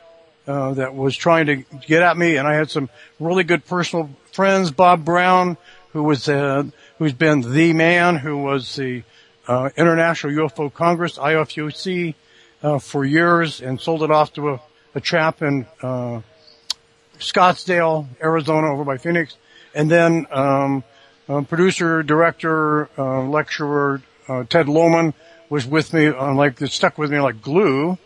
uh, 0.47 0.75
that 0.75 0.95
was 0.95 1.17
trying 1.17 1.47
to 1.47 1.57
get 1.85 2.01
at 2.01 2.15
me 2.15 2.37
and 2.37 2.47
I 2.47 2.53
had 2.53 2.71
some 2.71 2.89
really 3.19 3.43
good 3.43 3.65
personal 3.65 4.09
friends, 4.33 4.71
Bob 4.71 5.05
Brown, 5.05 5.57
who 5.91 6.01
was, 6.01 6.27
uh, 6.27 6.63
who's 6.97 7.13
been 7.13 7.53
the 7.53 7.71
man 7.71 8.17
who 8.17 8.39
was 8.39 8.75
the, 8.75 9.03
uh, 9.47 9.69
International 9.77 10.33
UFO 10.33 10.73
Congress, 10.73 11.19
IFUC, 11.19 12.15
uh, 12.63 12.79
for 12.79 13.05
years 13.05 13.61
and 13.61 13.79
sold 13.79 14.01
it 14.01 14.09
off 14.09 14.33
to 14.33 14.49
a, 14.49 14.61
a 14.95 15.01
chap 15.01 15.43
in, 15.43 15.67
uh, 15.83 16.21
Scottsdale, 17.19 18.07
Arizona 18.21 18.73
over 18.73 18.83
by 18.83 18.97
Phoenix. 18.97 19.37
And 19.75 19.89
then, 19.89 20.25
um, 20.31 20.83
uh, 21.29 21.41
producer, 21.41 22.01
director, 22.01 22.89
uh, 22.97 23.21
lecturer, 23.21 24.01
uh, 24.27 24.45
Ted 24.49 24.65
Lohman 24.65 25.13
was 25.49 25.67
with 25.67 25.93
me 25.93 26.07
on 26.07 26.35
like, 26.35 26.57
stuck 26.67 26.97
with 26.97 27.11
me 27.11 27.19
like 27.19 27.39
glue. 27.39 27.99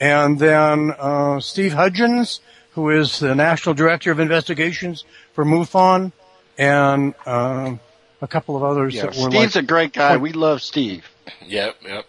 And 0.00 0.38
then, 0.38 0.94
uh, 0.98 1.40
Steve 1.40 1.74
Hudgens, 1.74 2.40
who 2.72 2.88
is 2.90 3.20
the 3.20 3.34
national 3.34 3.74
director 3.74 4.10
of 4.10 4.18
investigations 4.18 5.04
for 5.34 5.44
MUFON 5.44 6.12
and, 6.58 7.14
um, 7.26 7.80
a 8.22 8.26
couple 8.26 8.56
of 8.56 8.62
others 8.62 8.94
Yeah, 8.94 9.02
that 9.02 9.08
were 9.16 9.30
Steve's 9.30 9.54
like, 9.56 9.64
a 9.64 9.66
great 9.66 9.92
guy. 9.92 10.16
We 10.16 10.32
love 10.32 10.62
Steve. 10.62 11.04
Yep, 11.46 11.76
yep. 11.86 12.06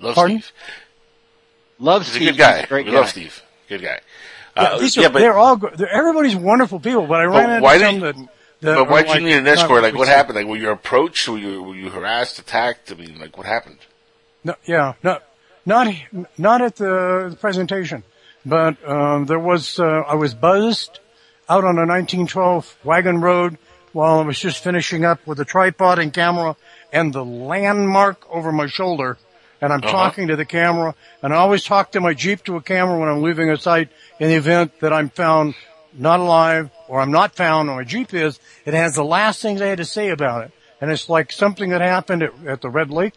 Love 0.00 0.14
Pardon? 0.14 0.40
Steve. 0.42 0.52
Love 1.78 2.02
He's 2.04 2.12
Steve. 2.14 2.22
a 2.28 2.30
good 2.32 2.38
guy. 2.38 2.56
He's 2.56 2.64
a 2.64 2.68
great 2.68 2.86
we 2.86 2.92
guy. 2.92 2.98
love 2.98 3.08
Steve. 3.08 3.42
Good 3.68 3.82
guy. 3.82 4.00
Yeah, 4.56 4.62
Uh, 4.62 4.78
yeah, 4.92 5.06
are, 5.06 5.10
but, 5.10 5.18
they're 5.18 5.36
all, 5.36 5.56
go- 5.56 5.70
they're, 5.74 5.88
everybody's 5.92 6.36
wonderful 6.36 6.78
people, 6.78 7.06
but 7.06 7.20
I 7.20 7.24
ran 7.24 7.32
but 7.32 7.50
into 7.50 7.62
why 7.62 7.78
some 7.78 7.94
did 7.94 8.02
that, 8.02 8.16
you, 8.16 8.28
that 8.60 8.74
but 8.76 8.88
why 8.88 9.00
are 9.00 9.02
did 9.02 9.08
you 9.08 9.14
like 9.14 9.22
need 9.24 9.36
an 9.38 9.46
escort? 9.48 9.82
Like, 9.82 9.94
what 9.94 10.02
received. 10.02 10.16
happened? 10.16 10.36
Like, 10.36 10.46
were 10.46 10.56
you 10.56 10.70
approached? 10.70 11.28
Were 11.28 11.38
you, 11.38 11.62
were 11.62 11.74
you 11.74 11.90
harassed, 11.90 12.38
attacked? 12.38 12.92
I 12.92 12.94
mean, 12.94 13.18
like, 13.18 13.36
what 13.36 13.46
happened? 13.46 13.78
No, 14.44 14.54
yeah, 14.66 14.92
no, 15.02 15.18
not 15.66 15.88
not 16.36 16.60
at 16.62 16.76
the, 16.76 17.28
the 17.30 17.36
presentation, 17.36 18.04
but 18.44 18.76
um, 18.88 19.24
there 19.26 19.38
was. 19.38 19.80
Uh, 19.80 20.02
I 20.06 20.14
was 20.16 20.34
buzzed 20.34 21.00
out 21.48 21.64
on 21.64 21.76
a 21.78 21.86
1912 21.86 22.78
wagon 22.84 23.20
road 23.20 23.58
while 23.92 24.18
I 24.20 24.22
was 24.22 24.38
just 24.38 24.62
finishing 24.62 25.04
up 25.04 25.26
with 25.26 25.38
a 25.40 25.44
tripod 25.44 25.98
and 25.98 26.12
camera 26.12 26.56
and 26.92 27.12
the 27.12 27.24
landmark 27.24 28.24
over 28.30 28.50
my 28.52 28.66
shoulder, 28.66 29.18
and 29.60 29.72
I'm 29.72 29.80
Uh-huh. 29.80 29.90
talking 29.92 30.28
to 30.28 30.36
the 30.36 30.44
camera, 30.44 30.94
and 31.22 31.32
I 31.32 31.36
always 31.36 31.64
talk 31.64 31.92
to 31.92 32.00
my 32.00 32.14
Jeep 32.14 32.44
to 32.44 32.56
a 32.56 32.60
camera 32.62 32.98
when 32.98 33.08
I'm 33.08 33.22
leaving 33.22 33.50
a 33.50 33.56
site 33.56 33.88
in 34.18 34.28
the 34.28 34.34
event 34.36 34.80
that 34.80 34.92
I'm 34.92 35.10
found 35.10 35.54
not 35.92 36.18
alive 36.18 36.70
or 36.88 37.00
I'm 37.00 37.12
not 37.12 37.36
found 37.36 37.68
or 37.70 37.76
my 37.76 37.84
Jeep 37.84 38.12
is. 38.14 38.40
It 38.64 38.74
has 38.74 38.94
the 38.94 39.04
last 39.04 39.40
things 39.42 39.60
I 39.60 39.66
had 39.66 39.78
to 39.78 39.84
say 39.84 40.10
about 40.10 40.44
it, 40.44 40.52
and 40.80 40.90
it's 40.90 41.08
like 41.08 41.30
something 41.30 41.70
that 41.70 41.80
happened 41.80 42.22
at, 42.22 42.32
at 42.46 42.60
the 42.62 42.70
Red 42.70 42.90
Lake 42.90 43.14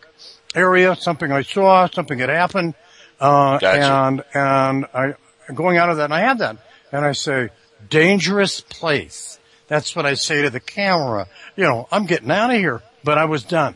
area, 0.54 0.96
something 0.96 1.32
I 1.32 1.42
saw, 1.44 1.88
something 1.88 2.18
that 2.20 2.30
happened, 2.30 2.76
uh, 3.20 3.58
Gotcha. 3.60 3.80
and, 3.80 4.24
and 4.34 4.86
I, 4.94 5.16
going 5.54 5.78
out 5.78 5.90
of 5.90 5.98
that, 5.98 6.06
and 6.06 6.14
I 6.14 6.20
have 6.22 6.38
that, 6.40 6.58
and 6.92 7.04
I 7.06 7.14
say, 7.14 7.50
dangerous 7.90 8.62
place. 8.62 9.40
That's 9.68 9.96
what 9.96 10.06
I 10.06 10.14
say 10.14 10.42
to 10.44 10.50
the 10.50 10.60
camera. 10.60 11.28
You 11.56 11.64
know, 11.66 11.88
I'm 11.92 12.06
getting 12.06 12.32
out 12.32 12.52
of 12.52 12.58
here, 12.58 12.82
but 13.04 13.18
I 13.18 13.26
was 13.26 13.44
done. 13.44 13.76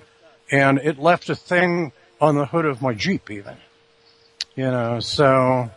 And 0.51 0.77
it 0.79 0.99
left 0.99 1.29
a 1.29 1.35
thing 1.35 1.91
on 2.19 2.35
the 2.35 2.45
hood 2.45 2.65
of 2.65 2.81
my 2.81 2.93
Jeep 2.93 3.29
even. 3.31 3.57
You 4.55 4.65
know, 4.65 4.99
so, 4.99 5.69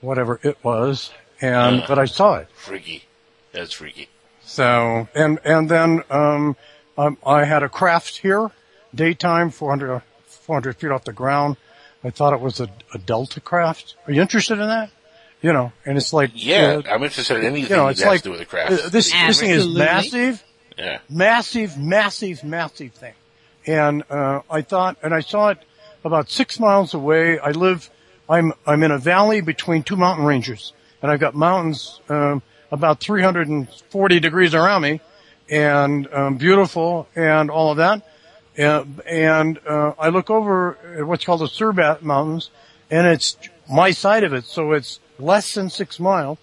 whatever 0.00 0.38
it 0.42 0.58
was, 0.62 1.12
and, 1.40 1.82
Uh. 1.82 1.86
but 1.88 1.98
I 1.98 2.04
saw 2.04 2.36
it. 2.36 2.48
Freaky. 2.54 3.04
That's 3.52 3.72
freaky. 3.72 4.08
So, 4.42 5.08
and, 5.14 5.38
and 5.44 5.68
then, 5.68 6.02
um, 6.10 6.56
um, 6.98 7.16
I 7.26 7.44
had 7.44 7.62
a 7.62 7.68
craft 7.68 8.18
here, 8.18 8.50
daytime, 8.94 9.50
400, 9.50 10.02
400 10.26 10.76
feet 10.76 10.90
off 10.90 11.04
the 11.04 11.12
ground. 11.12 11.56
I 12.04 12.10
thought 12.10 12.32
it 12.32 12.40
was 12.40 12.60
a, 12.60 12.68
a 12.94 12.98
Delta 12.98 13.40
craft. 13.40 13.96
Are 14.06 14.12
you 14.12 14.20
interested 14.22 14.58
in 14.58 14.66
that? 14.68 14.90
You 15.46 15.52
know, 15.52 15.70
and 15.84 15.96
it's 15.96 16.12
like, 16.12 16.32
Yeah, 16.34 16.82
uh, 16.84 16.90
I'm 16.92 17.04
interested 17.04 17.36
in 17.36 17.44
anything 17.44 17.70
you 17.70 17.76
know, 17.76 17.84
that 17.84 17.90
it's 17.92 18.00
has 18.00 18.08
like, 18.08 18.22
to 18.22 18.24
do 18.24 18.30
with 18.32 18.40
the 18.40 18.46
craft. 18.46 18.72
uh, 18.72 18.88
this, 18.88 19.12
this 19.12 19.38
thing 19.38 19.50
is 19.50 19.58
Absolutely. 19.58 19.78
massive, 19.78 20.44
Yeah. 20.76 20.98
massive, 21.08 21.78
massive, 21.78 22.42
massive 22.42 22.92
thing. 22.94 23.14
And, 23.64 24.02
uh, 24.10 24.40
I 24.50 24.62
thought, 24.62 24.96
and 25.04 25.14
I 25.14 25.20
saw 25.20 25.50
it 25.50 25.58
about 26.04 26.30
six 26.30 26.58
miles 26.58 26.94
away. 26.94 27.38
I 27.38 27.52
live, 27.52 27.88
I'm, 28.28 28.54
I'm 28.66 28.82
in 28.82 28.90
a 28.90 28.98
valley 28.98 29.40
between 29.40 29.84
two 29.84 29.94
mountain 29.94 30.24
ranges 30.26 30.72
and 31.00 31.12
I've 31.12 31.20
got 31.20 31.36
mountains, 31.36 32.00
um, 32.08 32.42
about 32.72 32.98
340 32.98 34.18
degrees 34.18 34.52
around 34.52 34.82
me 34.82 35.00
and, 35.48 36.12
um, 36.12 36.38
beautiful 36.38 37.06
and 37.14 37.52
all 37.52 37.70
of 37.70 37.76
that. 37.76 38.02
And, 38.56 39.00
and, 39.06 39.60
uh, 39.64 39.92
I 39.96 40.08
look 40.08 40.28
over 40.28 40.76
at 40.98 41.06
what's 41.06 41.24
called 41.24 41.42
the 41.42 41.46
Cerbat 41.46 42.02
Mountains 42.02 42.50
and 42.90 43.06
it's 43.06 43.36
my 43.70 43.92
side 43.92 44.24
of 44.24 44.32
it. 44.32 44.44
So 44.46 44.72
it's 44.72 44.98
less 45.18 45.54
than 45.54 45.70
six 45.70 45.98
miles. 46.00 46.38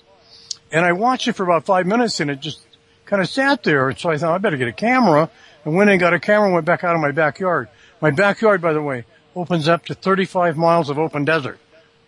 And 0.71 0.85
I 0.85 0.91
watched 0.93 1.27
it 1.27 1.33
for 1.33 1.43
about 1.43 1.65
five 1.65 1.85
minutes 1.85 2.19
and 2.19 2.31
it 2.31 2.39
just 2.39 2.61
kind 3.05 3.21
of 3.21 3.29
sat 3.29 3.63
there. 3.63 3.95
So 3.95 4.09
I 4.09 4.17
thought 4.17 4.33
I 4.33 4.37
better 4.39 4.57
get 4.57 4.67
a 4.67 4.73
camera. 4.73 5.29
And 5.65 5.75
went 5.75 5.89
and 5.89 5.99
got 5.99 6.13
a 6.13 6.19
camera 6.19 6.45
and 6.47 6.53
went 6.53 6.65
back 6.65 6.83
out 6.83 6.93
of 6.93 6.99
my 7.01 7.11
backyard. 7.11 7.69
My 8.01 8.11
backyard, 8.11 8.61
by 8.61 8.73
the 8.73 8.81
way, 8.81 9.05
opens 9.35 9.67
up 9.69 9.85
to 9.85 9.93
35 9.93 10.57
miles 10.57 10.89
of 10.89 10.99
open 10.99 11.23
desert. 11.23 11.57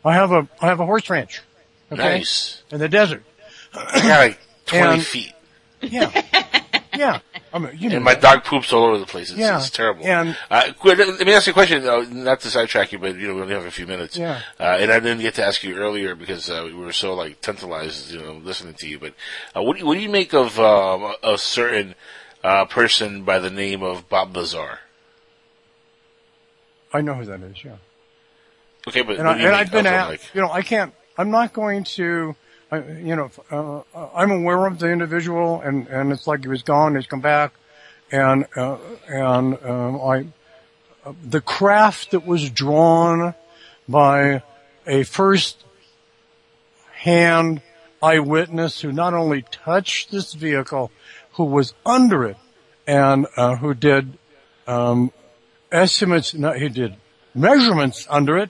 I 0.03 0.13
have 0.13 0.31
a, 0.33 0.47
I 0.61 0.67
have 0.67 0.81
a 0.81 0.85
horse 0.85 1.09
ranch. 1.09 1.41
Okay? 1.91 2.01
Nice. 2.17 2.61
In 2.69 2.79
the 2.79 2.89
desert. 2.89 3.23
I 3.73 4.01
got 4.01 4.19
like 4.19 4.39
20 4.65 4.93
And- 4.95 5.05
feet. 5.05 5.31
Yeah. 5.81 6.09
Yeah. 6.95 7.19
I 7.55 7.57
mean, 7.59 7.71
you 7.79 7.87
know. 7.89 7.95
And 7.95 8.03
my 8.03 8.15
dog 8.15 8.43
poops 8.43 8.73
all 8.73 8.83
over 8.83 8.97
the 8.97 9.05
place. 9.05 9.29
It's, 9.29 9.39
Yeah. 9.39 9.55
it's 9.57 9.69
terrible. 9.69 10.05
And- 10.05 10.35
uh, 10.51 10.73
let 10.83 11.25
me 11.25 11.33
ask 11.33 11.47
you 11.47 11.51
a 11.51 11.53
question. 11.53 11.87
Uh, 11.87 12.05
not 12.09 12.41
to 12.41 12.49
sidetrack 12.49 12.91
you, 12.91 12.99
but 12.99 13.15
you 13.15 13.29
know 13.29 13.35
we 13.35 13.41
only 13.43 13.53
have 13.53 13.65
a 13.65 13.71
few 13.71 13.87
minutes. 13.87 14.17
Yeah. 14.17 14.41
Uh, 14.59 14.63
and 14.81 14.91
I 14.91 14.99
didn't 14.99 15.21
get 15.21 15.35
to 15.35 15.45
ask 15.45 15.63
you 15.63 15.77
earlier 15.77 16.15
because 16.15 16.49
uh, 16.49 16.63
we 16.65 16.73
were 16.73 16.91
so 16.91 17.13
like 17.13 17.39
tantalized, 17.39 18.11
you 18.11 18.19
know, 18.21 18.33
listening 18.33 18.73
to 18.75 18.87
you. 18.89 18.99
But 18.99 19.13
uh, 19.55 19.61
what 19.63 19.75
do 19.75 19.79
you, 19.79 19.85
what 19.85 19.93
do 19.95 20.01
you 20.01 20.09
make 20.09 20.33
of 20.33 20.59
um, 20.59 21.15
a 21.23 21.37
certain 21.37 21.95
uh, 22.43 22.65
person 22.65 23.23
by 23.23 23.39
the 23.39 23.49
name 23.49 23.81
of 23.83 24.09
Bob 24.09 24.35
Lazar? 24.35 24.79
I 26.93 26.99
know 27.01 27.13
who 27.13 27.25
that 27.25 27.41
is, 27.41 27.63
yeah. 27.63 27.77
Okay, 28.87 29.01
but 29.01 29.17
and, 29.17 29.27
I, 29.27 29.33
do 29.33 29.39
you 29.39 29.45
and 29.47 29.53
make 29.55 29.61
I've 29.61 29.71
been 29.71 29.85
at, 29.87 30.07
like- 30.09 30.35
you 30.35 30.41
know, 30.41 30.51
I 30.51 30.61
can't, 30.61 30.93
I'm 31.17 31.31
not 31.31 31.53
going 31.53 31.83
to, 31.95 32.35
I, 32.71 32.77
you 32.79 33.15
know, 33.15 33.29
uh, 33.51 34.07
I'm 34.15 34.31
aware 34.31 34.65
of 34.65 34.79
the 34.79 34.91
individual 34.91 35.61
and, 35.61 35.87
and 35.87 36.11
it's 36.11 36.27
like 36.27 36.41
he 36.41 36.47
was 36.47 36.63
gone, 36.63 36.95
he's 36.95 37.07
come 37.07 37.21
back. 37.21 37.53
And, 38.11 38.45
uh, 38.55 38.77
and, 39.07 39.63
um, 39.63 40.01
I, 40.01 40.25
uh, 41.05 41.13
the 41.23 41.41
craft 41.41 42.11
that 42.11 42.25
was 42.25 42.49
drawn 42.49 43.35
by 43.87 44.41
a 44.87 45.03
first 45.03 45.63
hand 46.93 47.61
eyewitness 48.01 48.81
who 48.81 48.91
not 48.91 49.13
only 49.13 49.43
touched 49.43 50.11
this 50.11 50.33
vehicle, 50.33 50.91
who 51.33 51.45
was 51.45 51.73
under 51.85 52.25
it 52.25 52.37
and, 52.87 53.27
uh, 53.37 53.55
who 53.57 53.73
did, 53.73 54.17
um, 54.67 55.11
estimates, 55.71 56.33
no, 56.33 56.53
he 56.53 56.69
did 56.69 56.95
measurements 57.35 58.07
under 58.09 58.37
it 58.37 58.49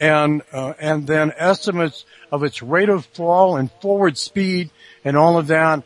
and, 0.00 0.42
uh, 0.52 0.74
and 0.78 1.06
then 1.06 1.32
estimates 1.36 2.04
of 2.30 2.42
its 2.42 2.62
rate 2.62 2.88
of 2.88 3.06
fall 3.06 3.56
and 3.56 3.70
forward 3.80 4.18
speed 4.18 4.70
and 5.04 5.16
all 5.16 5.38
of 5.38 5.46
that, 5.48 5.82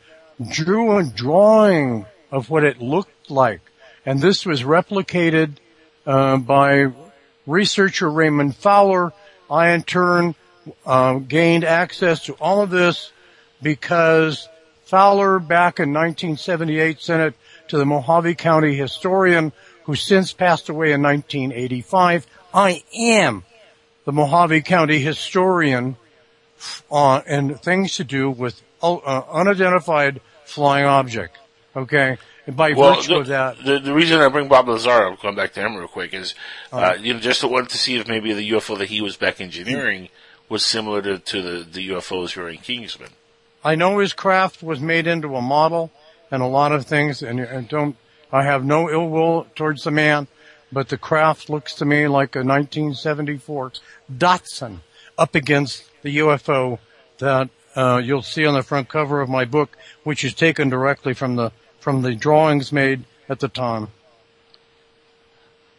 drew 0.51 0.97
a 0.97 1.05
drawing 1.05 2.07
of 2.31 2.51
what 2.51 2.65
it 2.65 2.81
looked 2.81 3.31
like. 3.31 3.61
And 4.07 4.21
this 4.21 4.47
was 4.47 4.63
replicated, 4.63 5.57
uh, 6.07 6.39
by 6.39 6.87
researcher 7.47 8.11
Raymond 8.11 8.57
Fowler. 8.57 9.13
I 9.51 9.71
in 9.71 9.83
turn 9.83 10.35
uh, 10.87 11.15
gained 11.15 11.65
access 11.65 12.25
to 12.25 12.35
all 12.35 12.63
of 12.63 12.71
this 12.71 13.13
because 13.63 14.49
Fowler 14.85 15.39
back 15.39 15.79
in 15.79 15.93
1978 15.93 17.01
sent 17.01 17.23
it 17.23 17.35
to 17.69 17.79
the 17.79 17.85
Mohave 17.85 18.37
County 18.39 18.75
historian 18.75 19.53
who 19.85 19.95
since 19.95 20.33
passed 20.33 20.69
away 20.69 20.93
in 20.93 21.03
1985. 21.03 22.27
I 22.53 22.83
am 22.95 23.45
the 24.11 24.21
Mohave 24.21 24.65
County 24.65 24.99
historian 24.99 25.97
on 26.91 27.23
and 27.27 27.61
things 27.61 27.97
to 27.97 28.05
do 28.05 28.31
with 28.31 28.61
uh, 28.83 29.23
unidentified 29.31 30.21
flying 30.45 30.85
object. 30.85 31.39
Okay, 31.77 32.19
and 32.47 32.57
by 32.57 32.73
Well, 32.73 32.97
virtue 32.97 33.15
the, 33.15 33.21
of 33.21 33.27
that, 33.29 33.65
the, 33.65 33.79
the 33.79 33.95
reason 33.95 34.21
I 34.21 34.29
bring 34.29 34.49
Bob 34.49 34.69
Lazar, 34.69 35.07
I'm 35.07 35.17
going 35.23 35.37
back 35.37 35.53
to 35.53 35.61
him 35.61 35.77
real 35.77 35.87
quick, 35.87 36.13
is 36.13 36.35
uh, 36.73 36.77
Alright. 36.77 37.01
you 37.01 37.15
know 37.15 37.21
just 37.21 37.41
to 37.43 37.49
wanted 37.49 37.71
to 37.71 37.79
see 37.79 37.97
if 37.97 38.09
maybe 38.09 38.33
the 38.33 38.51
UFO 38.51 38.77
that 38.79 38.89
he 38.89 39.01
was 39.01 39.17
back 39.17 39.41
engineering 39.41 40.09
was 40.49 40.67
similar 40.67 41.01
to, 41.03 41.19
to 41.19 41.43
the, 41.43 41.65
the 41.65 41.89
UFOs 41.91 42.33
here 42.33 42.49
in 42.49 42.59
Kingsman. 42.59 43.11
I 43.65 43.77
know 43.77 43.99
his 43.99 44.13
craft 44.13 44.63
was 44.63 44.81
made 44.81 45.07
into 45.07 45.37
a 45.37 45.43
model 45.43 45.93
and 46.33 46.43
a 46.43 46.47
lot 46.47 46.73
of 46.73 46.87
things, 46.87 47.23
and, 47.23 47.39
and 47.39 47.69
don't. 47.69 47.97
I 48.33 48.43
have 48.45 48.65
no 48.65 48.91
ill 48.91 49.09
will 49.09 49.47
towards 49.55 49.85
the 49.85 49.91
man, 49.93 50.27
but 50.73 50.89
the 50.89 50.99
craft 50.99 51.51
looks 51.51 51.75
to 51.75 51.85
me 51.85 52.07
like 52.09 52.35
a 52.37 52.41
1974 52.45 53.73
Datsun 54.13 54.79
up 55.19 55.35
against 55.35 55.85
the 56.03 56.19
UFO 56.19 56.79
that 57.19 57.51
uh, 57.77 58.01
you'll 58.03 58.23
see 58.23 58.47
on 58.47 58.55
the 58.55 58.63
front 58.63 58.89
cover 58.89 59.21
of 59.21 59.29
my 59.29 59.45
book, 59.45 59.77
which 60.05 60.25
is 60.25 60.35
taken 60.35 60.69
directly 60.69 61.15
from 61.15 61.37
the 61.37 61.53
from 61.79 62.03
the 62.03 62.15
drawings 62.15 62.73
made 62.73 63.05
at 63.29 63.41
the 63.41 63.49
time. 63.49 63.89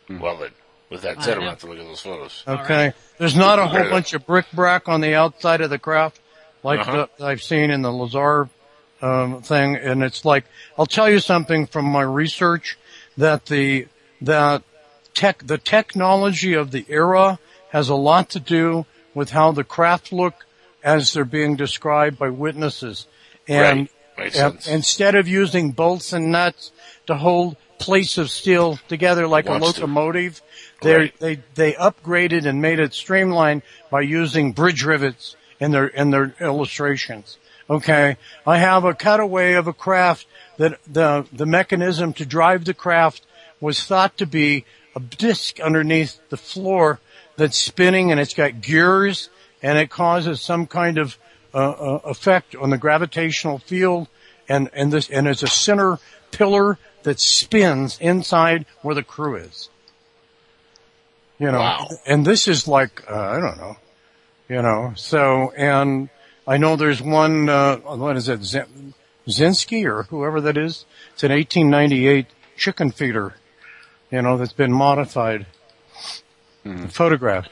Well 0.09 0.37
then, 0.37 0.49
with 0.89 1.03
that 1.03 1.21
said, 1.23 1.33
I'm 1.37 1.43
going 1.43 1.45
to 1.45 1.49
have 1.51 1.59
to 1.59 1.67
look 1.67 1.77
at 1.79 1.85
those 1.85 2.01
photos. 2.01 2.43
Okay. 2.47 2.93
There's 3.17 3.35
not 3.35 3.59
a 3.59 3.67
whole 3.67 3.89
bunch 3.89 4.13
of 4.13 4.25
bric-a-brac 4.25 4.89
on 4.89 5.01
the 5.01 5.13
outside 5.15 5.61
of 5.61 5.69
the 5.69 5.79
craft 5.79 6.19
like 6.63 6.79
Uh-huh. 6.81 7.07
the, 7.17 7.25
I've 7.25 7.41
seen 7.41 7.71
in 7.71 7.81
the 7.81 7.91
Lazar 7.91 8.49
um, 9.01 9.41
thing, 9.41 9.75
and 9.77 10.03
it's 10.03 10.25
like 10.25 10.45
I'll 10.77 10.85
tell 10.85 11.09
you 11.09 11.19
something 11.19 11.65
from 11.67 11.85
my 11.85 12.01
research 12.03 12.77
that 13.17 13.45
the 13.45 13.87
that 14.21 14.63
tech 15.13 15.45
the 15.45 15.57
technology 15.57 16.53
of 16.53 16.71
the 16.71 16.85
era 16.89 17.39
has 17.69 17.89
a 17.89 17.95
lot 17.95 18.29
to 18.29 18.39
do 18.39 18.85
with 19.13 19.31
how 19.31 19.51
the 19.51 19.63
craft 19.63 20.11
look 20.11 20.45
as 20.83 21.13
they're 21.13 21.25
being 21.25 21.55
described 21.55 22.17
by 22.17 22.29
witnesses, 22.29 23.07
and, 23.47 23.89
Right. 24.17 24.33
Sense. 24.33 24.67
instead 24.67 25.15
of 25.15 25.27
using 25.27 25.71
bolts 25.71 26.11
and 26.13 26.31
nuts 26.31 26.71
to 27.07 27.15
hold 27.15 27.55
plates 27.79 28.17
of 28.17 28.29
steel 28.29 28.77
together 28.87 29.27
like 29.27 29.47
a 29.47 29.51
Wants 29.51 29.77
locomotive, 29.79 30.41
they 30.81 30.95
Right. 30.95 31.19
they 31.19 31.39
they 31.55 31.73
upgraded 31.73 32.45
and 32.45 32.61
made 32.61 32.79
it 32.79 32.93
streamlined 32.93 33.61
by 33.89 34.01
using 34.01 34.51
bridge 34.51 34.83
rivets 34.83 35.35
in 35.59 35.71
their 35.71 35.87
in 35.87 36.11
their 36.11 36.35
illustrations. 36.39 37.37
Okay, 37.69 38.17
I 38.45 38.57
have 38.57 38.83
a 38.83 38.93
cutaway 38.93 39.53
of 39.53 39.67
a 39.67 39.73
craft 39.73 40.27
that 40.57 40.77
the 40.85 41.25
the 41.31 41.45
mechanism 41.45 42.13
to 42.13 42.25
drive 42.25 42.65
the 42.65 42.73
craft 42.73 43.25
was 43.59 43.83
thought 43.83 44.17
to 44.17 44.25
be 44.25 44.65
a 44.95 44.99
disc 44.99 45.59
underneath 45.59 46.19
the 46.29 46.37
floor 46.37 46.99
that's 47.37 47.57
spinning 47.57 48.11
and 48.11 48.19
it's 48.19 48.33
got 48.33 48.61
gears 48.61 49.29
and 49.63 49.77
it 49.77 49.89
causes 49.89 50.41
some 50.41 50.67
kind 50.67 50.97
of 50.97 51.17
uh, 51.53 51.57
uh, 51.71 51.99
effect 52.05 52.55
on 52.55 52.69
the 52.69 52.77
gravitational 52.77 53.57
field 53.59 54.07
and 54.49 54.69
and 54.73 54.91
this 54.91 55.09
and 55.09 55.27
it's 55.27 55.43
a 55.43 55.47
center 55.47 55.99
pillar 56.31 56.77
that 57.03 57.19
spins 57.19 57.97
inside 57.99 58.65
where 58.81 58.95
the 58.95 59.03
crew 59.03 59.35
is. 59.35 59.69
You 61.39 61.51
know, 61.51 61.59
Wow. 61.59 61.87
and 62.05 62.25
this 62.25 62.47
is 62.47 62.67
like 62.67 63.03
uh, 63.09 63.15
I 63.15 63.39
don't 63.39 63.57
know, 63.57 63.75
you 64.47 64.61
know. 64.61 64.93
So 64.95 65.51
and 65.57 66.09
I 66.47 66.57
know 66.57 66.75
there's 66.75 67.01
one. 67.01 67.49
Uh, 67.49 67.77
what 67.77 68.15
is 68.17 68.29
it, 68.29 68.41
Zinsky 69.27 69.85
or 69.85 70.03
whoever 70.03 70.39
that 70.41 70.57
is? 70.57 70.85
It's 71.13 71.23
an 71.23 71.31
1898 71.31 72.27
chicken 72.57 72.91
feeder, 72.91 73.33
you 74.11 74.21
know, 74.21 74.37
that's 74.37 74.53
been 74.53 74.71
modified, 74.73 75.45
photographed. 76.89 77.49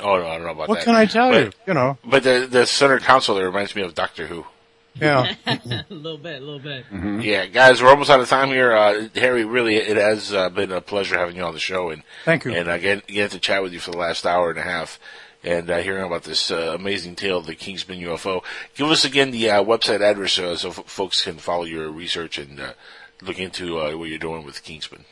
Oh 0.00 0.16
no, 0.18 0.26
I 0.28 0.34
don't 0.38 0.44
know 0.46 0.52
about 0.52 0.68
What 0.68 0.68
that. 0.68 0.70
What 0.70 0.84
can 0.84 0.94
I 0.94 1.06
tell 1.06 1.30
But- 1.30 1.44
you? 1.44 1.52
You 1.66 1.74
know, 1.74 1.98
But 2.04 2.22
the 2.22 2.46
the 2.50 2.66
center 2.66 2.98
console 3.00 3.36
there 3.36 3.46
reminds 3.46 3.74
me 3.74 3.82
of 3.82 3.94
Doctor 3.94 4.26
Who. 4.28 4.46
yeah. 4.94 5.34
a 5.46 5.84
little 5.90 6.18
bit, 6.18 6.40
a 6.40 6.44
little 6.44 6.60
bit. 6.60 6.84
Yeah, 7.24 7.46
guys, 7.46 7.82
we're 7.82 7.88
almost 7.88 8.10
out 8.10 8.20
of 8.20 8.28
time 8.28 8.48
here. 8.48 8.72
Uh, 8.72 9.08
Harry, 9.16 9.44
really, 9.44 9.76
it 9.76 9.96
has 9.96 10.32
uh, 10.32 10.50
been 10.50 10.70
a 10.72 10.80
pleasure 10.80 11.18
having 11.18 11.36
you 11.36 11.42
on 11.42 11.52
the 11.54 11.58
show, 11.60 11.90
and 11.90 12.02
Thank 12.24 12.44
you. 12.44 12.52
And 12.52 12.70
I 12.70 12.78
get 12.78 13.06
get 13.08 13.32
to 13.32 13.40
chat 13.40 13.62
with 13.62 13.72
you 13.72 13.80
for 13.80 13.90
the 13.90 13.98
last 13.98 14.24
hour 14.24 14.50
and 14.50 14.58
a 14.58 14.62
half, 14.62 15.00
and 15.42 15.68
uh, 15.68 15.78
hearing 15.78 16.04
about 16.04 16.22
this 16.22 16.50
uh, 16.52 16.74
amazing 16.78 17.16
tale 17.16 17.38
of 17.38 17.46
the 17.46 17.56
Kingsman 17.56 17.98
UFO. 18.00 18.44
Give 18.76 18.88
us 18.90 19.04
again 19.04 19.32
the 19.32 19.50
uh, 19.50 19.64
website 19.64 20.00
address 20.00 20.38
uh, 20.38 20.56
so 20.56 20.68
f- 20.70 20.84
folks 20.86 21.24
can 21.24 21.38
follow 21.38 21.64
your 21.64 21.90
research 21.90 22.38
and 22.38 22.60
uh, 22.60 22.72
look 23.20 23.38
into 23.40 23.80
uh, 23.80 23.92
what 23.96 24.08
you're 24.08 24.18
doing 24.18 24.44
with 24.44 24.62
Kingsman. 24.62 25.04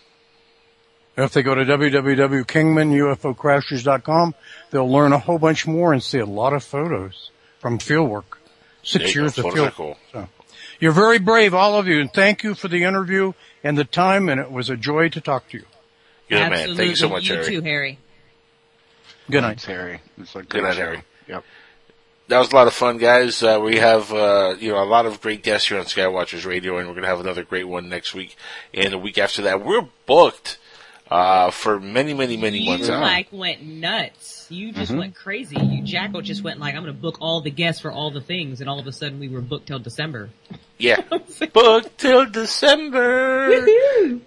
If 1.17 1.33
they 1.33 1.43
go 1.43 1.55
to 1.55 1.65
www.kingmanufocrashers.com, 1.65 4.35
they'll 4.71 4.91
learn 4.91 5.13
a 5.13 5.19
whole 5.19 5.39
bunch 5.39 5.67
more 5.67 5.93
and 5.93 6.03
see 6.03 6.19
a 6.19 6.27
lot 6.27 6.53
of 6.53 6.63
photos 6.63 7.31
from 7.59 7.79
fieldwork. 7.79 8.25
There 8.31 8.39
Six 8.83 9.15
you 9.15 9.23
years 9.23 9.37
go. 9.37 9.49
of 9.49 9.55
field. 9.55 9.73
cool. 9.73 9.97
So, 10.13 10.29
you're 10.79 10.93
very 10.93 11.19
brave, 11.19 11.55
all 11.55 11.79
of 11.79 11.87
you, 11.87 12.01
and 12.01 12.13
thank 12.13 12.43
you 12.45 12.55
for 12.55 12.69
the 12.69 12.85
interview 12.85 13.33
and 13.65 13.77
the 13.79 13.85
time, 13.85 14.29
and 14.29 14.41
it 14.41 14.51
was 14.51 14.69
a 14.71 14.77
joy 14.77 15.09
to 15.09 15.21
talk 15.21 15.49
to 15.49 15.59
you. 15.59 15.65
You're 16.29 16.41
Absolutely. 16.41 16.69
man. 16.69 16.77
Thank 16.77 16.91
you 16.91 16.97
so 16.97 17.09
much, 17.09 17.29
you 17.29 17.35
Harry. 17.37 17.47
too, 17.47 17.61
Harry. 17.63 17.99
Good 19.31 19.41
night. 19.41 19.63
Harry. 19.63 20.01
It's 20.19 20.35
a 20.35 20.39
Good 20.41 20.49
great 20.51 20.63
night, 20.65 20.75
show. 20.75 20.81
Harry. 20.85 21.03
Yep. 21.29 21.45
That 22.29 22.39
was 22.41 22.53
a 22.53 22.57
lot 22.57 22.67
of 22.67 22.73
fun, 22.75 22.99
guys. 22.99 23.41
Uh, 23.43 23.61
we 23.63 23.77
have 23.77 24.13
uh, 24.13 24.57
you 24.59 24.73
know 24.73 24.83
a 24.83 24.85
lot 24.85 25.07
of 25.07 25.21
great 25.21 25.45
guests 25.45 25.69
here 25.69 25.79
on 25.79 25.85
Skywatchers 25.85 26.45
Radio, 26.45 26.77
and 26.79 26.89
we're 26.89 26.95
going 26.95 27.05
to 27.05 27.09
have 27.09 27.21
another 27.21 27.45
great 27.45 27.69
one 27.69 27.89
next 27.89 28.15
week 28.15 28.37
and 28.75 28.93
the 28.93 28.99
week 28.99 29.17
after 29.19 29.43
that. 29.43 29.65
We're 29.65 29.87
booked 30.07 30.59
uh, 31.11 31.51
for 31.51 31.79
many, 31.81 32.15
many, 32.15 32.37
many 32.37 32.59
You 32.59 32.71
months 32.71 32.89
out. 32.89 33.01
like 33.01 33.29
went 33.33 33.63
nuts. 33.63 34.47
You 34.51 34.73
just 34.73 34.93
Mhm. 34.93 34.99
went 34.99 35.15
crazy. 35.15 35.57
You 35.61 35.83
Jacko 35.83 36.21
just 36.21 36.43
went 36.43 36.59
like, 36.61 36.75
I'm 36.75 36.83
going 36.83 36.95
to 36.95 37.01
book 37.01 37.19
all 37.21 37.41
the 37.41 37.51
guests 37.51 37.81
for 37.81 37.91
all 37.93 38.11
the 38.11 38.21
things, 38.21 38.61
and 38.61 38.69
all 38.71 38.79
of 38.79 38.87
a 38.87 38.93
sudden 38.93 39.19
we 39.21 39.29
were 39.29 39.41
booked 39.41 39.67
till 39.67 39.79
December. 39.79 40.31
Yeah, 40.79 41.01
booked 41.53 41.99
till 41.99 42.27
December. 42.27 44.19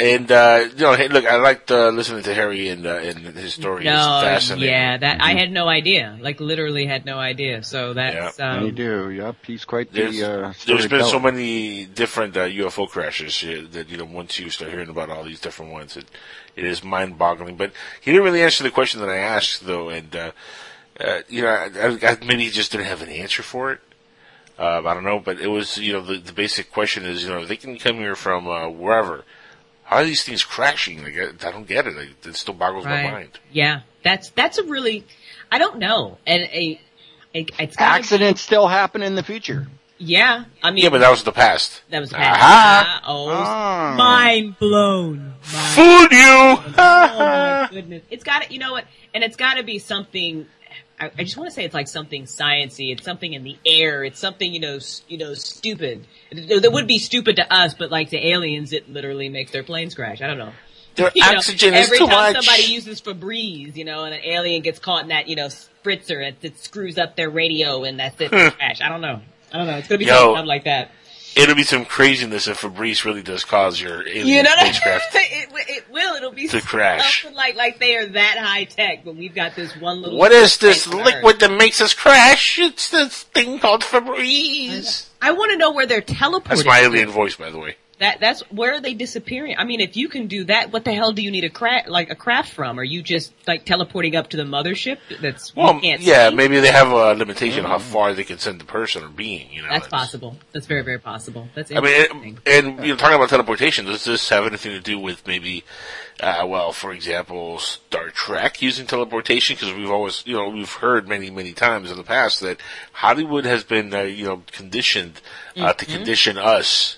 And 0.00 0.32
uh, 0.32 0.68
you 0.76 0.82
know, 0.84 0.94
hey, 0.94 1.08
look, 1.08 1.26
I 1.26 1.36
liked 1.36 1.70
uh, 1.70 1.90
listening 1.90 2.22
to 2.22 2.32
Harry 2.32 2.68
and 2.68 2.86
uh, 2.86 2.94
and 2.94 3.18
his 3.36 3.52
story. 3.54 3.84
it's 3.84 3.92
No, 3.92 4.20
fascinating. 4.24 4.70
yeah, 4.70 4.96
that 4.96 5.20
I 5.20 5.34
had 5.34 5.52
no 5.52 5.68
idea. 5.68 6.16
Like 6.20 6.40
literally 6.40 6.86
had 6.86 7.04
no 7.04 7.18
idea. 7.18 7.62
So 7.62 7.92
that's 7.92 8.38
Yeah. 8.38 8.50
um, 8.52 8.64
you 8.64 8.72
do. 8.72 9.10
Yep. 9.10 9.36
He's 9.46 9.64
quite 9.66 9.92
There's, 9.92 10.16
the. 10.18 10.24
Uh, 10.46 10.52
there's 10.66 10.86
been 10.88 11.04
so 11.04 11.20
many 11.20 11.84
different 11.84 12.34
uh, 12.36 12.46
UFO 12.46 12.88
crashes 12.88 13.44
uh, 13.44 13.66
that 13.72 13.90
you 13.90 13.98
know 13.98 14.06
once 14.06 14.38
you 14.38 14.48
start 14.48 14.70
hearing 14.70 14.88
about 14.88 15.10
all 15.10 15.22
these 15.22 15.40
different 15.40 15.70
ones, 15.72 15.96
it 15.98 16.06
it 16.56 16.64
is 16.64 16.82
mind 16.82 17.18
boggling. 17.18 17.56
But 17.56 17.72
he 18.00 18.10
didn't 18.10 18.24
really 18.24 18.42
answer 18.42 18.62
the 18.64 18.70
question 18.70 19.00
that 19.02 19.10
I 19.10 19.16
asked 19.18 19.66
though, 19.66 19.90
and 19.90 20.16
uh, 20.16 20.30
uh, 20.98 21.20
you 21.28 21.42
know 21.42 21.48
I, 21.50 21.68
I, 21.78 22.12
I- 22.12 22.24
maybe 22.24 22.44
he 22.44 22.50
just 22.50 22.72
didn't 22.72 22.86
have 22.86 23.02
an 23.02 23.10
answer 23.10 23.42
for 23.42 23.70
it. 23.72 23.80
Uh, 24.58 24.80
I 24.84 24.94
don't 24.94 25.04
know, 25.04 25.18
but 25.20 25.40
it 25.40 25.48
was 25.48 25.76
you 25.76 25.92
know 25.92 26.00
the, 26.00 26.16
the 26.16 26.32
basic 26.32 26.72
question 26.72 27.04
is 27.04 27.22
you 27.24 27.28
know 27.28 27.44
they 27.44 27.56
can 27.56 27.78
come 27.78 27.96
here 27.96 28.16
from 28.16 28.48
uh, 28.48 28.66
wherever. 28.70 29.24
How 29.90 29.96
are 29.96 30.04
these 30.04 30.22
things 30.22 30.44
crashing? 30.44 31.02
Like, 31.02 31.16
I, 31.18 31.48
I 31.48 31.50
don't 31.50 31.66
get 31.66 31.88
it. 31.88 31.96
Like, 31.96 32.24
it 32.24 32.36
still 32.36 32.54
boggles 32.54 32.84
my 32.84 33.02
mind. 33.02 33.40
Yeah, 33.50 33.80
that's 34.04 34.30
that's 34.30 34.56
a 34.58 34.62
really, 34.62 35.04
I 35.50 35.58
don't 35.58 35.78
know, 35.80 36.18
and 36.24 36.44
a, 36.44 36.80
a 37.34 37.46
it's 37.58 37.74
gotta 37.74 37.98
Accidents 37.98 38.40
still 38.40 38.68
happen 38.68 39.02
in 39.02 39.16
the 39.16 39.24
future. 39.24 39.66
Yeah, 39.98 40.44
I 40.62 40.70
mean, 40.70 40.84
Yeah, 40.84 40.90
but 40.90 40.98
that 41.00 41.10
was 41.10 41.24
the 41.24 41.32
past. 41.32 41.82
that 41.90 41.98
was 41.98 42.12
Aha. 42.14 42.22
ah, 42.22 43.02
oh, 43.04 43.28
Ah. 43.30 43.94
mind 43.98 44.58
blown. 44.60 45.34
Fooled 45.42 46.12
you. 46.12 46.18
oh 46.78 47.18
my 47.18 47.68
goodness, 47.68 48.04
it's 48.10 48.22
got 48.22 48.42
to, 48.44 48.52
you 48.52 48.60
know 48.60 48.70
what, 48.70 48.84
and 49.12 49.24
it's 49.24 49.36
got 49.36 49.54
to 49.54 49.64
be 49.64 49.80
something. 49.80 50.46
I, 51.00 51.10
I 51.18 51.24
just 51.24 51.36
want 51.36 51.48
to 51.48 51.54
say 51.54 51.64
it's 51.64 51.74
like 51.74 51.88
something 51.88 52.24
sciency. 52.24 52.92
It's 52.92 53.04
something 53.04 53.32
in 53.32 53.42
the 53.42 53.56
air. 53.64 54.04
It's 54.04 54.18
something 54.20 54.52
you 54.52 54.60
know, 54.60 54.76
s- 54.76 55.02
you 55.08 55.16
know, 55.18 55.34
stupid. 55.34 56.06
That 56.32 56.70
would 56.72 56.86
be 56.86 56.98
stupid 56.98 57.36
to 57.36 57.52
us, 57.52 57.74
but 57.74 57.90
like 57.90 58.10
to 58.10 58.18
aliens, 58.18 58.72
it 58.72 58.88
literally 58.88 59.28
makes 59.28 59.50
their 59.50 59.62
planes 59.62 59.94
crash. 59.94 60.20
I 60.20 60.26
don't 60.26 60.38
know. 60.38 60.52
Their 60.96 61.10
You 61.14 61.22
know, 61.30 61.38
oxygen 61.38 61.72
is 61.74 61.86
every 61.86 61.98
too 61.98 62.06
time 62.06 62.34
much. 62.34 62.44
somebody 62.44 62.72
uses 62.72 63.00
Febreze, 63.00 63.76
you 63.76 63.84
know, 63.84 64.04
and 64.04 64.14
an 64.14 64.20
alien 64.24 64.60
gets 64.62 64.78
caught 64.78 65.02
in 65.02 65.08
that, 65.08 65.28
you 65.28 65.36
know, 65.36 65.46
spritzer, 65.46 66.22
it, 66.28 66.36
it 66.42 66.58
screws 66.58 66.98
up 66.98 67.16
their 67.16 67.30
radio, 67.30 67.84
and 67.84 67.98
that's 67.98 68.20
it. 68.20 68.28
Hmm. 68.30 68.48
crash. 68.56 68.80
I 68.82 68.88
don't 68.88 69.00
know. 69.00 69.20
I 69.52 69.58
don't 69.58 69.66
know. 69.66 69.76
It's 69.78 69.88
gonna 69.88 69.98
be 69.98 70.04
Yo. 70.04 70.34
something 70.34 70.46
like 70.46 70.64
that. 70.64 70.90
It'll 71.36 71.54
be 71.54 71.62
some 71.62 71.84
craziness 71.84 72.48
if 72.48 72.60
Febreze 72.60 73.04
really 73.04 73.22
does 73.22 73.44
cause 73.44 73.80
your 73.80 74.06
alien 74.06 74.26
You 74.26 74.42
know, 74.42 74.50
spacecraft 74.56 75.04
it, 75.14 75.48
it 75.68 75.84
will. 75.90 76.14
It'll 76.16 76.32
be 76.32 76.48
to 76.48 76.60
crash. 76.60 77.24
like 77.32 77.56
like 77.56 77.78
they 77.78 77.96
are 77.96 78.06
that 78.06 78.38
high 78.38 78.64
tech, 78.64 79.04
but 79.04 79.16
we've 79.16 79.34
got 79.34 79.54
this 79.54 79.76
one 79.76 80.02
little. 80.02 80.18
What 80.18 80.32
is 80.32 80.58
this 80.58 80.86
liquid 80.86 81.34
Earth. 81.34 81.38
that 81.40 81.52
makes 81.56 81.80
us 81.80 81.94
crash? 81.94 82.58
It's 82.58 82.90
this 82.90 83.22
thing 83.24 83.58
called 83.58 83.82
Febreze. 83.82 85.08
I 85.22 85.32
want 85.32 85.52
to 85.52 85.58
know 85.58 85.72
where 85.72 85.86
they're 85.86 86.00
teleporting. 86.00 86.56
That's 86.56 86.66
my 86.66 86.80
alien 86.80 87.10
voice, 87.10 87.36
by 87.36 87.50
the 87.50 87.58
way. 87.58 87.76
That 88.00 88.18
that's 88.18 88.40
where 88.50 88.72
are 88.74 88.80
they 88.80 88.94
disappearing? 88.94 89.56
I 89.58 89.64
mean, 89.64 89.80
if 89.82 89.94
you 89.94 90.08
can 90.08 90.26
do 90.26 90.44
that, 90.44 90.72
what 90.72 90.86
the 90.86 90.92
hell 90.94 91.12
do 91.12 91.20
you 91.20 91.30
need 91.30 91.44
a 91.44 91.50
craft 91.50 91.86
like 91.88 92.08
a 92.08 92.14
craft 92.14 92.50
from? 92.54 92.80
Are 92.80 92.84
you 92.84 93.02
just 93.02 93.30
like 93.46 93.66
teleporting 93.66 94.16
up 94.16 94.30
to 94.30 94.38
the 94.38 94.44
mothership? 94.44 94.96
That's 95.20 95.54
we 95.54 95.62
Well, 95.62 95.78
can't 95.80 96.00
yeah, 96.00 96.30
see? 96.30 96.34
maybe 96.34 96.58
they 96.60 96.72
have 96.72 96.88
a 96.92 97.12
limitation 97.12 97.66
on 97.66 97.70
how 97.70 97.78
far 97.78 98.14
they 98.14 98.24
can 98.24 98.38
send 98.38 98.58
the 98.58 98.64
person 98.64 99.04
or 99.04 99.08
being. 99.10 99.52
You 99.52 99.62
know, 99.62 99.68
That's 99.68 99.86
possible. 99.88 100.36
That's 100.52 100.64
very 100.66 100.82
very 100.82 100.98
possible. 100.98 101.46
That's 101.54 101.70
I 101.70 101.80
mean, 101.80 101.92
interesting. 101.92 102.38
and, 102.46 102.66
and 102.78 102.86
you 102.86 102.92
know, 102.92 102.96
talking 102.96 103.16
about 103.16 103.28
teleportation, 103.28 103.84
does 103.84 104.04
this 104.04 104.30
have 104.30 104.46
anything 104.46 104.72
to 104.72 104.80
do 104.80 104.98
with 104.98 105.26
maybe, 105.26 105.62
uh, 106.20 106.46
well, 106.48 106.72
for 106.72 106.92
example, 106.94 107.58
Star 107.58 108.08
Trek 108.08 108.62
using 108.62 108.86
teleportation? 108.86 109.56
Because 109.56 109.74
we've 109.74 109.90
always, 109.90 110.22
you 110.26 110.36
know, 110.36 110.48
we've 110.48 110.72
heard 110.72 111.06
many, 111.06 111.28
many 111.30 111.52
times 111.52 111.90
in 111.90 111.98
the 111.98 112.02
past 112.02 112.40
that 112.40 112.60
Hollywood 112.92 113.44
has 113.44 113.62
been, 113.62 113.92
uh, 113.92 114.00
you 114.04 114.24
know, 114.24 114.42
conditioned 114.52 115.20
uh, 115.58 115.74
to 115.74 115.84
Mhm. 115.84 115.92
condition 115.96 116.38
us 116.38 116.96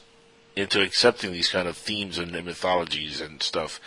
into 0.55 0.83
accepting 0.83 1.33
these 1.33 1.49
kind 1.49 1.66
of 1.66 1.77
themes 1.77 2.19
and 2.19 2.33
mythologies 2.45 3.20
and 3.20 3.43
stuff. 3.43 3.81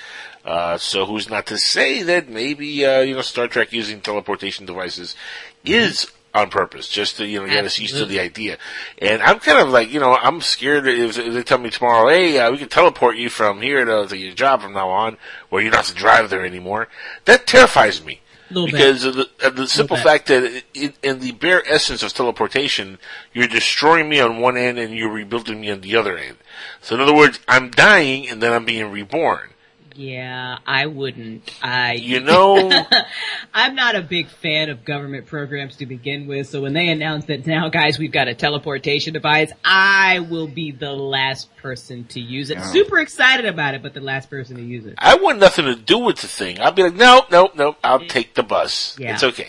Uh, 0.43 0.77
so 0.77 1.05
who's 1.05 1.29
not 1.29 1.45
to 1.47 1.57
say 1.57 2.03
that 2.03 2.29
maybe, 2.29 2.85
uh, 2.85 3.01
you 3.01 3.15
know, 3.15 3.21
Star 3.21 3.47
Trek 3.47 3.73
using 3.73 4.01
teleportation 4.01 4.65
devices 4.65 5.15
is 5.63 6.11
on 6.35 6.49
purpose, 6.49 6.89
just 6.89 7.17
to, 7.17 7.25
you 7.25 7.39
know, 7.39 7.47
get 7.47 7.63
us 7.65 7.79
used 7.79 7.95
to 7.95 8.05
the 8.05 8.19
idea. 8.19 8.57
And 8.97 9.23
I'm 9.23 9.39
kind 9.39 9.57
of 9.57 9.69
like, 9.69 9.89
you 9.89 10.01
know, 10.01 10.15
I'm 10.15 10.41
scared 10.41 10.85
if, 10.85 11.17
if 11.17 11.33
they 11.33 11.43
tell 11.43 11.57
me 11.57 11.69
tomorrow, 11.69 12.09
hey, 12.09 12.37
uh, 12.37 12.51
we 12.51 12.57
can 12.57 12.67
teleport 12.67 13.15
you 13.15 13.29
from 13.29 13.61
here 13.61 13.85
to, 13.85 14.05
to 14.05 14.17
your 14.17 14.33
job 14.33 14.61
from 14.61 14.73
now 14.73 14.89
on, 14.89 15.17
where 15.49 15.63
you 15.63 15.69
don't 15.69 15.77
have 15.77 15.87
to 15.87 15.95
drive 15.95 16.29
there 16.29 16.45
anymore. 16.45 16.89
That 17.23 17.47
terrifies 17.47 18.03
me. 18.03 18.21
Little 18.49 18.67
bit. 18.67 18.73
because 18.73 19.03
of 19.05 19.15
the, 19.15 19.29
of 19.43 19.55
the 19.55 19.67
simple 19.67 19.97
fact 19.97 20.27
that 20.27 20.63
in, 20.73 20.93
in 21.01 21.19
the 21.19 21.31
bare 21.31 21.67
essence 21.67 22.03
of 22.03 22.13
teleportation, 22.13 22.99
you're 23.33 23.47
destroying 23.47 24.07
me 24.07 24.19
on 24.19 24.39
one 24.39 24.55
end 24.55 24.77
and 24.77 24.93
you're 24.93 25.11
rebuilding 25.11 25.61
me 25.61 25.71
on 25.71 25.81
the 25.81 25.95
other 25.95 26.17
end. 26.17 26.37
So 26.81 26.95
in 26.95 27.01
other 27.01 27.15
words, 27.15 27.39
I'm 27.47 27.71
dying 27.71 28.29
and 28.29 28.41
then 28.41 28.53
I'm 28.53 28.65
being 28.65 28.91
reborn. 28.91 29.49
Yeah, 29.95 30.57
I 30.67 30.87
wouldn't. 30.87 31.49
I 31.63 31.93
You 31.93 32.19
know, 32.19 32.69
I'm 33.53 33.75
not 33.75 33.95
a 33.95 34.01
big 34.01 34.27
fan 34.27 34.69
of 34.69 34.83
government 34.83 35.25
programs 35.25 35.77
to 35.77 35.85
begin 35.85 36.27
with, 36.27 36.49
so 36.49 36.61
when 36.61 36.73
they 36.73 36.89
announce 36.89 37.25
that 37.25 37.47
now, 37.47 37.69
guys, 37.69 37.97
we've 37.97 38.11
got 38.11 38.27
a 38.27 38.35
teleportation 38.35 39.13
device, 39.13 39.51
I 39.63 40.19
will 40.19 40.47
be 40.47 40.71
the 40.71 40.91
last 40.91 41.55
person 41.57 42.03
to 42.07 42.19
use 42.19 42.49
it. 42.49 42.61
Super 42.61 42.99
excited 42.99 43.45
about 43.45 43.73
it, 43.73 43.81
but 43.81 43.93
the 43.93 44.01
last 44.01 44.29
person 44.29 44.57
to 44.57 44.61
use 44.61 44.85
it. 44.85 44.95
I 44.97 45.15
want 45.15 45.39
nothing 45.39 45.65
to 45.65 45.75
do 45.75 45.99
with 45.99 46.17
the 46.17 46.27
thing. 46.27 46.59
I'll 46.59 46.73
be 46.73 46.83
like, 46.83 46.95
no, 46.95 47.25
no, 47.31 47.51
no, 47.55 47.77
I'll 47.83 48.05
take 48.05 48.33
the 48.33 48.43
bus. 48.43 48.97
Yeah. 48.99 49.13
It's 49.13 49.23
okay. 49.23 49.47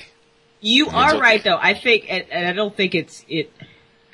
You 0.60 0.86
It's 0.86 0.94
are 0.94 1.10
okay. 1.10 1.20
right 1.20 1.44
though. 1.44 1.58
I 1.60 1.74
think, 1.74 2.06
and, 2.08 2.24
and 2.30 2.46
I 2.46 2.52
don't 2.52 2.74
think 2.76 2.94
it's 2.94 3.24
it. 3.28 3.52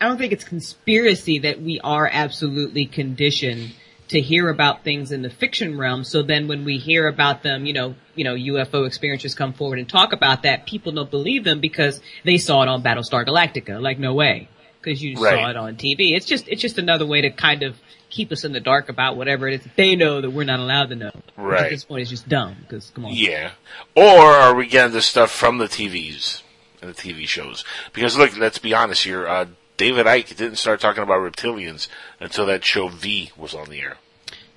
I 0.00 0.06
don't 0.06 0.18
think 0.18 0.32
it's 0.32 0.44
conspiracy 0.44 1.40
that 1.40 1.60
we 1.62 1.78
are 1.84 2.08
absolutely 2.10 2.86
conditioned 2.86 3.74
to 4.12 4.20
hear 4.20 4.48
about 4.48 4.84
things 4.84 5.12
in 5.12 5.20
the 5.22 5.28
fiction 5.30 5.76
realm. 5.76 6.04
So 6.04 6.22
then, 6.22 6.48
when 6.48 6.64
we 6.64 6.78
hear 6.78 7.06
about 7.08 7.42
them, 7.42 7.66
you 7.66 7.72
know, 7.74 7.94
you 8.14 8.24
know, 8.24 8.34
UFO 8.34 8.86
experiencers 8.86 9.36
come 9.36 9.52
forward 9.52 9.78
and 9.78 9.88
talk 9.88 10.12
about 10.12 10.44
that, 10.44 10.66
people 10.66 10.92
don't 10.92 11.10
believe 11.10 11.44
them 11.44 11.60
because 11.60 12.00
they 12.24 12.38
saw 12.38 12.62
it 12.62 12.68
on 12.68 12.82
Battlestar 12.82 13.26
Galactica. 13.26 13.80
Like, 13.80 13.98
no 13.98 14.14
way, 14.14 14.48
because 14.80 15.02
you 15.02 15.16
Right. 15.20 15.34
saw 15.34 15.50
it 15.50 15.56
on 15.56 15.76
TV. 15.76 16.14
It's 16.16 16.26
just, 16.26 16.48
it's 16.48 16.62
just 16.62 16.78
another 16.78 17.04
way 17.06 17.20
to 17.22 17.30
kind 17.30 17.62
of 17.62 17.76
keep 18.10 18.30
us 18.30 18.44
in 18.44 18.52
the 18.52 18.60
dark 18.60 18.88
about 18.90 19.16
whatever 19.16 19.48
it 19.48 19.54
is 19.54 19.62
that 19.62 19.74
they 19.76 19.96
know 19.96 20.20
that 20.20 20.30
we're 20.30 20.44
not 20.44 20.60
allowed 20.60 20.90
to 20.90 20.96
know. 20.96 21.10
Right. 21.36 21.64
At 21.64 21.70
this 21.70 21.84
point, 21.84 22.02
it's 22.02 22.10
just 22.10 22.28
dumb. 22.28 22.56
Because 22.60 22.90
come 22.94 23.06
on. 23.06 23.12
Yeah. 23.14 23.52
Or 23.94 24.04
are 24.32 24.54
we 24.54 24.66
getting 24.66 24.92
this 24.92 25.06
stuff 25.06 25.30
from 25.30 25.56
the 25.58 25.64
TVs 25.66 26.42
and 26.82 26.90
the 26.90 26.94
TV 26.94 27.26
shows? 27.26 27.64
Because 27.94 28.18
look, 28.18 28.36
let's 28.36 28.58
be 28.58 28.74
honest 28.74 29.04
here. 29.04 29.26
Uh, 29.26 29.46
David 29.78 30.04
Icke 30.04 30.36
didn't 30.36 30.56
start 30.58 30.80
talking 30.80 31.02
about 31.02 31.20
reptilians 31.20 31.88
until 32.20 32.44
that 32.46 32.62
show 32.64 32.88
V 32.88 33.32
was 33.36 33.54
on 33.54 33.70
the 33.70 33.80
air. 33.80 33.96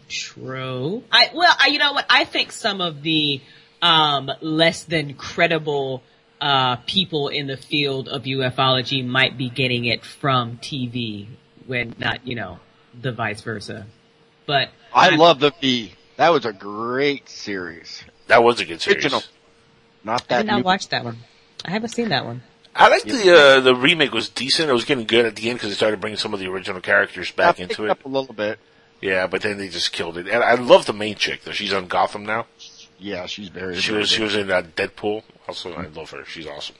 True. 0.09 1.03
I 1.11 1.31
well, 1.33 1.55
I, 1.59 1.67
you 1.67 1.79
know 1.79 1.93
what? 1.93 2.05
I 2.09 2.25
think 2.25 2.51
some 2.51 2.81
of 2.81 3.01
the 3.01 3.41
um, 3.81 4.29
less 4.41 4.83
than 4.83 5.13
credible 5.15 6.03
uh, 6.41 6.77
people 6.87 7.27
in 7.29 7.47
the 7.47 7.57
field 7.57 8.07
of 8.07 8.23
ufology 8.23 9.05
might 9.05 9.37
be 9.37 9.49
getting 9.49 9.85
it 9.85 10.03
from 10.05 10.57
TV, 10.57 11.27
when 11.65 11.95
not, 11.97 12.25
you 12.27 12.35
know, 12.35 12.59
the 12.99 13.11
vice 13.11 13.41
versa. 13.41 13.85
But 14.45 14.69
I 14.93 15.09
I'm- 15.09 15.19
love 15.19 15.39
the 15.39 15.51
V. 15.61 15.93
That 16.17 16.29
was 16.29 16.45
a 16.45 16.53
great 16.53 17.27
series. 17.27 18.03
That 18.27 18.41
was 18.43 18.59
a 18.61 18.65
good 18.65 18.79
series. 18.81 19.03
Original. 19.03 19.21
Not 20.03 20.21
I 20.23 20.25
that 20.27 20.37
did 20.43 20.47
not 20.47 20.57
new. 20.57 20.63
watch 20.63 20.87
that 20.89 21.03
one. 21.03 21.17
I 21.65 21.71
haven't 21.71 21.89
seen 21.89 22.09
that 22.09 22.25
one. 22.25 22.41
I 22.75 22.89
like 22.89 23.03
the 23.03 23.33
uh, 23.33 23.59
the 23.61 23.75
remake 23.75 24.13
was 24.13 24.29
decent. 24.29 24.69
It 24.69 24.73
was 24.73 24.85
getting 24.85 25.05
good 25.05 25.25
at 25.25 25.35
the 25.35 25.49
end 25.49 25.57
because 25.59 25.69
they 25.71 25.75
started 25.75 25.99
bringing 26.01 26.17
some 26.17 26.33
of 26.33 26.39
the 26.39 26.47
original 26.47 26.79
characters 26.81 27.31
back 27.31 27.59
I 27.59 27.63
into 27.63 27.85
it. 27.85 27.89
up 27.89 28.05
a 28.05 28.07
little 28.07 28.33
bit. 28.33 28.59
Yeah, 29.05 29.27
but 29.27 29.41
then 29.41 29.57
they 29.57 29.69
just 29.69 29.91
killed 29.91 30.17
it. 30.17 30.27
And 30.27 30.43
I 30.43 30.55
love 30.55 30.85
the 30.85 30.93
main 30.93 31.15
chick 31.15 31.43
though. 31.43 31.51
She's 31.51 31.73
on 31.73 31.87
Gotham 31.87 32.25
now. 32.25 32.47
Yeah, 32.99 33.25
she's 33.25 33.49
very. 33.49 33.75
She 33.75 33.91
was 33.91 34.09
she 34.09 34.23
was 34.23 34.35
in 34.35 34.49
uh, 34.49 34.61
Deadpool. 34.75 35.23
Also, 35.47 35.73
I 35.73 35.87
love 35.87 36.09
her. 36.11 36.25
She's 36.25 36.47
awesome. 36.47 36.75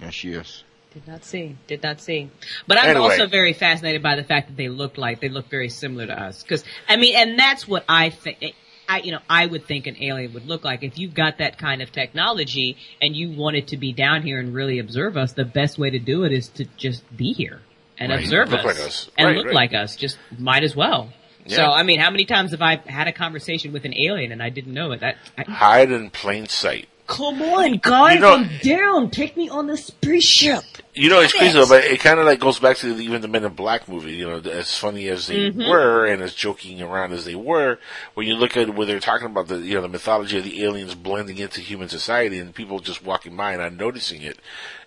Yeah, 0.00 0.10
she 0.10 0.32
is. 0.32 0.62
Did 0.94 1.06
not 1.08 1.24
see. 1.24 1.56
Did 1.66 1.82
not 1.82 2.00
see. 2.00 2.30
But 2.66 2.78
I'm 2.78 2.90
Anyway. 2.90 3.04
also 3.10 3.26
very 3.26 3.52
fascinated 3.52 4.02
by 4.02 4.16
the 4.16 4.24
fact 4.24 4.48
that 4.48 4.56
they 4.56 4.68
look 4.68 4.96
like 4.96 5.20
they 5.20 5.28
look 5.28 5.50
very 5.50 5.68
similar 5.68 6.06
to 6.06 6.18
us. 6.18 6.42
Because 6.42 6.64
I 6.88 6.96
mean, 6.96 7.14
and 7.16 7.38
that's 7.38 7.66
what 7.68 7.84
I 7.88 8.10
think. 8.10 8.54
I 8.88 9.00
you 9.00 9.10
know 9.10 9.18
I 9.28 9.44
would 9.46 9.66
think 9.66 9.86
an 9.88 9.96
alien 10.00 10.32
would 10.34 10.46
look 10.46 10.64
like 10.64 10.84
if 10.84 10.96
you've 10.98 11.12
got 11.14 11.38
that 11.38 11.58
kind 11.58 11.82
of 11.82 11.90
technology 11.92 12.76
and 13.02 13.16
you 13.16 13.32
wanted 13.32 13.66
to 13.68 13.76
be 13.76 13.92
down 13.92 14.22
here 14.22 14.38
and 14.38 14.54
really 14.54 14.78
observe 14.78 15.16
us. 15.16 15.32
The 15.32 15.44
best 15.44 15.76
way 15.78 15.90
to 15.90 15.98
do 15.98 16.22
it 16.24 16.32
is 16.32 16.48
to 16.50 16.64
just 16.76 17.02
be 17.16 17.32
here 17.32 17.60
and 17.98 18.12
Right. 18.12 18.20
observe 18.22 18.50
Look 18.50 18.60
us, 18.60 18.64
like 18.64 18.78
us. 18.78 19.10
and 19.18 19.26
Right, 19.26 19.36
look 19.36 19.46
right. 19.46 19.54
like 19.54 19.74
us. 19.74 19.96
Just 19.96 20.16
might 20.38 20.62
as 20.62 20.76
well. 20.76 21.12
So 21.48 21.64
I 21.64 21.82
mean, 21.82 22.00
how 22.00 22.10
many 22.10 22.24
times 22.24 22.50
have 22.52 22.62
I 22.62 22.76
had 22.86 23.08
a 23.08 23.12
conversation 23.12 23.72
with 23.72 23.84
an 23.84 23.94
alien 23.94 24.32
and 24.32 24.42
I 24.42 24.48
didn't 24.50 24.74
know 24.74 24.92
it? 24.92 25.00
That 25.00 25.16
I, 25.38 25.42
Hide 25.44 25.90
in 25.92 26.10
plain 26.10 26.46
sight. 26.48 26.88
come 27.06 27.40
on, 27.40 27.76
guys, 27.78 28.14
You 28.16 28.20
know- 28.20 28.34
I'm 28.34 28.50
down. 28.62 29.10
Take 29.10 29.36
me 29.36 29.48
on 29.48 29.68
the 29.68 29.76
spaceship. 29.76 30.62
You 30.92 31.08
know, 31.10 31.20
it's 31.20 31.32
Damn 31.34 31.40
crazy 31.40 31.54
though, 31.58 31.68
but 31.68 31.84
it 31.84 32.00
kind 32.00 32.18
of 32.18 32.26
like 32.26 32.40
goes 32.40 32.58
back 32.58 32.78
to 32.78 32.94
the, 32.94 33.04
even 33.04 33.20
the 33.20 33.28
Men 33.28 33.44
in 33.44 33.52
Black 33.52 33.86
movie. 33.86 34.12
You 34.14 34.26
know, 34.26 34.38
as 34.50 34.76
funny 34.76 35.08
as 35.08 35.26
they 35.28 35.50
Mhm. 35.52 35.68
were 35.68 36.06
and 36.06 36.20
as 36.22 36.34
joking 36.34 36.80
around 36.82 37.12
as 37.12 37.24
they 37.26 37.34
were, 37.34 37.78
when 38.14 38.26
you 38.26 38.34
look 38.34 38.56
at 38.56 38.74
where 38.74 38.86
they're 38.86 38.98
talking 38.98 39.26
about 39.26 39.46
the 39.48 39.58
you 39.58 39.74
know 39.74 39.82
the 39.82 39.88
mythology 39.88 40.38
of 40.38 40.44
the 40.44 40.64
aliens 40.64 40.94
blending 40.94 41.38
into 41.38 41.60
human 41.60 41.88
society 41.88 42.38
and 42.38 42.54
people 42.54 42.80
just 42.80 43.04
walking 43.04 43.36
by 43.36 43.52
and 43.52 43.60
not 43.60 43.74
noticing 43.74 44.22
it, 44.22 44.38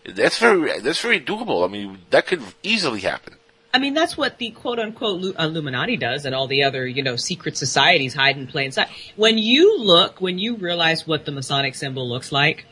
that's 0.06 0.40
very 0.40 0.80
that's 0.80 1.00
very 1.00 1.22
doable. 1.22 1.64
I 1.64 1.72
mean, 1.72 2.00
that 2.10 2.26
could 2.28 2.42
easily 2.64 3.00
happen. 3.02 3.36
I 3.74 3.78
mean, 3.78 3.94
that's 3.94 4.18
what 4.18 4.38
the 4.40 4.50
quote 4.52 4.80
unquote 4.80 5.24
uh, 5.24 5.44
Illuminati 5.44 5.98
does 5.98 6.26
and 6.26 6.34
all 6.34 6.48
the 6.48 6.64
other, 6.64 6.88
you 6.88 7.04
know, 7.04 7.16
secret 7.16 7.56
societies 7.58 8.14
hide 8.14 8.38
in 8.38 8.48
plain 8.48 8.72
sight. 8.72 8.90
When 9.16 9.38
you 9.38 9.80
look, 9.80 10.20
when 10.20 10.40
you 10.40 10.56
realize 10.56 11.06
what 11.06 11.26
the 11.26 11.32
Masonic 11.32 11.76
symbol 11.76 12.08
looks 12.10 12.32
like, 12.32 12.66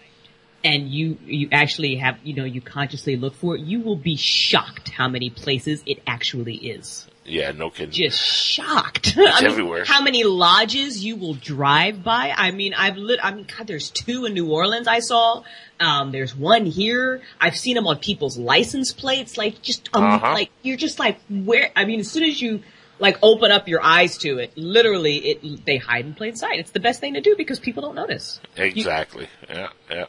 and 0.63 0.89
you, 0.89 1.17
you 1.25 1.49
actually 1.51 1.95
have, 1.97 2.17
you 2.23 2.33
know, 2.33 2.43
you 2.43 2.61
consciously 2.61 3.15
look 3.15 3.35
for 3.35 3.55
it, 3.55 3.61
you 3.61 3.79
will 3.79 3.95
be 3.95 4.15
shocked 4.15 4.89
how 4.89 5.07
many 5.07 5.29
places 5.29 5.83
it 5.85 6.01
actually 6.07 6.55
is. 6.55 7.07
Yeah, 7.25 7.51
no 7.51 7.69
kidding. 7.69 7.91
Just 7.91 8.19
shocked. 8.19 9.15
It's 9.15 9.17
I 9.17 9.41
mean, 9.41 9.51
everywhere. 9.51 9.85
How 9.85 10.01
many 10.01 10.23
lodges 10.23 11.03
you 11.03 11.15
will 11.15 11.35
drive 11.35 12.03
by? 12.03 12.33
I 12.35 12.51
mean, 12.51 12.73
I've 12.73 12.97
lit, 12.97 13.19
I 13.21 13.33
mean, 13.33 13.45
God, 13.45 13.67
there's 13.67 13.91
two 13.91 14.25
in 14.25 14.33
New 14.33 14.51
Orleans 14.51 14.87
I 14.87 14.99
saw. 14.99 15.43
Um, 15.79 16.11
there's 16.11 16.35
one 16.35 16.65
here. 16.65 17.21
I've 17.39 17.55
seen 17.57 17.75
them 17.75 17.87
on 17.87 17.97
people's 17.99 18.37
license 18.37 18.93
plates. 18.93 19.37
Like, 19.37 19.61
just, 19.61 19.89
um, 19.93 20.03
Uh-huh. 20.03 20.33
like, 20.33 20.49
you're 20.63 20.77
just 20.77 20.99
like, 20.99 21.19
where, 21.29 21.69
I 21.75 21.85
mean, 21.85 21.99
as 21.99 22.09
soon 22.09 22.23
as 22.23 22.41
you, 22.41 22.61
like, 22.99 23.17
open 23.21 23.51
up 23.51 23.67
your 23.67 23.83
eyes 23.83 24.17
to 24.19 24.39
it, 24.39 24.51
literally, 24.57 25.17
it, 25.17 25.65
they 25.65 25.77
hide 25.77 26.05
in 26.05 26.15
plain 26.15 26.35
sight. 26.35 26.59
It's 26.59 26.71
the 26.71 26.79
best 26.79 26.99
thing 26.99 27.13
to 27.13 27.21
do 27.21 27.35
because 27.37 27.59
people 27.59 27.83
don't 27.83 27.93
notice. 27.95 28.39
Exactly. 28.55 29.27
yeah, 29.49 29.67
yeah. 29.89 30.05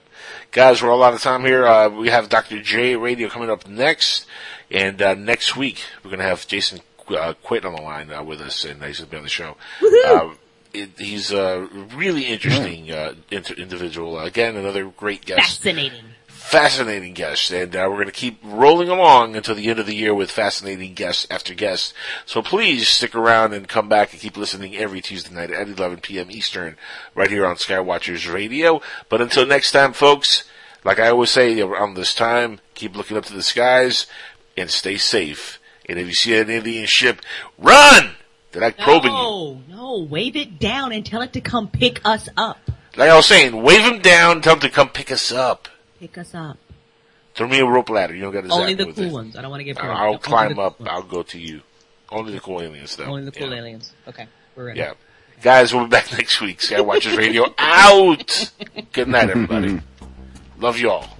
Guys, 0.53 0.83
we're 0.83 0.91
all 0.91 1.03
out 1.03 1.13
of 1.13 1.21
time 1.21 1.45
here. 1.45 1.67
Uh, 1.67 1.91
we 1.91 2.09
have 2.09 2.29
Dr. 2.31 2.63
J 2.63 2.97
Radio 2.97 3.29
coming 3.29 3.51
up 3.51 3.69
next, 3.69 4.25
and 4.71 5.03
uh, 5.03 5.15
next 5.15 5.55
week 5.57 5.83
we're 6.03 6.09
going 6.11 6.21
to 6.21 6.25
have 6.27 6.47
Jason 6.47 6.81
uh, 7.11 7.35
Quit 7.43 7.67
on 7.67 7.75
the 7.75 7.83
line 7.83 8.11
uh, 8.11 8.23
with 8.23 8.41
us, 8.41 8.65
and 8.65 8.83
he's 8.83 8.99
going 9.01 9.07
to 9.09 9.11
be 9.11 9.17
on 9.19 9.23
the 9.23 9.29
show. 9.29 9.57
It, 10.73 10.91
he's 10.99 11.33
a 11.33 11.69
really 11.95 12.27
interesting 12.27 12.91
uh, 12.91 13.15
inter- 13.31 13.55
individual. 13.55 14.19
Again, 14.19 14.57
another 14.57 14.85
great 14.85 15.25
guest. 15.25 15.41
Fascinating. 15.41 16.05
Fascinating 16.27 17.13
guest, 17.13 17.51
and 17.51 17.77
uh, 17.77 17.87
we're 17.91 17.97
going 17.97 18.07
to 18.07 18.13
keep 18.13 18.39
rolling 18.43 18.89
along 18.89 19.37
until 19.37 19.55
the 19.55 19.69
end 19.69 19.79
of 19.79 19.85
the 19.85 19.95
year 19.95 20.15
with 20.15 20.31
fascinating 20.31 20.95
guests 20.95 21.27
after 21.31 21.53
guests. 21.53 21.93
So 22.25 22.41
please 22.41 22.89
stick 22.89 23.15
around 23.15 23.53
and 23.53 23.69
come 23.69 23.87
back 23.87 24.13
and 24.13 24.21
keep 24.21 24.35
listening 24.35 24.75
every 24.75 25.03
Tuesday 25.03 25.35
night 25.35 25.51
at 25.51 25.69
11 25.69 25.99
p.m. 25.99 26.31
Eastern, 26.31 26.77
right 27.15 27.31
here 27.31 27.45
on 27.45 27.57
Skywatchers 27.57 28.33
Radio. 28.33 28.81
But 29.11 29.21
until 29.21 29.45
next 29.45 29.73
time, 29.73 29.93
folks, 29.93 30.45
like 30.85 30.99
I 30.99 31.09
always 31.09 31.31
say 31.31 31.61
around 31.61 31.95
this 31.95 32.15
time, 32.15 32.61
keep 32.75 32.97
looking 32.97 33.19
up 33.19 33.27
to 33.27 33.35
the 33.35 33.43
skies 33.43 34.07
and 34.57 34.71
stay 34.71 34.97
safe. 34.97 35.61
And 35.87 35.99
if 35.99 36.07
you 36.07 36.15
see 36.15 36.39
an 36.39 36.51
alien 36.51 36.87
ship, 36.87 37.21
run! 37.59 38.13
They're 38.59 38.69
like 38.69 38.79
probing 38.79 39.13
you. 39.13 39.17
No, 39.17 39.61
no, 39.69 39.99
wave 40.03 40.35
it 40.35 40.59
down 40.59 40.93
and 40.93 41.07
tell 41.07 41.23
it 41.23 41.33
to 41.35 41.41
come 41.41 41.69
pick 41.69 42.01
us 42.05 42.29
up. 42.37 42.59
Like 42.97 43.09
I 43.11 43.15
was 43.15 43.27
saying, 43.27 43.63
wave 43.63 43.83
him 43.83 44.01
down, 44.01 44.41
tell 44.41 44.55
him 44.55 44.61
to 44.61 44.69
come 44.69 44.89
pick 44.89 45.13
us 45.13 45.31
up. 45.31 45.69
Pick 46.01 46.19
us 46.19 46.35
up. 46.35 46.59
Throw 47.37 47.47
me 47.47 47.61
a 47.61 47.65
rope 47.65 47.89
ladder. 47.89 48.17
You 48.17 48.23
don't 48.23 48.33
got 48.33 48.45
to 48.45 48.51
Only 48.51 48.75
the 48.75 48.93
cool 48.93 49.05
it. 49.05 49.13
ones. 49.13 49.37
I 49.37 49.43
don't 49.43 49.51
want 49.53 49.61
to 49.61 49.65
get 49.65 49.81
I'll. 49.81 49.97
I'll 49.97 50.19
climb 50.19 50.59
up. 50.59 50.79
cool 50.79 50.89
I'll 50.89 51.05
go 51.05 51.23
to 51.23 51.39
you. 51.39 51.61
Only 52.11 52.33
the 52.33 52.41
cool 52.41 52.61
aliens, 52.61 52.97
though. 52.97 53.05
Only 53.05 53.27
the 53.27 53.31
cool 53.33 53.51
yeah. 53.51 53.59
aliens. 53.59 53.93
Okay, 54.09 54.27
we're 54.57 54.67
ready. 54.67 54.81
Yeah. 54.81 54.95
Guys, 55.41 55.73
we'll 55.73 55.85
be 55.85 55.91
back 55.91 56.11
next 56.19 56.41
week. 56.41 56.59
Skywatchers 56.59 57.17
Radio 57.17 57.55
out. 57.59 58.53
Good 58.93 59.07
night, 59.07 59.31
everybody. 59.31 59.81
Love 60.59 60.79
you 60.81 60.91
all. 60.91 61.18